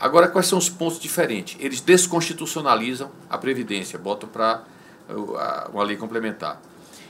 Agora, 0.01 0.29
quais 0.29 0.47
são 0.47 0.59
os 0.59 0.69
pontos 0.69 1.01
diferentes? 1.01 1.57
Eles 1.61 1.81
desconstitucionalizam 1.81 3.11
a 3.29 3.37
previdência, 3.37 3.99
botam 3.99 4.29
para 4.29 4.63
uma 5.73 5.83
lei 5.83 5.97
complementar. 5.97 6.61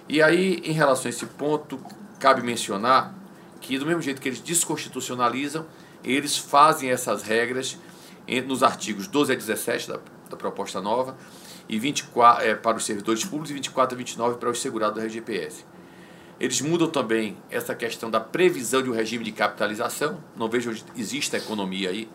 E 0.09 0.23
aí, 0.23 0.63
em 0.65 0.73
relação 0.73 1.07
a 1.07 1.11
esse 1.11 1.27
ponto, 1.27 1.79
cabe 2.19 2.43
mencionar 2.43 3.15
que, 3.61 3.79
do 3.79 3.87
mesmo 3.87 4.03
jeito 4.03 4.21
que 4.21 4.29
eles 4.29 4.41
desconstitucionalizam, 4.41 5.67
eles 6.05 6.37
fazem 6.37 6.91
essas 6.91 7.23
regras 7.23 7.79
nos 8.47 8.63
artigos 8.63 9.07
12 9.07 9.33
a 9.33 9.37
17 9.37 9.89
da, 9.89 9.99
da 10.31 10.37
proposta 10.37 10.81
nova 10.81 11.17
e 11.69 11.79
24 11.79 12.45
é, 12.45 12.55
para 12.55 12.77
os 12.77 12.85
servidores 12.85 13.25
públicos 13.25 13.51
e 13.51 13.55
24 13.55 13.95
a 13.95 13.99
29 13.99 14.39
para 14.39 14.51
os 14.51 14.61
segurados 14.61 15.01
do 15.01 15.07
RGPS. 15.07 15.65
Eles 16.41 16.61
mudam 16.61 16.89
também 16.89 17.37
essa 17.51 17.75
questão 17.75 18.11
da 18.11 18.21
previsão 18.21 18.83
de 18.83 18.89
um 18.89 18.93
regime 18.93 19.25
de 19.25 19.33
capitalização, 19.33 20.23
não 20.37 20.49
vejo 20.49 20.71
onde 20.71 20.85
existe 20.97 21.35
a 21.35 21.39
economia 21.39 21.91
aí. 21.91 22.09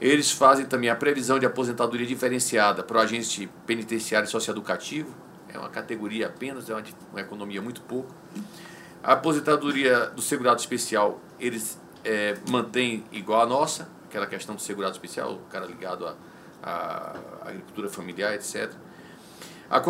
Eles 0.00 0.30
fazem 0.30 0.66
também 0.66 0.90
a 0.90 0.96
previsão 0.96 1.38
de 1.38 1.46
aposentadoria 1.46 2.06
diferenciada 2.06 2.82
para 2.82 2.98
o 2.98 3.00
agente 3.00 3.48
penitenciário 3.64 4.28
socioeducativo, 4.28 5.14
é 5.48 5.58
uma 5.58 5.70
categoria 5.70 6.26
apenas, 6.26 6.68
é 6.68 6.74
uma, 6.74 6.82
uma 7.12 7.20
economia 7.20 7.62
muito 7.62 7.80
pouco. 7.82 8.12
A 9.06 9.12
aposentadoria 9.12 10.06
do 10.06 10.20
segurado 10.20 10.58
especial, 10.58 11.20
eles 11.38 11.80
é, 12.02 12.36
mantêm 12.50 13.04
igual 13.12 13.40
à 13.40 13.46
nossa, 13.46 13.88
aquela 14.04 14.26
questão 14.26 14.56
do 14.56 14.60
segurado 14.60 14.94
especial, 14.94 15.34
o 15.34 15.38
cara 15.48 15.64
ligado 15.64 16.12
à, 16.60 17.14
agricultura 17.42 17.88
familiar, 17.88 18.34
etc. 18.34 18.68
A, 19.70 19.80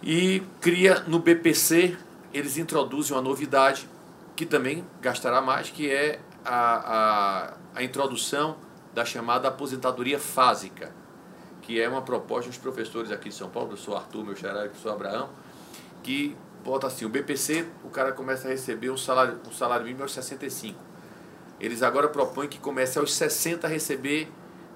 e 0.00 0.44
cria 0.60 1.00
no 1.08 1.18
BPC, 1.18 1.98
eles 2.32 2.56
introduzem 2.56 3.16
uma 3.16 3.20
novidade 3.20 3.88
que 4.36 4.46
também 4.46 4.86
gastará 5.00 5.40
mais, 5.40 5.70
que 5.70 5.90
é 5.90 6.20
a, 6.44 6.52
a, 6.54 7.54
a 7.74 7.82
introdução 7.82 8.58
da 8.94 9.04
chamada 9.04 9.48
aposentadoria 9.48 10.20
fásica, 10.20 10.94
que 11.62 11.80
é 11.80 11.88
uma 11.88 12.02
proposta 12.02 12.48
dos 12.48 12.58
professores 12.58 13.10
aqui 13.10 13.28
de 13.28 13.34
São 13.34 13.50
Paulo, 13.50 13.76
sou 13.76 13.96
Arthur, 13.96 14.24
meu 14.24 14.36
xará, 14.36 14.68
sou 14.80 14.92
Abraão, 14.92 15.30
que 16.04 16.36
bota 16.66 16.88
assim, 16.88 17.04
o 17.04 17.08
BPC, 17.08 17.64
o 17.84 17.88
cara 17.88 18.10
começa 18.10 18.48
a 18.48 18.50
receber 18.50 18.90
um 18.90 18.96
salário, 18.96 19.40
um 19.48 19.52
salário 19.52 19.84
mínimo 19.84 20.02
aos 20.02 20.12
65. 20.12 20.76
Eles 21.60 21.80
agora 21.80 22.08
propõem 22.08 22.48
que 22.48 22.58
comece 22.58 22.98
aos 22.98 23.14
60 23.14 23.68
a 23.68 23.70
receber 23.70 24.28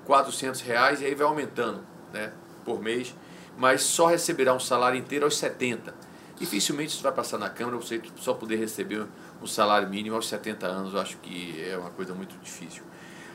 400 0.07 0.61
reais 0.61 1.03
e 1.03 1.05
aí 1.05 1.17
vai 1.17 1.27
aumentando 1.27 1.85
né, 2.13 2.33
por 2.65 2.81
mês, 2.81 3.13
mas 3.59 3.83
só 3.83 4.07
receberá 4.07 4.55
um 4.55 4.61
salário 4.61 4.99
inteiro 4.99 5.25
aos 5.25 5.37
70. 5.37 5.93
Dificilmente 6.39 6.95
isso 6.95 7.03
vai 7.03 7.13
passar 7.13 7.39
na 7.39 7.51
Câmara, 7.51 7.77
você 7.77 8.01
só 8.17 8.35
poder 8.35 8.57
receber 8.57 9.05
um 9.43 9.47
salário 9.47 9.89
mínimo 9.89 10.15
aos 10.15 10.29
70 10.29 10.67
anos, 10.67 10.95
eu 10.95 11.01
acho 11.01 11.17
que 11.19 11.61
é 11.61 11.77
uma 11.77 11.91
coisa 11.91 12.15
muito 12.15 12.39
difícil. 12.39 12.85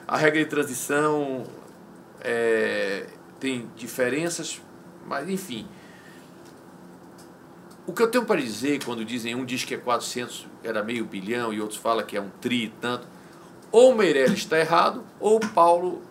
A 0.07 0.15
regra 0.15 0.41
de 0.41 0.49
transição 0.49 1.43
é, 2.21 3.05
tem 3.37 3.69
diferenças, 3.75 4.61
mas 5.05 5.29
enfim, 5.29 5.67
o 7.87 7.93
que 7.93 8.01
eu 8.01 8.09
tenho 8.09 8.25
para 8.25 8.41
dizer 8.41 8.83
quando 8.83 9.05
dizem 9.05 9.35
um 9.35 9.45
diz 9.45 9.63
que 9.63 9.75
é 9.75 9.77
400, 9.77 10.47
era 10.63 10.83
meio 10.83 11.05
bilhão 11.05 11.53
e 11.53 11.61
outros 11.61 11.79
falam 11.79 12.05
que 12.05 12.17
é 12.17 12.21
um 12.21 12.29
tri 12.41 12.65
e 12.65 12.69
tanto, 12.69 13.07
ou 13.71 13.91
o 13.91 13.95
Meirelles 13.95 14.39
está 14.39 14.59
errado 14.59 15.03
ou 15.19 15.37
o 15.37 15.47
Paulo 15.49 16.01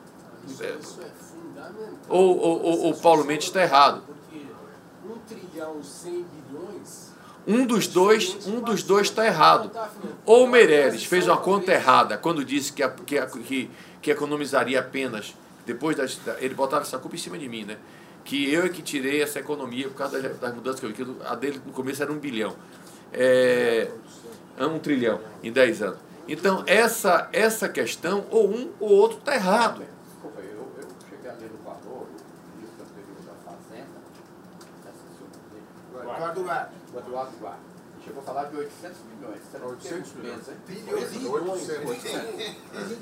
é, 0.61 0.77
ou, 2.09 2.39
ou, 2.39 2.63
ou, 2.63 2.81
ou 2.87 2.95
Paulo 2.95 3.25
Mendes 3.25 3.47
está 3.47 3.63
errado. 3.63 4.03
Um 5.05 5.19
trilhão 5.27 5.81
e 5.81 5.85
100 5.85 6.13
bilhões. 6.13 7.13
Um 7.47 7.67
dos 7.67 7.87
dois, 7.87 8.47
um 8.47 8.61
dos 8.61 8.83
dois 8.83 9.09
está 9.09 9.27
errado. 9.27 9.71
Ou 10.25 10.47
Meirelles 10.47 11.05
fez 11.05 11.27
uma 11.27 11.37
conta 11.37 11.73
errada 11.73 12.17
quando 12.17 12.45
disse 12.45 12.73
que, 12.73 12.87
que, 13.07 13.71
que, 14.01 14.11
economizaria 14.11 14.81
apenas 14.81 15.35
depois 15.67 15.97
da- 15.97 16.39
ele 16.41 16.55
botava 16.55 16.83
essa 16.83 16.99
culpa 16.99 17.17
em 17.17 17.19
cima 17.19 17.39
de 17.39 17.49
mim, 17.49 17.65
né? 17.65 17.79
Que 18.25 18.53
eu 18.53 18.65
é 18.65 18.69
que 18.69 18.83
tirei 18.83 19.23
essa 19.23 19.39
economia 19.39 19.89
por 19.89 19.97
causa 19.97 20.21
das, 20.21 20.39
das 20.39 20.55
mudanças 20.55 20.81
que 20.81 20.87
eu 20.87 20.91
vi. 20.91 20.95
que 20.95 21.27
A 21.27 21.35
dele 21.35 21.61
no 21.65 21.73
começo 21.73 22.03
era 22.03 22.11
um 22.11 22.19
bilhão, 22.19 22.57
é, 23.13 23.91
um 24.59 24.79
trilhão 24.79 25.21
em 25.43 25.53
10 25.53 25.83
anos. 25.83 25.99
Então 26.27 26.65
essa 26.67 27.29
essa 27.33 27.69
questão 27.69 28.27
ou 28.31 28.49
um 28.51 28.73
ou 28.81 28.91
outro 28.91 29.19
está 29.19 29.35
errado. 29.35 29.85
Desculpa, 30.09 30.41
eu, 30.41 30.67
eu 30.79 30.89
cheguei 31.11 31.31
a 31.31 31.35
ler 31.35 31.51
o 31.53 31.63
valor, 31.63 32.07
o 32.07 32.57
ministro 32.57 32.87
anterior 32.87 33.21
da 33.27 33.35
Fazenda, 33.45 34.01
essa 34.89 35.05
Eduardo 36.99 37.37
Duarte. 37.39 37.74
Chegou 38.05 38.23
a 38.23 38.27
falar 38.27 38.45
de 38.45 38.57
800 38.57 38.99
milhões. 39.05 39.41
Você 39.51 39.59
não 39.59 39.69
800 39.69 40.11
teve 40.11 40.29
peso, 40.29 40.51
hein? 40.51 40.57
Bilhões. 40.67 41.11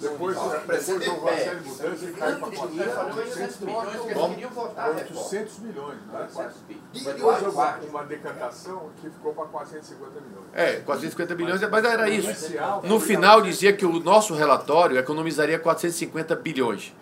Depois, 0.01 0.37
depois 0.39 1.01
de 1.01 1.11
uma 1.11 1.33
série 1.33 1.61
de 1.61 1.69
mudanças, 1.69 2.03
ele 2.03 2.12
cai 2.12 2.35
para 2.37 2.51
tanto 2.51 2.69
dinheiro, 2.69 2.93
400 2.93 3.33
800 3.33 3.61
milhões 3.61 3.91
que 3.91 3.97
eles 3.97 4.15
Vamos. 4.15 4.35
queriam 4.35 4.51
votar 4.51 4.91
a 4.91 4.93
reforma. 4.93 5.20
800 5.23 5.59
milhões. 5.59 5.99
Né? 6.07 6.20
800 6.20 6.57
bi. 6.69 6.74
O 6.74 7.05
Depois 7.05 7.43
uma, 7.43 7.51
Duarte, 7.51 7.87
uma 7.87 8.05
decantação 8.05 8.91
que 9.01 9.11
ficou 9.11 9.35
para 9.35 9.47
450 9.47 10.20
milhões. 10.20 10.47
É, 10.53 10.81
450 10.81 11.35
bilhões, 11.35 11.61
mas 11.69 11.85
era 11.85 12.09
isso. 12.09 12.53
No 12.85 13.01
final 13.01 13.43
dizia 13.43 13.73
que 13.73 13.85
o 13.85 13.99
nosso 14.01 14.35
relatório 14.35 14.97
economizaria 14.99 15.59
450 15.59 16.37
bilhões. 16.37 16.95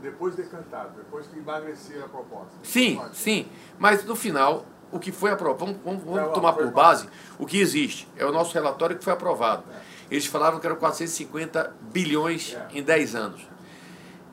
Depois 0.00 0.34
decantado, 0.36 0.90
depois 0.98 1.26
que 1.26 1.38
emagreceram 1.38 2.04
a 2.04 2.08
proposta. 2.08 2.52
Sim, 2.62 3.00
sim. 3.14 3.48
Mas 3.78 4.04
no 4.04 4.14
final, 4.14 4.66
o 4.94 4.98
que 5.00 5.10
foi 5.12 5.30
aprovado, 5.30 5.64
vamos, 5.64 5.80
vamos- 5.84 6.04
vamos 6.04 6.32
tomar 6.34 6.52
por 6.52 6.70
base 6.70 7.08
o 7.38 7.44
que 7.46 7.58
existe. 7.60 8.08
É 8.16 8.24
o 8.24 8.32
nosso 8.32 8.54
relatório 8.54 8.96
que 8.96 9.04
foi 9.04 9.12
aprovado. 9.12 9.64
Eles 10.10 10.26
falaram 10.26 10.60
que 10.60 10.66
eram 10.66 10.76
450 10.76 11.74
bilhões 11.92 12.56
em 12.72 12.82
10 12.82 13.14
anos. 13.14 13.40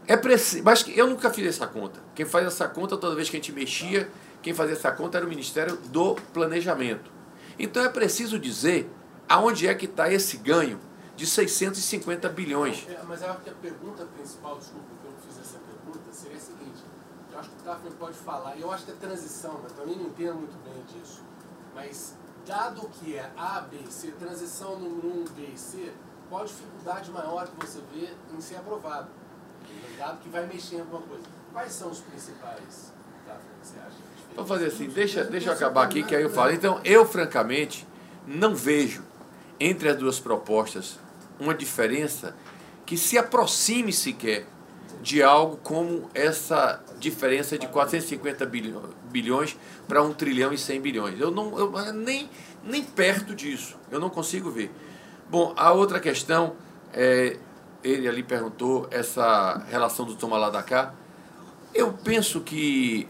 É 0.08 0.18
preciso, 0.18 0.64
mas 0.64 0.86
eu 0.96 1.08
nunca 1.08 1.30
fiz 1.30 1.48
essa 1.48 1.66
conta. 1.68 2.00
Quem 2.14 2.26
faz 2.26 2.46
essa 2.46 2.68
conta, 2.68 2.98
toda 2.98 3.16
vez 3.16 3.30
que 3.30 3.38
a 3.38 3.40
gente 3.40 3.52
mexia, 3.52 4.10
quem 4.42 4.54
fazia 4.54 4.74
essa 4.76 4.92
conta 4.92 5.18
era 5.18 5.26
o 5.26 5.30
Ministério 5.30 5.78
do 5.78 6.16
Planejamento. 6.34 7.10
Então 7.58 7.84
é 7.84 7.90
preciso 7.90 8.38
dizer 8.40 8.90
aonde 9.30 9.68
é 9.68 9.74
que 9.74 9.86
está 9.86 10.12
esse 10.12 10.38
ganho 10.38 10.80
de 11.16 11.26
650 11.26 12.28
bilhões. 12.30 12.86
É, 12.90 13.00
mas 13.08 13.22
eu 13.22 13.30
acho 13.30 13.42
que 13.42 13.50
a 13.50 13.54
pergunta 13.54 14.06
principal, 14.16 14.58
desculpa 14.58 14.86
que 15.02 15.08
eu 15.08 15.12
não 15.12 15.20
fiz 15.20 15.40
essa 15.40 15.60
pergunta, 15.60 16.00
seria 16.12 16.38
a 16.38 16.40
seguinte. 16.40 16.82
Eu 17.31 17.31
acho 17.42 17.50
que 17.50 17.62
o 17.62 17.64
Tafner 17.64 17.94
pode 17.94 18.18
falar, 18.18 18.56
e 18.56 18.62
eu 18.62 18.72
acho 18.72 18.86
que 18.86 18.92
é 18.92 18.96
transição, 18.96 19.60
mas 19.62 19.72
também 19.74 19.96
não 19.96 20.06
entendo 20.06 20.36
muito 20.36 20.58
bem 20.64 20.82
disso. 20.84 21.22
Mas, 21.76 22.16
dado 22.46 22.88
que 22.90 23.16
é 23.16 23.32
A, 23.36 23.62
B 23.62 23.78
e 23.88 23.92
C, 23.92 24.12
transição 24.12 24.80
número 24.80 25.08
1, 25.22 25.24
B 25.34 25.42
e 25.54 25.58
C, 25.58 25.92
qual 26.30 26.44
a 26.44 26.46
dificuldade 26.46 27.12
maior 27.12 27.48
que 27.48 27.66
você 27.66 27.80
vê 27.94 28.10
em 28.36 28.40
ser 28.40 28.56
aprovado? 28.56 29.10
Dado 29.98 30.20
que 30.20 30.30
vai 30.30 30.46
mexer 30.46 30.78
em 30.78 30.80
alguma 30.82 31.02
coisa. 31.02 31.24
Quais 31.52 31.72
são 31.74 31.90
os 31.90 32.00
principais, 32.00 32.94
Tafner, 33.26 33.54
que 33.62 33.68
você 33.68 33.80
acha? 33.80 34.12
Vamos 34.36 34.50
fazer 34.50 34.68
assim, 34.68 34.88
deixa, 34.88 35.24
deixa 35.26 35.50
eu 35.50 35.54
acabar 35.54 35.84
aqui 35.84 36.04
que 36.04 36.16
aí 36.16 36.24
eu 36.24 36.30
falo. 36.30 36.52
Então, 36.52 36.80
eu 36.86 37.06
francamente 37.06 37.88
não 38.26 38.56
vejo 38.56 39.04
entre 39.60 39.90
as 39.90 39.98
duas 39.98 40.20
propostas 40.20 40.98
uma 41.40 41.54
diferença 41.54 42.36
que 42.86 42.98
se 42.98 43.18
aproxime 43.18 43.92
sequer 43.92 44.48
de 45.02 45.22
algo 45.24 45.58
como 45.58 46.10
essa 46.14 46.82
diferença 47.02 47.58
de 47.58 47.68
450 47.68 48.46
bilhões, 49.12 49.58
para 49.88 50.04
1 50.04 50.14
trilhão 50.14 50.54
e 50.54 50.58
100 50.58 50.82
bilhões. 50.82 51.20
Eu 51.20 51.32
não 51.32 51.58
eu, 51.58 51.94
nem 51.94 52.30
nem 52.64 52.84
perto 52.84 53.36
disso. 53.36 53.76
Eu 53.90 54.00
não 54.00 54.10
consigo 54.10 54.50
ver. 54.52 54.72
Bom, 55.30 55.54
a 55.58 55.74
outra 55.74 56.00
questão 56.00 56.56
é 56.94 57.38
ele 57.84 58.08
ali 58.08 58.22
perguntou 58.22 58.88
essa 58.92 59.66
relação 59.70 60.06
do 60.06 60.16
toma 60.16 60.38
lá 60.38 60.50
da 60.52 60.62
cá. 60.62 60.94
Eu 61.74 61.92
penso 61.92 62.42
que 62.42 63.08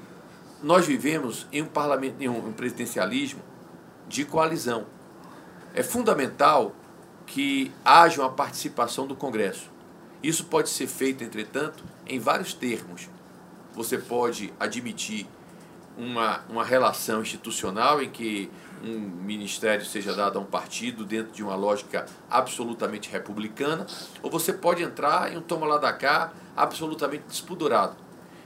nós 0.64 0.86
vivemos 0.86 1.46
em 1.52 1.62
um 1.62 1.66
parlamento, 1.66 2.22
em 2.22 2.30
um 2.30 2.54
presidencialismo 2.54 3.42
de 4.08 4.24
coalizão. 4.24 4.86
É 5.74 5.84
fundamental 5.84 6.74
que 7.26 7.72
haja 7.84 8.22
uma 8.22 8.32
participação 8.32 9.06
do 9.06 9.16
Congresso. 9.16 9.70
Isso 10.24 10.46
pode 10.46 10.70
ser 10.70 10.88
feito, 10.88 11.24
entretanto, 11.24 11.84
em 12.06 12.20
vários 12.20 12.54
termos. 12.54 13.10
Você 13.74 13.98
pode 13.98 14.54
admitir 14.60 15.28
uma, 15.98 16.42
uma 16.50 16.64
relação 16.64 17.22
institucional 17.22 18.02
em 18.02 18.10
que 18.10 18.50
um 18.84 18.98
ministério 18.98 19.86
seja 19.86 20.14
dado 20.14 20.40
a 20.40 20.42
um 20.42 20.46
partido 20.46 21.06
dentro 21.06 21.32
de 21.32 21.44
uma 21.44 21.56
lógica 21.56 22.06
absolutamente 22.30 23.10
republicana, 23.10 23.86
ou 24.24 24.32
você 24.32 24.52
pode 24.52 24.82
entrar 24.82 25.32
em 25.32 25.38
um 25.38 25.42
toma 25.42 25.68
lá 25.68 25.78
da 25.78 25.94
cá 25.94 26.34
absolutamente 26.56 27.26
despudorado. 27.28 27.96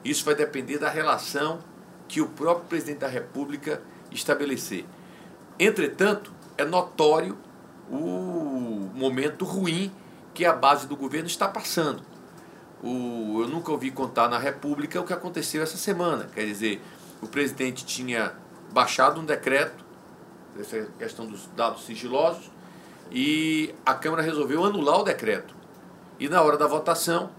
Isso 0.03 0.25
vai 0.25 0.35
depender 0.35 0.77
da 0.77 0.89
relação 0.89 1.59
que 2.07 2.21
o 2.21 2.27
próprio 2.27 2.67
presidente 2.67 2.99
da 2.99 3.07
República 3.07 3.81
estabelecer. 4.11 4.85
Entretanto, 5.57 6.31
é 6.57 6.65
notório 6.65 7.37
o 7.89 8.91
momento 8.93 9.45
ruim 9.45 9.91
que 10.33 10.45
a 10.45 10.53
base 10.53 10.87
do 10.87 10.95
governo 10.95 11.27
está 11.27 11.47
passando. 11.47 12.03
O, 12.83 13.41
eu 13.41 13.47
nunca 13.47 13.71
ouvi 13.71 13.89
contar 13.91 14.29
na 14.29 14.37
República 14.37 14.99
o 14.99 15.03
que 15.03 15.13
aconteceu 15.13 15.63
essa 15.63 15.77
semana. 15.77 16.29
Quer 16.33 16.45
dizer, 16.45 16.81
o 17.21 17.27
presidente 17.27 17.85
tinha 17.85 18.33
baixado 18.71 19.19
um 19.19 19.25
decreto, 19.25 19.83
essa 20.59 20.87
questão 20.97 21.25
dos 21.25 21.47
dados 21.55 21.85
sigilosos, 21.85 22.51
e 23.11 23.73
a 23.85 23.93
Câmara 23.93 24.21
resolveu 24.21 24.63
anular 24.63 24.99
o 24.99 25.03
decreto. 25.03 25.55
E 26.19 26.29
na 26.29 26.41
hora 26.41 26.57
da 26.57 26.67
votação, 26.67 27.29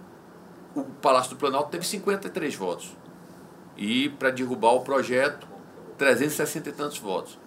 o 0.74 0.84
Palácio 0.84 1.30
do 1.30 1.36
Planalto 1.36 1.70
teve 1.70 1.86
53 1.86 2.54
votos. 2.54 2.96
E 3.76 4.10
para 4.10 4.30
derrubar 4.30 4.72
o 4.72 4.80
projeto, 4.80 5.46
360 5.98 6.68
e 6.68 6.72
tantos 6.72 6.98
votos. 6.98 7.38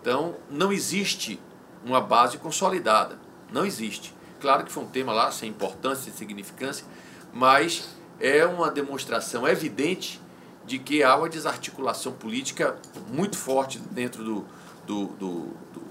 Então, 0.00 0.36
não 0.48 0.72
existe 0.72 1.40
uma 1.84 2.00
base 2.00 2.38
consolidada. 2.38 3.18
Não 3.52 3.64
existe. 3.64 4.14
Claro 4.40 4.64
que 4.64 4.72
foi 4.72 4.82
um 4.82 4.88
tema 4.88 5.12
lá 5.12 5.30
sem 5.30 5.50
importância, 5.50 6.04
sem 6.04 6.14
significância, 6.14 6.86
mas 7.32 7.88
é 8.18 8.44
uma 8.44 8.70
demonstração 8.70 9.46
evidente 9.46 10.20
de 10.64 10.78
que 10.78 11.02
há 11.02 11.16
uma 11.16 11.28
desarticulação 11.28 12.12
política 12.12 12.76
muito 13.08 13.36
forte 13.36 13.78
dentro 13.78 14.22
do, 14.22 14.46
do, 14.86 15.06
do, 15.06 15.30
do, 15.72 15.82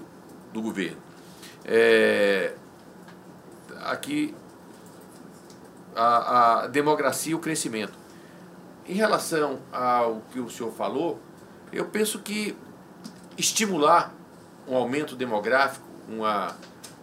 do 0.52 0.62
governo. 0.62 0.98
É, 1.64 2.54
aqui, 3.82 4.34
a, 5.94 6.62
a 6.62 6.66
democracia 6.66 7.32
e 7.32 7.34
o 7.34 7.38
crescimento. 7.38 7.92
Em 8.86 8.94
relação 8.94 9.60
ao 9.72 10.22
que 10.32 10.40
o 10.40 10.48
senhor 10.48 10.72
falou, 10.72 11.20
eu 11.72 11.84
penso 11.86 12.18
que 12.20 12.56
estimular 13.36 14.12
um 14.66 14.74
aumento 14.74 15.16
demográfico, 15.16 15.86
uma, 16.08 16.56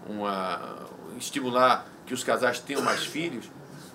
uma, 0.07 0.87
estimular 1.17 1.87
que 2.05 2.13
os 2.13 2.23
casais 2.23 2.59
tenham 2.59 2.81
mais 2.81 3.05
filhos, 3.05 3.45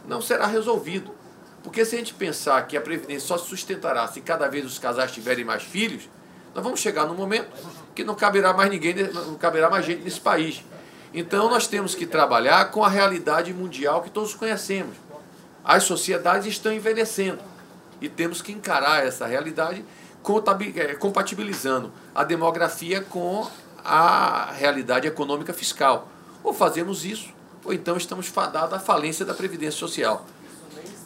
não 0.06 0.20
será 0.20 0.46
resolvido. 0.46 1.14
Porque 1.62 1.84
se 1.84 1.94
a 1.94 1.98
gente 1.98 2.14
pensar 2.14 2.66
que 2.66 2.76
a 2.76 2.80
Previdência 2.80 3.26
só 3.26 3.38
se 3.38 3.48
sustentará 3.48 4.06
se 4.08 4.20
cada 4.20 4.48
vez 4.48 4.66
os 4.66 4.78
casais 4.78 5.12
tiverem 5.12 5.44
mais 5.44 5.62
filhos, 5.62 6.08
nós 6.54 6.62
vamos 6.62 6.80
chegar 6.80 7.06
num 7.06 7.14
momento 7.14 7.50
que 7.94 8.04
não 8.04 8.14
caberá 8.14 8.52
mais 8.52 8.70
ninguém, 8.70 8.94
não 9.12 9.36
caberá 9.36 9.70
mais 9.70 9.86
gente 9.86 10.02
nesse 10.02 10.20
país. 10.20 10.64
Então 11.14 11.48
nós 11.48 11.66
temos 11.66 11.94
que 11.94 12.06
trabalhar 12.06 12.70
com 12.70 12.82
a 12.82 12.88
realidade 12.88 13.52
mundial 13.52 14.02
que 14.02 14.10
todos 14.10 14.34
conhecemos. 14.34 14.96
As 15.64 15.84
sociedades 15.84 16.46
estão 16.46 16.72
envelhecendo 16.72 17.38
e 18.00 18.08
temos 18.08 18.42
que 18.42 18.52
encarar 18.52 19.06
essa 19.06 19.26
realidade 19.26 19.84
compatibilizando 20.98 21.92
a 22.14 22.24
demografia 22.24 23.00
com 23.00 23.48
a 23.84 24.50
realidade 24.52 25.06
econômica 25.06 25.52
fiscal. 25.52 26.08
Ou 26.42 26.52
fazemos 26.52 27.04
isso, 27.04 27.28
ou 27.64 27.72
então 27.72 27.96
estamos 27.96 28.26
fadados 28.26 28.74
à 28.74 28.78
falência 28.78 29.24
da 29.24 29.34
Previdência 29.34 29.78
Social. 29.78 30.26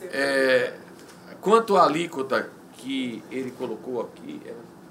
É, 0.02 0.74
quanto 1.40 1.76
à 1.76 1.84
alíquota 1.84 2.50
que 2.78 3.22
ele 3.30 3.50
colocou 3.50 4.00
aqui 4.00 4.40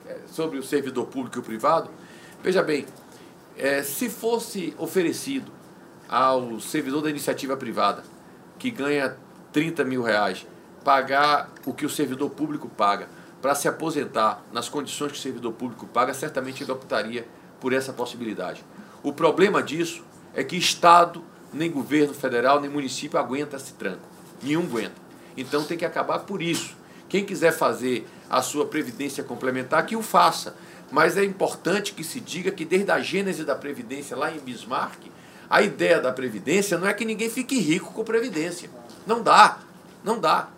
é, 0.05 0.17
sobre 0.27 0.57
o 0.57 0.63
servidor 0.63 1.05
público 1.07 1.37
e 1.37 1.39
o 1.39 1.43
privado, 1.43 1.89
veja 2.43 2.61
bem, 2.61 2.85
é, 3.57 3.83
se 3.83 4.09
fosse 4.09 4.73
oferecido 4.77 5.51
ao 6.07 6.59
servidor 6.59 7.01
da 7.01 7.09
iniciativa 7.09 7.55
privada, 7.57 8.03
que 8.59 8.69
ganha 8.69 9.15
30 9.51 9.83
mil 9.83 10.03
reais, 10.03 10.45
pagar 10.83 11.49
o 11.65 11.73
que 11.73 11.85
o 11.85 11.89
servidor 11.89 12.29
público 12.29 12.69
paga, 12.69 13.07
para 13.41 13.55
se 13.55 13.67
aposentar 13.67 14.43
nas 14.51 14.67
condições 14.69 15.11
que 15.11 15.17
o 15.17 15.21
servidor 15.21 15.53
público 15.53 15.85
paga, 15.87 16.13
certamente 16.13 16.63
ele 16.63 16.71
optaria 16.71 17.27
por 17.59 17.73
essa 17.73 17.93
possibilidade. 17.93 18.63
O 19.03 19.13
problema 19.13 19.61
disso 19.61 20.03
é 20.33 20.43
que 20.43 20.57
Estado, 20.57 21.23
nem 21.55 21.71
governo 21.71 22.13
federal, 22.13 22.59
nem 22.59 22.69
município 22.69 23.17
aguenta 23.17 23.55
esse 23.55 23.73
tranco. 23.73 24.07
Nenhum 24.43 24.63
aguenta. 24.63 25.05
Então 25.37 25.63
tem 25.63 25.77
que 25.77 25.85
acabar 25.85 26.19
por 26.19 26.41
isso. 26.41 26.75
Quem 27.07 27.25
quiser 27.25 27.51
fazer 27.51 28.07
a 28.29 28.41
sua 28.41 28.65
previdência 28.65 29.23
complementar, 29.23 29.85
que 29.85 29.95
o 29.95 30.01
faça. 30.01 30.55
Mas 30.91 31.17
é 31.17 31.23
importante 31.23 31.93
que 31.93 32.03
se 32.03 32.19
diga 32.19 32.51
que 32.51 32.63
desde 32.63 32.91
a 32.91 32.99
gênese 32.99 33.43
da 33.43 33.55
Previdência, 33.55 34.15
lá 34.15 34.31
em 34.31 34.39
Bismarck, 34.39 34.99
a 35.49 35.61
ideia 35.61 35.99
da 35.99 36.11
Previdência 36.11 36.77
não 36.77 36.87
é 36.87 36.93
que 36.93 37.05
ninguém 37.05 37.29
fique 37.29 37.59
rico 37.59 37.91
com 37.93 38.03
Previdência. 38.03 38.69
Não 39.05 39.21
dá. 39.21 39.59
Não 40.03 40.19
dá. 40.19 40.49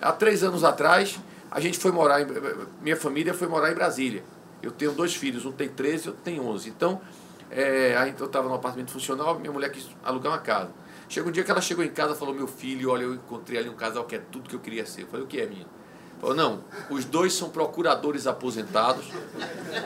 Há 0.00 0.12
três 0.12 0.42
anos 0.42 0.64
atrás, 0.64 1.18
a 1.50 1.60
gente 1.60 1.78
foi 1.78 1.92
morar, 1.92 2.20
em, 2.20 2.26
minha 2.82 2.96
família 2.96 3.34
foi 3.34 3.48
morar 3.48 3.70
em 3.70 3.74
Brasília. 3.74 4.22
Eu 4.62 4.70
tenho 4.70 4.92
dois 4.92 5.14
filhos, 5.14 5.44
um 5.44 5.52
tem 5.52 5.68
13 5.68 6.06
e 6.06 6.08
outro 6.08 6.22
tem 6.24 6.40
11. 6.40 6.68
Então, 6.68 7.00
é, 7.50 7.96
aí 7.96 8.14
eu 8.18 8.26
estava 8.26 8.48
no 8.48 8.54
apartamento 8.54 8.90
funcional, 8.90 9.38
minha 9.38 9.52
mulher 9.52 9.70
quis 9.70 9.88
alugar 10.04 10.32
uma 10.32 10.38
casa. 10.38 10.70
Chega 11.08 11.28
um 11.28 11.32
dia 11.32 11.42
que 11.42 11.50
ela 11.50 11.60
chegou 11.60 11.82
em 11.82 11.88
casa 11.88 12.12
e 12.12 12.16
falou: 12.16 12.34
Meu 12.34 12.46
filho, 12.46 12.90
olha, 12.90 13.04
eu 13.04 13.14
encontrei 13.14 13.58
ali 13.58 13.68
um 13.68 13.74
casal 13.74 14.04
que 14.04 14.14
é 14.14 14.18
tudo 14.18 14.48
que 14.48 14.54
eu 14.54 14.60
queria 14.60 14.84
ser. 14.84 15.02
Eu 15.02 15.06
falei: 15.06 15.24
O 15.24 15.28
que 15.28 15.40
é, 15.40 15.46
minha? 15.46 15.66
Falou: 16.20 16.36
Não, 16.36 16.64
os 16.90 17.04
dois 17.04 17.32
são 17.32 17.48
procuradores 17.48 18.26
aposentados. 18.26 19.06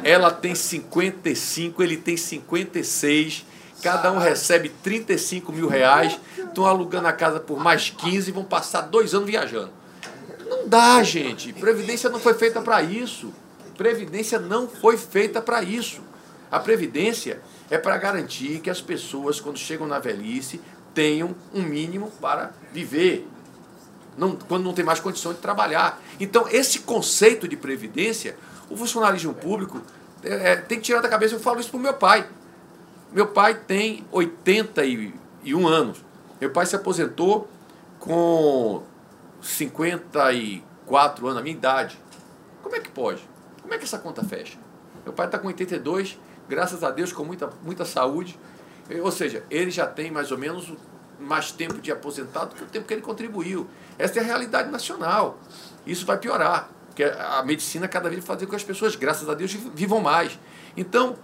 Ela 0.02 0.32
tem 0.32 0.54
55, 0.54 1.82
ele 1.82 1.96
tem 1.96 2.16
56. 2.16 3.46
Cada 3.80 4.12
um 4.12 4.18
recebe 4.18 4.68
35 4.68 5.52
mil 5.52 5.68
reais. 5.68 6.18
Estão 6.36 6.66
alugando 6.66 7.06
a 7.06 7.12
casa 7.12 7.38
por 7.38 7.58
mais 7.58 7.90
15 7.90 8.28
e 8.28 8.32
vão 8.32 8.44
passar 8.44 8.82
dois 8.82 9.14
anos 9.14 9.28
viajando. 9.28 9.70
Não 10.48 10.68
dá, 10.68 11.02
gente. 11.02 11.52
Previdência 11.52 12.10
não 12.10 12.18
foi 12.18 12.34
feita 12.34 12.60
para 12.60 12.82
isso. 12.82 13.32
Previdência 13.76 14.38
não 14.38 14.68
foi 14.68 14.96
feita 14.96 15.40
para 15.40 15.62
isso. 15.62 16.00
A 16.50 16.60
Previdência 16.60 17.40
é 17.72 17.78
para 17.78 17.96
garantir 17.96 18.60
que 18.60 18.68
as 18.68 18.82
pessoas, 18.82 19.40
quando 19.40 19.56
chegam 19.56 19.86
na 19.86 19.98
velhice, 19.98 20.60
tenham 20.92 21.34
um 21.54 21.62
mínimo 21.62 22.10
para 22.20 22.52
viver. 22.70 23.26
Não, 24.14 24.36
quando 24.36 24.62
não 24.62 24.74
tem 24.74 24.84
mais 24.84 25.00
condição 25.00 25.32
de 25.32 25.38
trabalhar. 25.38 25.98
Então, 26.20 26.46
esse 26.50 26.80
conceito 26.80 27.48
de 27.48 27.56
Previdência, 27.56 28.36
o 28.68 28.76
funcionalismo 28.76 29.32
público 29.32 29.80
é, 30.22 30.52
é 30.52 30.56
tem 30.56 30.76
que 30.76 30.84
tirar 30.84 31.00
da 31.00 31.08
cabeça. 31.08 31.34
Eu 31.34 31.40
falo 31.40 31.60
isso 31.60 31.70
para 31.70 31.78
o 31.78 31.80
meu 31.80 31.94
pai. 31.94 32.28
Meu 33.10 33.28
pai 33.28 33.54
tem 33.54 34.04
81 34.12 35.66
anos. 35.66 36.04
Meu 36.38 36.50
pai 36.50 36.66
se 36.66 36.76
aposentou 36.76 37.48
com 37.98 38.82
54 39.40 41.26
anos, 41.26 41.38
a 41.38 41.42
minha 41.42 41.56
idade. 41.56 41.98
Como 42.62 42.76
é 42.76 42.80
que 42.80 42.90
pode? 42.90 43.26
Como 43.62 43.72
é 43.72 43.78
que 43.78 43.84
essa 43.84 43.98
conta 43.98 44.22
fecha? 44.22 44.58
Meu 45.06 45.14
pai 45.14 45.24
está 45.24 45.38
com 45.38 45.48
82, 45.48 46.18
graças 46.52 46.84
a 46.84 46.90
Deus, 46.90 47.14
com 47.14 47.24
muita, 47.24 47.48
muita 47.62 47.82
saúde. 47.82 48.38
Ou 49.02 49.10
seja, 49.10 49.42
ele 49.50 49.70
já 49.70 49.86
tem 49.86 50.10
mais 50.10 50.30
ou 50.30 50.36
menos 50.36 50.70
mais 51.18 51.50
tempo 51.50 51.80
de 51.80 51.90
aposentado 51.90 52.50
do 52.50 52.56
que 52.56 52.62
o 52.64 52.66
tempo 52.66 52.86
que 52.86 52.92
ele 52.92 53.00
contribuiu. 53.00 53.66
Essa 53.98 54.18
é 54.18 54.22
a 54.22 54.24
realidade 54.26 54.70
nacional. 54.70 55.38
Isso 55.86 56.04
vai 56.04 56.18
piorar, 56.18 56.68
porque 56.88 57.04
a 57.04 57.42
medicina 57.42 57.88
cada 57.88 58.10
vez 58.10 58.22
vai 58.22 58.26
fazer 58.26 58.44
com 58.44 58.50
que 58.50 58.56
as 58.56 58.64
pessoas, 58.64 58.94
graças 58.94 59.30
a 59.30 59.34
Deus, 59.34 59.52
vivam 59.52 60.00
mais. 60.00 60.38
Então, 60.76 61.16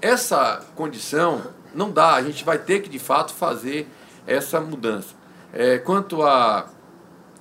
essa 0.00 0.64
condição 0.76 1.42
não 1.74 1.90
dá, 1.90 2.14
a 2.14 2.22
gente 2.22 2.44
vai 2.44 2.58
ter 2.58 2.80
que, 2.80 2.88
de 2.88 3.00
fato, 3.00 3.34
fazer 3.34 3.88
essa 4.24 4.60
mudança. 4.60 5.14
É, 5.52 5.78
quanto 5.78 6.22
à 6.22 6.60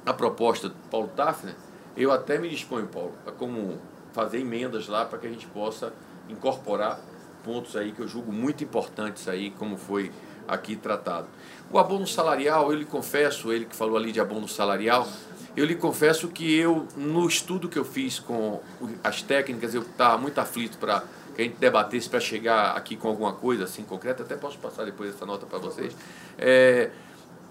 a, 0.06 0.10
a 0.10 0.14
proposta 0.14 0.70
do 0.70 0.76
Paulo 0.90 1.10
Tafner, 1.16 1.56
eu 1.96 2.12
até 2.12 2.40
me 2.40 2.50
disponho, 2.50 2.88
Paulo, 2.88 3.14
a 3.28 3.32
como 3.32 3.80
fazer 4.14 4.40
emendas 4.40 4.88
lá 4.88 5.06
para 5.06 5.20
que 5.20 5.28
a 5.28 5.30
gente 5.30 5.46
possa 5.48 5.94
incorporar 6.28 7.00
pontos 7.46 7.76
aí 7.76 7.92
que 7.92 8.02
eu 8.02 8.08
julgo 8.08 8.34
muito 8.34 8.64
importantes 8.64 9.28
aí, 9.28 9.52
como 9.52 9.78
foi 9.78 10.12
aqui 10.48 10.76
tratado. 10.76 11.28
O 11.72 11.78
abono 11.78 12.08
salarial, 12.08 12.72
eu 12.72 12.78
lhe 12.78 12.86
confesso, 12.86 13.54
ele 13.54 13.66
que 13.66 13.76
falou 13.76 13.96
ali 13.96 14.12
de 14.12 14.20
abono 14.20 14.48
salarial, 14.48 15.08
eu 15.56 15.64
lhe 15.66 15.76
confesso 15.76 16.28
que 16.28 16.54
eu, 16.58 16.88
no 16.98 17.28
estudo 17.28 17.70
que 17.70 17.78
eu 17.78 17.86
fiz 17.86 18.20
com 18.20 18.62
as 19.04 19.22
técnicas, 19.22 19.76
eu 19.76 19.84
estava 19.84 20.18
muito 20.18 20.40
aflito 20.40 20.78
para 20.80 21.04
que 21.36 21.42
a 21.42 21.46
gente 21.46 21.58
debatesse 21.58 22.10
para 22.10 22.20
chegar 22.20 22.72
aqui 22.72 22.96
com 22.96 23.10
alguma 23.10 23.34
coisa 23.34 23.66
assim 23.66 23.84
concreta, 23.84 24.24
até 24.24 24.36
posso 24.36 24.58
passar 24.58 24.86
depois 24.86 25.14
essa 25.14 25.26
nota 25.26 25.46
para 25.46 25.60
vocês. 25.60 25.96
É, 26.38 26.90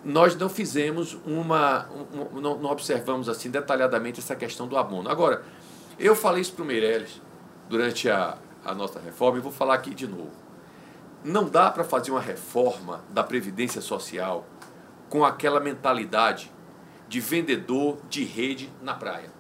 nós 0.05 0.37
não 0.37 0.49
fizemos 0.49 1.17
uma, 1.27 1.89
um, 1.89 2.41
não, 2.41 2.59
não, 2.59 2.71
observamos 2.71 3.29
assim 3.29 3.51
detalhadamente 3.51 4.21
essa 4.21 4.35
questão 4.35 4.67
do 4.67 4.77
abono. 4.77 5.09
Agora, 5.09 5.43
eu 5.99 6.15
falei 6.17 6.43
isso 6.43 6.53
para 6.53 6.63
o 6.63 6.67
Meirelles 6.67 7.21
durante 7.69 8.09
a, 8.11 8.37
a 8.65 8.75
nossa 8.75 8.99
reforma 9.01 9.39
e 9.39 9.41
vou 9.41 9.53
falar 9.53 9.75
aqui 9.75 9.95
de 9.95 10.07
novo. 10.07 10.33
Não 11.23 11.49
dá 11.49 11.71
para 11.71 11.85
fazer 11.85 12.11
uma 12.11 12.21
reforma 12.21 13.03
da 13.11 13.23
Previdência 13.23 13.81
Social 13.81 14.47
com 15.09 15.25
aquela 15.25 15.61
mentalidade 15.61 16.53
de 17.09 17.21
vendedor 17.21 17.99
de 18.09 18.25
rede 18.25 18.73
na 18.83 18.95
praia. 18.95 19.31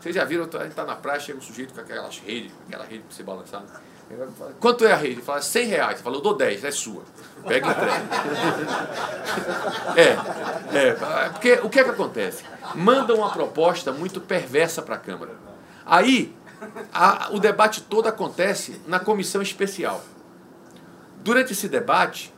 Vocês 0.00 0.14
já 0.14 0.24
viram, 0.24 0.44
a 0.44 0.58
gente 0.58 0.68
está 0.68 0.84
na 0.84 0.94
praia, 0.94 1.18
chega 1.18 1.38
um 1.38 1.42
sujeito 1.42 1.74
com 1.74 1.80
aquelas 1.80 2.18
redes, 2.18 2.52
aquela 2.66 2.84
rede 2.84 3.02
para 3.02 3.16
você 3.16 3.22
balançar. 3.22 3.64
Quanto 4.60 4.84
é 4.84 4.92
a 4.92 4.96
rede? 4.96 5.14
Ele 5.14 5.22
fala, 5.22 5.42
100 5.42 5.66
reais. 5.66 5.94
Ele 5.94 6.02
fala, 6.02 6.20
dou 6.20 6.36
10, 6.36 6.64
é 6.64 6.70
sua. 6.70 7.02
Pega 7.46 7.66
e 7.66 7.70
entrega. 7.70 8.06
É, 9.96 10.78
é, 10.78 11.28
porque 11.30 11.52
o 11.54 11.68
que 11.68 11.80
é 11.80 11.84
que 11.84 11.90
acontece? 11.90 12.44
Mandam 12.74 13.16
uma 13.16 13.30
proposta 13.30 13.90
muito 13.90 14.20
perversa 14.20 14.80
para 14.80 14.94
a 14.94 14.98
Câmara. 14.98 15.32
Aí, 15.84 16.36
a, 16.92 17.30
o 17.32 17.40
debate 17.40 17.80
todo 17.82 18.08
acontece 18.08 18.80
na 18.86 18.98
comissão 18.98 19.42
especial. 19.42 20.02
Durante 21.22 21.52
esse 21.52 21.68
debate, 21.68 22.32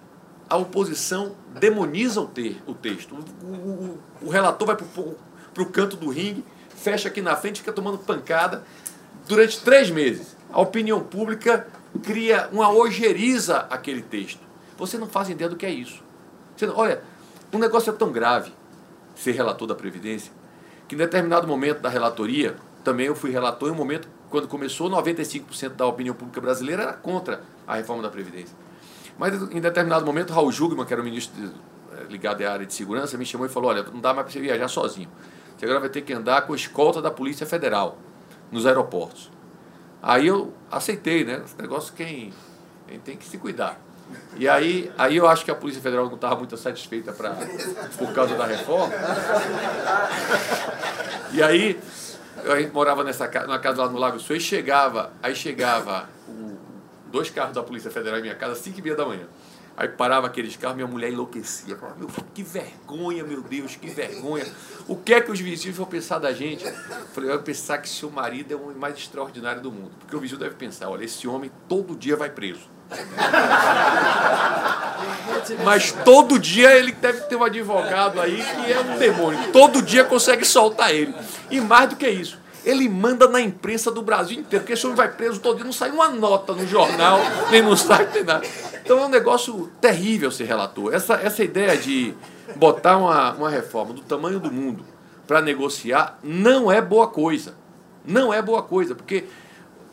a 0.48 0.56
oposição 0.56 1.34
demoniza 1.58 2.20
o, 2.20 2.26
ter, 2.26 2.62
o 2.66 2.74
texto. 2.74 3.14
O, 3.42 3.46
o, 3.46 3.98
o 4.22 4.30
relator 4.30 4.66
vai 4.66 4.76
para 4.76 5.62
o 5.62 5.66
canto 5.66 5.96
do 5.96 6.08
ringue, 6.08 6.44
fecha 6.68 7.08
aqui 7.08 7.20
na 7.20 7.36
frente, 7.36 7.60
fica 7.60 7.72
tomando 7.72 7.98
pancada 7.98 8.64
durante 9.26 9.60
três 9.60 9.90
meses. 9.90 10.36
A 10.50 10.60
opinião 10.60 11.00
pública 11.00 11.66
cria 12.02 12.48
uma 12.52 12.72
ojeriza 12.72 13.66
aquele 13.70 14.02
texto. 14.02 14.40
Você 14.78 14.96
não 14.96 15.08
faz 15.08 15.28
ideia 15.28 15.50
do 15.50 15.56
que 15.56 15.66
é 15.66 15.70
isso. 15.70 16.02
Você, 16.56 16.66
olha, 16.66 17.02
um 17.52 17.58
negócio 17.58 17.90
é 17.90 17.92
tão 17.92 18.10
grave, 18.10 18.52
ser 19.14 19.32
relator 19.32 19.66
da 19.66 19.74
Previdência, 19.74 20.32
que 20.86 20.94
em 20.94 20.98
determinado 20.98 21.46
momento 21.46 21.80
da 21.80 21.88
relatoria, 21.88 22.56
também 22.84 23.06
eu 23.06 23.14
fui 23.14 23.30
relator 23.30 23.68
em 23.68 23.72
um 23.72 23.74
momento, 23.74 24.08
quando 24.30 24.48
começou, 24.48 24.90
95% 24.90 25.70
da 25.70 25.86
opinião 25.86 26.14
pública 26.14 26.40
brasileira 26.40 26.82
era 26.82 26.92
contra 26.92 27.42
a 27.66 27.76
reforma 27.76 28.02
da 28.02 28.10
Previdência. 28.10 28.56
Mas 29.18 29.34
em 29.50 29.60
determinado 29.60 30.04
momento, 30.06 30.32
Raul 30.32 30.52
Jugman, 30.52 30.84
que 30.84 30.92
era 30.92 31.02
o 31.02 31.04
ministro 31.04 31.34
eh, 31.92 32.04
ligado 32.08 32.42
à 32.42 32.52
área 32.52 32.66
de 32.66 32.72
segurança, 32.72 33.18
me 33.18 33.26
chamou 33.26 33.46
e 33.46 33.50
falou: 33.50 33.70
olha, 33.70 33.82
não 33.82 34.00
dá 34.00 34.14
mais 34.14 34.24
para 34.24 34.32
você 34.32 34.40
viajar 34.40 34.68
sozinho. 34.68 35.08
Você 35.56 35.64
agora 35.64 35.80
vai 35.80 35.88
ter 35.88 36.02
que 36.02 36.12
andar 36.12 36.42
com 36.42 36.52
a 36.52 36.56
escolta 36.56 37.02
da 37.02 37.10
Polícia 37.10 37.44
Federal 37.44 37.98
nos 38.52 38.64
aeroportos. 38.64 39.30
Aí 40.00 40.26
eu 40.26 40.54
aceitei, 40.70 41.24
né? 41.24 41.42
Esse 41.44 41.60
negócio 41.60 41.92
quem, 41.94 42.32
quem 42.86 43.00
tem 43.00 43.16
que 43.16 43.26
se 43.26 43.38
cuidar. 43.38 43.80
E 44.36 44.48
aí, 44.48 44.90
aí 44.96 45.16
eu 45.16 45.28
acho 45.28 45.44
que 45.44 45.50
a 45.50 45.54
Polícia 45.54 45.82
Federal 45.82 46.06
não 46.06 46.14
estava 46.14 46.36
muito 46.36 46.56
satisfeita 46.56 47.12
pra, 47.12 47.36
por 47.98 48.12
causa 48.12 48.36
da 48.36 48.46
reforma. 48.46 48.94
E 51.32 51.42
aí, 51.42 51.78
a 52.46 52.60
gente 52.60 52.72
morava 52.72 53.04
nessa 53.04 53.26
numa 53.42 53.58
casa 53.58 53.82
lá 53.82 53.88
no 53.88 53.98
Lago 53.98 54.18
Sul 54.18 54.36
e 54.36 54.40
chegava, 54.40 55.12
aí 55.22 55.34
chegava 55.34 56.08
o, 56.28 56.56
dois 57.10 57.30
carros 57.30 57.54
da 57.54 57.62
Polícia 57.62 57.90
Federal 57.90 58.18
em 58.18 58.22
minha 58.22 58.34
casa 58.34 58.52
às 58.52 58.58
5 58.58 58.78
e 58.78 58.82
meia 58.82 58.96
da 58.96 59.04
manhã. 59.06 59.26
Aí 59.76 59.86
parava 59.86 60.26
aqueles 60.26 60.56
carros, 60.56 60.74
minha 60.74 60.88
mulher 60.88 61.12
enlouquecia. 61.12 61.76
Falava, 61.76 62.00
meu, 62.00 62.08
que 62.34 62.42
vergonha, 62.42 63.22
meu 63.22 63.40
Deus, 63.42 63.76
que 63.76 63.86
vergonha. 63.86 64.44
O 64.88 64.96
que 64.96 65.14
é 65.14 65.20
que 65.20 65.30
os 65.30 65.38
vizinhos 65.38 65.76
vão 65.76 65.86
pensar 65.86 66.18
da 66.18 66.32
gente? 66.32 66.64
Eu 66.64 66.72
falei, 67.14 67.30
vai 67.30 67.38
pensar 67.38 67.78
que 67.78 67.88
seu 67.88 68.10
marido 68.10 68.52
é 68.52 68.56
o 68.56 68.64
homem 68.64 68.76
mais 68.76 68.96
extraordinário 68.98 69.62
do 69.62 69.70
mundo. 69.70 69.92
Porque 70.00 70.16
o 70.16 70.18
vizinho 70.18 70.40
deve 70.40 70.56
pensar, 70.56 70.88
olha, 70.88 71.04
esse 71.04 71.28
homem 71.28 71.48
todo 71.68 71.94
dia 71.94 72.16
vai 72.16 72.28
preso. 72.28 72.68
Mas 75.64 75.92
todo 76.04 76.38
dia 76.38 76.76
ele 76.76 76.92
deve 76.92 77.20
ter 77.22 77.36
um 77.36 77.44
advogado 77.44 78.20
aí 78.20 78.36
que 78.36 78.72
é 78.72 78.80
um 78.80 78.98
demônio. 78.98 79.52
Todo 79.52 79.82
dia 79.82 80.04
consegue 80.04 80.44
soltar 80.44 80.94
ele. 80.94 81.14
E 81.50 81.60
mais 81.60 81.90
do 81.90 81.96
que 81.96 82.08
isso, 82.08 82.38
ele 82.64 82.88
manda 82.88 83.28
na 83.28 83.40
imprensa 83.40 83.90
do 83.90 84.02
Brasil 84.02 84.40
inteiro, 84.40 84.62
porque 84.62 84.74
esse 84.74 84.84
homem 84.84 84.96
vai 84.96 85.10
preso 85.10 85.40
todo 85.40 85.56
dia, 85.56 85.64
não 85.64 85.72
sai 85.72 85.90
uma 85.90 86.08
nota 86.08 86.52
no 86.52 86.66
jornal, 86.66 87.18
nem 87.50 87.62
no 87.62 87.76
site, 87.76 88.14
nem 88.14 88.24
nada. 88.24 88.46
Então 88.82 88.98
é 88.98 89.06
um 89.06 89.08
negócio 89.08 89.70
terrível 89.80 90.30
ser 90.30 90.44
relator. 90.44 90.94
Essa, 90.94 91.14
essa 91.14 91.42
ideia 91.42 91.76
de 91.76 92.14
botar 92.56 92.96
uma, 92.96 93.32
uma 93.32 93.50
reforma 93.50 93.92
do 93.92 94.00
tamanho 94.00 94.40
do 94.40 94.50
mundo 94.50 94.84
para 95.26 95.40
negociar 95.40 96.18
não 96.22 96.70
é 96.70 96.80
boa 96.80 97.06
coisa. 97.06 97.54
Não 98.04 98.32
é 98.32 98.40
boa 98.40 98.62
coisa, 98.62 98.94
porque 98.94 99.24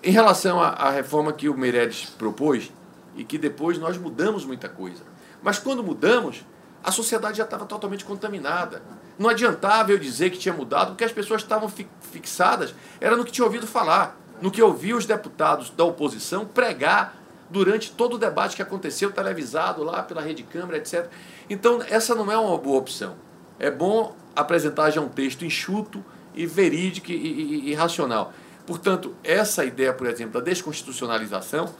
em 0.01 0.11
relação 0.11 0.61
à, 0.61 0.69
à 0.69 0.89
reforma 0.89 1.33
que 1.33 1.49
o 1.49 1.57
Meirelles 1.57 2.05
propôs, 2.17 2.71
e 3.15 3.23
que 3.23 3.37
depois 3.37 3.77
nós 3.77 3.97
mudamos 3.97 4.45
muita 4.45 4.67
coisa. 4.69 5.03
Mas 5.41 5.57
quando 5.59 5.83
mudamos, 5.83 6.43
A 6.87 6.91
sociedade 6.91 7.39
já 7.39 7.45
estava 7.45 7.65
totalmente 7.65 8.05
contaminada. 8.05 8.83
Não 9.17 9.27
adiantava 9.27 9.91
eu 9.91 9.97
dizer 9.97 10.29
que 10.29 10.37
tinha 10.37 10.53
mudado, 10.53 10.89
porque 10.89 11.03
as 11.03 11.11
pessoas 11.11 11.41
estavam 11.41 11.67
fi- 11.67 11.87
fixadas, 12.11 12.75
era 13.01 13.17
no 13.17 13.25
que 13.25 13.31
tinha 13.31 13.43
ouvido 13.43 13.65
falar, 13.65 14.15
no 14.39 14.51
que 14.51 14.61
ouvi 14.61 14.93
os 14.93 15.03
deputados 15.03 15.71
da 15.71 15.83
oposição 15.83 16.45
pregar 16.45 17.15
durante 17.49 17.91
todo 17.91 18.13
o 18.13 18.17
debate 18.19 18.55
que 18.55 18.61
aconteceu, 18.61 19.11
televisado 19.11 19.83
lá 19.83 20.03
pela 20.03 20.21
Rede 20.21 20.43
Câmara, 20.43 20.77
etc. 20.77 21.09
Então, 21.49 21.81
essa 21.89 22.13
não 22.13 22.31
é 22.31 22.37
uma 22.37 22.55
boa 22.55 22.77
opção. 22.77 23.15
É 23.57 23.71
bom 23.71 24.15
apresentar 24.35 24.91
já 24.91 25.01
um 25.01 25.09
texto 25.09 25.43
enxuto 25.43 26.05
e 26.35 26.45
verídico 26.45 27.09
e, 27.09 27.15
e- 27.15 27.69
e 27.71 27.73
racional. 27.73 28.31
Portanto, 28.67 29.15
essa 29.23 29.65
ideia, 29.65 29.91
por 29.91 30.05
exemplo, 30.05 30.33
da 30.33 30.39
desconstitucionalização, 30.41 31.73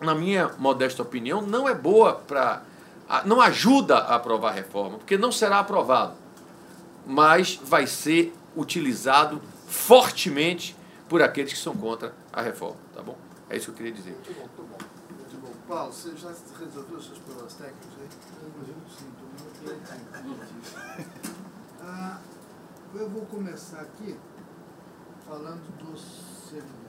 na 0.00 0.14
minha 0.14 0.50
modesta 0.58 1.02
opinião, 1.02 1.42
não 1.42 1.68
é 1.68 1.74
boa 1.74 2.14
para. 2.14 2.62
não 3.24 3.40
ajuda 3.40 3.98
a 3.98 4.16
aprovar 4.16 4.50
a 4.50 4.52
reforma, 4.52 4.98
porque 4.98 5.16
não 5.16 5.32
será 5.32 5.58
aprovado, 5.58 6.14
mas 7.06 7.58
vai 7.62 7.86
ser 7.86 8.34
utilizado 8.56 9.40
fortemente 9.66 10.76
por 11.08 11.22
aqueles 11.22 11.52
que 11.52 11.58
são 11.58 11.74
contra 11.74 12.12
a 12.32 12.42
reforma, 12.42 12.76
tá 12.94 13.02
bom? 13.02 13.16
É 13.48 13.56
isso 13.56 13.66
que 13.66 13.72
eu 13.72 13.76
queria 13.76 13.92
dizer. 13.92 14.12
Muito 14.12 14.34
bom, 14.34 14.40
muito 14.40 14.62
bom. 14.62 14.78
Muito 15.16 15.36
bom. 15.40 15.52
Paulo, 15.66 15.92
você 15.92 16.14
já 16.16 16.32
resolveu 16.58 17.00
seus 17.00 17.18
problemas 17.18 17.54
técnicos 17.54 17.88
aí? 18.00 18.08
Ah, 21.80 22.18
eu 22.94 23.08
vou 23.08 23.24
começar 23.26 23.80
aqui 23.80 24.14
falando 25.26 25.62
dos 25.78 26.00
servidores. 26.50 26.88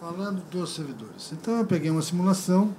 Falando 0.00 0.42
dos 0.50 0.74
servidores. 0.74 1.32
Então 1.32 1.58
eu 1.58 1.66
peguei 1.66 1.90
uma 1.90 2.02
simulação 2.02 2.74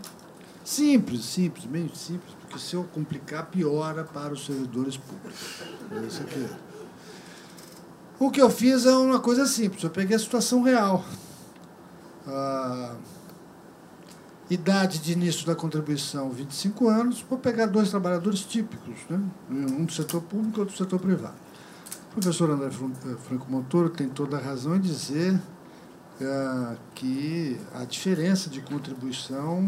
simples, 0.64 1.26
simples, 1.26 1.66
bem 1.66 1.90
simples, 1.94 2.36
porque 2.42 2.60
se 2.60 2.76
eu 2.76 2.84
complicar, 2.86 3.46
piora 3.48 4.04
para 4.04 4.34
os 4.34 4.46
servidores 4.46 4.98
públicos. 4.98 5.62
É 5.92 6.06
isso 6.06 6.22
aqui. 6.22 6.48
O 8.20 8.32
que 8.32 8.42
eu 8.42 8.50
fiz 8.50 8.86
é 8.86 8.96
uma 8.96 9.20
coisa 9.20 9.46
simples, 9.46 9.84
eu 9.84 9.90
peguei 9.90 10.16
a 10.16 10.20
situação 10.20 10.62
real. 10.64 11.06
Ah, 12.26 12.96
idade 14.50 15.00
de 15.00 15.14
início 15.14 15.46
da 15.46 15.56
contribuição, 15.56 16.30
25 16.30 16.88
anos, 16.88 17.26
vou 17.30 17.38
pegar 17.38 17.66
dois 17.66 17.90
trabalhadores 17.90 18.42
típicos, 18.42 18.96
né? 19.10 19.22
um 19.50 19.86
do 19.86 19.92
setor 19.92 20.22
público 20.22 20.58
e 20.58 20.60
outro 20.62 20.76
do 20.76 20.78
setor 20.78 21.00
privado. 21.00 21.36
O 22.12 22.20
professor 22.20 22.50
André 22.50 22.68
eh, 22.70 23.16
Franco 23.28 23.52
Montoro 23.52 23.90
tem 23.90 24.10
toda 24.10 24.38
a 24.38 24.40
razão 24.40 24.76
em 24.76 24.80
dizer 24.80 25.40
que 26.96 27.60
a 27.74 27.86
diferença 27.86 28.50
de 28.50 28.62
contribuição 28.62 29.68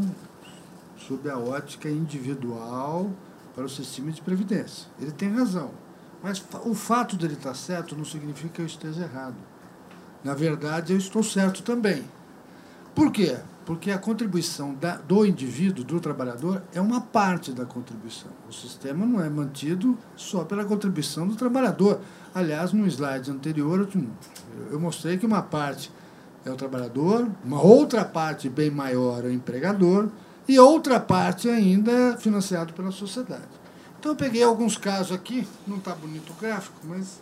sob 0.98 1.30
a 1.30 1.38
ótica 1.38 1.90
individual 1.90 3.12
para 3.56 3.66
o 3.66 3.70
sistema 3.70 4.12
de 4.12 4.22
previdência. 4.22 4.88
Ele 5.00 5.12
tem 5.12 5.32
razão. 5.34 5.72
Mas 6.22 6.44
o 6.66 6.74
fato 6.74 7.16
dele 7.16 7.34
estar 7.34 7.54
certo 7.54 7.96
não 7.96 8.04
significa 8.04 8.50
que 8.50 8.62
eu 8.62 8.66
esteja 8.66 9.04
errado. 9.04 9.36
Na 10.24 10.34
verdade, 10.34 10.92
eu 10.92 10.98
estou 10.98 11.24
certo 11.24 11.64
também. 11.64 12.04
Por 12.94 13.12
quê? 13.12 13.38
Porque 13.66 13.92
a 13.92 13.98
contribuição 13.98 14.74
da- 14.74 14.98
do 14.98 15.26
indivíduo, 15.26 15.86
do 15.86 16.00
trabalhador, 16.00 16.62
é 16.74 16.82
uma 16.82 17.00
parte 17.00 17.54
da 17.54 17.66
contribuição. 17.66 18.32
O 18.50 18.52
sistema 18.54 19.06
não 19.06 19.24
é 19.24 19.30
mantido 19.30 19.98
só 20.16 20.44
pela 20.44 20.66
contribuição 20.66 21.28
do 21.28 21.36
trabalhador. 21.36 22.02
Aliás, 22.34 22.74
no 22.74 22.86
slide 22.88 23.32
anterior, 23.32 23.88
eu 23.96 24.04
eu 24.72 24.80
mostrei 24.80 25.18
que 25.18 25.26
uma 25.26 25.42
parte 25.42 25.90
é 26.50 26.54
o 26.54 26.58
trabalhador, 26.58 27.30
uma 27.44 27.62
outra 27.62 28.04
parte 28.04 28.50
bem 28.50 28.70
maior 28.70 29.24
é 29.24 29.28
o 29.28 29.32
empregador, 29.32 30.10
e 30.48 30.58
outra 30.58 31.00
parte 31.00 31.48
ainda 31.48 31.92
é 31.92 32.18
financiado 32.18 32.74
pela 32.74 32.92
sociedade. 32.92 33.48
Então, 34.00 34.14
eu 34.14 34.16
peguei 34.16 34.42
alguns 34.42 34.78
casos 34.78 35.12
aqui, 35.12 35.48
não 35.68 35.78
está 35.78 35.94
bonito 35.94 36.32
o 36.32 36.42
gráfico, 36.42 36.76
mas, 36.86 37.20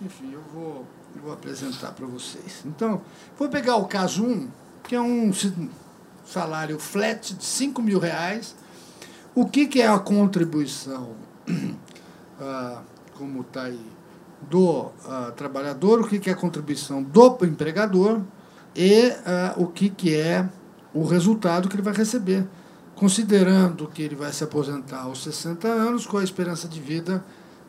enfim, 0.00 0.32
eu 0.32 0.42
vou, 0.52 0.86
eu 1.16 1.22
vou 1.22 1.32
apresentar 1.32 1.92
para 1.92 2.06
vocês. 2.06 2.62
Então, 2.64 3.00
vou 3.38 3.48
pegar 3.48 3.76
o 3.76 3.86
caso 3.86 4.24
1, 4.24 4.48
que 4.84 4.94
é 4.94 5.00
um 5.00 5.32
salário 6.24 6.78
flat 6.78 7.34
de 7.34 7.44
5 7.44 7.82
mil 7.82 7.98
reais. 7.98 8.54
O 9.34 9.46
que, 9.46 9.66
que 9.66 9.80
é 9.80 9.88
a 9.88 9.98
contribuição, 9.98 11.14
ah, 12.40 12.82
como 13.16 13.40
está 13.40 13.62
aí, 13.62 13.84
do 14.42 14.90
ah, 15.06 15.32
trabalhador, 15.36 16.00
o 16.00 16.06
que, 16.06 16.18
que 16.18 16.30
é 16.30 16.32
a 16.32 16.36
contribuição 16.36 17.02
do 17.02 17.38
empregador 17.42 18.20
e 18.74 19.12
ah, 19.26 19.54
o 19.56 19.66
que, 19.66 19.90
que 19.90 20.14
é 20.14 20.48
o 20.92 21.04
resultado 21.04 21.68
que 21.68 21.74
ele 21.74 21.82
vai 21.82 21.94
receber, 21.94 22.46
considerando 22.94 23.88
que 23.88 24.02
ele 24.02 24.14
vai 24.14 24.32
se 24.32 24.44
aposentar 24.44 25.02
aos 25.02 25.22
60 25.22 25.66
anos 25.66 26.06
com 26.06 26.18
a 26.18 26.24
esperança 26.24 26.68
de 26.68 26.80
vida 26.80 27.24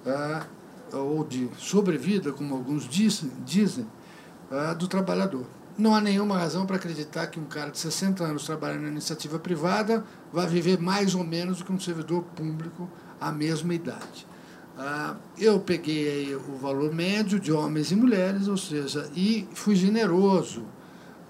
ah, 0.06 0.46
ou 0.94 1.24
de 1.24 1.50
sobrevida, 1.58 2.32
como 2.32 2.54
alguns 2.54 2.88
dizem, 2.88 3.32
dizem 3.46 3.86
ah, 4.52 4.74
do 4.74 4.88
trabalhador. 4.88 5.46
Não 5.78 5.96
há 5.96 6.02
nenhuma 6.02 6.38
razão 6.38 6.66
para 6.66 6.76
acreditar 6.76 7.28
que 7.28 7.40
um 7.40 7.46
cara 7.46 7.72
de 7.72 7.80
60 7.80 8.24
anos 8.24 8.46
trabalhando 8.46 8.82
na 8.82 8.90
iniciativa 8.90 9.40
privada 9.40 10.04
vai 10.32 10.46
viver 10.46 10.80
mais 10.80 11.16
ou 11.16 11.24
menos 11.24 11.60
do 11.60 11.66
que 11.66 11.72
um 11.72 11.80
servidor 11.80 12.24
público 12.36 12.90
à 13.20 13.32
mesma 13.32 13.74
idade. 13.74 14.28
Ah, 14.78 15.16
eu 15.38 15.60
peguei 15.60 16.36
o 16.36 16.58
valor 16.58 16.94
médio 16.94 17.40
de 17.40 17.52
homens 17.52 17.92
e 17.92 17.96
mulheres, 17.96 18.48
ou 18.48 18.58
seja, 18.58 19.10
e 19.16 19.48
fui 19.54 19.76
generoso. 19.76 20.66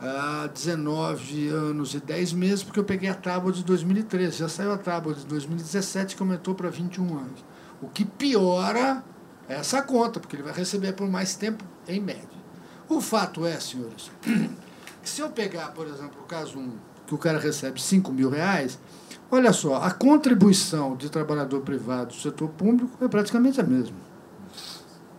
Ah, 0.01 0.49
19 0.51 1.49
anos 1.49 1.93
e 1.93 1.99
10 1.99 2.33
meses, 2.33 2.63
porque 2.63 2.79
eu 2.79 2.83
peguei 2.83 3.07
a 3.07 3.13
tábua 3.13 3.51
de 3.51 3.63
2013. 3.63 4.39
Já 4.39 4.49
saiu 4.49 4.73
a 4.73 4.77
tábua 4.77 5.13
de 5.13 5.25
2017 5.25 6.15
que 6.15 6.23
aumentou 6.23 6.55
para 6.55 6.69
21 6.69 7.17
anos. 7.17 7.45
O 7.81 7.87
que 7.87 8.03
piora 8.03 9.03
essa 9.47 9.81
conta, 9.81 10.19
porque 10.19 10.35
ele 10.35 10.43
vai 10.43 10.53
receber 10.53 10.93
por 10.93 11.09
mais 11.09 11.35
tempo, 11.35 11.63
em 11.87 11.99
média. 11.99 12.41
O 12.87 13.01
fato 13.01 13.45
é, 13.45 13.59
senhores, 13.59 14.11
que 14.21 15.09
se 15.09 15.21
eu 15.21 15.29
pegar, 15.29 15.69
por 15.69 15.87
exemplo, 15.87 16.21
o 16.21 16.25
caso 16.25 16.57
1, 16.57 16.73
que 17.07 17.15
o 17.15 17.17
cara 17.17 17.39
recebe 17.39 17.81
5 17.81 18.11
mil 18.11 18.29
reais, 18.29 18.79
olha 19.29 19.51
só, 19.51 19.75
a 19.75 19.91
contribuição 19.91 20.95
de 20.95 21.09
trabalhador 21.09 21.61
privado 21.61 22.07
do 22.07 22.21
setor 22.21 22.49
público 22.49 23.03
é 23.03 23.07
praticamente 23.07 23.59
a 23.59 23.63
mesma. 23.63 23.97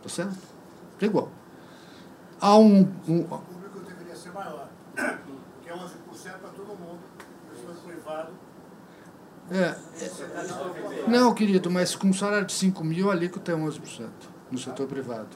Tá 0.02 0.09
certo? 0.09 0.38
É 1.00 1.04
igual. 1.04 1.30
Há 2.40 2.56
um, 2.56 2.88
um, 3.06 3.20
O 3.20 3.38
público 3.38 3.80
deveria 3.80 4.16
ser 4.16 4.32
maior, 4.32 4.68
porque 4.94 5.68
é 5.68 5.74
11% 5.74 6.38
para 6.40 6.50
todo 6.50 6.68
mundo, 6.68 7.00
pessoas 7.50 7.78
privado. 7.78 8.32
É, 9.52 9.76
é, 10.00 11.08
não, 11.08 11.34
querido, 11.34 11.70
mas 11.70 11.94
com 11.94 12.08
um 12.08 12.12
salário 12.14 12.46
de 12.46 12.54
5 12.54 12.82
mil, 12.82 13.10
a 13.10 13.12
alíquota 13.12 13.52
é 13.52 13.54
11% 13.54 14.08
no 14.50 14.58
setor 14.58 14.86
privado. 14.86 15.28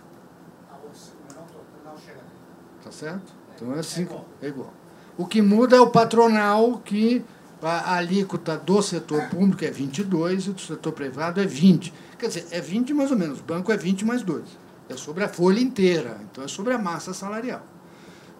Tá 2.83 2.91
certo? 2.91 3.35
Então 3.55 3.75
é 3.75 3.83
5, 3.83 4.25
é 4.41 4.49
igual. 4.49 4.73
O 5.19 5.27
que 5.27 5.43
muda 5.43 5.77
é 5.77 5.81
o 5.81 5.91
patronal, 5.91 6.79
que 6.79 7.23
a 7.61 7.97
alíquota 7.97 8.57
do 8.57 8.81
setor 8.81 9.29
público 9.29 9.65
é 9.65 9.71
22 9.71 10.47
e 10.47 10.51
do 10.51 10.61
setor 10.61 10.93
privado 10.93 11.41
é 11.41 11.47
20. 11.47 11.93
Quer 12.19 12.29
dizer, 12.29 12.47
é 12.51 12.61
20 12.61 12.95
mais 12.95 13.11
ou 13.11 13.19
menos. 13.19 13.41
O 13.41 13.43
banco 13.43 13.71
é 13.71 13.77
20 13.77 14.05
mais 14.05 14.23
2. 14.23 14.45
É 14.89 14.97
sobre 14.97 15.25
a 15.25 15.29
folha 15.29 15.61
inteira, 15.61 16.21
então 16.31 16.45
é 16.45 16.49
sobre 16.49 16.73
a 16.73 16.79
massa 16.79 17.13
salarial. 17.13 17.63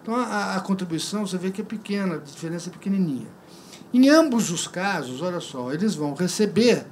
Então 0.01 0.15
a, 0.15 0.55
a 0.55 0.59
contribuição 0.61 1.25
você 1.25 1.37
vê 1.37 1.51
que 1.51 1.61
é 1.61 1.63
pequena, 1.63 2.15
a 2.15 2.19
diferença 2.19 2.69
é 2.69 2.71
pequenininha. 2.71 3.27
Em 3.93 4.09
ambos 4.09 4.51
os 4.51 4.67
casos, 4.67 5.21
olha 5.21 5.39
só, 5.39 5.71
eles 5.71 5.95
vão 5.95 6.13
receber, 6.13 6.85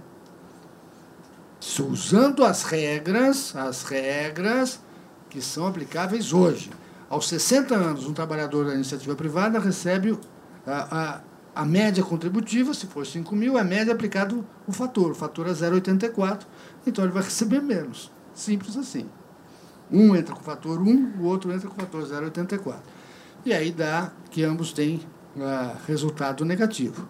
usando 1.90 2.46
as 2.46 2.64
regras, 2.64 3.56
as 3.56 3.84
regras 3.84 4.80
que 5.30 5.42
são 5.42 5.68
aplicáveis 5.68 6.32
hoje. 6.32 6.70
Aos 7.10 7.28
60 7.28 7.76
anos, 7.76 8.06
um 8.08 8.14
trabalhador 8.14 8.66
da 8.66 8.74
iniciativa 8.74 9.16
privada 9.16 9.60
recebe 9.60 10.18
a, 10.66 11.22
a, 11.56 11.62
a 11.64 11.66
média 11.66 12.04
contributiva, 12.04 12.74
se 12.74 12.88
for 12.88 13.06
5 13.06 13.36
mil, 13.36 13.58
a 13.58 13.64
média 13.64 13.94
aplicado 13.94 14.46
o 14.66 14.72
fator. 14.72 15.12
O 15.12 15.16
fator 15.16 15.48
é 15.48 15.52
0,84, 15.52 16.44
então 16.88 17.04
ele 17.04 17.14
vai 17.14 17.24
receber 17.24 17.62
menos. 17.62 18.12
Simples 18.34 18.78
assim. 18.78 19.10
Um 19.92 20.16
entra 20.16 20.34
com 20.34 20.42
o 20.42 20.44
fator 20.44 20.82
1, 20.82 21.20
o 21.20 21.26
outro 21.26 21.52
entra 21.52 21.68
com 21.68 21.76
o 21.76 21.80
fator 21.80 22.04
0,84. 22.04 22.78
E 23.46 23.54
aí 23.54 23.72
dá 23.72 24.12
que 24.32 24.44
ambos 24.44 24.74
têm 24.74 25.02
ah, 25.40 25.76
resultado 25.88 26.44
negativo. 26.46 27.08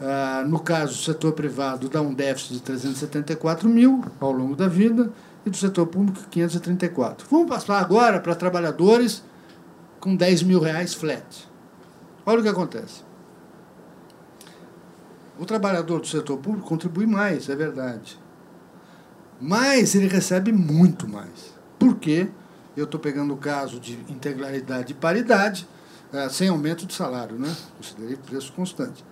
Ah, 0.00 0.44
no 0.46 0.58
caso 0.60 0.94
do 0.94 1.02
setor 1.02 1.32
privado, 1.32 1.88
dá 1.88 2.00
um 2.00 2.14
déficit 2.14 2.54
de 2.54 2.62
374 2.62 3.68
mil 3.68 4.04
ao 4.20 4.32
longo 4.32 4.56
da 4.56 4.68
vida, 4.68 5.10
e 5.44 5.50
do 5.50 5.56
setor 5.56 5.86
público, 5.86 6.26
534. 6.30 7.26
Vamos 7.30 7.48
passar 7.48 7.78
agora 7.78 8.20
para 8.20 8.34
trabalhadores 8.34 9.22
com 9.98 10.14
10 10.14 10.42
mil 10.42 10.60
reais 10.60 10.94
flat. 10.94 11.48
Olha 12.24 12.40
o 12.40 12.42
que 12.42 12.48
acontece. 12.48 13.02
O 15.38 15.46
trabalhador 15.46 16.00
do 16.00 16.06
setor 16.06 16.36
público 16.36 16.68
contribui 16.68 17.06
mais, 17.06 17.48
é 17.48 17.56
verdade. 17.56 18.18
Mas 19.40 19.94
ele 19.94 20.06
recebe 20.06 20.52
muito 20.52 21.08
mais. 21.08 21.54
Por 21.78 21.96
quê? 21.96 22.28
Eu 22.76 22.84
estou 22.84 23.00
pegando 23.00 23.32
o 23.32 23.38
caso 23.38 23.80
de 23.80 23.94
integralidade 24.08 24.92
e 24.92 24.94
paridade, 24.94 25.66
eh, 26.12 26.28
sem 26.28 26.48
aumento 26.48 26.86
de 26.86 26.94
salário, 26.94 27.38
né? 27.38 27.54
Considerei 27.76 28.16
preço 28.16 28.52
constante. 28.52 29.04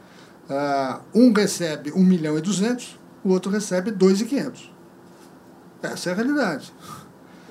Ah, 0.49 1.01
um 1.15 1.33
recebe 1.33 1.93
1 1.93 2.03
milhão 2.03 2.39
e 2.39 2.41
200, 2.41 2.99
o 3.23 3.31
outro 3.31 3.51
recebe 3.51 3.91
2,500. 3.91 4.73
Essa 5.83 6.11
é 6.11 6.13
a 6.13 6.17
realidade. 6.17 6.73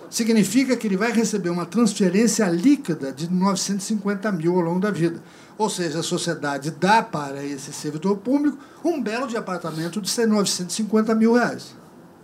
Significa 0.09 0.75
que 0.75 0.87
ele 0.87 0.97
vai 0.97 1.11
receber 1.11 1.49
uma 1.49 1.65
transferência 1.65 2.45
líquida 2.45 3.11
de 3.11 3.29
950 3.29 4.31
mil 4.31 4.55
ao 4.55 4.61
longo 4.61 4.79
da 4.79 4.89
vida. 4.89 5.21
Ou 5.57 5.69
seja, 5.69 5.99
a 5.99 6.03
sociedade 6.03 6.71
dá 6.71 7.03
para 7.03 7.43
esse 7.43 7.73
servidor 7.73 8.17
público 8.17 8.57
um 8.83 9.01
belo 9.01 9.27
de 9.27 9.35
apartamento 9.35 10.01
de 10.01 10.25
950 10.25 11.13
mil 11.15 11.33
reais. 11.33 11.75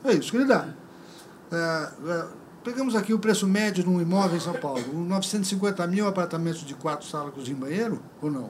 É 0.03 0.13
isso 0.13 0.31
que 0.31 0.37
ele 0.37 0.45
dá. 0.45 0.67
É, 1.51 1.89
é, 2.07 2.25
pegamos 2.63 2.95
aqui 2.95 3.13
o 3.13 3.19
preço 3.19 3.45
médio 3.45 3.83
de 3.83 3.89
um 3.89 4.01
imóvel 4.01 4.37
em 4.37 4.39
São 4.39 4.53
Paulo. 4.53 4.83
Um 4.93 5.03
950 5.05 5.85
mil 5.87 6.07
apartamentos 6.07 6.65
de 6.65 6.73
quatro 6.73 7.05
salas, 7.07 7.33
cozinha 7.33 7.57
e 7.57 7.59
banheiro? 7.59 8.01
Ou 8.21 8.31
não? 8.31 8.49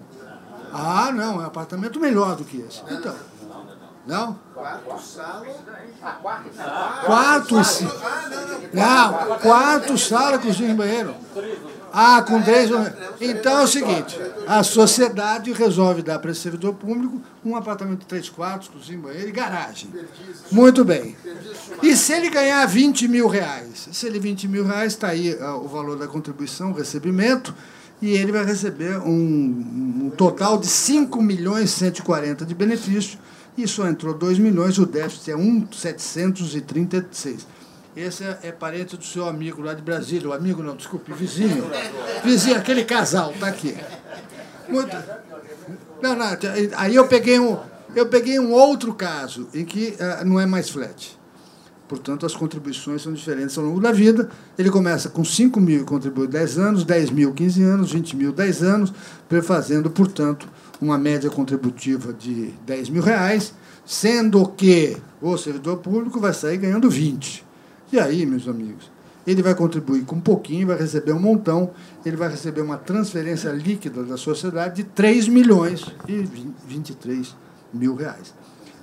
Ah, 0.72 1.11
não, 1.11 1.41
é 1.41 1.44
um 1.44 1.45
apartamento 1.45 1.99
melhor 1.99 2.35
do 2.35 2.44
que 2.44 2.57
esse. 2.57 2.81
Então. 2.90 3.15
Não? 4.06 4.38
Quatro 4.53 4.99
salas. 4.99 5.56
Quatro. 7.06 7.61
Não, 8.73 9.40
quatro 9.40 9.98
salas, 9.98 10.41
cozinha 10.41 10.72
e 10.72 10.73
banheiro. 10.73 11.15
Ah, 11.95 12.24
com 12.24 12.41
três. 12.41 12.72
Então 13.22 13.60
é 13.60 13.64
o 13.64 13.68
seguinte: 13.68 14.20
a 14.48 14.64
sociedade 14.64 15.53
resolve 15.53 16.02
dar 16.02 16.18
para 16.18 16.32
esse 16.32 16.41
servidor 16.41 16.74
público 16.74 17.22
um 17.45 17.56
apartamento 17.56 17.99
de 17.99 18.07
três 18.07 18.28
quartos, 18.30 18.68
cozinha, 18.68 18.98
banheiro 18.98 19.30
e 19.30 19.32
garagem. 19.32 19.91
Muito 20.52 20.84
bem. 20.84 21.15
E 21.84 21.95
se 21.95 22.14
ele 22.14 22.32
ganhar 22.32 22.65
20 22.65 23.07
mil 23.07 23.28
reais? 23.28 23.90
Se 23.91 24.07
ele 24.07 24.20
20 24.20 24.48
mil 24.48 24.65
reais, 24.65 24.94
está 24.94 25.10
aí 25.10 25.38
ah, 25.40 25.56
o 25.56 25.68
valor 25.68 25.95
da 25.95 26.07
contribuição, 26.07 26.72
o 26.72 26.74
recebimento, 26.74 27.53
e 28.02 28.10
ele 28.10 28.32
vai 28.32 28.44
receber 28.44 28.98
um, 28.98 30.06
um 30.06 30.11
total 30.18 30.57
de 30.57 30.65
5 30.65 31.22
milhões 31.22 31.70
e 31.70 31.74
140 31.74 32.44
de 32.44 32.56
benefício. 32.56 33.20
E 33.56 33.68
só 33.68 33.88
entrou 33.88 34.15
2 34.15 34.40
milhões, 34.40 34.80
o 34.80 34.86
déficit 34.88 35.30
é 35.30 35.36
1,736. 35.36 37.45
Esse 37.95 38.24
é, 38.24 38.40
é, 38.44 38.52
parente 38.52 38.98
do 38.98 39.03
seu 39.03 39.28
amigo 39.28 39.61
lá 39.61 39.74
de 39.74 39.82
Brasília. 39.82 40.30
O 40.30 40.34
amigo 40.34 40.64
não, 40.64 40.76
desculpe, 40.76 41.14
vizinho. 41.14 41.65
Vizinho, 42.24 42.57
aquele 42.57 42.84
casal, 42.84 43.32
está 43.32 43.48
aqui. 43.48 43.78
Muito... 44.68 44.95
Não, 46.02 46.15
não, 46.15 46.26
aí 46.76 46.95
eu 46.95 47.07
peguei 47.07 47.40
um, 47.40 47.57
eu 47.95 48.07
peguei 48.07 48.40
um 48.40 48.52
outro 48.52 48.94
caso 48.94 49.48
em 49.53 49.64
que 49.64 49.95
uh, 49.99 50.26
não 50.26 50.40
é 50.40 50.45
mais 50.45 50.70
flat. 50.70 51.18
Portanto, 51.88 52.26
as 52.26 52.36
contribuições 52.36 53.03
são 53.03 53.14
diferentes 53.14 53.57
ao 53.57 53.64
longo 53.64 53.80
da 53.80 53.91
vida. 53.91 54.30
Ele 54.57 54.72
começa 54.72 55.10
com 55.10 55.24
5 55.24 55.60
mil 55.61 55.82
e 55.82 55.86
contribui 55.86 56.28
10 56.28 56.57
anos, 56.57 56.84
10 56.84 57.11
mil 57.11 57.34
15 57.34 57.64
anos, 57.64 57.91
20 57.91 58.15
mil 58.15 58.32
10 58.32 58.64
anos, 58.64 58.94
fazendo, 59.44 59.91
portanto, 59.91 60.48
uma 60.82 60.98
média 60.98 61.30
contributiva 61.30 62.11
de 62.11 62.53
10 62.65 62.90
mil 62.90 63.03
reais, 63.03 63.53
sendo 63.86 64.48
que 64.48 64.98
o 65.22 65.38
servidor 65.38 65.78
público 65.78 66.20
vai 66.20 66.34
sair 66.34 66.57
ganhando 66.57 66.90
20. 66.90 67.53
E 67.94 67.99
aí, 67.99 68.26
meus 68.26 68.48
amigos, 68.48 68.90
ele 69.26 69.44
vai 69.44 69.53
contribuir 69.53 70.03
com 70.03 70.15
um 70.15 70.20
pouquinho, 70.20 70.65
vai 70.65 70.78
receber 70.80 71.14
um 71.14 71.20
montão, 71.20 71.70
ele 72.03 72.18
vai 72.18 72.28
receber 72.28 72.61
uma 72.61 72.76
transferência 72.76 73.49
líquida 73.49 74.02
da 74.02 74.18
sociedade 74.18 74.78
de 74.78 74.84
3 74.84 75.28
milhões 75.28 75.86
e 76.07 76.28
23 76.65 77.36
mil 77.72 77.94
reais. 77.95 78.34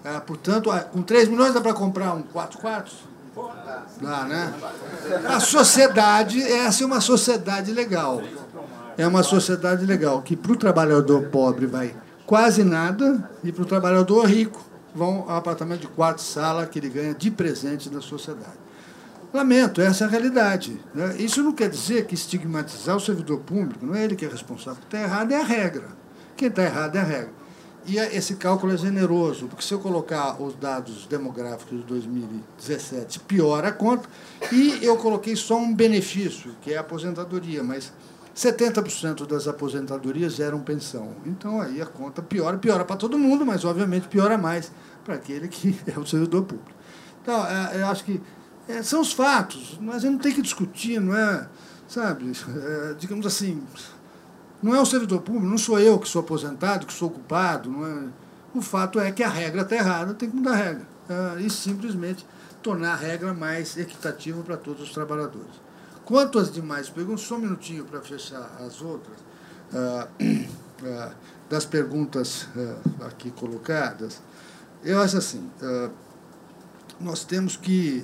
Ah, 0.04 0.20
portanto, 0.20 0.70
ah, 0.70 0.78
com 0.78 1.02
3 1.02 1.26
milhões 1.26 1.52
dá 1.52 1.60
para 1.60 1.74
comprar 1.74 2.14
um 2.14 2.22
4 2.22 2.60
quartos? 2.60 2.98
Dá, 4.00 4.26
né? 4.26 4.54
A 5.26 5.40
sociedade, 5.40 6.40
essa 6.40 6.84
é 6.84 6.86
uma 6.86 7.00
sociedade 7.00 7.72
legal. 7.72 8.22
É 8.96 9.04
uma 9.08 9.24
sociedade 9.24 9.84
legal, 9.84 10.22
que 10.22 10.36
para 10.36 10.52
o 10.52 10.56
trabalhador 10.56 11.24
pobre 11.30 11.66
vai 11.66 11.96
quase 12.26 12.62
nada 12.62 13.28
e 13.42 13.50
para 13.50 13.62
o 13.62 13.66
trabalhador 13.66 14.24
rico 14.26 14.64
vão 14.94 15.24
ao 15.28 15.36
apartamento 15.36 15.80
de 15.80 15.88
quarto 15.88 16.22
sala 16.22 16.64
que 16.64 16.78
ele 16.78 16.88
ganha 16.88 17.12
de 17.12 17.28
presente 17.28 17.90
da 17.90 18.00
sociedade. 18.00 18.69
Lamento, 19.32 19.80
essa 19.80 20.04
é 20.04 20.06
a 20.06 20.10
realidade. 20.10 20.80
Né? 20.94 21.16
Isso 21.18 21.42
não 21.42 21.52
quer 21.52 21.68
dizer 21.68 22.06
que 22.06 22.14
estigmatizar 22.14 22.96
o 22.96 23.00
servidor 23.00 23.40
público, 23.40 23.86
não 23.86 23.94
é 23.94 24.04
ele 24.04 24.16
que 24.16 24.24
é 24.24 24.28
responsável. 24.28 24.82
Está 24.82 25.00
errado 25.00 25.32
é 25.32 25.36
a 25.36 25.44
regra. 25.44 25.88
Quem 26.36 26.48
está 26.48 26.62
errado 26.64 26.96
é 26.96 26.98
a 26.98 27.04
regra. 27.04 27.40
E 27.86 27.96
esse 27.96 28.34
cálculo 28.34 28.74
é 28.74 28.76
generoso, 28.76 29.46
porque 29.46 29.64
se 29.64 29.72
eu 29.72 29.78
colocar 29.78 30.40
os 30.40 30.54
dados 30.54 31.06
demográficos 31.06 31.78
de 31.78 31.84
2017, 31.84 33.20
piora 33.20 33.68
a 33.68 33.72
conta, 33.72 34.08
e 34.52 34.84
eu 34.84 34.96
coloquei 34.96 35.34
só 35.34 35.56
um 35.56 35.74
benefício, 35.74 36.54
que 36.60 36.74
é 36.74 36.76
a 36.76 36.80
aposentadoria, 36.80 37.62
mas 37.62 37.92
70% 38.36 39.26
das 39.26 39.48
aposentadorias 39.48 40.40
eram 40.40 40.60
pensão. 40.60 41.16
Então 41.24 41.60
aí 41.60 41.80
a 41.80 41.86
conta 41.86 42.20
piora, 42.20 42.58
piora 42.58 42.84
para 42.84 42.96
todo 42.96 43.18
mundo, 43.18 43.46
mas 43.46 43.64
obviamente 43.64 44.08
piora 44.08 44.36
mais 44.36 44.70
para 45.04 45.14
aquele 45.14 45.48
que 45.48 45.78
é 45.90 45.98
o 45.98 46.06
servidor 46.06 46.44
público. 46.44 46.70
Então, 47.22 47.46
é, 47.46 47.82
eu 47.82 47.86
acho 47.86 48.04
que 48.04 48.20
é, 48.70 48.82
são 48.82 49.00
os 49.00 49.12
fatos, 49.12 49.78
mas 49.80 49.96
a 49.96 49.98
gente 50.00 50.12
não 50.12 50.18
tem 50.18 50.32
que 50.32 50.42
discutir, 50.42 51.00
não 51.00 51.16
é, 51.16 51.48
sabe, 51.88 52.30
é, 52.30 52.94
digamos 52.98 53.26
assim, 53.26 53.62
não 54.62 54.74
é 54.74 54.80
o 54.80 54.86
servidor 54.86 55.22
público, 55.22 55.46
não 55.46 55.58
sou 55.58 55.78
eu 55.78 55.98
que 55.98 56.08
sou 56.08 56.20
aposentado, 56.20 56.86
que 56.86 56.92
sou 56.92 57.10
culpado, 57.10 57.70
não 57.70 57.86
é, 57.86 58.04
o 58.54 58.60
fato 58.60 58.98
é 59.00 59.10
que 59.12 59.22
a 59.22 59.28
regra 59.28 59.62
está 59.62 59.76
errada, 59.76 60.14
tem 60.14 60.30
que 60.30 60.36
mudar 60.36 60.52
a 60.52 60.56
regra, 60.56 60.86
é, 61.08 61.40
e 61.42 61.50
simplesmente 61.50 62.26
tornar 62.62 62.92
a 62.92 62.96
regra 62.96 63.32
mais 63.32 63.76
equitativa 63.76 64.42
para 64.42 64.56
todos 64.56 64.82
os 64.82 64.92
trabalhadores. 64.92 65.70
Quanto 66.04 66.38
às 66.38 66.50
demais 66.50 66.88
perguntas, 66.88 67.20
só 67.22 67.36
um 67.36 67.38
minutinho 67.38 67.84
para 67.84 68.00
fechar 68.00 68.56
as 68.66 68.82
outras, 68.82 69.16
ah, 69.72 70.08
ah, 70.84 71.12
das 71.48 71.64
perguntas 71.64 72.48
ah, 72.56 73.06
aqui 73.06 73.30
colocadas, 73.30 74.20
eu 74.82 75.00
acho 75.00 75.18
assim, 75.18 75.48
nós 76.98 77.22
temos 77.22 77.54
que 77.54 78.02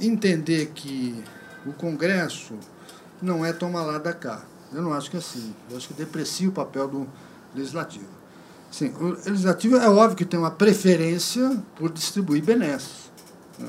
entender 0.00 0.72
que 0.74 1.22
o 1.66 1.72
Congresso 1.72 2.54
não 3.20 3.44
é 3.44 3.52
tomar 3.52 3.82
lá 3.82 3.98
da 3.98 4.12
cá. 4.12 4.42
Eu 4.72 4.82
não 4.82 4.92
acho 4.92 5.10
que 5.10 5.16
é 5.16 5.20
assim. 5.20 5.54
Eu 5.70 5.76
acho 5.76 5.88
que 5.88 5.94
deprecia 5.94 6.48
o 6.48 6.52
papel 6.52 6.88
do 6.88 7.08
Legislativo. 7.54 8.20
Sim, 8.70 8.94
o 9.00 9.08
Legislativo 9.08 9.76
é 9.76 9.88
óbvio 9.88 10.16
que 10.16 10.24
tem 10.24 10.38
uma 10.38 10.50
preferência 10.50 11.60
por 11.74 11.90
distribuir 11.90 12.42
benesses. 12.42 13.10
Né? 13.58 13.68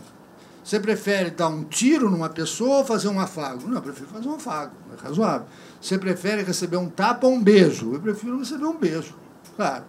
Você 0.64 0.80
prefere 0.80 1.32
dar 1.32 1.48
um 1.48 1.64
tiro 1.64 2.10
numa 2.10 2.30
pessoa 2.30 2.78
ou 2.78 2.86
fazer 2.86 3.08
um 3.08 3.20
afago? 3.20 3.68
Não, 3.68 3.78
eu 3.78 3.82
prefiro 3.82 4.08
fazer 4.08 4.28
um 4.28 4.36
afago, 4.36 4.74
é 4.94 5.04
razoável. 5.04 5.48
Você 5.82 5.98
prefere 5.98 6.44
receber 6.44 6.78
um 6.78 6.88
tapa 6.88 7.26
ou 7.26 7.34
um 7.34 7.44
beijo? 7.44 7.94
Eu 7.94 8.00
prefiro 8.00 8.38
receber 8.38 8.66
um 8.66 8.78
beijo, 8.78 9.16
claro. 9.56 9.84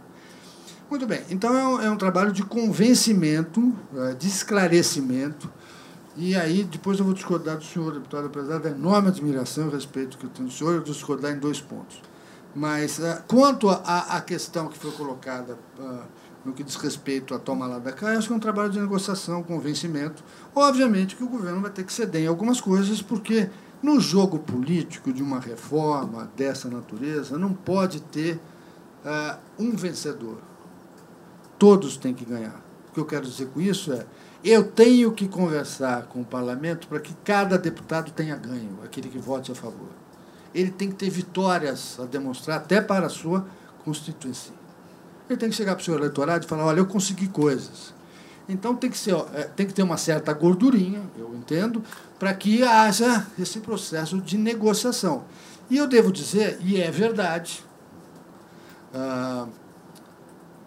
Muito 0.89 1.06
bem, 1.06 1.23
então 1.31 1.56
é 1.56 1.66
um, 1.66 1.81
é 1.82 1.90
um 1.90 1.97
trabalho 1.97 2.32
de 2.32 2.43
convencimento, 2.43 3.74
é, 3.97 4.14
de 4.14 4.28
esclarecimento, 4.28 5.51
e 6.16 6.36
aí, 6.36 6.64
depois 6.64 6.98
eu 6.98 7.05
vou 7.05 7.14
discordar 7.14 7.56
do 7.56 7.64
senhor, 7.64 7.94
deputado, 7.94 8.26
apesar 8.26 8.59
da 8.59 8.70
enorme 8.70 9.09
admiração 9.09 9.68
e 9.68 9.70
respeito 9.70 10.18
que 10.18 10.24
eu 10.24 10.30
tenho 10.30 10.48
do 10.48 10.55
senhor, 10.55 10.74
eu 10.74 10.82
vou 10.82 10.93
discordar 10.93 11.32
em 11.32 11.39
dois 11.39 11.60
pontos. 11.60 12.02
Mas, 12.55 12.98
uh, 12.98 13.22
quanto 13.26 13.70
à 13.70 14.20
questão 14.20 14.68
que 14.68 14.78
foi 14.78 14.90
colocada 14.93 15.59
uh, 15.78 16.01
no 16.44 16.52
que 16.52 16.62
diz 16.62 16.76
respeito 16.76 17.34
à 17.34 17.39
toma 17.39 17.66
lá 17.66 17.78
da 17.78 17.93
cá, 17.93 18.16
acho 18.16 18.26
que 18.26 18.32
é 18.32 18.36
um 18.36 18.40
trabalho 18.40 18.70
de 18.70 18.80
negociação, 18.80 19.43
convencimento. 19.43 20.22
Obviamente 20.55 21.16
que 21.16 21.24
o 21.24 21.28
governo 21.28 21.62
vai 21.62 21.70
ter 21.70 21.84
que 21.84 21.93
ceder 21.93 22.22
em 22.22 22.26
algumas 22.26 22.60
coisas, 22.60 23.01
porque 23.01 23.48
no 23.82 23.98
jogo 23.98 24.39
político 24.39 25.12
de 25.12 25.22
uma 25.22 25.40
reforma 25.40 26.30
dessa 26.36 26.68
natureza, 26.68 27.39
não 27.39 27.52
pode 27.52 28.01
ter 28.01 28.39
uh, 29.05 29.39
um 29.59 29.74
vencedor. 29.74 30.39
Todos 31.59 31.97
têm 31.97 32.14
que 32.14 32.24
ganhar. 32.24 32.60
O 32.90 32.93
que 32.93 33.01
eu 33.01 33.06
quero 33.06 33.26
dizer 33.26 33.47
com 33.48 33.60
isso 33.60 33.93
é 33.93 34.05
eu 34.44 34.64
tenho 34.64 35.12
que 35.12 35.28
conversar 35.28 36.05
com 36.05 36.20
o 36.20 36.24
parlamento 36.24 36.89
para 36.89 36.98
que 36.98 37.14
cada 37.24 37.56
deputado 37.56 38.10
tenha 38.10 38.36
ganho, 38.36 38.78
aquele 38.85 39.09
que 39.09 39.19
vote 39.19 39.52
a 39.52 39.55
favor. 39.55 39.89
Ele 40.55 40.70
tem 40.70 40.89
que 40.90 40.97
ter 40.97 41.10
vitórias 41.10 41.98
a 42.01 42.05
demonstrar, 42.05 42.59
até 42.59 42.81
para 42.81 43.06
a 43.06 43.10
sua 43.10 43.47
constituição. 43.85 44.55
Ele 45.28 45.39
tem 45.39 45.48
que 45.48 45.55
chegar 45.55 45.74
para 45.74 45.82
o 45.82 45.85
seu 45.85 45.94
eleitorado 45.94 46.44
e 46.44 46.48
falar: 46.48 46.66
olha, 46.66 46.81
eu 46.81 46.86
consegui 46.86 47.28
coisas. 47.28 47.94
Então 48.48 48.74
tem 48.74 48.90
que, 48.90 48.98
ser, 48.98 49.14
é, 49.32 49.44
tem 49.44 49.66
que 49.66 49.73
ter 49.73 49.82
uma 49.82 49.97
certa 49.97 50.32
gordurinha, 50.32 51.02
eu 51.16 51.32
entendo, 51.35 51.82
para 52.19 52.35
que 52.35 52.62
haja 52.62 53.27
esse 53.39 53.60
processo 53.60 54.20
de 54.20 54.36
negociação. 54.36 55.24
E 55.70 55.77
eu 55.77 55.86
devo 55.86 56.12
dizer, 56.12 56.59
e 56.60 56.81
é 56.81 56.90
verdade, 56.90 57.64
ah, 58.93 59.47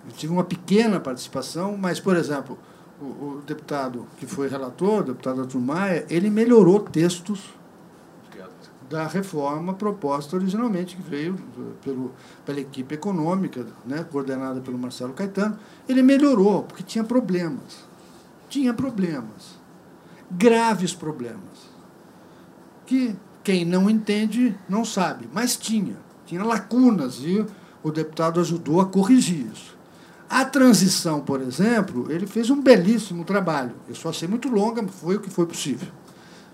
eu 0.07 0.11
tive 0.13 0.33
uma 0.33 0.43
pequena 0.43 0.99
participação, 0.99 1.77
mas, 1.77 1.99
por 1.99 2.15
exemplo, 2.15 2.57
o, 3.01 3.41
deputado 3.45 4.07
que 4.17 4.25
foi 4.25 4.47
relator, 4.47 5.01
o 5.01 5.03
deputado 5.03 5.41
Arthur 5.41 5.59
Maia, 5.59 6.05
ele 6.09 6.29
melhorou 6.29 6.79
textos 6.79 7.53
da 8.89 9.07
reforma 9.07 9.73
proposta 9.73 10.35
originalmente, 10.35 10.95
que 10.95 11.01
veio 11.01 11.35
pelo, 11.83 12.11
pela 12.45 12.59
equipe 12.59 12.95
econômica, 12.95 13.65
né, 13.85 14.03
coordenada 14.03 14.61
pelo 14.61 14.77
Marcelo 14.77 15.13
Caetano. 15.13 15.57
Ele 15.89 16.01
melhorou, 16.01 16.63
porque 16.63 16.83
tinha 16.83 17.03
problemas. 17.03 17.85
Tinha 18.47 18.73
problemas. 18.73 19.57
Graves 20.29 20.93
problemas. 20.93 21.67
Que 22.85 23.15
quem 23.43 23.65
não 23.65 23.89
entende 23.89 24.55
não 24.69 24.85
sabe, 24.85 25.27
mas 25.33 25.57
tinha. 25.57 25.97
Tinha 26.25 26.43
lacunas. 26.43 27.19
E 27.21 27.45
o 27.83 27.91
deputado 27.91 28.39
ajudou 28.39 28.81
a 28.81 28.85
corrigir 28.85 29.47
isso. 29.51 29.74
A 30.29 30.43
transição, 30.43 31.21
por 31.21 31.41
exemplo, 31.41 32.11
ele 32.11 32.25
fez 32.25 32.49
um 32.49 32.61
belíssimo 32.61 33.23
trabalho. 33.23 33.73
Eu 33.87 33.95
só 33.95 34.09
achei 34.09 34.27
muito 34.27 34.49
longa, 34.49 34.85
foi 34.87 35.15
o 35.15 35.19
que 35.19 35.29
foi 35.29 35.45
possível. 35.45 35.87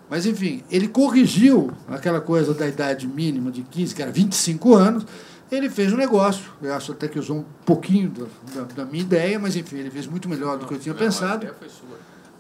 Mas, 0.10 0.26
enfim, 0.26 0.62
ele 0.70 0.90
corrigiu 0.90 1.72
aquela 1.88 2.20
coisa 2.20 2.54
da 2.54 2.68
idade 2.68 3.08
mínima 3.08 3.50
de 3.50 3.62
15, 3.62 3.96
que 3.96 4.02
era 4.02 4.12
25 4.12 4.74
anos. 4.74 5.06
Ele 5.50 5.70
fez 5.70 5.94
um 5.94 5.98
negócio. 5.98 6.52
Eu 6.62 6.74
acho 6.74 6.92
até 6.92 7.08
que 7.08 7.18
usou 7.18 7.38
um 7.38 7.46
pouquinho 7.66 8.10
da, 8.10 8.26
da, 8.54 8.68
da 8.74 8.86
minha 8.86 9.02
ideia, 9.02 9.40
mas, 9.40 9.56
enfim, 9.56 9.78
ele 9.78 9.90
fez 9.90 10.06
muito 10.08 10.28
melhor 10.28 10.58
do 10.58 10.66
que 10.66 10.74
eu 10.74 10.80
tinha 10.80 10.94
pensado. 10.94 11.48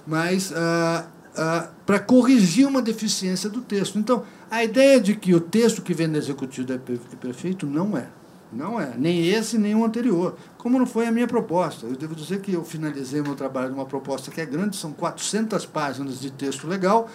Mas 0.05 0.51
ah, 0.53 1.05
ah, 1.37 1.69
para 1.85 1.99
corrigir 1.99 2.67
uma 2.67 2.81
deficiência 2.81 3.49
do 3.49 3.61
texto. 3.61 3.97
Então, 3.97 4.25
a 4.49 4.63
ideia 4.63 4.99
de 4.99 5.15
que 5.15 5.33
o 5.33 5.39
texto 5.39 5.81
que 5.81 5.93
vem 5.93 6.09
do 6.09 6.17
executivo 6.17 6.73
é 6.73 6.77
perfeito 6.77 7.65
não 7.65 7.97
é. 7.97 8.07
Não 8.51 8.79
é. 8.79 8.93
Nem 8.97 9.27
esse, 9.29 9.57
nem 9.57 9.73
o 9.75 9.85
anterior. 9.85 10.35
Como 10.57 10.77
não 10.77 10.85
foi 10.85 11.07
a 11.07 11.11
minha 11.11 11.27
proposta. 11.27 11.85
Eu 11.85 11.95
devo 11.95 12.13
dizer 12.13 12.41
que 12.41 12.51
eu 12.53 12.65
finalizei 12.65 13.21
meu 13.21 13.35
trabalho 13.35 13.71
numa 13.71 13.85
proposta 13.85 14.29
que 14.29 14.41
é 14.41 14.45
grande, 14.45 14.75
são 14.75 14.91
400 14.91 15.65
páginas 15.65 16.19
de 16.19 16.31
texto 16.31 16.67
legal. 16.67 17.09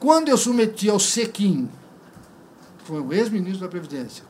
Quando 0.00 0.28
eu 0.28 0.36
submeti 0.36 0.88
ao 0.88 0.98
Sequim, 0.98 1.68
foi 2.84 3.00
o 3.00 3.12
ex-ministro 3.12 3.60
da 3.60 3.68
Previdência, 3.68 4.24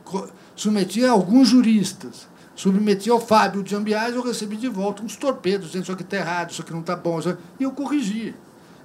submeti 0.55 1.03
a 1.03 1.11
alguns 1.11 1.47
juristas, 1.47 2.27
submeti 2.53 3.09
ao 3.09 3.19
Fábio 3.19 3.63
de 3.63 3.75
Ambiás, 3.75 4.13
eu 4.13 4.21
recebi 4.21 4.57
de 4.57 4.67
volta 4.67 5.01
uns 5.01 5.15
torpedos, 5.15 5.67
dizendo 5.67 5.83
isso 5.83 5.91
aqui 5.93 6.03
está 6.03 6.17
errado, 6.17 6.51
isso 6.51 6.61
aqui 6.61 6.73
não 6.73 6.81
está 6.81 6.95
bom, 6.95 7.19
e 7.59 7.63
eu 7.63 7.71
corrigi. 7.71 8.35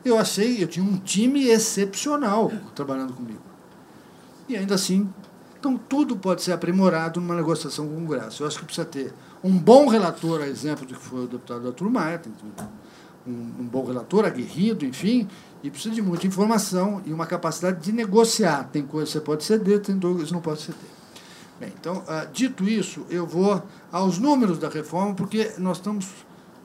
Eu 0.05 0.17
achei, 0.17 0.63
eu 0.63 0.69
tinha 0.69 0.87
um 0.87 0.97
time 0.97 1.49
excepcional 1.49 2.51
trabalhando 2.75 3.13
comigo. 3.13 3.43
E 4.49 4.57
ainda 4.57 4.77
assim 4.77 5.13
então, 5.67 5.81
tudo 5.89 6.17
pode 6.17 6.43
ser 6.43 6.53
aprimorado 6.53 7.21
numa 7.21 7.35
negociação 7.35 7.89
com 7.89 7.95
o 7.95 7.97
Congresso. 7.97 8.43
Eu 8.43 8.47
acho 8.47 8.59
que 8.61 8.65
precisa 8.65 8.87
ter 8.87 9.13
um 9.43 9.59
bom 9.59 9.89
relator, 9.89 10.41
a 10.41 10.47
exemplo 10.47 10.87
de 10.87 10.95
que 10.95 11.01
foi 11.01 11.25
o 11.25 11.27
deputado 11.27 11.67
Arthur 11.67 11.91
Maia, 11.91 12.19
tem 12.19 12.33
um, 13.27 13.33
um 13.33 13.65
bom 13.65 13.85
relator, 13.85 14.25
aguerrido, 14.25 14.85
enfim, 14.85 15.29
e 15.63 15.71
precisa 15.71 15.93
de 15.93 16.01
muita 16.01 16.27
informação 16.27 17.03
e 17.05 17.13
uma 17.13 17.27
capacidade 17.27 17.83
de 17.83 17.91
negociar. 17.91 18.69
Tem 18.71 18.87
coisas 18.87 19.09
que 19.09 19.19
você 19.19 19.25
pode 19.25 19.43
ceder, 19.43 19.81
tem 19.81 19.99
coisas 19.99 20.29
que 20.29 20.33
não 20.33 20.41
pode 20.41 20.63
ceder. 20.63 20.97
Bem, 21.59 21.73
então, 21.79 21.99
uh, 21.99 22.31
dito 22.33 22.69
isso, 22.69 23.05
eu 23.11 23.27
vou 23.27 23.63
aos 23.91 24.19
números 24.19 24.59
da 24.59 24.69
reforma, 24.69 25.15
porque 25.15 25.53
nós 25.59 25.79
estamos. 25.79 26.07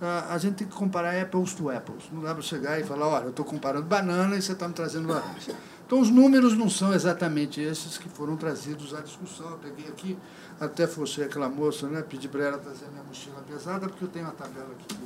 Uh, 0.02 0.30
a 0.30 0.38
gente 0.38 0.56
tem 0.56 0.68
que 0.68 0.76
comparar 0.76 1.20
apples 1.20 1.54
to 1.54 1.70
apples. 1.72 2.04
Não 2.12 2.22
dá 2.22 2.34
para 2.34 2.44
chegar 2.44 2.80
e 2.80 2.84
falar, 2.84 3.08
olha, 3.08 3.24
eu 3.24 3.30
estou 3.30 3.46
comparando 3.46 3.86
banana 3.86 4.36
e 4.36 4.42
você 4.42 4.52
está 4.52 4.68
me 4.68 4.74
trazendo 4.74 5.08
laranja. 5.08 5.56
Então, 5.92 6.00
os 6.00 6.10
números 6.10 6.58
não 6.58 6.70
são 6.70 6.94
exatamente 6.94 7.60
esses 7.60 7.98
que 7.98 8.08
foram 8.08 8.38
trazidos 8.38 8.94
à 8.94 9.02
discussão. 9.02 9.50
Eu 9.50 9.58
peguei 9.58 9.90
aqui, 9.90 10.18
até 10.58 10.88
fosse 10.88 11.22
aquela 11.22 11.50
moça, 11.50 11.86
né, 11.90 12.02
pedi 12.02 12.30
para 12.30 12.46
ela 12.46 12.58
trazer 12.58 12.86
minha 12.94 13.04
mochila 13.04 13.44
pesada, 13.46 13.90
porque 13.90 14.06
eu 14.06 14.08
tenho 14.08 14.24
uma 14.24 14.32
tabela 14.32 14.70
aqui 14.72 14.98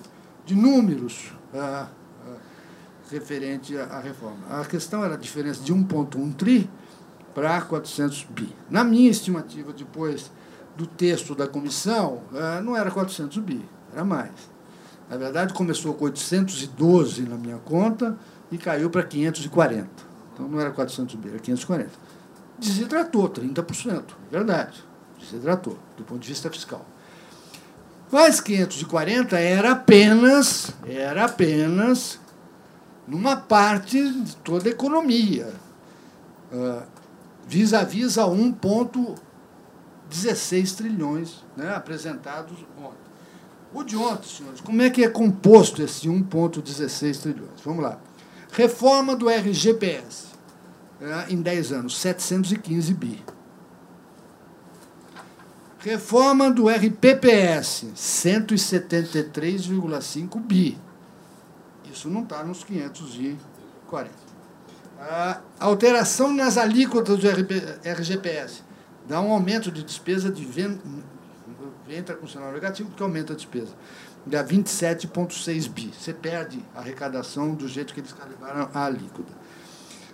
de 0.45 0.53
números 0.53 1.34
ah, 1.56 1.88
ah, 2.28 2.36
referente 3.10 3.76
à, 3.76 3.86
à, 3.86 3.99
reforma. 3.99 4.38
A 4.48 4.64
questão 4.64 5.03
era 5.03 5.16
a 5.16 5.18
diferença 5.18 5.64
de 5.64 5.74
1,1 5.74 6.36
tri 6.36 6.70
para 7.34 7.60
400 7.62 8.28
bi. 8.30 8.56
Na 8.70 8.84
minha 8.84 9.10
estimativa, 9.10 9.74
depois 9.74 10.32
do 10.78 10.86
texto 10.86 11.34
da 11.34 11.48
comissão, 11.48 12.22
ah, 12.32 12.62
não 12.62 12.78
era 12.78 12.91
400 12.91 13.40
bi, 13.40 13.68
era 13.91 14.06
mais. 14.06 14.52
Na 15.10 15.18
verdade, 15.18 15.52
começou 15.52 15.95
com 15.95 16.06
812 16.06 17.24
na 17.24 17.38
minha 17.38 17.57
conta 17.57 18.16
e 18.52 18.57
caiu 18.60 18.91
para 18.91 19.02
540. 19.02 20.14
Então 20.36 20.48
não 20.49 20.60
era 20.60 20.72
400 20.72 21.16
bi, 21.16 21.30
era 21.30 21.40
540. 21.40 21.91
Desidratou 22.60 23.30
30%, 23.30 24.03
é 24.28 24.32
verdade. 24.32 24.84
Desidratou, 25.18 25.80
do 25.95 26.03
ponto 26.03 26.20
de 26.20 26.28
vista 26.28 26.52
fiscal. 26.52 26.86
Mas 28.12 28.41
540 28.41 29.40
era 29.40 29.72
apenas, 29.72 30.72
era 30.86 31.24
apenas 31.26 32.20
numa 33.07 33.38
parte 33.38 34.12
de 34.12 34.36
toda 34.38 34.68
a 34.68 34.72
economia, 34.72 35.53
uh, 36.52 36.82
vis-à-vis 37.48 38.18
a 38.18 38.26
1,16 38.26 40.76
trilhões 40.76 41.45
né, 41.56 41.74
apresentados 41.74 42.57
ontem. 42.78 43.06
O 43.74 43.84
de 43.84 43.95
ontem, 43.98 44.28
senhores, 44.28 44.60
como 44.62 44.82
é 44.82 44.90
que 44.90 45.03
é 45.03 45.10
composto 45.10 45.82
esse 45.82 46.10
1,16 46.10 47.22
trilhões? 47.22 47.62
Vamos 47.64 47.84
lá. 47.84 47.99
Reforma 48.56 49.15
do 49.18 49.30
RGPS, 49.30 50.27
é, 51.02 51.26
em 51.30 51.41
10 51.41 51.73
anos, 51.73 51.98
715 51.98 52.94
bi. 52.94 53.22
Reforma 55.80 56.49
do 56.49 56.69
RPPS, 56.69 57.88
173,5 57.94 60.40
bi. 60.40 60.80
Isso 61.91 62.10
não 62.10 62.23
está 62.23 62.45
nos 62.45 62.64
540. 62.64 64.10
A 65.02 65.41
alteração 65.60 66.34
nas 66.34 66.57
alíquotas 66.57 67.19
do 67.19 67.27
RGPS 67.27 68.64
dá 69.06 69.19
um 69.19 69.34
aumento 69.34 69.69
de 69.69 69.84
despesa 69.84 70.32
de 70.32 70.45
venda, 70.45 70.80
entra 71.90 72.15
com 72.15 72.26
sinal 72.26 72.53
negativo 72.53 72.88
porque 72.88 73.03
aumenta 73.03 73.34
a 73.34 73.36
despesa 73.36 73.73
dá 74.26 74.43
27,6 74.43 75.69
bi. 75.69 75.91
Você 75.97 76.14
perde 76.14 76.60
a 76.76 76.80
arrecadação 76.80 77.53
do 77.53 77.68
jeito 77.68 77.93
que 77.93 77.99
eles 77.99 78.14
calibraram 78.14 78.69
a 78.73 78.85
alíquota. 78.85 79.31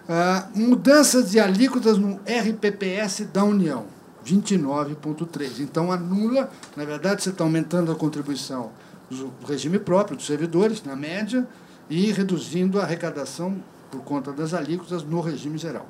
Ah, 0.09 0.49
mudanças 0.53 1.31
de 1.31 1.39
alíquotas 1.39 1.97
no 1.97 2.19
RPPS 2.25 3.25
da 3.31 3.43
União, 3.43 3.85
29,3. 4.25 5.59
Então, 5.59 5.91
anula, 5.91 6.51
na 6.75 6.83
verdade, 6.83 7.23
você 7.23 7.29
está 7.29 7.43
aumentando 7.43 7.91
a 7.91 7.95
contribuição 7.95 8.71
do 9.09 9.31
regime 9.47 9.79
próprio 9.79 10.17
dos 10.17 10.25
servidores, 10.25 10.83
na 10.83 10.95
média, 10.95 11.47
e 11.89 12.11
reduzindo 12.11 12.79
a 12.79 12.83
arrecadação 12.83 13.61
por 13.91 14.01
conta 14.01 14.31
das 14.31 14.53
alíquotas 14.53 15.03
no 15.03 15.19
regime 15.21 15.57
geral. 15.57 15.87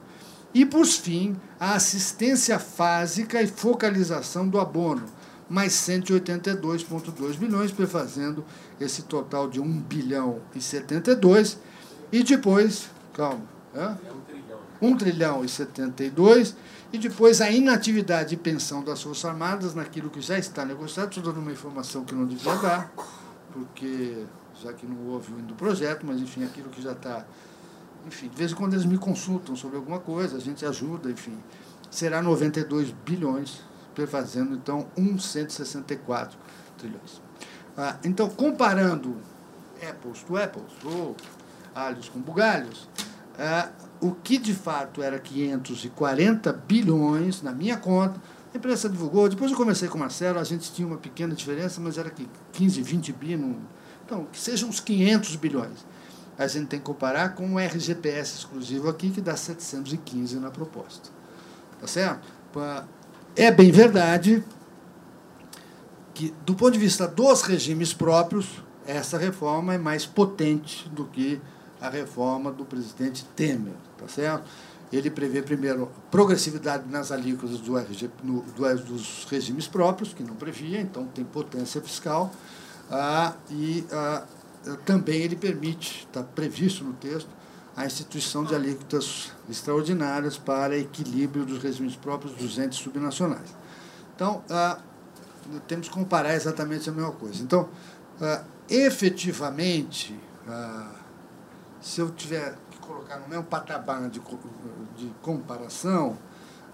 E, 0.54 0.66
por 0.66 0.86
fim, 0.86 1.38
a 1.60 1.76
assistência 1.76 2.60
fásica 2.60 3.42
e 3.42 3.48
focalização 3.48 4.48
do 4.48 4.60
abono, 4.60 5.06
mais 5.52 5.74
182,2 5.74 7.36
bilhões, 7.36 7.72
fazendo 7.90 8.46
esse 8.80 9.04
total 9.04 9.50
de 9.50 9.60
1 9.60 9.82
bilhão 9.82 10.40
e 10.56 10.62
72. 10.62 11.60
E 12.10 12.24
depois, 12.24 12.90
calma, 13.14 13.44
é? 13.76 13.96
1 14.82 14.98
trilhão 14.98 15.44
e 15.44 15.50
72. 15.50 16.56
E 16.94 16.98
depois 16.98 17.42
a 17.42 17.52
inatividade 17.52 18.30
de 18.30 18.38
pensão 18.38 18.82
das 18.82 19.02
Forças 19.02 19.26
Armadas 19.26 19.76
naquilo 19.76 20.10
que 20.10 20.22
já 20.22 20.40
está 20.40 20.64
negociado. 20.64 21.10
Estou 21.10 21.24
dando 21.24 21.42
uma 21.42 21.52
informação 21.52 22.06
que 22.06 22.16
não 22.16 22.26
devia 22.26 22.56
dar, 22.56 22.92
porque 23.52 24.24
já 24.64 24.72
que 24.72 24.86
não 24.86 25.08
houve 25.08 25.34
o 25.34 25.38
do 25.38 25.54
projeto, 25.56 26.06
mas 26.06 26.22
enfim, 26.22 26.46
aquilo 26.46 26.70
que 26.70 26.82
já 26.82 26.94
está. 26.94 27.26
Enfim, 28.08 28.30
de 28.30 28.36
vez 28.36 28.54
em 28.54 28.56
quando 28.56 28.74
eles 28.74 28.86
me 28.86 28.98
consultam 28.98 29.56
sobre 29.56 29.76
alguma 29.78 30.00
coisa, 30.00 30.38
a 30.38 30.40
gente 30.40 30.66
ajuda, 30.66 31.12
enfim. 31.12 31.38
Será 31.90 32.22
92 32.22 32.92
bilhões 33.06 33.62
fazendo 34.08 34.56
então 34.56 34.88
164 34.96 36.38
trilhões. 36.78 37.22
Ah, 37.78 37.98
então, 38.04 38.30
comparando 38.30 39.16
apples 39.82 40.24
to 40.24 40.38
apples, 40.38 40.72
ou 40.84 41.16
alhos 41.74 42.10
com 42.10 42.20
bugalhos, 42.20 42.88
ah, 43.40 43.70
o 44.00 44.12
que 44.12 44.38
de 44.38 44.54
fato 44.54 45.02
era 45.02 45.20
540 45.20 46.52
bilhões 46.54 47.42
na 47.42 47.52
minha 47.52 47.78
conta, 47.78 48.22
a 48.54 48.58
imprensa 48.58 48.90
divulgou, 48.90 49.30
depois 49.30 49.52
eu 49.52 49.58
comecei 49.58 49.88
com 49.88 49.96
o 49.96 50.00
Marcelo, 50.00 50.38
a 50.38 50.44
gente 50.44 50.72
tinha 50.74 50.86
uma 50.86 50.98
pequena 50.98 51.34
diferença, 51.34 51.80
mas 51.80 51.98
era 51.98 52.10
que 52.10 52.28
15, 52.52 52.82
20 52.82 53.14
bi, 53.14 53.38
não, 53.38 53.56
então, 54.06 54.26
que 54.26 54.38
sejam 54.38 54.68
uns 54.68 54.82
500 54.82 55.38
bilhões. 55.38 55.86
A 56.38 56.46
gente 56.46 56.68
tem 56.68 56.80
que 56.80 56.86
comparar 56.86 57.30
com 57.36 57.54
o 57.54 57.60
RGPS 57.60 58.40
exclusivo 58.40 58.90
aqui, 58.90 59.10
que 59.10 59.22
dá 59.22 59.38
715 59.38 60.38
na 60.38 60.52
proposta. 60.52 61.10
Tá 61.80 61.88
certo? 61.88 62.28
É 63.36 63.50
bem 63.50 63.72
verdade 63.72 64.44
que, 66.14 66.34
do 66.46 66.54
ponto 66.54 66.72
de 66.72 66.80
vista 66.80 67.08
dos 67.08 67.44
regimes 67.44 67.94
próprios, 67.94 68.62
essa 68.86 69.18
reforma 69.18 69.74
é 69.74 69.78
mais 69.78 70.06
potente 70.06 70.90
do 70.90 71.06
que 71.06 71.42
a 71.80 71.90
reforma 71.90 72.52
do 72.52 72.66
presidente 72.66 73.24
Temer, 73.36 73.74
tá 73.98 74.08
certo? 74.08 74.44
Ele 74.92 75.10
prevê, 75.10 75.42
primeiro, 75.42 75.90
progressividade 76.12 76.84
nas 76.90 77.12
alíquotas 77.12 77.60
do 77.60 77.78
RG, 77.78 78.10
no, 78.22 78.42
do, 78.42 78.76
dos 78.84 79.26
regimes 79.30 79.66
próprios, 79.66 80.14
que 80.14 80.22
não 80.22 80.36
previa, 80.36 80.82
então 80.82 81.06
tem 81.06 81.24
potência 81.24 81.82
fiscal, 81.82 82.32
ah, 82.90 83.34
e 83.50 83.86
ah, 83.92 84.26
também 84.86 85.22
ele 85.22 85.38
permite, 85.38 86.06
está 86.06 86.22
previsto 86.22 86.84
no 86.84 86.92
texto, 86.94 87.30
a 87.76 87.86
instituição 87.86 88.44
de 88.44 88.54
alíquotas 88.54 89.32
extraordinárias 89.50 90.38
para 90.38 90.78
equilíbrio 90.78 91.46
dos 91.46 91.62
regimes 91.62 91.96
próprios 91.96 92.36
dos 92.36 92.58
entes 92.58 92.80
subnacionais. 92.80 93.56
Então, 94.16 94.44
ah, 94.50 94.78
temos 95.68 95.88
que 95.88 95.94
comparar 95.94 96.36
exatamente 96.36 96.90
a 96.90 96.94
mesma 96.94 97.12
coisa. 97.12 97.42
Então, 97.42 97.70
ah, 98.22 98.44
efetivamente, 98.70 100.20
ah, 100.48 100.92
se 101.82 102.00
eu 102.00 102.12
tiver 102.12 102.56
que 102.70 102.78
colocar 102.80 103.18
no 103.20 103.28
mesmo 103.28 103.44
patamar 103.44 104.10
de, 104.10 104.22
de 104.98 105.12
comparação, 105.22 106.18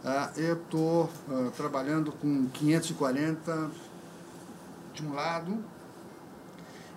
ah, 0.03 0.31
eu 0.35 0.55
estou 0.55 1.09
ah, 1.29 1.51
trabalhando 1.55 2.11
com 2.11 2.47
540 2.47 3.71
de 4.93 5.05
um 5.05 5.13
lado 5.13 5.63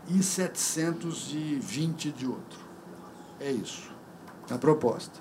e 0.08 0.22
720 0.22 2.10
de 2.10 2.26
outro. 2.26 2.69
É 3.40 3.50
isso, 3.50 3.90
a 4.50 4.58
proposta. 4.58 5.18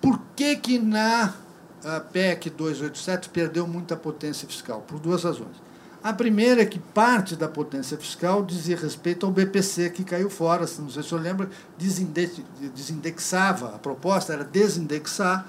Por 0.00 0.20
que, 0.34 0.56
que 0.56 0.78
na 0.78 1.32
ah, 1.84 2.00
PEC 2.00 2.50
287 2.50 3.28
perdeu 3.28 3.66
muita 3.66 3.96
potência 3.96 4.48
fiscal? 4.48 4.82
Por 4.82 4.98
duas 4.98 5.22
razões. 5.24 5.62
A 6.02 6.12
primeira 6.12 6.60
é 6.60 6.66
que 6.66 6.78
parte 6.78 7.34
da 7.34 7.48
potência 7.48 7.96
fiscal 7.96 8.44
dizia 8.44 8.76
respeito 8.76 9.24
ao 9.24 9.32
BPC, 9.32 9.88
que 9.88 10.04
caiu 10.04 10.28
fora. 10.28 10.66
Não 10.78 10.90
sei 10.90 11.02
se 11.02 11.08
você 11.08 11.14
lembra, 11.14 11.48
desindexava. 12.74 13.74
A 13.74 13.78
proposta 13.78 14.34
era 14.34 14.44
desindexar 14.44 15.46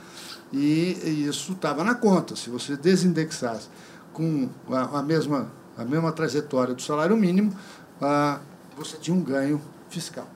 e 0.54 1.26
isso 1.28 1.52
estava 1.52 1.84
na 1.84 1.94
conta. 1.94 2.38
Se 2.38 2.50
você 2.50 2.78
desindexasse 2.78 3.68
com 4.14 4.48
a, 4.72 5.04
mesma, 5.04 5.52
a 5.78 5.84
mesma 5.84 6.14
trajetória 6.14 6.74
do 6.74 6.82
salário 6.82 7.18
mínimo, 7.18 7.54
ah, 8.02 8.40
você 8.78 8.96
tinha 8.96 9.18
um 9.18 9.22
ganho 9.22 9.62
fiscal. 9.90 10.30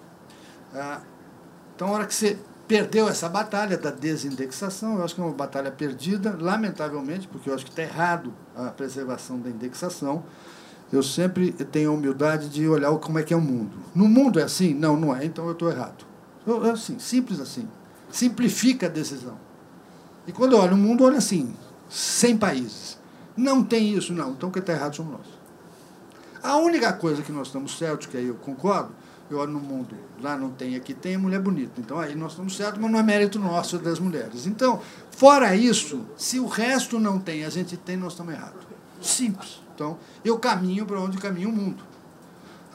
Então, 1.80 1.88
a 1.88 1.92
hora 1.92 2.06
que 2.06 2.14
você 2.14 2.38
perdeu 2.68 3.08
essa 3.08 3.30
batalha 3.30 3.78
da 3.78 3.90
desindexação, 3.90 4.98
eu 4.98 5.06
acho 5.06 5.16
que 5.16 5.22
é 5.22 5.24
uma 5.24 5.32
batalha 5.32 5.72
perdida, 5.72 6.36
lamentavelmente, 6.38 7.26
porque 7.26 7.50
eu 7.50 7.54
acho 7.56 7.64
que 7.64 7.72
está 7.72 7.84
errado 7.84 8.34
a 8.54 8.66
preservação 8.66 9.40
da 9.40 9.50
indexação. 9.50 10.26
Eu 10.92 11.02
sempre 11.02 11.54
tenho 11.54 11.92
a 11.92 11.94
humildade 11.94 12.50
de 12.50 12.68
olhar 12.68 12.94
como 12.98 13.18
é 13.18 13.24
que 13.24 13.34
é 13.34 13.38
o 13.38 13.40
mundo. 13.40 13.78
No 13.96 14.10
mundo 14.10 14.42
é 14.42 14.44
assim? 14.44 14.74
Não, 14.74 14.98
não 14.98 15.16
é, 15.16 15.24
então 15.24 15.46
eu 15.46 15.54
estou 15.54 15.72
errado. 15.72 16.04
É 16.66 16.72
assim, 16.72 17.00
simples 17.00 17.40
assim. 17.40 17.66
Simplifica 18.12 18.88
a 18.88 18.90
decisão. 18.90 19.38
E 20.28 20.34
quando 20.34 20.52
eu 20.52 20.60
olho 20.60 20.74
o 20.74 20.78
mundo, 20.78 21.06
olho 21.06 21.16
assim, 21.16 21.56
100 21.88 22.38
países. 22.40 23.00
Não 23.38 23.64
tem 23.64 23.94
isso, 23.94 24.12
não. 24.12 24.32
Então 24.32 24.50
o 24.50 24.52
que 24.52 24.60
está 24.60 24.74
errado 24.74 24.98
somos 24.98 25.14
nós. 25.14 25.28
A 26.44 26.58
única 26.58 26.92
coisa 26.92 27.22
que 27.22 27.32
nós 27.32 27.48
estamos 27.48 27.78
certos, 27.78 28.08
que 28.08 28.18
aí 28.18 28.28
eu 28.28 28.36
concordo, 28.36 28.92
eu 29.30 29.38
olho 29.38 29.52
no 29.52 29.60
mundo, 29.60 29.96
lá 30.22 30.36
não 30.36 30.50
tem, 30.50 30.76
aqui 30.76 30.94
tem, 30.94 31.18
mulher 31.18 31.40
bonita. 31.40 31.74
Então 31.78 32.00
aí 32.00 32.16
nós 32.16 32.32
estamos 32.32 32.56
certos, 32.56 32.82
mas 32.82 32.92
não 32.92 33.00
é 33.00 33.04
mérito 33.04 33.40
nosso 33.40 33.78
das 33.78 34.00
mulheres. 34.00 34.48
Então, 34.48 34.82
fora 35.12 35.56
isso, 35.56 36.06
se 36.18 36.40
o 36.40 36.48
resto 36.48 37.00
não 37.00 37.20
tem, 37.20 37.46
a 37.46 37.50
gente 37.50 37.78
tem, 37.78 37.96
nós 37.96 38.14
estamos 38.14 38.34
errados. 38.34 38.64
Simples. 39.02 39.62
Então, 39.76 39.98
eu 40.26 40.38
caminho 40.38 40.86
para 40.86 41.00
onde 41.00 41.18
caminha 41.18 41.48
o 41.48 41.52
mundo. 41.52 41.90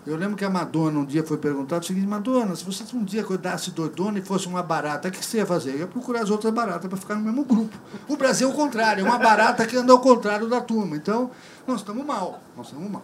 Eu 0.06 0.16
lembro 0.16 0.36
que 0.36 0.44
a 0.44 0.50
Madonna 0.50 0.98
um 0.98 1.04
dia 1.04 1.24
foi 1.24 1.38
perguntada 1.38 1.82
o 1.82 1.86
seguinte, 1.86 2.06
Madonna, 2.06 2.54
se 2.54 2.62
você 2.62 2.84
um 2.94 3.02
dia 3.02 3.24
cuidasse 3.24 3.70
doidona 3.70 4.18
e 4.18 4.22
fosse 4.22 4.46
uma 4.46 4.62
barata, 4.62 5.08
o 5.08 5.10
que 5.10 5.24
você 5.24 5.38
ia 5.38 5.46
fazer? 5.46 5.72
Eu 5.72 5.78
ia 5.78 5.86
procurar 5.86 6.20
as 6.20 6.30
outras 6.30 6.52
baratas 6.52 6.86
para 6.88 6.98
ficar 6.98 7.14
no 7.14 7.22
mesmo 7.22 7.42
grupo. 7.42 7.74
O 8.06 8.14
Brasil 8.14 8.48
é 8.48 8.52
o 8.52 8.54
contrário, 8.54 9.00
é 9.00 9.08
uma 9.08 9.18
barata 9.18 9.66
que 9.66 9.74
anda 9.76 9.92
ao 9.92 10.00
contrário 10.00 10.46
da 10.46 10.60
turma. 10.60 10.94
Então, 10.94 11.30
nós 11.66 11.80
estamos 11.80 12.04
mal, 12.04 12.38
nós 12.54 12.66
estamos 12.66 12.90
mal. 12.90 13.02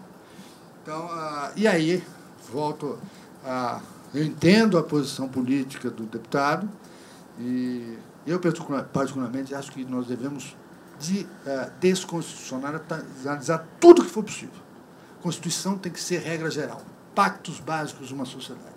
Então, 0.83 1.09
ah, 1.11 1.53
e 1.57 1.67
aí, 1.67 2.05
volto 2.53 2.99
a... 3.45 3.81
Eu 4.13 4.25
entendo 4.25 4.77
a 4.77 4.83
posição 4.83 5.29
política 5.29 5.89
do 5.89 6.03
deputado 6.03 6.69
e 7.39 7.97
eu, 8.27 8.41
particularmente, 8.93 9.55
acho 9.55 9.71
que 9.71 9.85
nós 9.85 10.07
devemos 10.07 10.57
de, 10.99 11.23
uh, 11.23 11.71
desconstitucionalizar 11.81 13.67
tudo 13.81 14.05
que 14.05 14.11
for 14.11 14.23
possível. 14.23 14.61
Constituição 15.23 15.79
tem 15.79 15.91
que 15.91 16.01
ser 16.01 16.19
regra 16.21 16.51
geral, 16.51 16.83
pactos 17.15 17.59
básicos 17.59 18.09
de 18.09 18.15
uma 18.15 18.25
sociedade. 18.25 18.75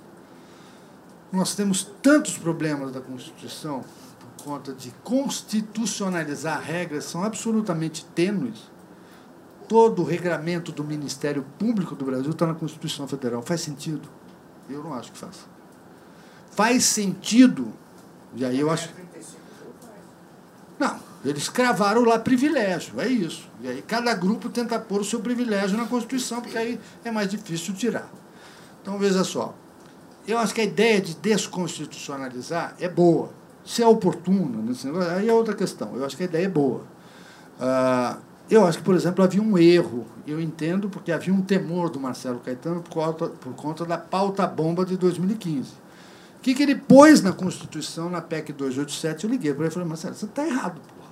Nós 1.31 1.56
temos 1.56 1.84
tantos 2.02 2.38
problemas 2.38 2.91
da 2.91 3.02
Constituição 3.02 3.84
por 4.19 4.45
conta 4.45 4.73
de 4.73 4.91
constitucionalizar 5.03 6.61
regras 6.61 7.06
são 7.06 7.23
absolutamente 7.23 8.06
tênues. 8.14 8.72
Todo 9.68 10.02
o 10.02 10.06
regramento 10.06 10.72
do 10.72 10.84
Ministério 10.84 11.45
Público 11.57 11.95
do 11.95 12.06
Brasil 12.06 12.31
está 12.31 12.45
na 12.45 12.53
Constituição 12.53 13.07
Federal. 13.07 13.41
Faz 13.41 13.61
sentido? 13.61 14.07
Eu 14.69 14.84
não 14.84 14.94
acho 14.94 15.11
que 15.11 15.18
faça. 15.18 15.45
Faz 16.52 16.85
sentido, 16.85 17.73
e 18.35 18.45
aí 18.45 18.60
eu 18.60 18.69
acho. 18.69 18.90
Não, 20.80 20.99
eles 21.26 21.49
cravaram 21.49 22.03
lá 22.03 22.19
privilégio, 22.19 22.99
é 22.99 23.07
isso. 23.07 23.49
E 23.61 23.68
aí 23.68 23.81
cada 23.81 24.14
grupo 24.14 24.49
tenta 24.49 24.80
pôr 24.80 25.02
o 25.02 25.03
seu 25.03 25.19
privilégio 25.19 25.77
na 25.77 25.85
Constituição, 25.85 26.41
porque 26.41 26.57
aí 26.57 26.80
é 27.03 27.11
mais 27.11 27.30
difícil 27.30 27.73
tirar. 27.73 28.10
Então 28.81 28.98
veja 28.98 29.23
só. 29.23 29.53
Eu 30.27 30.38
acho 30.38 30.53
que 30.53 30.61
a 30.61 30.64
ideia 30.64 31.02
de 31.02 31.15
desconstitucionalizar 31.15 32.76
é 32.80 32.88
boa. 32.88 33.31
Se 33.65 33.81
é 33.81 33.88
oportuna, 33.88 34.60
aí 35.15 35.30
é 35.30 35.34
outra 35.34 35.53
questão. 35.53 35.95
Eu 35.95 36.06
acho 36.06 36.15
que 36.15 36.23
a 36.23 36.26
ideia 36.26 36.45
é 36.45 36.49
boa. 36.49 36.84
Ah, 37.60 38.18
eu 38.53 38.65
acho 38.65 38.80
que, 38.80 38.84
por 38.84 38.95
exemplo, 38.95 39.23
havia 39.23 39.41
um 39.41 39.57
erro. 39.57 40.05
Eu 40.25 40.39
entendo 40.39 40.89
porque 40.89 41.11
havia 41.11 41.34
um 41.34 41.41
temor 41.41 41.89
do 41.89 41.99
Marcelo 41.99 42.39
Caetano 42.39 42.81
por 42.81 42.91
conta, 42.91 43.27
por 43.27 43.53
conta 43.53 43.85
da 43.85 43.97
pauta-bomba 43.97 44.85
de 44.85 44.97
2015. 44.97 45.71
O 45.71 46.41
que, 46.41 46.53
que 46.53 46.63
ele 46.63 46.75
pôs 46.75 47.21
na 47.21 47.31
Constituição, 47.31 48.09
na 48.09 48.21
PEC 48.21 48.51
287? 48.53 49.23
Eu 49.23 49.30
liguei 49.30 49.53
para 49.53 49.63
ele 49.63 49.71
e 49.71 49.73
falei, 49.73 49.88
Marcelo, 49.88 50.15
você 50.15 50.25
está 50.25 50.45
errado, 50.45 50.81
pô 50.81 51.03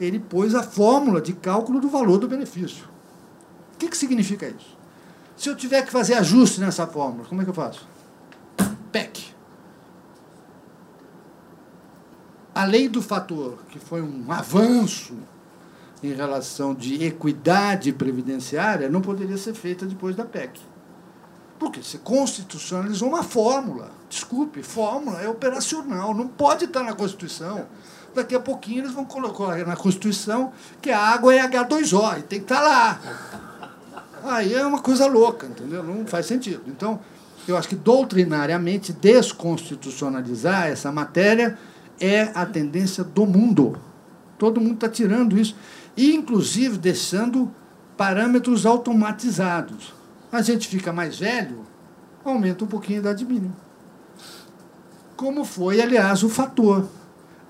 ele 0.00 0.18
pôs 0.18 0.54
a 0.54 0.62
fórmula 0.62 1.20
de 1.20 1.34
cálculo 1.34 1.78
do 1.78 1.88
valor 1.88 2.18
do 2.18 2.26
benefício. 2.26 2.86
O 3.74 3.78
que, 3.78 3.88
que 3.88 3.96
significa 3.96 4.48
isso? 4.48 4.78
Se 5.36 5.48
eu 5.48 5.54
tiver 5.54 5.82
que 5.82 5.92
fazer 5.92 6.14
ajuste 6.14 6.60
nessa 6.60 6.86
fórmula, 6.86 7.28
como 7.28 7.42
é 7.42 7.44
que 7.44 7.50
eu 7.50 7.54
faço? 7.54 7.86
PEC. 8.90 9.34
A 12.54 12.64
lei 12.64 12.88
do 12.88 13.00
fator, 13.00 13.58
que 13.68 13.78
foi 13.78 14.02
um 14.02 14.30
avanço 14.32 15.14
em 16.02 16.12
relação 16.12 16.74
de 16.74 17.04
equidade 17.04 17.92
previdenciária, 17.92 18.88
não 18.88 19.00
poderia 19.00 19.36
ser 19.36 19.54
feita 19.54 19.84
depois 19.84 20.16
da 20.16 20.24
PEC. 20.24 20.60
Porque 21.58 21.82
se 21.82 21.98
constitucionalizou 21.98 23.08
uma 23.08 23.22
fórmula. 23.22 23.90
Desculpe, 24.08 24.62
fórmula 24.62 25.20
é 25.20 25.28
operacional, 25.28 26.14
não 26.14 26.26
pode 26.26 26.64
estar 26.64 26.82
na 26.82 26.94
Constituição 26.94 27.66
daqui 28.14 28.34
a 28.34 28.40
pouquinho 28.40 28.80
eles 28.80 28.92
vão 28.92 29.04
colocar 29.04 29.56
na 29.66 29.76
Constituição 29.76 30.52
que 30.80 30.90
a 30.90 30.98
água 30.98 31.34
é 31.34 31.46
H2O 31.46 32.18
e 32.18 32.22
tem 32.22 32.38
que 32.40 32.44
estar 32.44 32.60
lá. 32.60 33.00
Aí 34.24 34.54
é 34.54 34.64
uma 34.66 34.80
coisa 34.80 35.06
louca, 35.06 35.46
entendeu? 35.46 35.82
Não 35.82 36.06
faz 36.06 36.26
sentido. 36.26 36.62
Então, 36.66 37.00
eu 37.48 37.56
acho 37.56 37.68
que 37.68 37.76
doutrinariamente 37.76 38.92
desconstitucionalizar 38.92 40.66
essa 40.66 40.92
matéria 40.92 41.58
é 41.98 42.30
a 42.34 42.44
tendência 42.44 43.02
do 43.02 43.26
mundo. 43.26 43.78
Todo 44.38 44.60
mundo 44.60 44.74
está 44.74 44.88
tirando 44.88 45.38
isso. 45.38 45.56
E, 45.96 46.14
inclusive, 46.14 46.78
deixando 46.78 47.50
parâmetros 47.96 48.64
automatizados. 48.64 49.92
A 50.32 50.40
gente 50.42 50.68
fica 50.68 50.92
mais 50.92 51.18
velho, 51.18 51.66
aumenta 52.24 52.64
um 52.64 52.68
pouquinho 52.68 52.98
a 52.98 53.02
idade 53.02 53.24
mínima. 53.24 53.54
Como 55.16 55.44
foi, 55.44 55.80
aliás, 55.82 56.22
o 56.22 56.28
fator. 56.28 56.88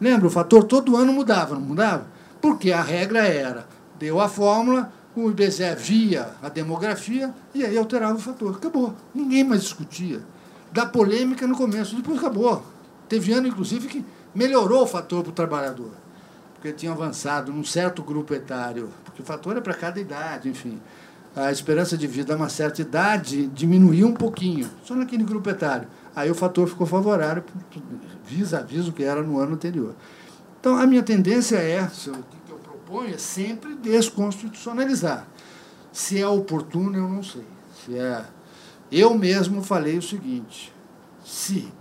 Lembra? 0.00 0.26
O 0.26 0.30
fator 0.30 0.64
todo 0.64 0.96
ano 0.96 1.12
mudava, 1.12 1.54
não 1.54 1.62
mudava? 1.62 2.06
Porque 2.40 2.72
a 2.72 2.82
regra 2.82 3.20
era, 3.20 3.68
deu 3.98 4.20
a 4.20 4.28
fórmula, 4.28 4.90
o 5.14 5.30
IBGE 5.30 5.74
via 5.76 6.30
a 6.42 6.48
demografia 6.48 7.34
e 7.54 7.64
aí 7.64 7.76
alterava 7.76 8.14
o 8.14 8.20
fator. 8.20 8.56
Acabou. 8.56 8.94
Ninguém 9.14 9.44
mais 9.44 9.62
discutia. 9.62 10.22
Da 10.72 10.86
polêmica 10.86 11.46
no 11.46 11.56
começo, 11.56 11.96
depois 11.96 12.18
acabou. 12.18 12.64
Teve 13.08 13.32
ano, 13.32 13.48
inclusive, 13.48 13.88
que 13.88 14.04
melhorou 14.34 14.82
o 14.82 14.86
fator 14.86 15.22
para 15.22 15.30
o 15.30 15.34
trabalhador. 15.34 15.90
Porque 16.61 16.74
tinha 16.74 16.93
avançado 16.93 17.51
num 17.51 17.65
certo 17.65 18.03
grupo 18.03 18.35
etário. 18.35 18.91
Porque 19.03 19.23
o 19.23 19.24
fator 19.24 19.57
é 19.57 19.62
para 19.62 19.73
cada 19.73 19.99
idade, 19.99 20.47
enfim. 20.47 20.78
A 21.35 21.51
esperança 21.51 21.97
de 21.97 22.07
vida 22.07 22.35
a 22.35 22.37
uma 22.37 22.51
certa 22.51 22.82
idade 22.82 23.47
diminuiu 23.47 24.07
um 24.07 24.12
pouquinho, 24.12 24.69
só 24.85 24.95
naquele 24.95 25.24
grupo 25.24 25.49
etário. 25.49 25.89
Aí 26.15 26.31
o 26.31 26.35
fator 26.35 26.69
ficou 26.69 26.87
favorável 26.87 27.43
vis-a-vis 28.27 28.89
o 28.89 28.93
que 28.93 29.03
era 29.03 29.23
no 29.23 29.39
ano 29.39 29.55
anterior. 29.55 29.95
Então, 30.61 30.77
a 30.77 30.87
minha 30.87 31.03
tendência 31.03 31.57
é, 31.57 31.82
o 31.82 31.89
que 31.89 32.53
eu 32.53 32.59
proponho 32.59 33.15
é 33.15 33.19
sempre 33.19 33.74
desconstitucionalizar. 33.77 35.27
Se 35.91 36.20
é 36.20 36.28
oportuno, 36.28 36.99
eu 36.99 37.09
não 37.09 37.23
sei. 37.23 37.47
Se 37.82 37.99
é... 37.99 38.23
Eu 38.93 39.15
mesmo 39.16 39.62
falei 39.62 39.97
o 39.97 40.03
seguinte: 40.03 40.73
se 41.24 41.73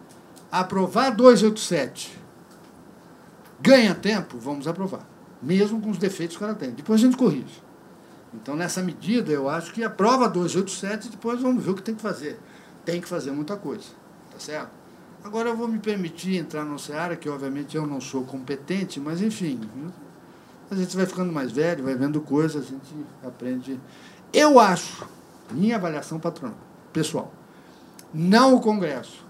aprovar 0.50 1.10
287 1.10 2.19
ganha 3.62 3.96
tempo, 3.96 4.38
vamos 4.38 4.68
aprovar. 4.68 5.08
Mesmo 5.42 5.82
com 5.82 5.90
os 5.90 5.98
defeitos 5.98 6.38
que 6.38 6.44
ela 6.44 6.56
tem. 6.56 6.72
Depois 6.72 7.02
a 7.02 7.06
gente 7.06 7.18
corrige. 7.18 7.64
Então, 8.34 8.56
nessa 8.56 8.82
medida, 8.82 9.32
eu 9.32 9.50
acho 9.50 9.74
que 9.74 9.84
aprova 9.84 10.28
287 10.28 11.10
depois 11.10 11.42
vamos 11.42 11.64
ver 11.64 11.72
o 11.72 11.76
que 11.76 11.82
tem 11.82 11.96
que 11.96 12.02
fazer. 12.02 12.40
Tem 12.86 13.02
que 13.02 13.08
fazer 13.08 13.32
muita 13.32 13.56
coisa. 13.56 13.88
Tá 14.32 14.40
certo? 14.40 14.80
Agora 15.24 15.50
eu 15.50 15.58
vou 15.58 15.68
me 15.68 15.80
permitir 15.80 16.38
entrar 16.38 16.64
numa 16.64 16.80
área 16.96 17.18
que 17.18 17.28
obviamente 17.28 17.76
eu 17.76 17.86
não 17.86 18.00
sou 18.00 18.24
competente, 18.24 19.00
mas 19.00 19.22
enfim, 19.22 19.60
a 20.72 20.76
gente 20.76 20.96
vai 20.96 21.06
ficando 21.06 21.32
mais 21.32 21.52
velho, 21.52 21.84
vai 21.84 21.96
vendo 21.96 22.22
coisas, 22.22 22.64
a 22.64 22.66
gente 22.66 22.96
aprende. 23.22 23.80
Eu 24.32 24.60
acho, 24.60 25.06
minha 25.52 25.76
avaliação 25.76 26.20
patronal, 26.20 26.58
pessoal, 26.94 27.34
não 28.14 28.56
o 28.56 28.62
Congresso, 28.62 29.26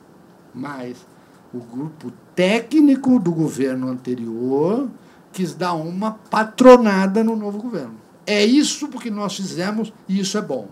mas 0.53 1.07
o 1.51 1.59
grupo 1.59 2.13
técnico 2.39 3.19
do 3.19 3.33
governo 3.33 3.89
anterior 3.89 4.89
quis 5.33 5.53
dar 5.53 5.73
uma 5.73 6.11
patronada 6.11 7.21
no 7.21 7.35
novo 7.35 7.57
governo. 7.61 7.95
É 8.25 8.45
isso 8.45 8.87
porque 8.87 9.11
nós 9.11 9.35
fizemos 9.35 9.91
e 10.07 10.21
isso 10.21 10.37
é 10.37 10.41
bom. 10.41 10.69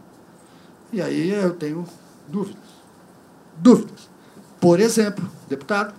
E 0.93 1.01
aí 1.01 1.29
eu 1.29 1.53
tenho 1.55 1.83
dúvidas. 2.25 2.63
Dúvidas. 3.57 4.09
Por 4.61 4.79
exemplo, 4.79 5.29
deputado, 5.49 5.93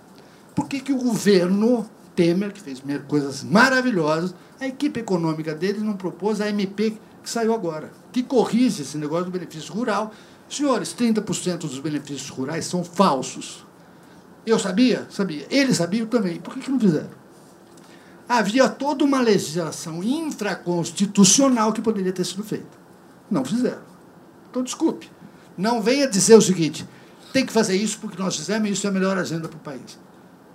por 0.55 0.67
que, 0.67 0.79
que 0.79 0.91
o 0.91 0.97
governo 0.97 1.87
Temer, 2.15 2.51
que 2.51 2.61
fez 2.61 2.81
coisas 3.07 3.43
maravilhosas, 3.43 4.33
a 4.59 4.65
equipe 4.65 4.99
econômica 4.99 5.53
dele 5.53 5.81
não 5.81 5.93
propôs 5.93 6.41
a 6.41 6.49
MP 6.49 6.97
que 7.21 7.29
saiu 7.29 7.53
agora, 7.53 7.91
que 8.11 8.23
corrige 8.23 8.81
esse 8.81 8.97
negócio 8.97 9.25
do 9.25 9.31
benefício 9.31 9.71
rural. 9.71 10.11
Senhores, 10.49 10.95
30% 10.95 11.59
dos 11.59 11.77
benefícios 11.77 12.29
rurais 12.29 12.65
são 12.65 12.83
falsos. 12.83 13.68
Eu 14.45 14.57
sabia? 14.57 15.07
Sabia. 15.09 15.45
Eles 15.49 15.77
sabiam 15.77 16.07
também. 16.07 16.39
Por 16.39 16.53
que, 16.53 16.61
que 16.61 16.71
não 16.71 16.79
fizeram? 16.79 17.09
Havia 18.27 18.69
toda 18.69 19.03
uma 19.03 19.19
legislação 19.19 20.03
infraconstitucional 20.03 21.73
que 21.73 21.81
poderia 21.81 22.13
ter 22.13 22.25
sido 22.25 22.43
feita. 22.43 22.77
Não 23.29 23.43
fizeram. 23.43 23.81
Então, 24.49 24.63
desculpe. 24.63 25.09
Não 25.57 25.81
venha 25.81 26.07
dizer 26.07 26.35
o 26.35 26.41
seguinte: 26.41 26.87
tem 27.33 27.45
que 27.45 27.51
fazer 27.53 27.75
isso 27.75 27.99
porque 27.99 28.21
nós 28.21 28.35
fizemos 28.35 28.69
isso 28.69 28.85
é 28.87 28.89
a 28.89 28.93
melhor 28.93 29.17
agenda 29.17 29.47
para 29.47 29.57
o 29.57 29.61
país. 29.61 29.99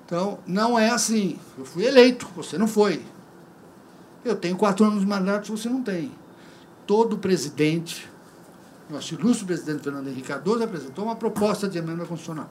Então, 0.06 0.38
não 0.46 0.78
é 0.78 0.90
assim. 0.90 1.38
Eu 1.58 1.64
fui 1.64 1.84
eleito, 1.84 2.28
você 2.36 2.58
não 2.58 2.68
foi. 2.68 3.04
Eu 4.24 4.36
tenho 4.36 4.56
quatro 4.56 4.84
anos 4.84 5.00
de 5.00 5.06
mandato, 5.06 5.56
você 5.56 5.68
não 5.68 5.82
tem. 5.82 6.12
Todo 6.86 7.18
presidente, 7.18 8.08
nosso 8.88 9.14
ilustre 9.14 9.46
presidente 9.46 9.82
Fernando 9.82 10.08
Henrique 10.08 10.28
Cardoso 10.28 10.62
apresentou 10.62 11.04
uma 11.04 11.16
proposta 11.16 11.68
de 11.68 11.78
emenda 11.78 12.04
constitucional. 12.04 12.48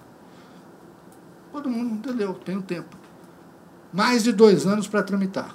Todo 1.54 1.70
mundo 1.70 1.94
entendeu, 1.94 2.34
tem 2.34 2.58
um 2.58 2.62
tempo. 2.64 2.98
Mais 3.94 4.24
de 4.24 4.32
dois 4.32 4.66
anos 4.66 4.88
para 4.88 5.04
tramitar. 5.04 5.54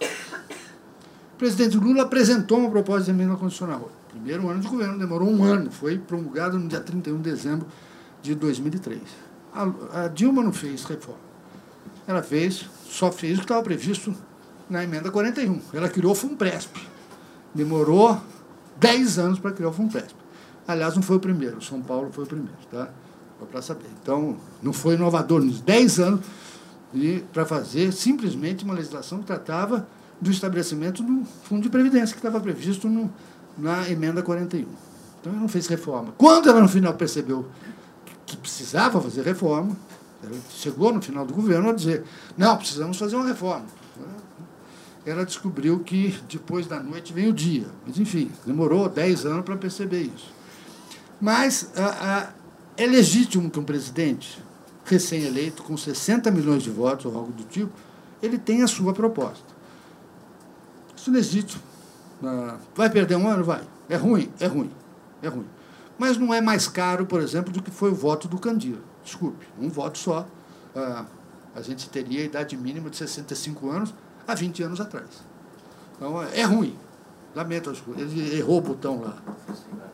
O 1.34 1.36
presidente 1.36 1.76
Lula 1.76 2.04
apresentou 2.04 2.58
uma 2.58 2.70
proposta 2.70 3.04
de 3.04 3.10
emenda 3.10 3.34
constitucional. 3.34 3.90
Primeiro 4.08 4.48
ano 4.48 4.60
de 4.60 4.68
governo, 4.68 4.96
demorou 4.96 5.28
um 5.28 5.42
ano, 5.42 5.72
foi 5.72 5.98
promulgado 5.98 6.56
no 6.56 6.68
dia 6.68 6.80
31 6.80 7.16
de 7.16 7.30
dezembro 7.30 7.66
de 8.22 8.36
2003. 8.36 9.00
A, 9.52 10.04
a 10.04 10.08
Dilma 10.08 10.40
não 10.40 10.52
fez 10.52 10.84
reforma. 10.84 11.20
Ela 12.06 12.22
fez, 12.22 12.64
só 12.86 13.10
fez 13.10 13.34
o 13.34 13.40
que 13.40 13.44
estava 13.44 13.62
previsto 13.62 14.14
na 14.70 14.84
emenda 14.84 15.10
41. 15.10 15.60
Ela 15.72 15.88
criou 15.88 16.12
o 16.12 16.14
FUNPRESP. 16.14 16.80
Demorou 17.52 18.20
10 18.76 19.18
anos 19.18 19.38
para 19.40 19.50
criar 19.50 19.70
o 19.70 19.72
FUNPRESP. 19.72 20.14
Aliás, 20.66 20.94
não 20.94 21.02
foi 21.02 21.16
o 21.16 21.20
primeiro, 21.20 21.60
São 21.60 21.82
Paulo 21.82 22.10
foi 22.12 22.22
o 22.22 22.26
primeiro, 22.26 22.58
tá? 22.70 22.88
Para 23.46 23.62
saber. 23.62 23.86
Então, 24.02 24.36
não 24.62 24.72
foi 24.72 24.94
inovador 24.94 25.42
nos 25.42 25.60
10 25.60 26.00
anos 26.00 26.20
para 27.32 27.44
fazer 27.44 27.92
simplesmente 27.92 28.64
uma 28.64 28.74
legislação 28.74 29.18
que 29.18 29.26
tratava 29.26 29.86
do 30.20 30.30
estabelecimento 30.30 31.02
do 31.02 31.24
fundo 31.44 31.62
de 31.62 31.68
previdência 31.68 32.14
que 32.14 32.18
estava 32.18 32.40
previsto 32.40 32.88
no, 32.88 33.10
na 33.56 33.88
emenda 33.88 34.22
41. 34.22 34.66
Então, 35.20 35.32
ela 35.32 35.40
não 35.40 35.48
fez 35.48 35.66
reforma. 35.66 36.12
Quando 36.16 36.48
ela, 36.48 36.60
no 36.60 36.68
final, 36.68 36.94
percebeu 36.94 37.46
que 38.26 38.36
precisava 38.36 39.00
fazer 39.00 39.22
reforma, 39.22 39.76
ela 40.22 40.36
chegou 40.50 40.92
no 40.92 41.00
final 41.00 41.24
do 41.24 41.32
governo 41.32 41.70
a 41.70 41.72
dizer: 41.72 42.04
não, 42.36 42.56
precisamos 42.56 42.96
fazer 42.98 43.16
uma 43.16 43.26
reforma. 43.26 43.66
Ela 45.06 45.24
descobriu 45.24 45.80
que 45.80 46.20
depois 46.28 46.66
da 46.66 46.80
noite 46.80 47.12
vem 47.12 47.28
o 47.28 47.32
dia. 47.32 47.66
Mas, 47.86 47.98
enfim, 47.98 48.30
demorou 48.44 48.88
10 48.88 49.24
anos 49.26 49.44
para 49.44 49.56
perceber 49.56 50.02
isso. 50.02 50.30
Mas 51.20 51.70
a, 51.76 51.86
a, 51.86 52.28
é 52.78 52.86
legítimo 52.86 53.50
que 53.50 53.58
um 53.58 53.64
presidente 53.64 54.40
recém-eleito, 54.84 55.64
com 55.64 55.76
60 55.76 56.30
milhões 56.30 56.62
de 56.62 56.70
votos 56.70 57.06
ou 57.06 57.16
algo 57.16 57.32
do 57.32 57.42
tipo, 57.42 57.72
ele 58.22 58.38
tenha 58.38 58.64
a 58.64 58.68
sua 58.68 58.94
proposta. 58.94 59.44
Isso 60.96 61.10
é 61.10 61.12
legítimo. 61.12 61.62
Ah, 62.22 62.56
vai 62.74 62.88
perder 62.88 63.16
um 63.16 63.28
ano? 63.28 63.42
Vai. 63.42 63.62
É 63.88 63.96
ruim? 63.96 64.30
É 64.38 64.46
ruim. 64.46 64.70
É 65.20 65.28
ruim. 65.28 65.46
Mas 65.98 66.16
não 66.16 66.32
é 66.32 66.40
mais 66.40 66.68
caro, 66.68 67.04
por 67.04 67.20
exemplo, 67.20 67.52
do 67.52 67.60
que 67.60 67.70
foi 67.70 67.90
o 67.90 67.94
voto 67.94 68.28
do 68.28 68.38
Candilo. 68.38 68.82
Desculpe, 69.04 69.44
um 69.60 69.68
voto 69.68 69.98
só. 69.98 70.26
Ah, 70.74 71.04
a 71.56 71.60
gente 71.60 71.90
teria 71.90 72.22
a 72.22 72.24
idade 72.24 72.56
mínima 72.56 72.88
de 72.88 72.96
65 72.96 73.68
anos 73.68 73.92
há 74.26 74.34
20 74.34 74.62
anos 74.62 74.80
atrás. 74.80 75.08
Então, 75.96 76.22
é 76.22 76.42
ruim. 76.42 76.76
Lamento 77.38 77.70
as 77.70 77.80
coisas. 77.80 78.10
Ele 78.10 78.36
errou 78.36 78.58
o 78.58 78.60
botão 78.60 79.00
lá. 79.00 79.16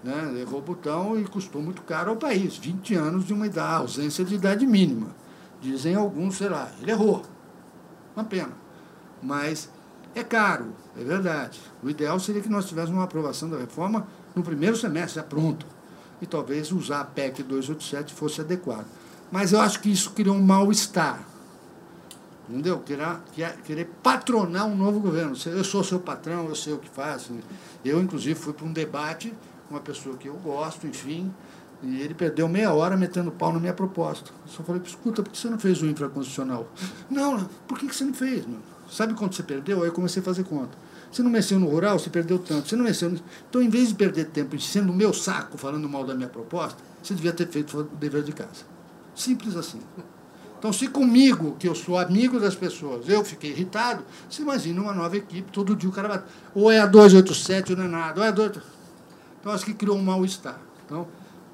Né? 0.02 0.40
Errou 0.40 0.60
o 0.60 0.62
botão 0.62 1.20
e 1.20 1.24
custou 1.24 1.60
muito 1.60 1.82
caro 1.82 2.08
ao 2.08 2.16
país. 2.16 2.56
20 2.56 2.94
anos 2.94 3.26
de 3.26 3.34
uma 3.34 3.46
idade, 3.46 3.82
ausência 3.82 4.24
de 4.24 4.36
idade 4.36 4.66
mínima. 4.66 5.08
Dizem 5.60 5.94
alguns, 5.94 6.38
sei 6.38 6.48
lá, 6.48 6.72
ele 6.80 6.90
errou. 6.90 7.22
Uma 8.16 8.24
pena. 8.24 8.52
Mas 9.22 9.68
é 10.14 10.24
caro, 10.24 10.72
é 10.98 11.04
verdade. 11.04 11.60
O 11.82 11.90
ideal 11.90 12.18
seria 12.18 12.40
que 12.40 12.48
nós 12.48 12.64
tivéssemos 12.64 12.96
uma 12.96 13.04
aprovação 13.04 13.50
da 13.50 13.58
reforma 13.58 14.06
no 14.34 14.42
primeiro 14.42 14.74
semestre, 14.74 15.16
já 15.16 15.22
pronto. 15.22 15.66
E 16.22 16.26
talvez 16.26 16.72
usar 16.72 17.02
a 17.02 17.04
PEC 17.04 17.42
287 17.42 18.14
fosse 18.14 18.40
adequado. 18.40 18.86
Mas 19.30 19.52
eu 19.52 19.60
acho 19.60 19.80
que 19.80 19.92
isso 19.92 20.12
criou 20.12 20.34
um 20.34 20.42
mal-estar. 20.42 21.22
Entendeu? 22.48 22.78
Querer, 22.80 23.20
querer 23.64 23.90
patronar 24.02 24.66
um 24.66 24.76
novo 24.76 25.00
governo. 25.00 25.34
Eu 25.46 25.64
sou 25.64 25.82
seu 25.82 25.98
patrão, 25.98 26.46
eu 26.48 26.54
sei 26.54 26.72
o 26.72 26.78
que 26.78 26.88
faço. 26.88 27.32
Eu, 27.84 28.00
inclusive, 28.00 28.34
fui 28.34 28.52
para 28.52 28.66
um 28.66 28.72
debate 28.72 29.32
com 29.68 29.74
uma 29.74 29.80
pessoa 29.80 30.16
que 30.16 30.28
eu 30.28 30.34
gosto, 30.34 30.86
enfim, 30.86 31.32
e 31.82 32.00
ele 32.00 32.14
perdeu 32.14 32.48
meia 32.48 32.72
hora 32.72 32.96
metendo 32.96 33.30
pau 33.30 33.52
na 33.52 33.58
minha 33.58 33.72
proposta. 33.72 34.30
Eu 34.46 34.52
só 34.52 34.62
falei, 34.62 34.82
escuta, 34.84 35.22
por 35.22 35.30
que 35.30 35.38
você 35.38 35.48
não 35.48 35.58
fez 35.58 35.82
o 35.82 35.86
infraconstitucional? 35.86 36.68
Não, 37.10 37.44
por 37.66 37.78
que 37.78 37.86
você 37.86 38.04
não 38.04 38.14
fez? 38.14 38.44
Sabe 38.90 39.14
quanto 39.14 39.34
você 39.34 39.42
perdeu? 39.42 39.82
Aí 39.82 39.88
eu 39.88 39.92
comecei 39.92 40.20
a 40.20 40.24
fazer 40.24 40.44
conta. 40.44 40.76
Você 41.10 41.22
não 41.22 41.30
mexeu 41.30 41.58
no 41.58 41.68
rural, 41.68 41.98
você 41.98 42.10
perdeu 42.10 42.38
tanto. 42.38 42.68
Você 42.68 42.76
não 42.76 42.84
mexeu 42.84 43.10
no... 43.10 43.20
Então, 43.48 43.62
em 43.62 43.68
vez 43.68 43.88
de 43.88 43.94
perder 43.94 44.26
tempo 44.26 44.56
enchendo 44.56 44.92
o 44.92 44.94
meu 44.94 45.12
saco 45.12 45.56
falando 45.56 45.88
mal 45.88 46.04
da 46.04 46.14
minha 46.14 46.28
proposta, 46.28 46.82
você 47.02 47.14
devia 47.14 47.32
ter 47.32 47.46
feito 47.48 47.78
o 47.78 47.84
dever 47.84 48.22
de 48.22 48.32
casa. 48.32 48.64
Simples 49.14 49.56
assim. 49.56 49.80
Então, 50.64 50.72
se 50.72 50.88
comigo, 50.88 51.56
que 51.58 51.68
eu 51.68 51.74
sou 51.74 51.98
amigo 51.98 52.40
das 52.40 52.54
pessoas, 52.54 53.06
eu 53.06 53.22
fiquei 53.22 53.50
irritado, 53.50 54.02
você 54.30 54.40
imagina 54.40 54.80
uma 54.80 54.94
nova 54.94 55.14
equipe, 55.14 55.52
todo 55.52 55.76
dia 55.76 55.90
o 55.90 55.92
cara 55.92 56.08
vai. 56.08 56.22
Ou 56.54 56.70
é 56.70 56.80
a 56.80 56.86
287 56.86 57.72
ou 57.72 57.78
não 57.78 57.84
é 57.84 57.88
nada, 57.88 58.18
ou 58.18 58.24
é 58.24 58.30
a 58.30 58.30
2. 58.30 58.52
Então, 59.38 59.52
acho 59.52 59.62
que 59.62 59.74
criou 59.74 59.94
um 59.94 60.02
mal-estar. 60.02 60.58
Então, 60.86 61.06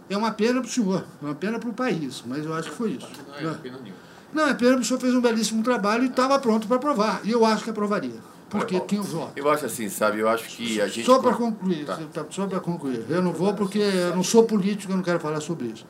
é 0.09 0.17
uma 0.17 0.31
pena 0.31 0.61
para 0.61 0.69
o 0.69 0.71
senhor, 0.71 1.05
é 1.21 1.25
uma 1.25 1.35
pena 1.35 1.59
para 1.59 1.69
o 1.69 1.73
país, 1.73 2.23
mas 2.25 2.45
eu 2.45 2.55
acho 2.55 2.71
que 2.71 2.77
foi 2.77 2.91
isso. 2.93 3.09
Não 3.43 3.51
é 3.51 3.55
pena 3.55 3.79
nenhuma. 3.79 4.01
Não, 4.33 4.47
é 4.47 4.55
pena 4.55 4.77
que 4.77 4.83
o 4.83 4.85
senhor 4.85 5.01
fez 5.01 5.13
um 5.13 5.21
belíssimo 5.21 5.61
trabalho 5.65 6.05
e 6.05 6.07
estava 6.07 6.39
pronto 6.39 6.69
para 6.69 6.77
aprovar. 6.77 7.21
E 7.25 7.33
eu 7.33 7.45
acho 7.45 7.65
que 7.65 7.71
aprovaria. 7.71 8.21
Porque 8.49 8.77
Olha, 8.77 8.87
tinha 8.87 9.01
os 9.01 9.09
votos. 9.09 9.33
Eu 9.35 9.51
acho 9.51 9.67
assim, 9.67 9.89
sabe? 9.89 10.21
Eu 10.21 10.29
acho 10.29 10.49
que 10.49 10.81
a 10.81 10.87
gente. 10.87 11.05
Só 11.05 11.19
para 11.19 11.35
concluir, 11.35 11.85
tá. 11.85 11.99
só 12.31 12.47
para 12.47 12.61
concluir. 12.61 13.05
Eu 13.09 13.21
não 13.21 13.33
vou 13.33 13.55
porque 13.55 13.81
eu 13.81 14.15
não 14.15 14.23
sou 14.23 14.45
político, 14.45 14.93
eu 14.93 14.97
não 14.97 15.03
quero 15.03 15.19
falar 15.19 15.41
sobre 15.41 15.67
isso. 15.67 15.85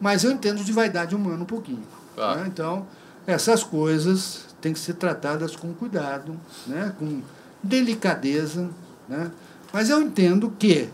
Mas 0.00 0.24
eu 0.24 0.30
entendo 0.30 0.64
de 0.64 0.72
vaidade 0.72 1.14
humana 1.14 1.42
um 1.42 1.46
pouquinho. 1.46 1.84
Né? 2.16 2.44
Então, 2.46 2.86
essas 3.26 3.62
coisas 3.62 4.46
têm 4.60 4.72
que 4.72 4.78
ser 4.78 4.94
tratadas 4.94 5.54
com 5.54 5.72
cuidado, 5.74 6.38
né? 6.66 6.94
com 6.98 7.22
delicadeza. 7.62 8.70
Né? 9.08 9.30
Mas 9.72 9.90
eu 9.90 10.00
entendo 10.00 10.52
que, 10.58 10.88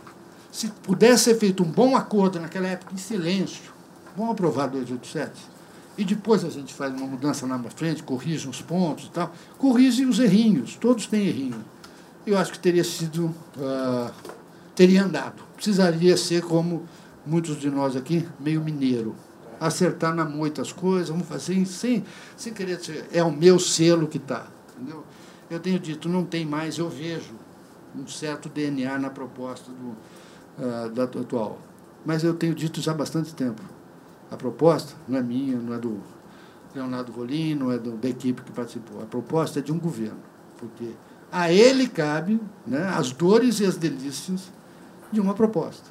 se 0.51 0.69
pudesse 0.69 1.25
ser 1.25 1.39
feito 1.39 1.63
um 1.63 1.71
bom 1.71 1.97
acordo 1.97 2.41
naquela 2.41 2.69
época, 2.69 2.95
em 2.95 2.99
silêncio, 2.99 3.73
vamos 4.17 4.33
aprovar 4.33 4.67
287, 4.67 5.53
e 5.97 6.05
depois 6.05 6.45
a 6.45 6.51
gente 6.51 6.73
faz 6.73 6.93
uma 6.95 7.07
mudança 7.07 7.47
lá 7.47 7.59
na 7.59 7.71
frente, 7.71 8.03
corrige 8.03 8.49
os 8.49 8.63
pontos 8.63 9.07
e 9.07 9.11
tal, 9.11 9.33
corrige 9.59 10.07
os 10.07 10.19
errinhos, 10.19 10.77
todos 10.77 11.07
têm 11.07 11.27
errinho. 11.27 11.63
Eu 12.27 12.39
acho 12.39 12.53
que 12.53 12.59
teria 12.59 12.85
sido, 12.85 13.27
uh, 13.27 14.11
teria 14.75 15.05
andado. 15.05 15.43
Precisaria 15.55 16.17
ser 16.17 16.43
como 16.43 16.87
muitos 17.27 17.59
de 17.61 17.71
nós 17.71 17.95
aqui, 17.95 18.27
meio 18.41 18.63
mineiro. 18.63 19.15
Acertar 19.67 20.15
na 20.15 20.25
moita 20.25 20.61
as 20.61 20.73
coisas, 20.73 21.09
vamos 21.09 21.27
fazer 21.27 21.65
sem, 21.67 22.05
sem 22.37 22.53
querer 22.53 22.81
é 23.13 23.23
o 23.23 23.31
meu 23.31 23.59
selo 23.59 24.09
que 24.09 24.17
está. 24.17 24.47
Entendeu? 24.75 25.05
Eu 25.49 25.61
tenho 25.61 25.79
dito, 25.79 26.09
não 26.09 26.25
tem 26.25 26.45
mais, 26.45 26.79
eu 26.79 26.89
vejo 26.89 27.35
um 27.95 28.07
certo 28.07 28.49
DNA 28.49 28.99
na 28.99 29.11
proposta 29.11 29.71
do, 29.71 30.65
uh, 30.65 30.91
da 30.91 31.05
atual. 31.05 31.59
Mas 32.05 32.25
eu 32.25 32.35
tenho 32.35 32.55
dito 32.55 32.81
já 32.81 32.93
há 32.93 32.95
bastante 32.95 33.35
tempo. 33.35 33.63
A 34.31 34.37
proposta 34.37 34.95
não 35.07 35.19
é 35.19 35.23
minha, 35.23 35.57
não 35.57 35.75
é 35.75 35.79
do 35.79 36.01
Leonardo 36.75 37.13
Rolim, 37.13 37.55
não 37.55 37.71
é 37.71 37.79
do, 37.79 37.93
da 37.93 38.09
equipe 38.09 38.43
que 38.43 38.51
participou. 38.51 39.03
A 39.03 39.07
proposta 39.07 39.59
é 39.59 39.63
de 39.63 39.71
um 39.71 39.79
governo, 39.79 40.19
porque 40.59 40.91
a 41.31 41.53
ele 41.53 41.87
cabe 41.87 42.41
né, 42.67 42.93
as 42.97 43.13
dores 43.13 43.61
e 43.61 43.67
as 43.67 43.77
delícias 43.77 44.51
de 45.13 45.21
uma 45.21 45.35
proposta. 45.35 45.91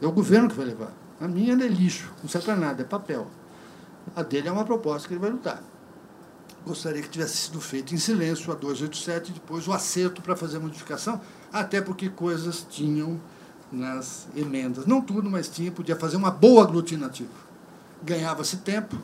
É 0.00 0.06
o 0.06 0.12
governo 0.12 0.48
que 0.48 0.54
vai 0.54 0.66
levar. 0.66 0.92
A 1.20 1.28
minha 1.28 1.52
é 1.52 1.68
lixo, 1.68 2.10
não 2.22 2.30
serve 2.30 2.46
para 2.46 2.56
nada, 2.56 2.80
é 2.80 2.84
papel. 2.84 3.26
A 4.16 4.22
dele 4.22 4.48
é 4.48 4.52
uma 4.52 4.64
proposta 4.64 5.06
que 5.06 5.12
ele 5.12 5.20
vai 5.20 5.30
lutar. 5.30 5.62
Gostaria 6.66 7.02
que 7.02 7.08
tivesse 7.08 7.36
sido 7.36 7.60
feito 7.60 7.94
em 7.94 7.98
silêncio 7.98 8.50
a 8.50 8.54
287 8.54 9.30
e 9.30 9.34
depois 9.34 9.68
o 9.68 9.72
acerto 9.72 10.22
para 10.22 10.34
fazer 10.34 10.56
a 10.56 10.60
modificação, 10.60 11.20
até 11.52 11.80
porque 11.80 12.08
coisas 12.08 12.66
tinham 12.70 13.20
nas 13.70 14.28
emendas. 14.34 14.86
Não 14.86 15.02
tudo, 15.02 15.28
mas 15.30 15.48
tinha, 15.48 15.70
podia 15.70 15.94
fazer 15.94 16.16
uma 16.16 16.30
boa 16.30 16.64
aglutinativa. 16.64 17.30
Ganhava-se 18.02 18.58
tempo 18.58 18.96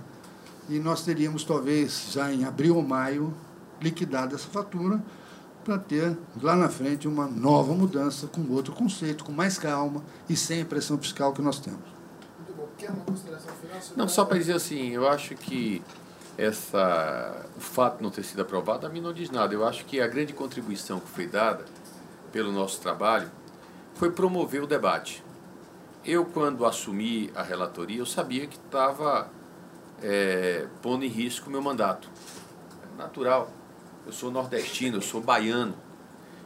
e 0.68 0.78
nós 0.78 1.02
teríamos, 1.02 1.44
talvez, 1.44 2.12
já 2.12 2.32
em 2.32 2.44
abril 2.44 2.76
ou 2.76 2.82
maio, 2.82 3.32
liquidado 3.80 4.34
essa 4.34 4.48
fatura 4.48 5.02
para 5.64 5.78
ter 5.78 6.16
lá 6.40 6.56
na 6.56 6.68
frente 6.68 7.08
uma 7.08 7.26
nova 7.26 7.74
mudança 7.74 8.26
com 8.26 8.40
outro 8.52 8.72
conceito, 8.72 9.24
com 9.24 9.32
mais 9.32 9.58
calma 9.58 10.02
e 10.28 10.36
sem 10.36 10.62
a 10.62 10.64
pressão 10.64 10.96
fiscal 10.96 11.32
que 11.32 11.42
nós 11.42 11.58
temos. 11.58 11.95
Uma 12.84 13.04
consideração 13.04 13.54
final? 13.54 13.78
Não, 13.96 14.08
só 14.08 14.24
para 14.24 14.38
dizer 14.38 14.54
assim, 14.54 14.90
eu 14.90 15.08
acho 15.08 15.34
que 15.34 15.82
essa, 16.36 17.46
o 17.56 17.60
fato 17.60 17.98
de 17.98 18.02
não 18.02 18.10
ter 18.10 18.22
sido 18.22 18.42
aprovado 18.42 18.86
a 18.86 18.90
mim 18.90 19.00
não 19.00 19.12
diz 19.12 19.30
nada. 19.30 19.54
Eu 19.54 19.66
acho 19.66 19.84
que 19.84 20.00
a 20.00 20.06
grande 20.06 20.32
contribuição 20.32 21.00
que 21.00 21.08
foi 21.08 21.26
dada 21.26 21.64
pelo 22.30 22.52
nosso 22.52 22.80
trabalho 22.80 23.30
foi 23.94 24.10
promover 24.10 24.62
o 24.62 24.66
debate. 24.66 25.24
Eu, 26.04 26.24
quando 26.24 26.64
assumi 26.66 27.32
a 27.34 27.42
relatoria, 27.42 27.98
eu 27.98 28.06
sabia 28.06 28.46
que 28.46 28.56
estava 28.56 29.28
é, 30.02 30.66
pondo 30.82 31.04
em 31.04 31.08
risco 31.08 31.48
o 31.48 31.50
meu 31.50 31.62
mandato. 31.62 32.08
É 32.82 32.96
natural. 32.98 33.50
Eu 34.04 34.12
sou 34.12 34.30
nordestino, 34.30 34.98
eu 34.98 35.02
sou 35.02 35.20
baiano. 35.20 35.74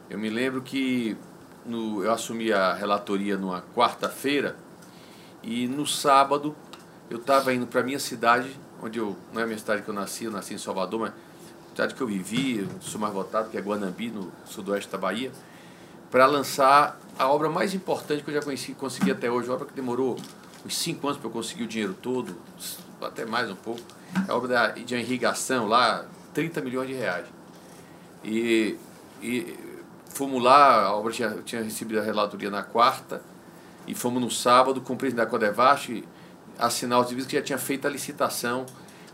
Eu 0.09 0.17
me 0.17 0.29
lembro 0.29 0.61
que 0.61 1.15
no, 1.65 2.03
eu 2.03 2.11
assumi 2.11 2.51
a 2.51 2.73
relatoria 2.73 3.37
numa 3.37 3.61
quarta-feira 3.75 4.55
e 5.43 5.67
no 5.67 5.85
sábado 5.85 6.55
eu 7.09 7.17
estava 7.17 7.53
indo 7.53 7.67
para 7.67 7.83
minha 7.83 7.99
cidade, 7.99 8.57
onde 8.81 8.99
eu 8.99 9.15
não 9.33 9.41
é 9.41 9.43
a 9.43 9.47
minha 9.47 9.57
cidade 9.57 9.81
que 9.81 9.89
eu 9.89 9.93
nasci, 9.93 10.25
eu 10.25 10.31
nasci 10.31 10.53
em 10.53 10.57
Salvador, 10.57 10.99
mas 10.99 11.09
a 11.11 11.69
cidade 11.69 11.95
que 11.95 12.01
eu 12.01 12.07
vivi, 12.07 12.67
sou 12.79 12.99
mais 12.99 13.13
votado, 13.13 13.49
que 13.49 13.57
é 13.57 13.61
Guanambi, 13.61 14.09
no 14.09 14.31
sudoeste 14.45 14.91
da 14.91 14.97
Bahia, 14.97 15.31
para 16.09 16.25
lançar 16.25 16.99
a 17.17 17.27
obra 17.27 17.49
mais 17.49 17.73
importante 17.73 18.23
que 18.23 18.29
eu 18.29 18.35
já 18.35 18.41
conheci, 18.41 18.73
consegui 18.73 19.11
até 19.11 19.29
hoje, 19.29 19.49
a 19.49 19.53
obra 19.53 19.65
que 19.65 19.73
demorou 19.73 20.17
uns 20.65 20.77
cinco 20.77 21.07
anos 21.07 21.19
para 21.19 21.27
eu 21.27 21.31
conseguir 21.31 21.63
o 21.63 21.67
dinheiro 21.67 21.95
todo, 22.01 22.35
até 23.01 23.25
mais 23.25 23.49
um 23.49 23.55
pouco, 23.55 23.81
a 24.27 24.35
obra 24.35 24.73
de 24.73 24.95
irrigação 24.95 25.67
lá, 25.67 26.05
30 26.33 26.61
milhões 26.61 26.87
de 26.87 26.93
reais. 26.93 27.25
E, 28.23 28.77
e 29.21 29.57
fomos 30.09 30.41
lá, 30.41 30.83
a 30.83 30.95
obra 30.95 31.11
tinha, 31.11 31.29
tinha 31.43 31.63
recebido 31.63 31.99
a 31.99 32.03
relatoria 32.03 32.49
na 32.49 32.63
quarta, 32.63 33.21
e 33.87 33.95
fomos 33.95 34.21
no 34.21 34.29
sábado 34.29 34.81
com 34.81 34.93
o 34.93 34.97
presidente 34.97 35.25
da 35.25 35.29
Codevasf 35.29 36.03
assinar 36.57 36.99
os 36.99 37.07
serviços 37.07 37.29
que 37.29 37.37
já 37.37 37.43
tinha 37.43 37.57
feito 37.57 37.87
a 37.87 37.89
licitação 37.89 38.65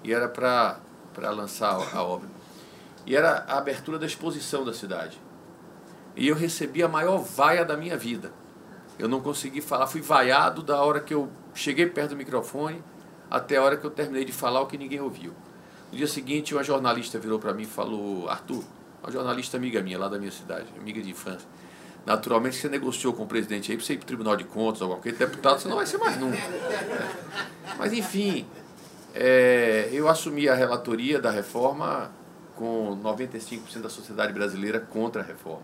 e 0.03 0.13
era 0.13 0.27
para 0.27 0.79
lançar 1.31 1.75
a 1.93 2.03
obra. 2.03 2.29
E 3.05 3.15
era 3.15 3.45
a 3.47 3.57
abertura 3.57 3.97
da 3.97 4.05
exposição 4.05 4.65
da 4.65 4.73
cidade. 4.73 5.19
E 6.15 6.27
eu 6.27 6.35
recebi 6.35 6.83
a 6.83 6.87
maior 6.87 7.19
vaia 7.19 7.63
da 7.63 7.77
minha 7.77 7.97
vida. 7.97 8.31
Eu 8.99 9.07
não 9.07 9.21
consegui 9.21 9.61
falar, 9.61 9.87
fui 9.87 10.01
vaiado 10.01 10.61
da 10.61 10.81
hora 10.81 10.99
que 10.99 11.13
eu 11.13 11.29
cheguei 11.53 11.85
perto 11.85 12.09
do 12.09 12.15
microfone 12.17 12.83
até 13.29 13.57
a 13.57 13.63
hora 13.63 13.77
que 13.77 13.85
eu 13.85 13.91
terminei 13.91 14.25
de 14.25 14.31
falar 14.31 14.61
o 14.61 14.65
que 14.65 14.77
ninguém 14.77 14.99
ouviu. 14.99 15.33
No 15.91 15.97
dia 15.97 16.07
seguinte, 16.07 16.53
uma 16.53 16.63
jornalista 16.63 17.17
virou 17.19 17.39
para 17.39 17.53
mim 17.53 17.63
e 17.63 17.67
falou: 17.67 18.27
Arthur, 18.29 18.63
uma 19.01 19.11
jornalista 19.11 19.55
amiga 19.55 19.81
minha, 19.81 19.97
lá 19.97 20.09
da 20.09 20.17
minha 20.17 20.31
cidade, 20.31 20.67
amiga 20.77 21.01
de 21.01 21.09
infância. 21.09 21.47
Naturalmente, 22.07 22.55
você 22.55 22.69
negociou 22.69 23.11
com 23.11 23.23
o 23.23 23.27
presidente 23.27 23.69
aí 23.69 23.77
para 23.77 23.85
você 23.85 23.91
ir 23.91 23.97
para 23.97 24.05
o 24.05 24.07
Tribunal 24.07 24.37
de 24.37 24.45
Contas, 24.45 24.81
ou 24.81 24.87
qualquer 24.87 25.11
deputado, 25.11 25.59
você 25.59 25.67
não 25.67 25.75
vai 25.75 25.85
ser 25.85 25.97
mais 25.97 26.17
nunca. 26.17 26.37
Mas, 27.77 27.91
enfim, 27.91 28.45
é, 29.13 29.89
eu 29.91 30.07
assumi 30.07 30.47
a 30.47 30.55
relatoria 30.55 31.19
da 31.19 31.29
reforma 31.29 32.09
com 32.55 32.97
95% 33.03 33.81
da 33.81 33.89
sociedade 33.89 34.31
brasileira 34.31 34.79
contra 34.79 35.21
a 35.21 35.25
reforma. 35.25 35.63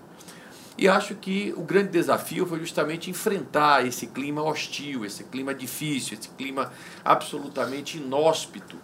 E 0.78 0.86
acho 0.86 1.15
que 1.15 1.53
o 1.56 1.61
grande 1.61 1.91
desafio 1.91 2.45
foi 2.45 2.60
justamente 2.60 3.10
enfrentar 3.10 3.88
esse 3.88 4.07
clima 4.07 4.44
hostil, 4.44 5.06
esse 5.06 5.24
clima 5.24 5.56
difícil, 5.56 6.18
esse 6.20 6.28
clima 6.28 6.74
absolutamente 7.06 7.99
inóspito. 7.99 8.76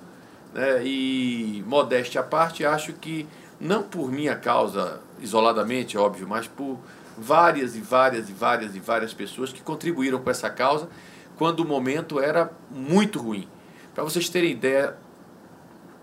Né? 0.54 0.86
E, 0.86 1.62
modéstia 1.68 2.22
à 2.22 2.24
parte, 2.24 2.64
acho 2.64 2.94
que, 2.94 3.28
não 3.60 3.84
por 3.84 4.10
minha 4.10 4.38
causa 4.38 5.02
isoladamente, 5.20 5.98
óbvio, 5.98 6.26
mas 6.26 6.48
por 6.48 6.80
várias 7.20 7.76
e 7.76 7.82
várias 7.82 8.30
e 8.30 8.34
várias 8.34 8.76
e 8.76 8.80
várias 8.80 9.14
pessoas 9.14 9.52
que 9.52 9.62
contribuíram 9.62 10.20
com 10.20 10.30
essa 10.30 10.50
causa 10.50 10.90
quando 11.38 11.62
o 11.62 11.68
momento 11.68 12.20
era 12.20 12.52
muito 12.70 13.20
ruim. 13.20 13.48
Para 13.94 14.04
vocês 14.04 14.30
terem 14.30 14.52
ideia, 14.52 14.98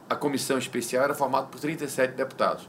a 0.08 0.14
comissão 0.14 0.58
especial 0.58 1.04
era 1.04 1.14
formada 1.14 1.46
por 1.46 1.60
37 1.60 2.14
deputados. 2.14 2.68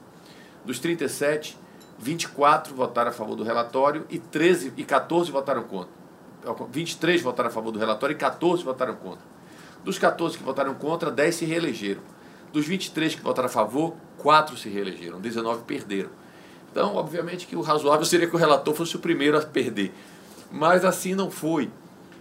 Dos 0.66 0.80
37, 0.80 1.58
24 2.00 2.76
votaram 2.76 3.10
a 3.10 3.14
favor 3.14 3.36
do 3.36 3.44
relatório 3.44 4.06
e 4.10 4.20
13 4.20 4.74
e 4.76 4.84
14 4.84 5.32
votaram 5.32 5.64
contra. 5.64 5.98
23 6.72 7.22
votaram 7.22 7.50
a 7.50 7.52
favor 7.52 7.72
do 7.72 7.80
relatório 7.80 8.14
e 8.14 8.18
14 8.18 8.64
votaram 8.64 8.96
contra. 8.96 9.26
Dos 9.84 9.98
14 9.98 10.38
que 10.38 10.44
votaram 10.44 10.74
contra, 10.74 11.10
10 11.10 11.36
se 11.36 11.46
reelegeram. 11.46 12.02
Dos 12.52 12.68
23 12.68 13.16
que 13.16 13.22
votaram 13.22 13.48
a 13.48 13.52
favor, 13.52 13.96
4 14.18 14.58
se 14.58 14.70
reelegeram, 14.70 15.20
19 15.20 15.64
perderam. 15.64 16.10
Então, 16.78 16.96
obviamente 16.96 17.48
que 17.48 17.56
o 17.56 17.62
razoável 17.62 18.06
seria 18.06 18.28
que 18.28 18.36
o 18.36 18.38
relator 18.38 18.72
fosse 18.72 18.96
o 18.96 19.00
primeiro 19.00 19.36
a 19.36 19.42
perder. 19.42 19.92
Mas 20.52 20.86
assim 20.86 21.16
não 21.16 21.32
foi. 21.32 21.72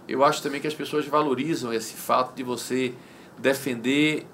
Eu 0.07 0.25
acho 0.25 0.41
também 0.41 0.59
que 0.59 0.65
as 0.65 0.73
pessoas 0.73 1.05
valorizam 1.05 1.71
esse 1.71 1.93
fato 1.93 2.35
de 2.35 2.41
você 2.41 2.95
defender 3.37 4.25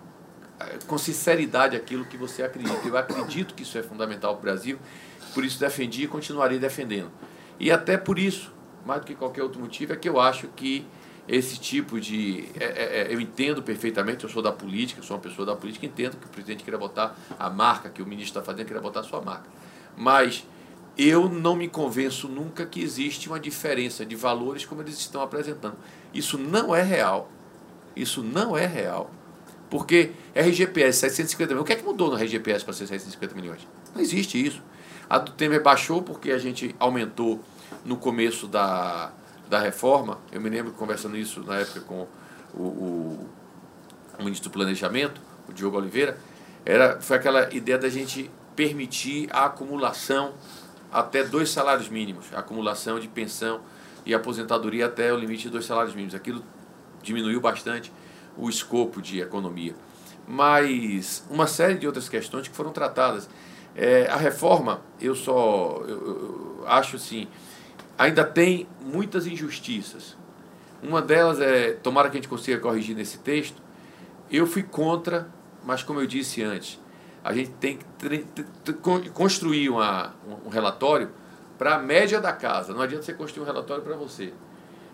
eh, 0.62 0.80
com 0.88 0.98
sinceridade 0.98 1.76
aquilo 1.76 2.06
que 2.06 2.16
você 2.16 2.42
acredita. 2.42 2.88
Eu 2.88 2.96
acredito 2.96 3.54
que 3.54 3.64
isso 3.64 3.78
é 3.78 3.84
fundamental 3.84 4.32
para 4.36 4.40
o 4.40 4.42
Brasil, 4.44 4.80
por 5.34 5.44
isso 5.44 5.60
defendi 5.60 6.06
e 6.06 6.08
continuarei 6.08 6.58
defendendo. 6.58 7.12
E 7.60 7.70
até 7.70 7.98
por 7.98 8.18
isso, 8.18 8.54
mais 8.86 9.02
do 9.02 9.08
que 9.08 9.16
qualquer 9.16 9.44
outro 9.44 9.60
motivo, 9.60 9.92
é 9.92 9.98
que 9.98 10.08
eu 10.08 10.22
acho 10.22 10.48
que 10.56 10.88
esse 11.28 11.60
tipo 11.60 12.00
de. 12.00 12.48
É, 12.58 12.64
é, 12.64 13.02
é 13.02 13.14
eu 13.14 13.20
entendo 13.20 13.62
perfeitamente, 13.62 14.24
eu 14.24 14.30
sou 14.30 14.42
da 14.42 14.54
política, 14.54 15.02
sou 15.02 15.18
uma 15.18 15.22
pessoa 15.22 15.46
da 15.46 15.54
política, 15.54 15.86
entendo 15.86 16.16
que 16.16 16.28
o 16.28 16.30
presidente 16.30 16.64
queira 16.64 16.78
botar 16.78 17.14
a 17.38 17.50
marca 17.50 17.90
que 17.90 18.02
o 18.02 18.06
ministro 18.06 18.40
está 18.40 18.42
fazendo, 18.42 18.68
queira 18.68 18.80
botar 18.80 19.02
a 19.02 19.04
sua 19.04 19.20
marca. 19.20 19.63
Mas 19.96 20.46
eu 20.98 21.28
não 21.28 21.56
me 21.56 21.68
convenço 21.68 22.28
nunca 22.28 22.66
que 22.66 22.82
existe 22.82 23.28
uma 23.28 23.40
diferença 23.40 24.06
de 24.06 24.16
valores 24.16 24.66
como 24.66 24.82
eles 24.82 24.98
estão 24.98 25.22
apresentando. 25.22 25.76
Isso 26.14 26.38
não 26.38 26.76
é 26.76 26.84
real. 26.84 27.32
Isso 27.96 28.22
não 28.22 28.58
é 28.58 28.66
real. 28.66 29.10
Porque 29.70 30.12
RGPS 30.36 31.00
750 31.00 31.54
milhões. 31.54 31.64
O 31.64 31.66
que 31.66 31.74
é 31.74 31.76
que 31.76 31.84
mudou 31.84 32.12
no 32.12 32.16
RGPS 32.16 32.64
para 32.64 32.74
ser 32.74 32.86
750 32.86 33.34
milhões? 33.34 33.68
Não 33.94 34.02
existe 34.02 34.44
isso. 34.44 34.62
A 35.10 35.18
do 35.18 35.32
Temer 35.32 35.64
baixou 35.64 36.02
porque 36.02 36.32
a 36.32 36.38
gente 36.38 36.76
aumentou 36.80 37.44
no 37.84 37.98
começo 37.98 38.48
da, 38.48 39.12
da 39.50 39.60
reforma. 39.60 40.20
Eu 40.32 40.40
me 40.40 40.50
lembro 40.50 40.74
conversando 40.74 41.18
isso 41.18 41.42
na 41.44 41.58
época 41.58 41.82
com 41.82 42.08
o, 42.54 42.64
o, 42.64 43.30
o 44.20 44.24
ministro 44.24 44.50
do 44.50 44.54
Planejamento, 44.54 45.20
o 45.50 45.54
Diogo 45.54 45.78
Oliveira. 45.78 46.18
Era, 46.64 47.02
foi 47.02 47.18
aquela 47.18 47.54
ideia 47.54 47.78
da 47.78 47.90
gente 47.90 48.30
permitir 48.56 49.30
a 49.32 49.46
acumulação 49.46 50.34
até 50.92 51.24
dois 51.24 51.50
salários 51.50 51.90
mínimos, 51.90 52.26
a 52.34 52.40
acumulação 52.40 53.00
de 53.00 53.08
pensão 53.08 53.62
e 54.06 54.14
aposentadoria 54.14 54.86
até 54.86 55.12
o 55.12 55.18
limite 55.18 55.44
de 55.44 55.50
dois 55.50 55.66
salários 55.66 55.96
mínimos. 55.96 56.14
Aquilo 56.14 56.44
diminuiu 57.02 57.42
bastante 57.42 57.92
o 58.38 58.50
escopo 58.50 59.02
de 59.02 59.20
economia. 59.20 59.76
Mas 60.28 61.26
uma 61.30 61.48
série 61.48 61.76
de 61.76 61.88
outras 61.88 62.08
questões 62.08 62.48
que 62.48 62.56
foram 62.56 62.72
tratadas. 62.72 63.30
É, 63.76 64.08
a 64.08 64.16
reforma, 64.16 64.82
eu 65.02 65.16
só 65.16 65.82
eu, 65.88 66.08
eu 66.08 66.64
acho 66.68 66.96
assim, 66.96 67.28
ainda 67.98 68.24
tem 68.24 68.68
muitas 68.82 69.26
injustiças. 69.26 70.16
Uma 70.82 71.02
delas 71.02 71.40
é, 71.40 71.72
tomara 71.72 72.10
que 72.10 72.18
a 72.18 72.22
gente 72.22 72.30
consiga 72.30 72.60
corrigir 72.60 72.96
nesse 72.96 73.18
texto, 73.18 73.62
eu 74.30 74.46
fui 74.46 74.64
contra, 74.64 75.28
mas 75.64 75.82
como 75.82 76.00
eu 76.00 76.06
disse 76.06 76.44
antes, 76.44 76.80
a 77.24 77.34
gente 77.34 77.52
tem 77.52 77.78
que 77.78 79.10
construir 79.14 79.70
uma, 79.70 80.14
um 80.46 80.50
relatório 80.50 81.10
para 81.58 81.76
a 81.76 81.80
média 81.80 82.20
da 82.20 82.34
casa. 82.34 82.74
Não 82.74 82.82
adianta 82.82 83.06
você 83.06 83.14
construir 83.14 83.44
um 83.44 83.46
relatório 83.46 83.82
para 83.82 83.96
você. 83.96 84.34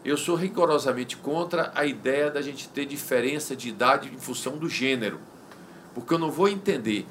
Eu 0.05 0.15
sou 0.15 0.35
rigorosamente 0.35 1.17
contra 1.17 1.71
a 1.73 1.85
ideia 1.85 2.29
da 2.29 2.41
gente 2.41 2.69
ter 2.69 2.85
diferença 2.85 3.55
de 3.55 3.67
idade 3.67 4.13
em 4.13 4.19
função 4.19 4.57
do 4.57 4.69
gênero. 4.69 5.19
Porque 5.95 6.13
eu 6.13 6.19
não 6.19 6.29
vou 6.29 6.47
entender 6.47 7.07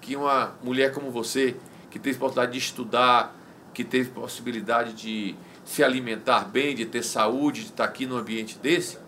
que 0.00 0.16
uma 0.16 0.54
mulher 0.62 0.92
como 0.94 1.10
você, 1.10 1.56
que 1.90 1.98
teve 1.98 2.18
possibilidade 2.18 2.52
de 2.52 2.58
estudar, 2.58 3.36
que 3.74 3.84
teve 3.84 4.10
possibilidade 4.10 4.94
de 4.94 5.34
se 5.64 5.84
alimentar 5.84 6.46
bem, 6.46 6.74
de 6.74 6.86
ter 6.86 7.02
saúde, 7.02 7.60
de 7.60 7.66
estar 7.68 7.84
aqui 7.84 8.06
num 8.06 8.16
ambiente 8.16 8.58
desse, 8.58 8.98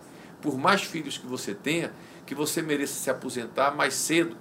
por 0.41 0.57
mais 0.57 0.83
filhos 0.83 1.17
que 1.17 1.25
você 1.25 1.53
tenha, 1.53 1.91
que 2.25 2.35
você 2.35 2.61
mereça 2.61 2.93
se 2.93 3.09
aposentar 3.09 3.71
mais 3.75 3.95
cedo 3.95 4.37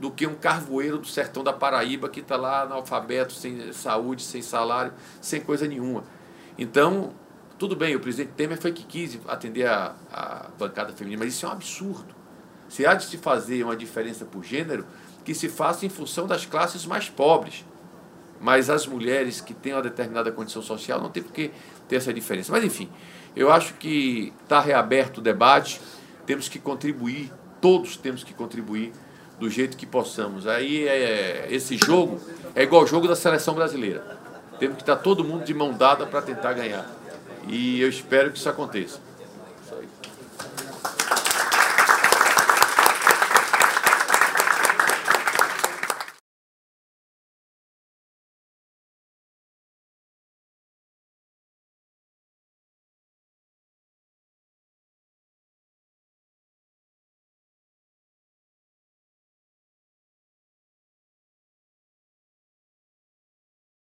do 0.00 0.10
que 0.10 0.26
um 0.26 0.34
carvoeiro 0.34 0.96
do 0.96 1.06
sertão 1.06 1.44
da 1.44 1.52
Paraíba 1.52 2.08
que 2.08 2.20
está 2.20 2.34
lá 2.34 2.62
analfabeto, 2.62 3.34
sem 3.34 3.70
saúde, 3.74 4.22
sem 4.22 4.40
salário, 4.40 4.94
sem 5.20 5.42
coisa 5.42 5.68
nenhuma. 5.68 6.04
Então, 6.58 7.12
tudo 7.58 7.76
bem, 7.76 7.94
o 7.94 8.00
presidente 8.00 8.32
Temer 8.34 8.58
foi 8.58 8.72
que 8.72 8.82
quis 8.82 9.20
atender 9.28 9.66
a, 9.66 9.94
a 10.10 10.46
bancada 10.58 10.94
feminina, 10.94 11.22
mas 11.22 11.34
isso 11.34 11.44
é 11.44 11.50
um 11.50 11.52
absurdo. 11.52 12.14
Se 12.66 12.86
há 12.86 12.94
de 12.94 13.04
se 13.04 13.18
fazer 13.18 13.62
uma 13.62 13.76
diferença 13.76 14.24
por 14.24 14.42
gênero, 14.42 14.86
que 15.22 15.34
se 15.34 15.50
faça 15.50 15.84
em 15.84 15.90
função 15.90 16.26
das 16.26 16.46
classes 16.46 16.86
mais 16.86 17.10
pobres. 17.10 17.66
Mas 18.40 18.70
as 18.70 18.86
mulheres 18.86 19.42
que 19.42 19.52
têm 19.52 19.74
uma 19.74 19.82
determinada 19.82 20.32
condição 20.32 20.62
social 20.62 20.98
não 20.98 21.10
tem 21.10 21.22
por 21.22 21.32
que 21.32 21.50
ter 21.86 21.96
essa 21.96 22.10
diferença. 22.10 22.50
Mas, 22.50 22.64
enfim, 22.64 22.88
eu 23.36 23.52
acho 23.52 23.74
que 23.74 24.32
está 24.42 24.60
reaberto 24.60 25.20
o 25.20 25.22
debate, 25.22 25.78
temos 26.24 26.48
que 26.48 26.58
contribuir, 26.58 27.30
todos 27.60 27.98
temos 27.98 28.24
que 28.24 28.32
contribuir 28.32 28.94
do 29.40 29.48
jeito 29.48 29.76
que 29.76 29.86
possamos. 29.86 30.46
Aí 30.46 30.86
é, 30.86 31.48
esse 31.50 31.76
jogo 31.76 32.20
é 32.54 32.62
igual 32.62 32.82
o 32.82 32.86
jogo 32.86 33.08
da 33.08 33.16
seleção 33.16 33.54
brasileira. 33.54 34.18
Temos 34.58 34.76
que 34.76 34.82
estar 34.82 34.96
todo 34.96 35.24
mundo 35.24 35.44
de 35.44 35.54
mão 35.54 35.72
dada 35.72 36.06
para 36.06 36.20
tentar 36.20 36.52
ganhar. 36.52 36.86
E 37.48 37.80
eu 37.80 37.88
espero 37.88 38.30
que 38.30 38.38
isso 38.38 38.48
aconteça. 38.48 39.00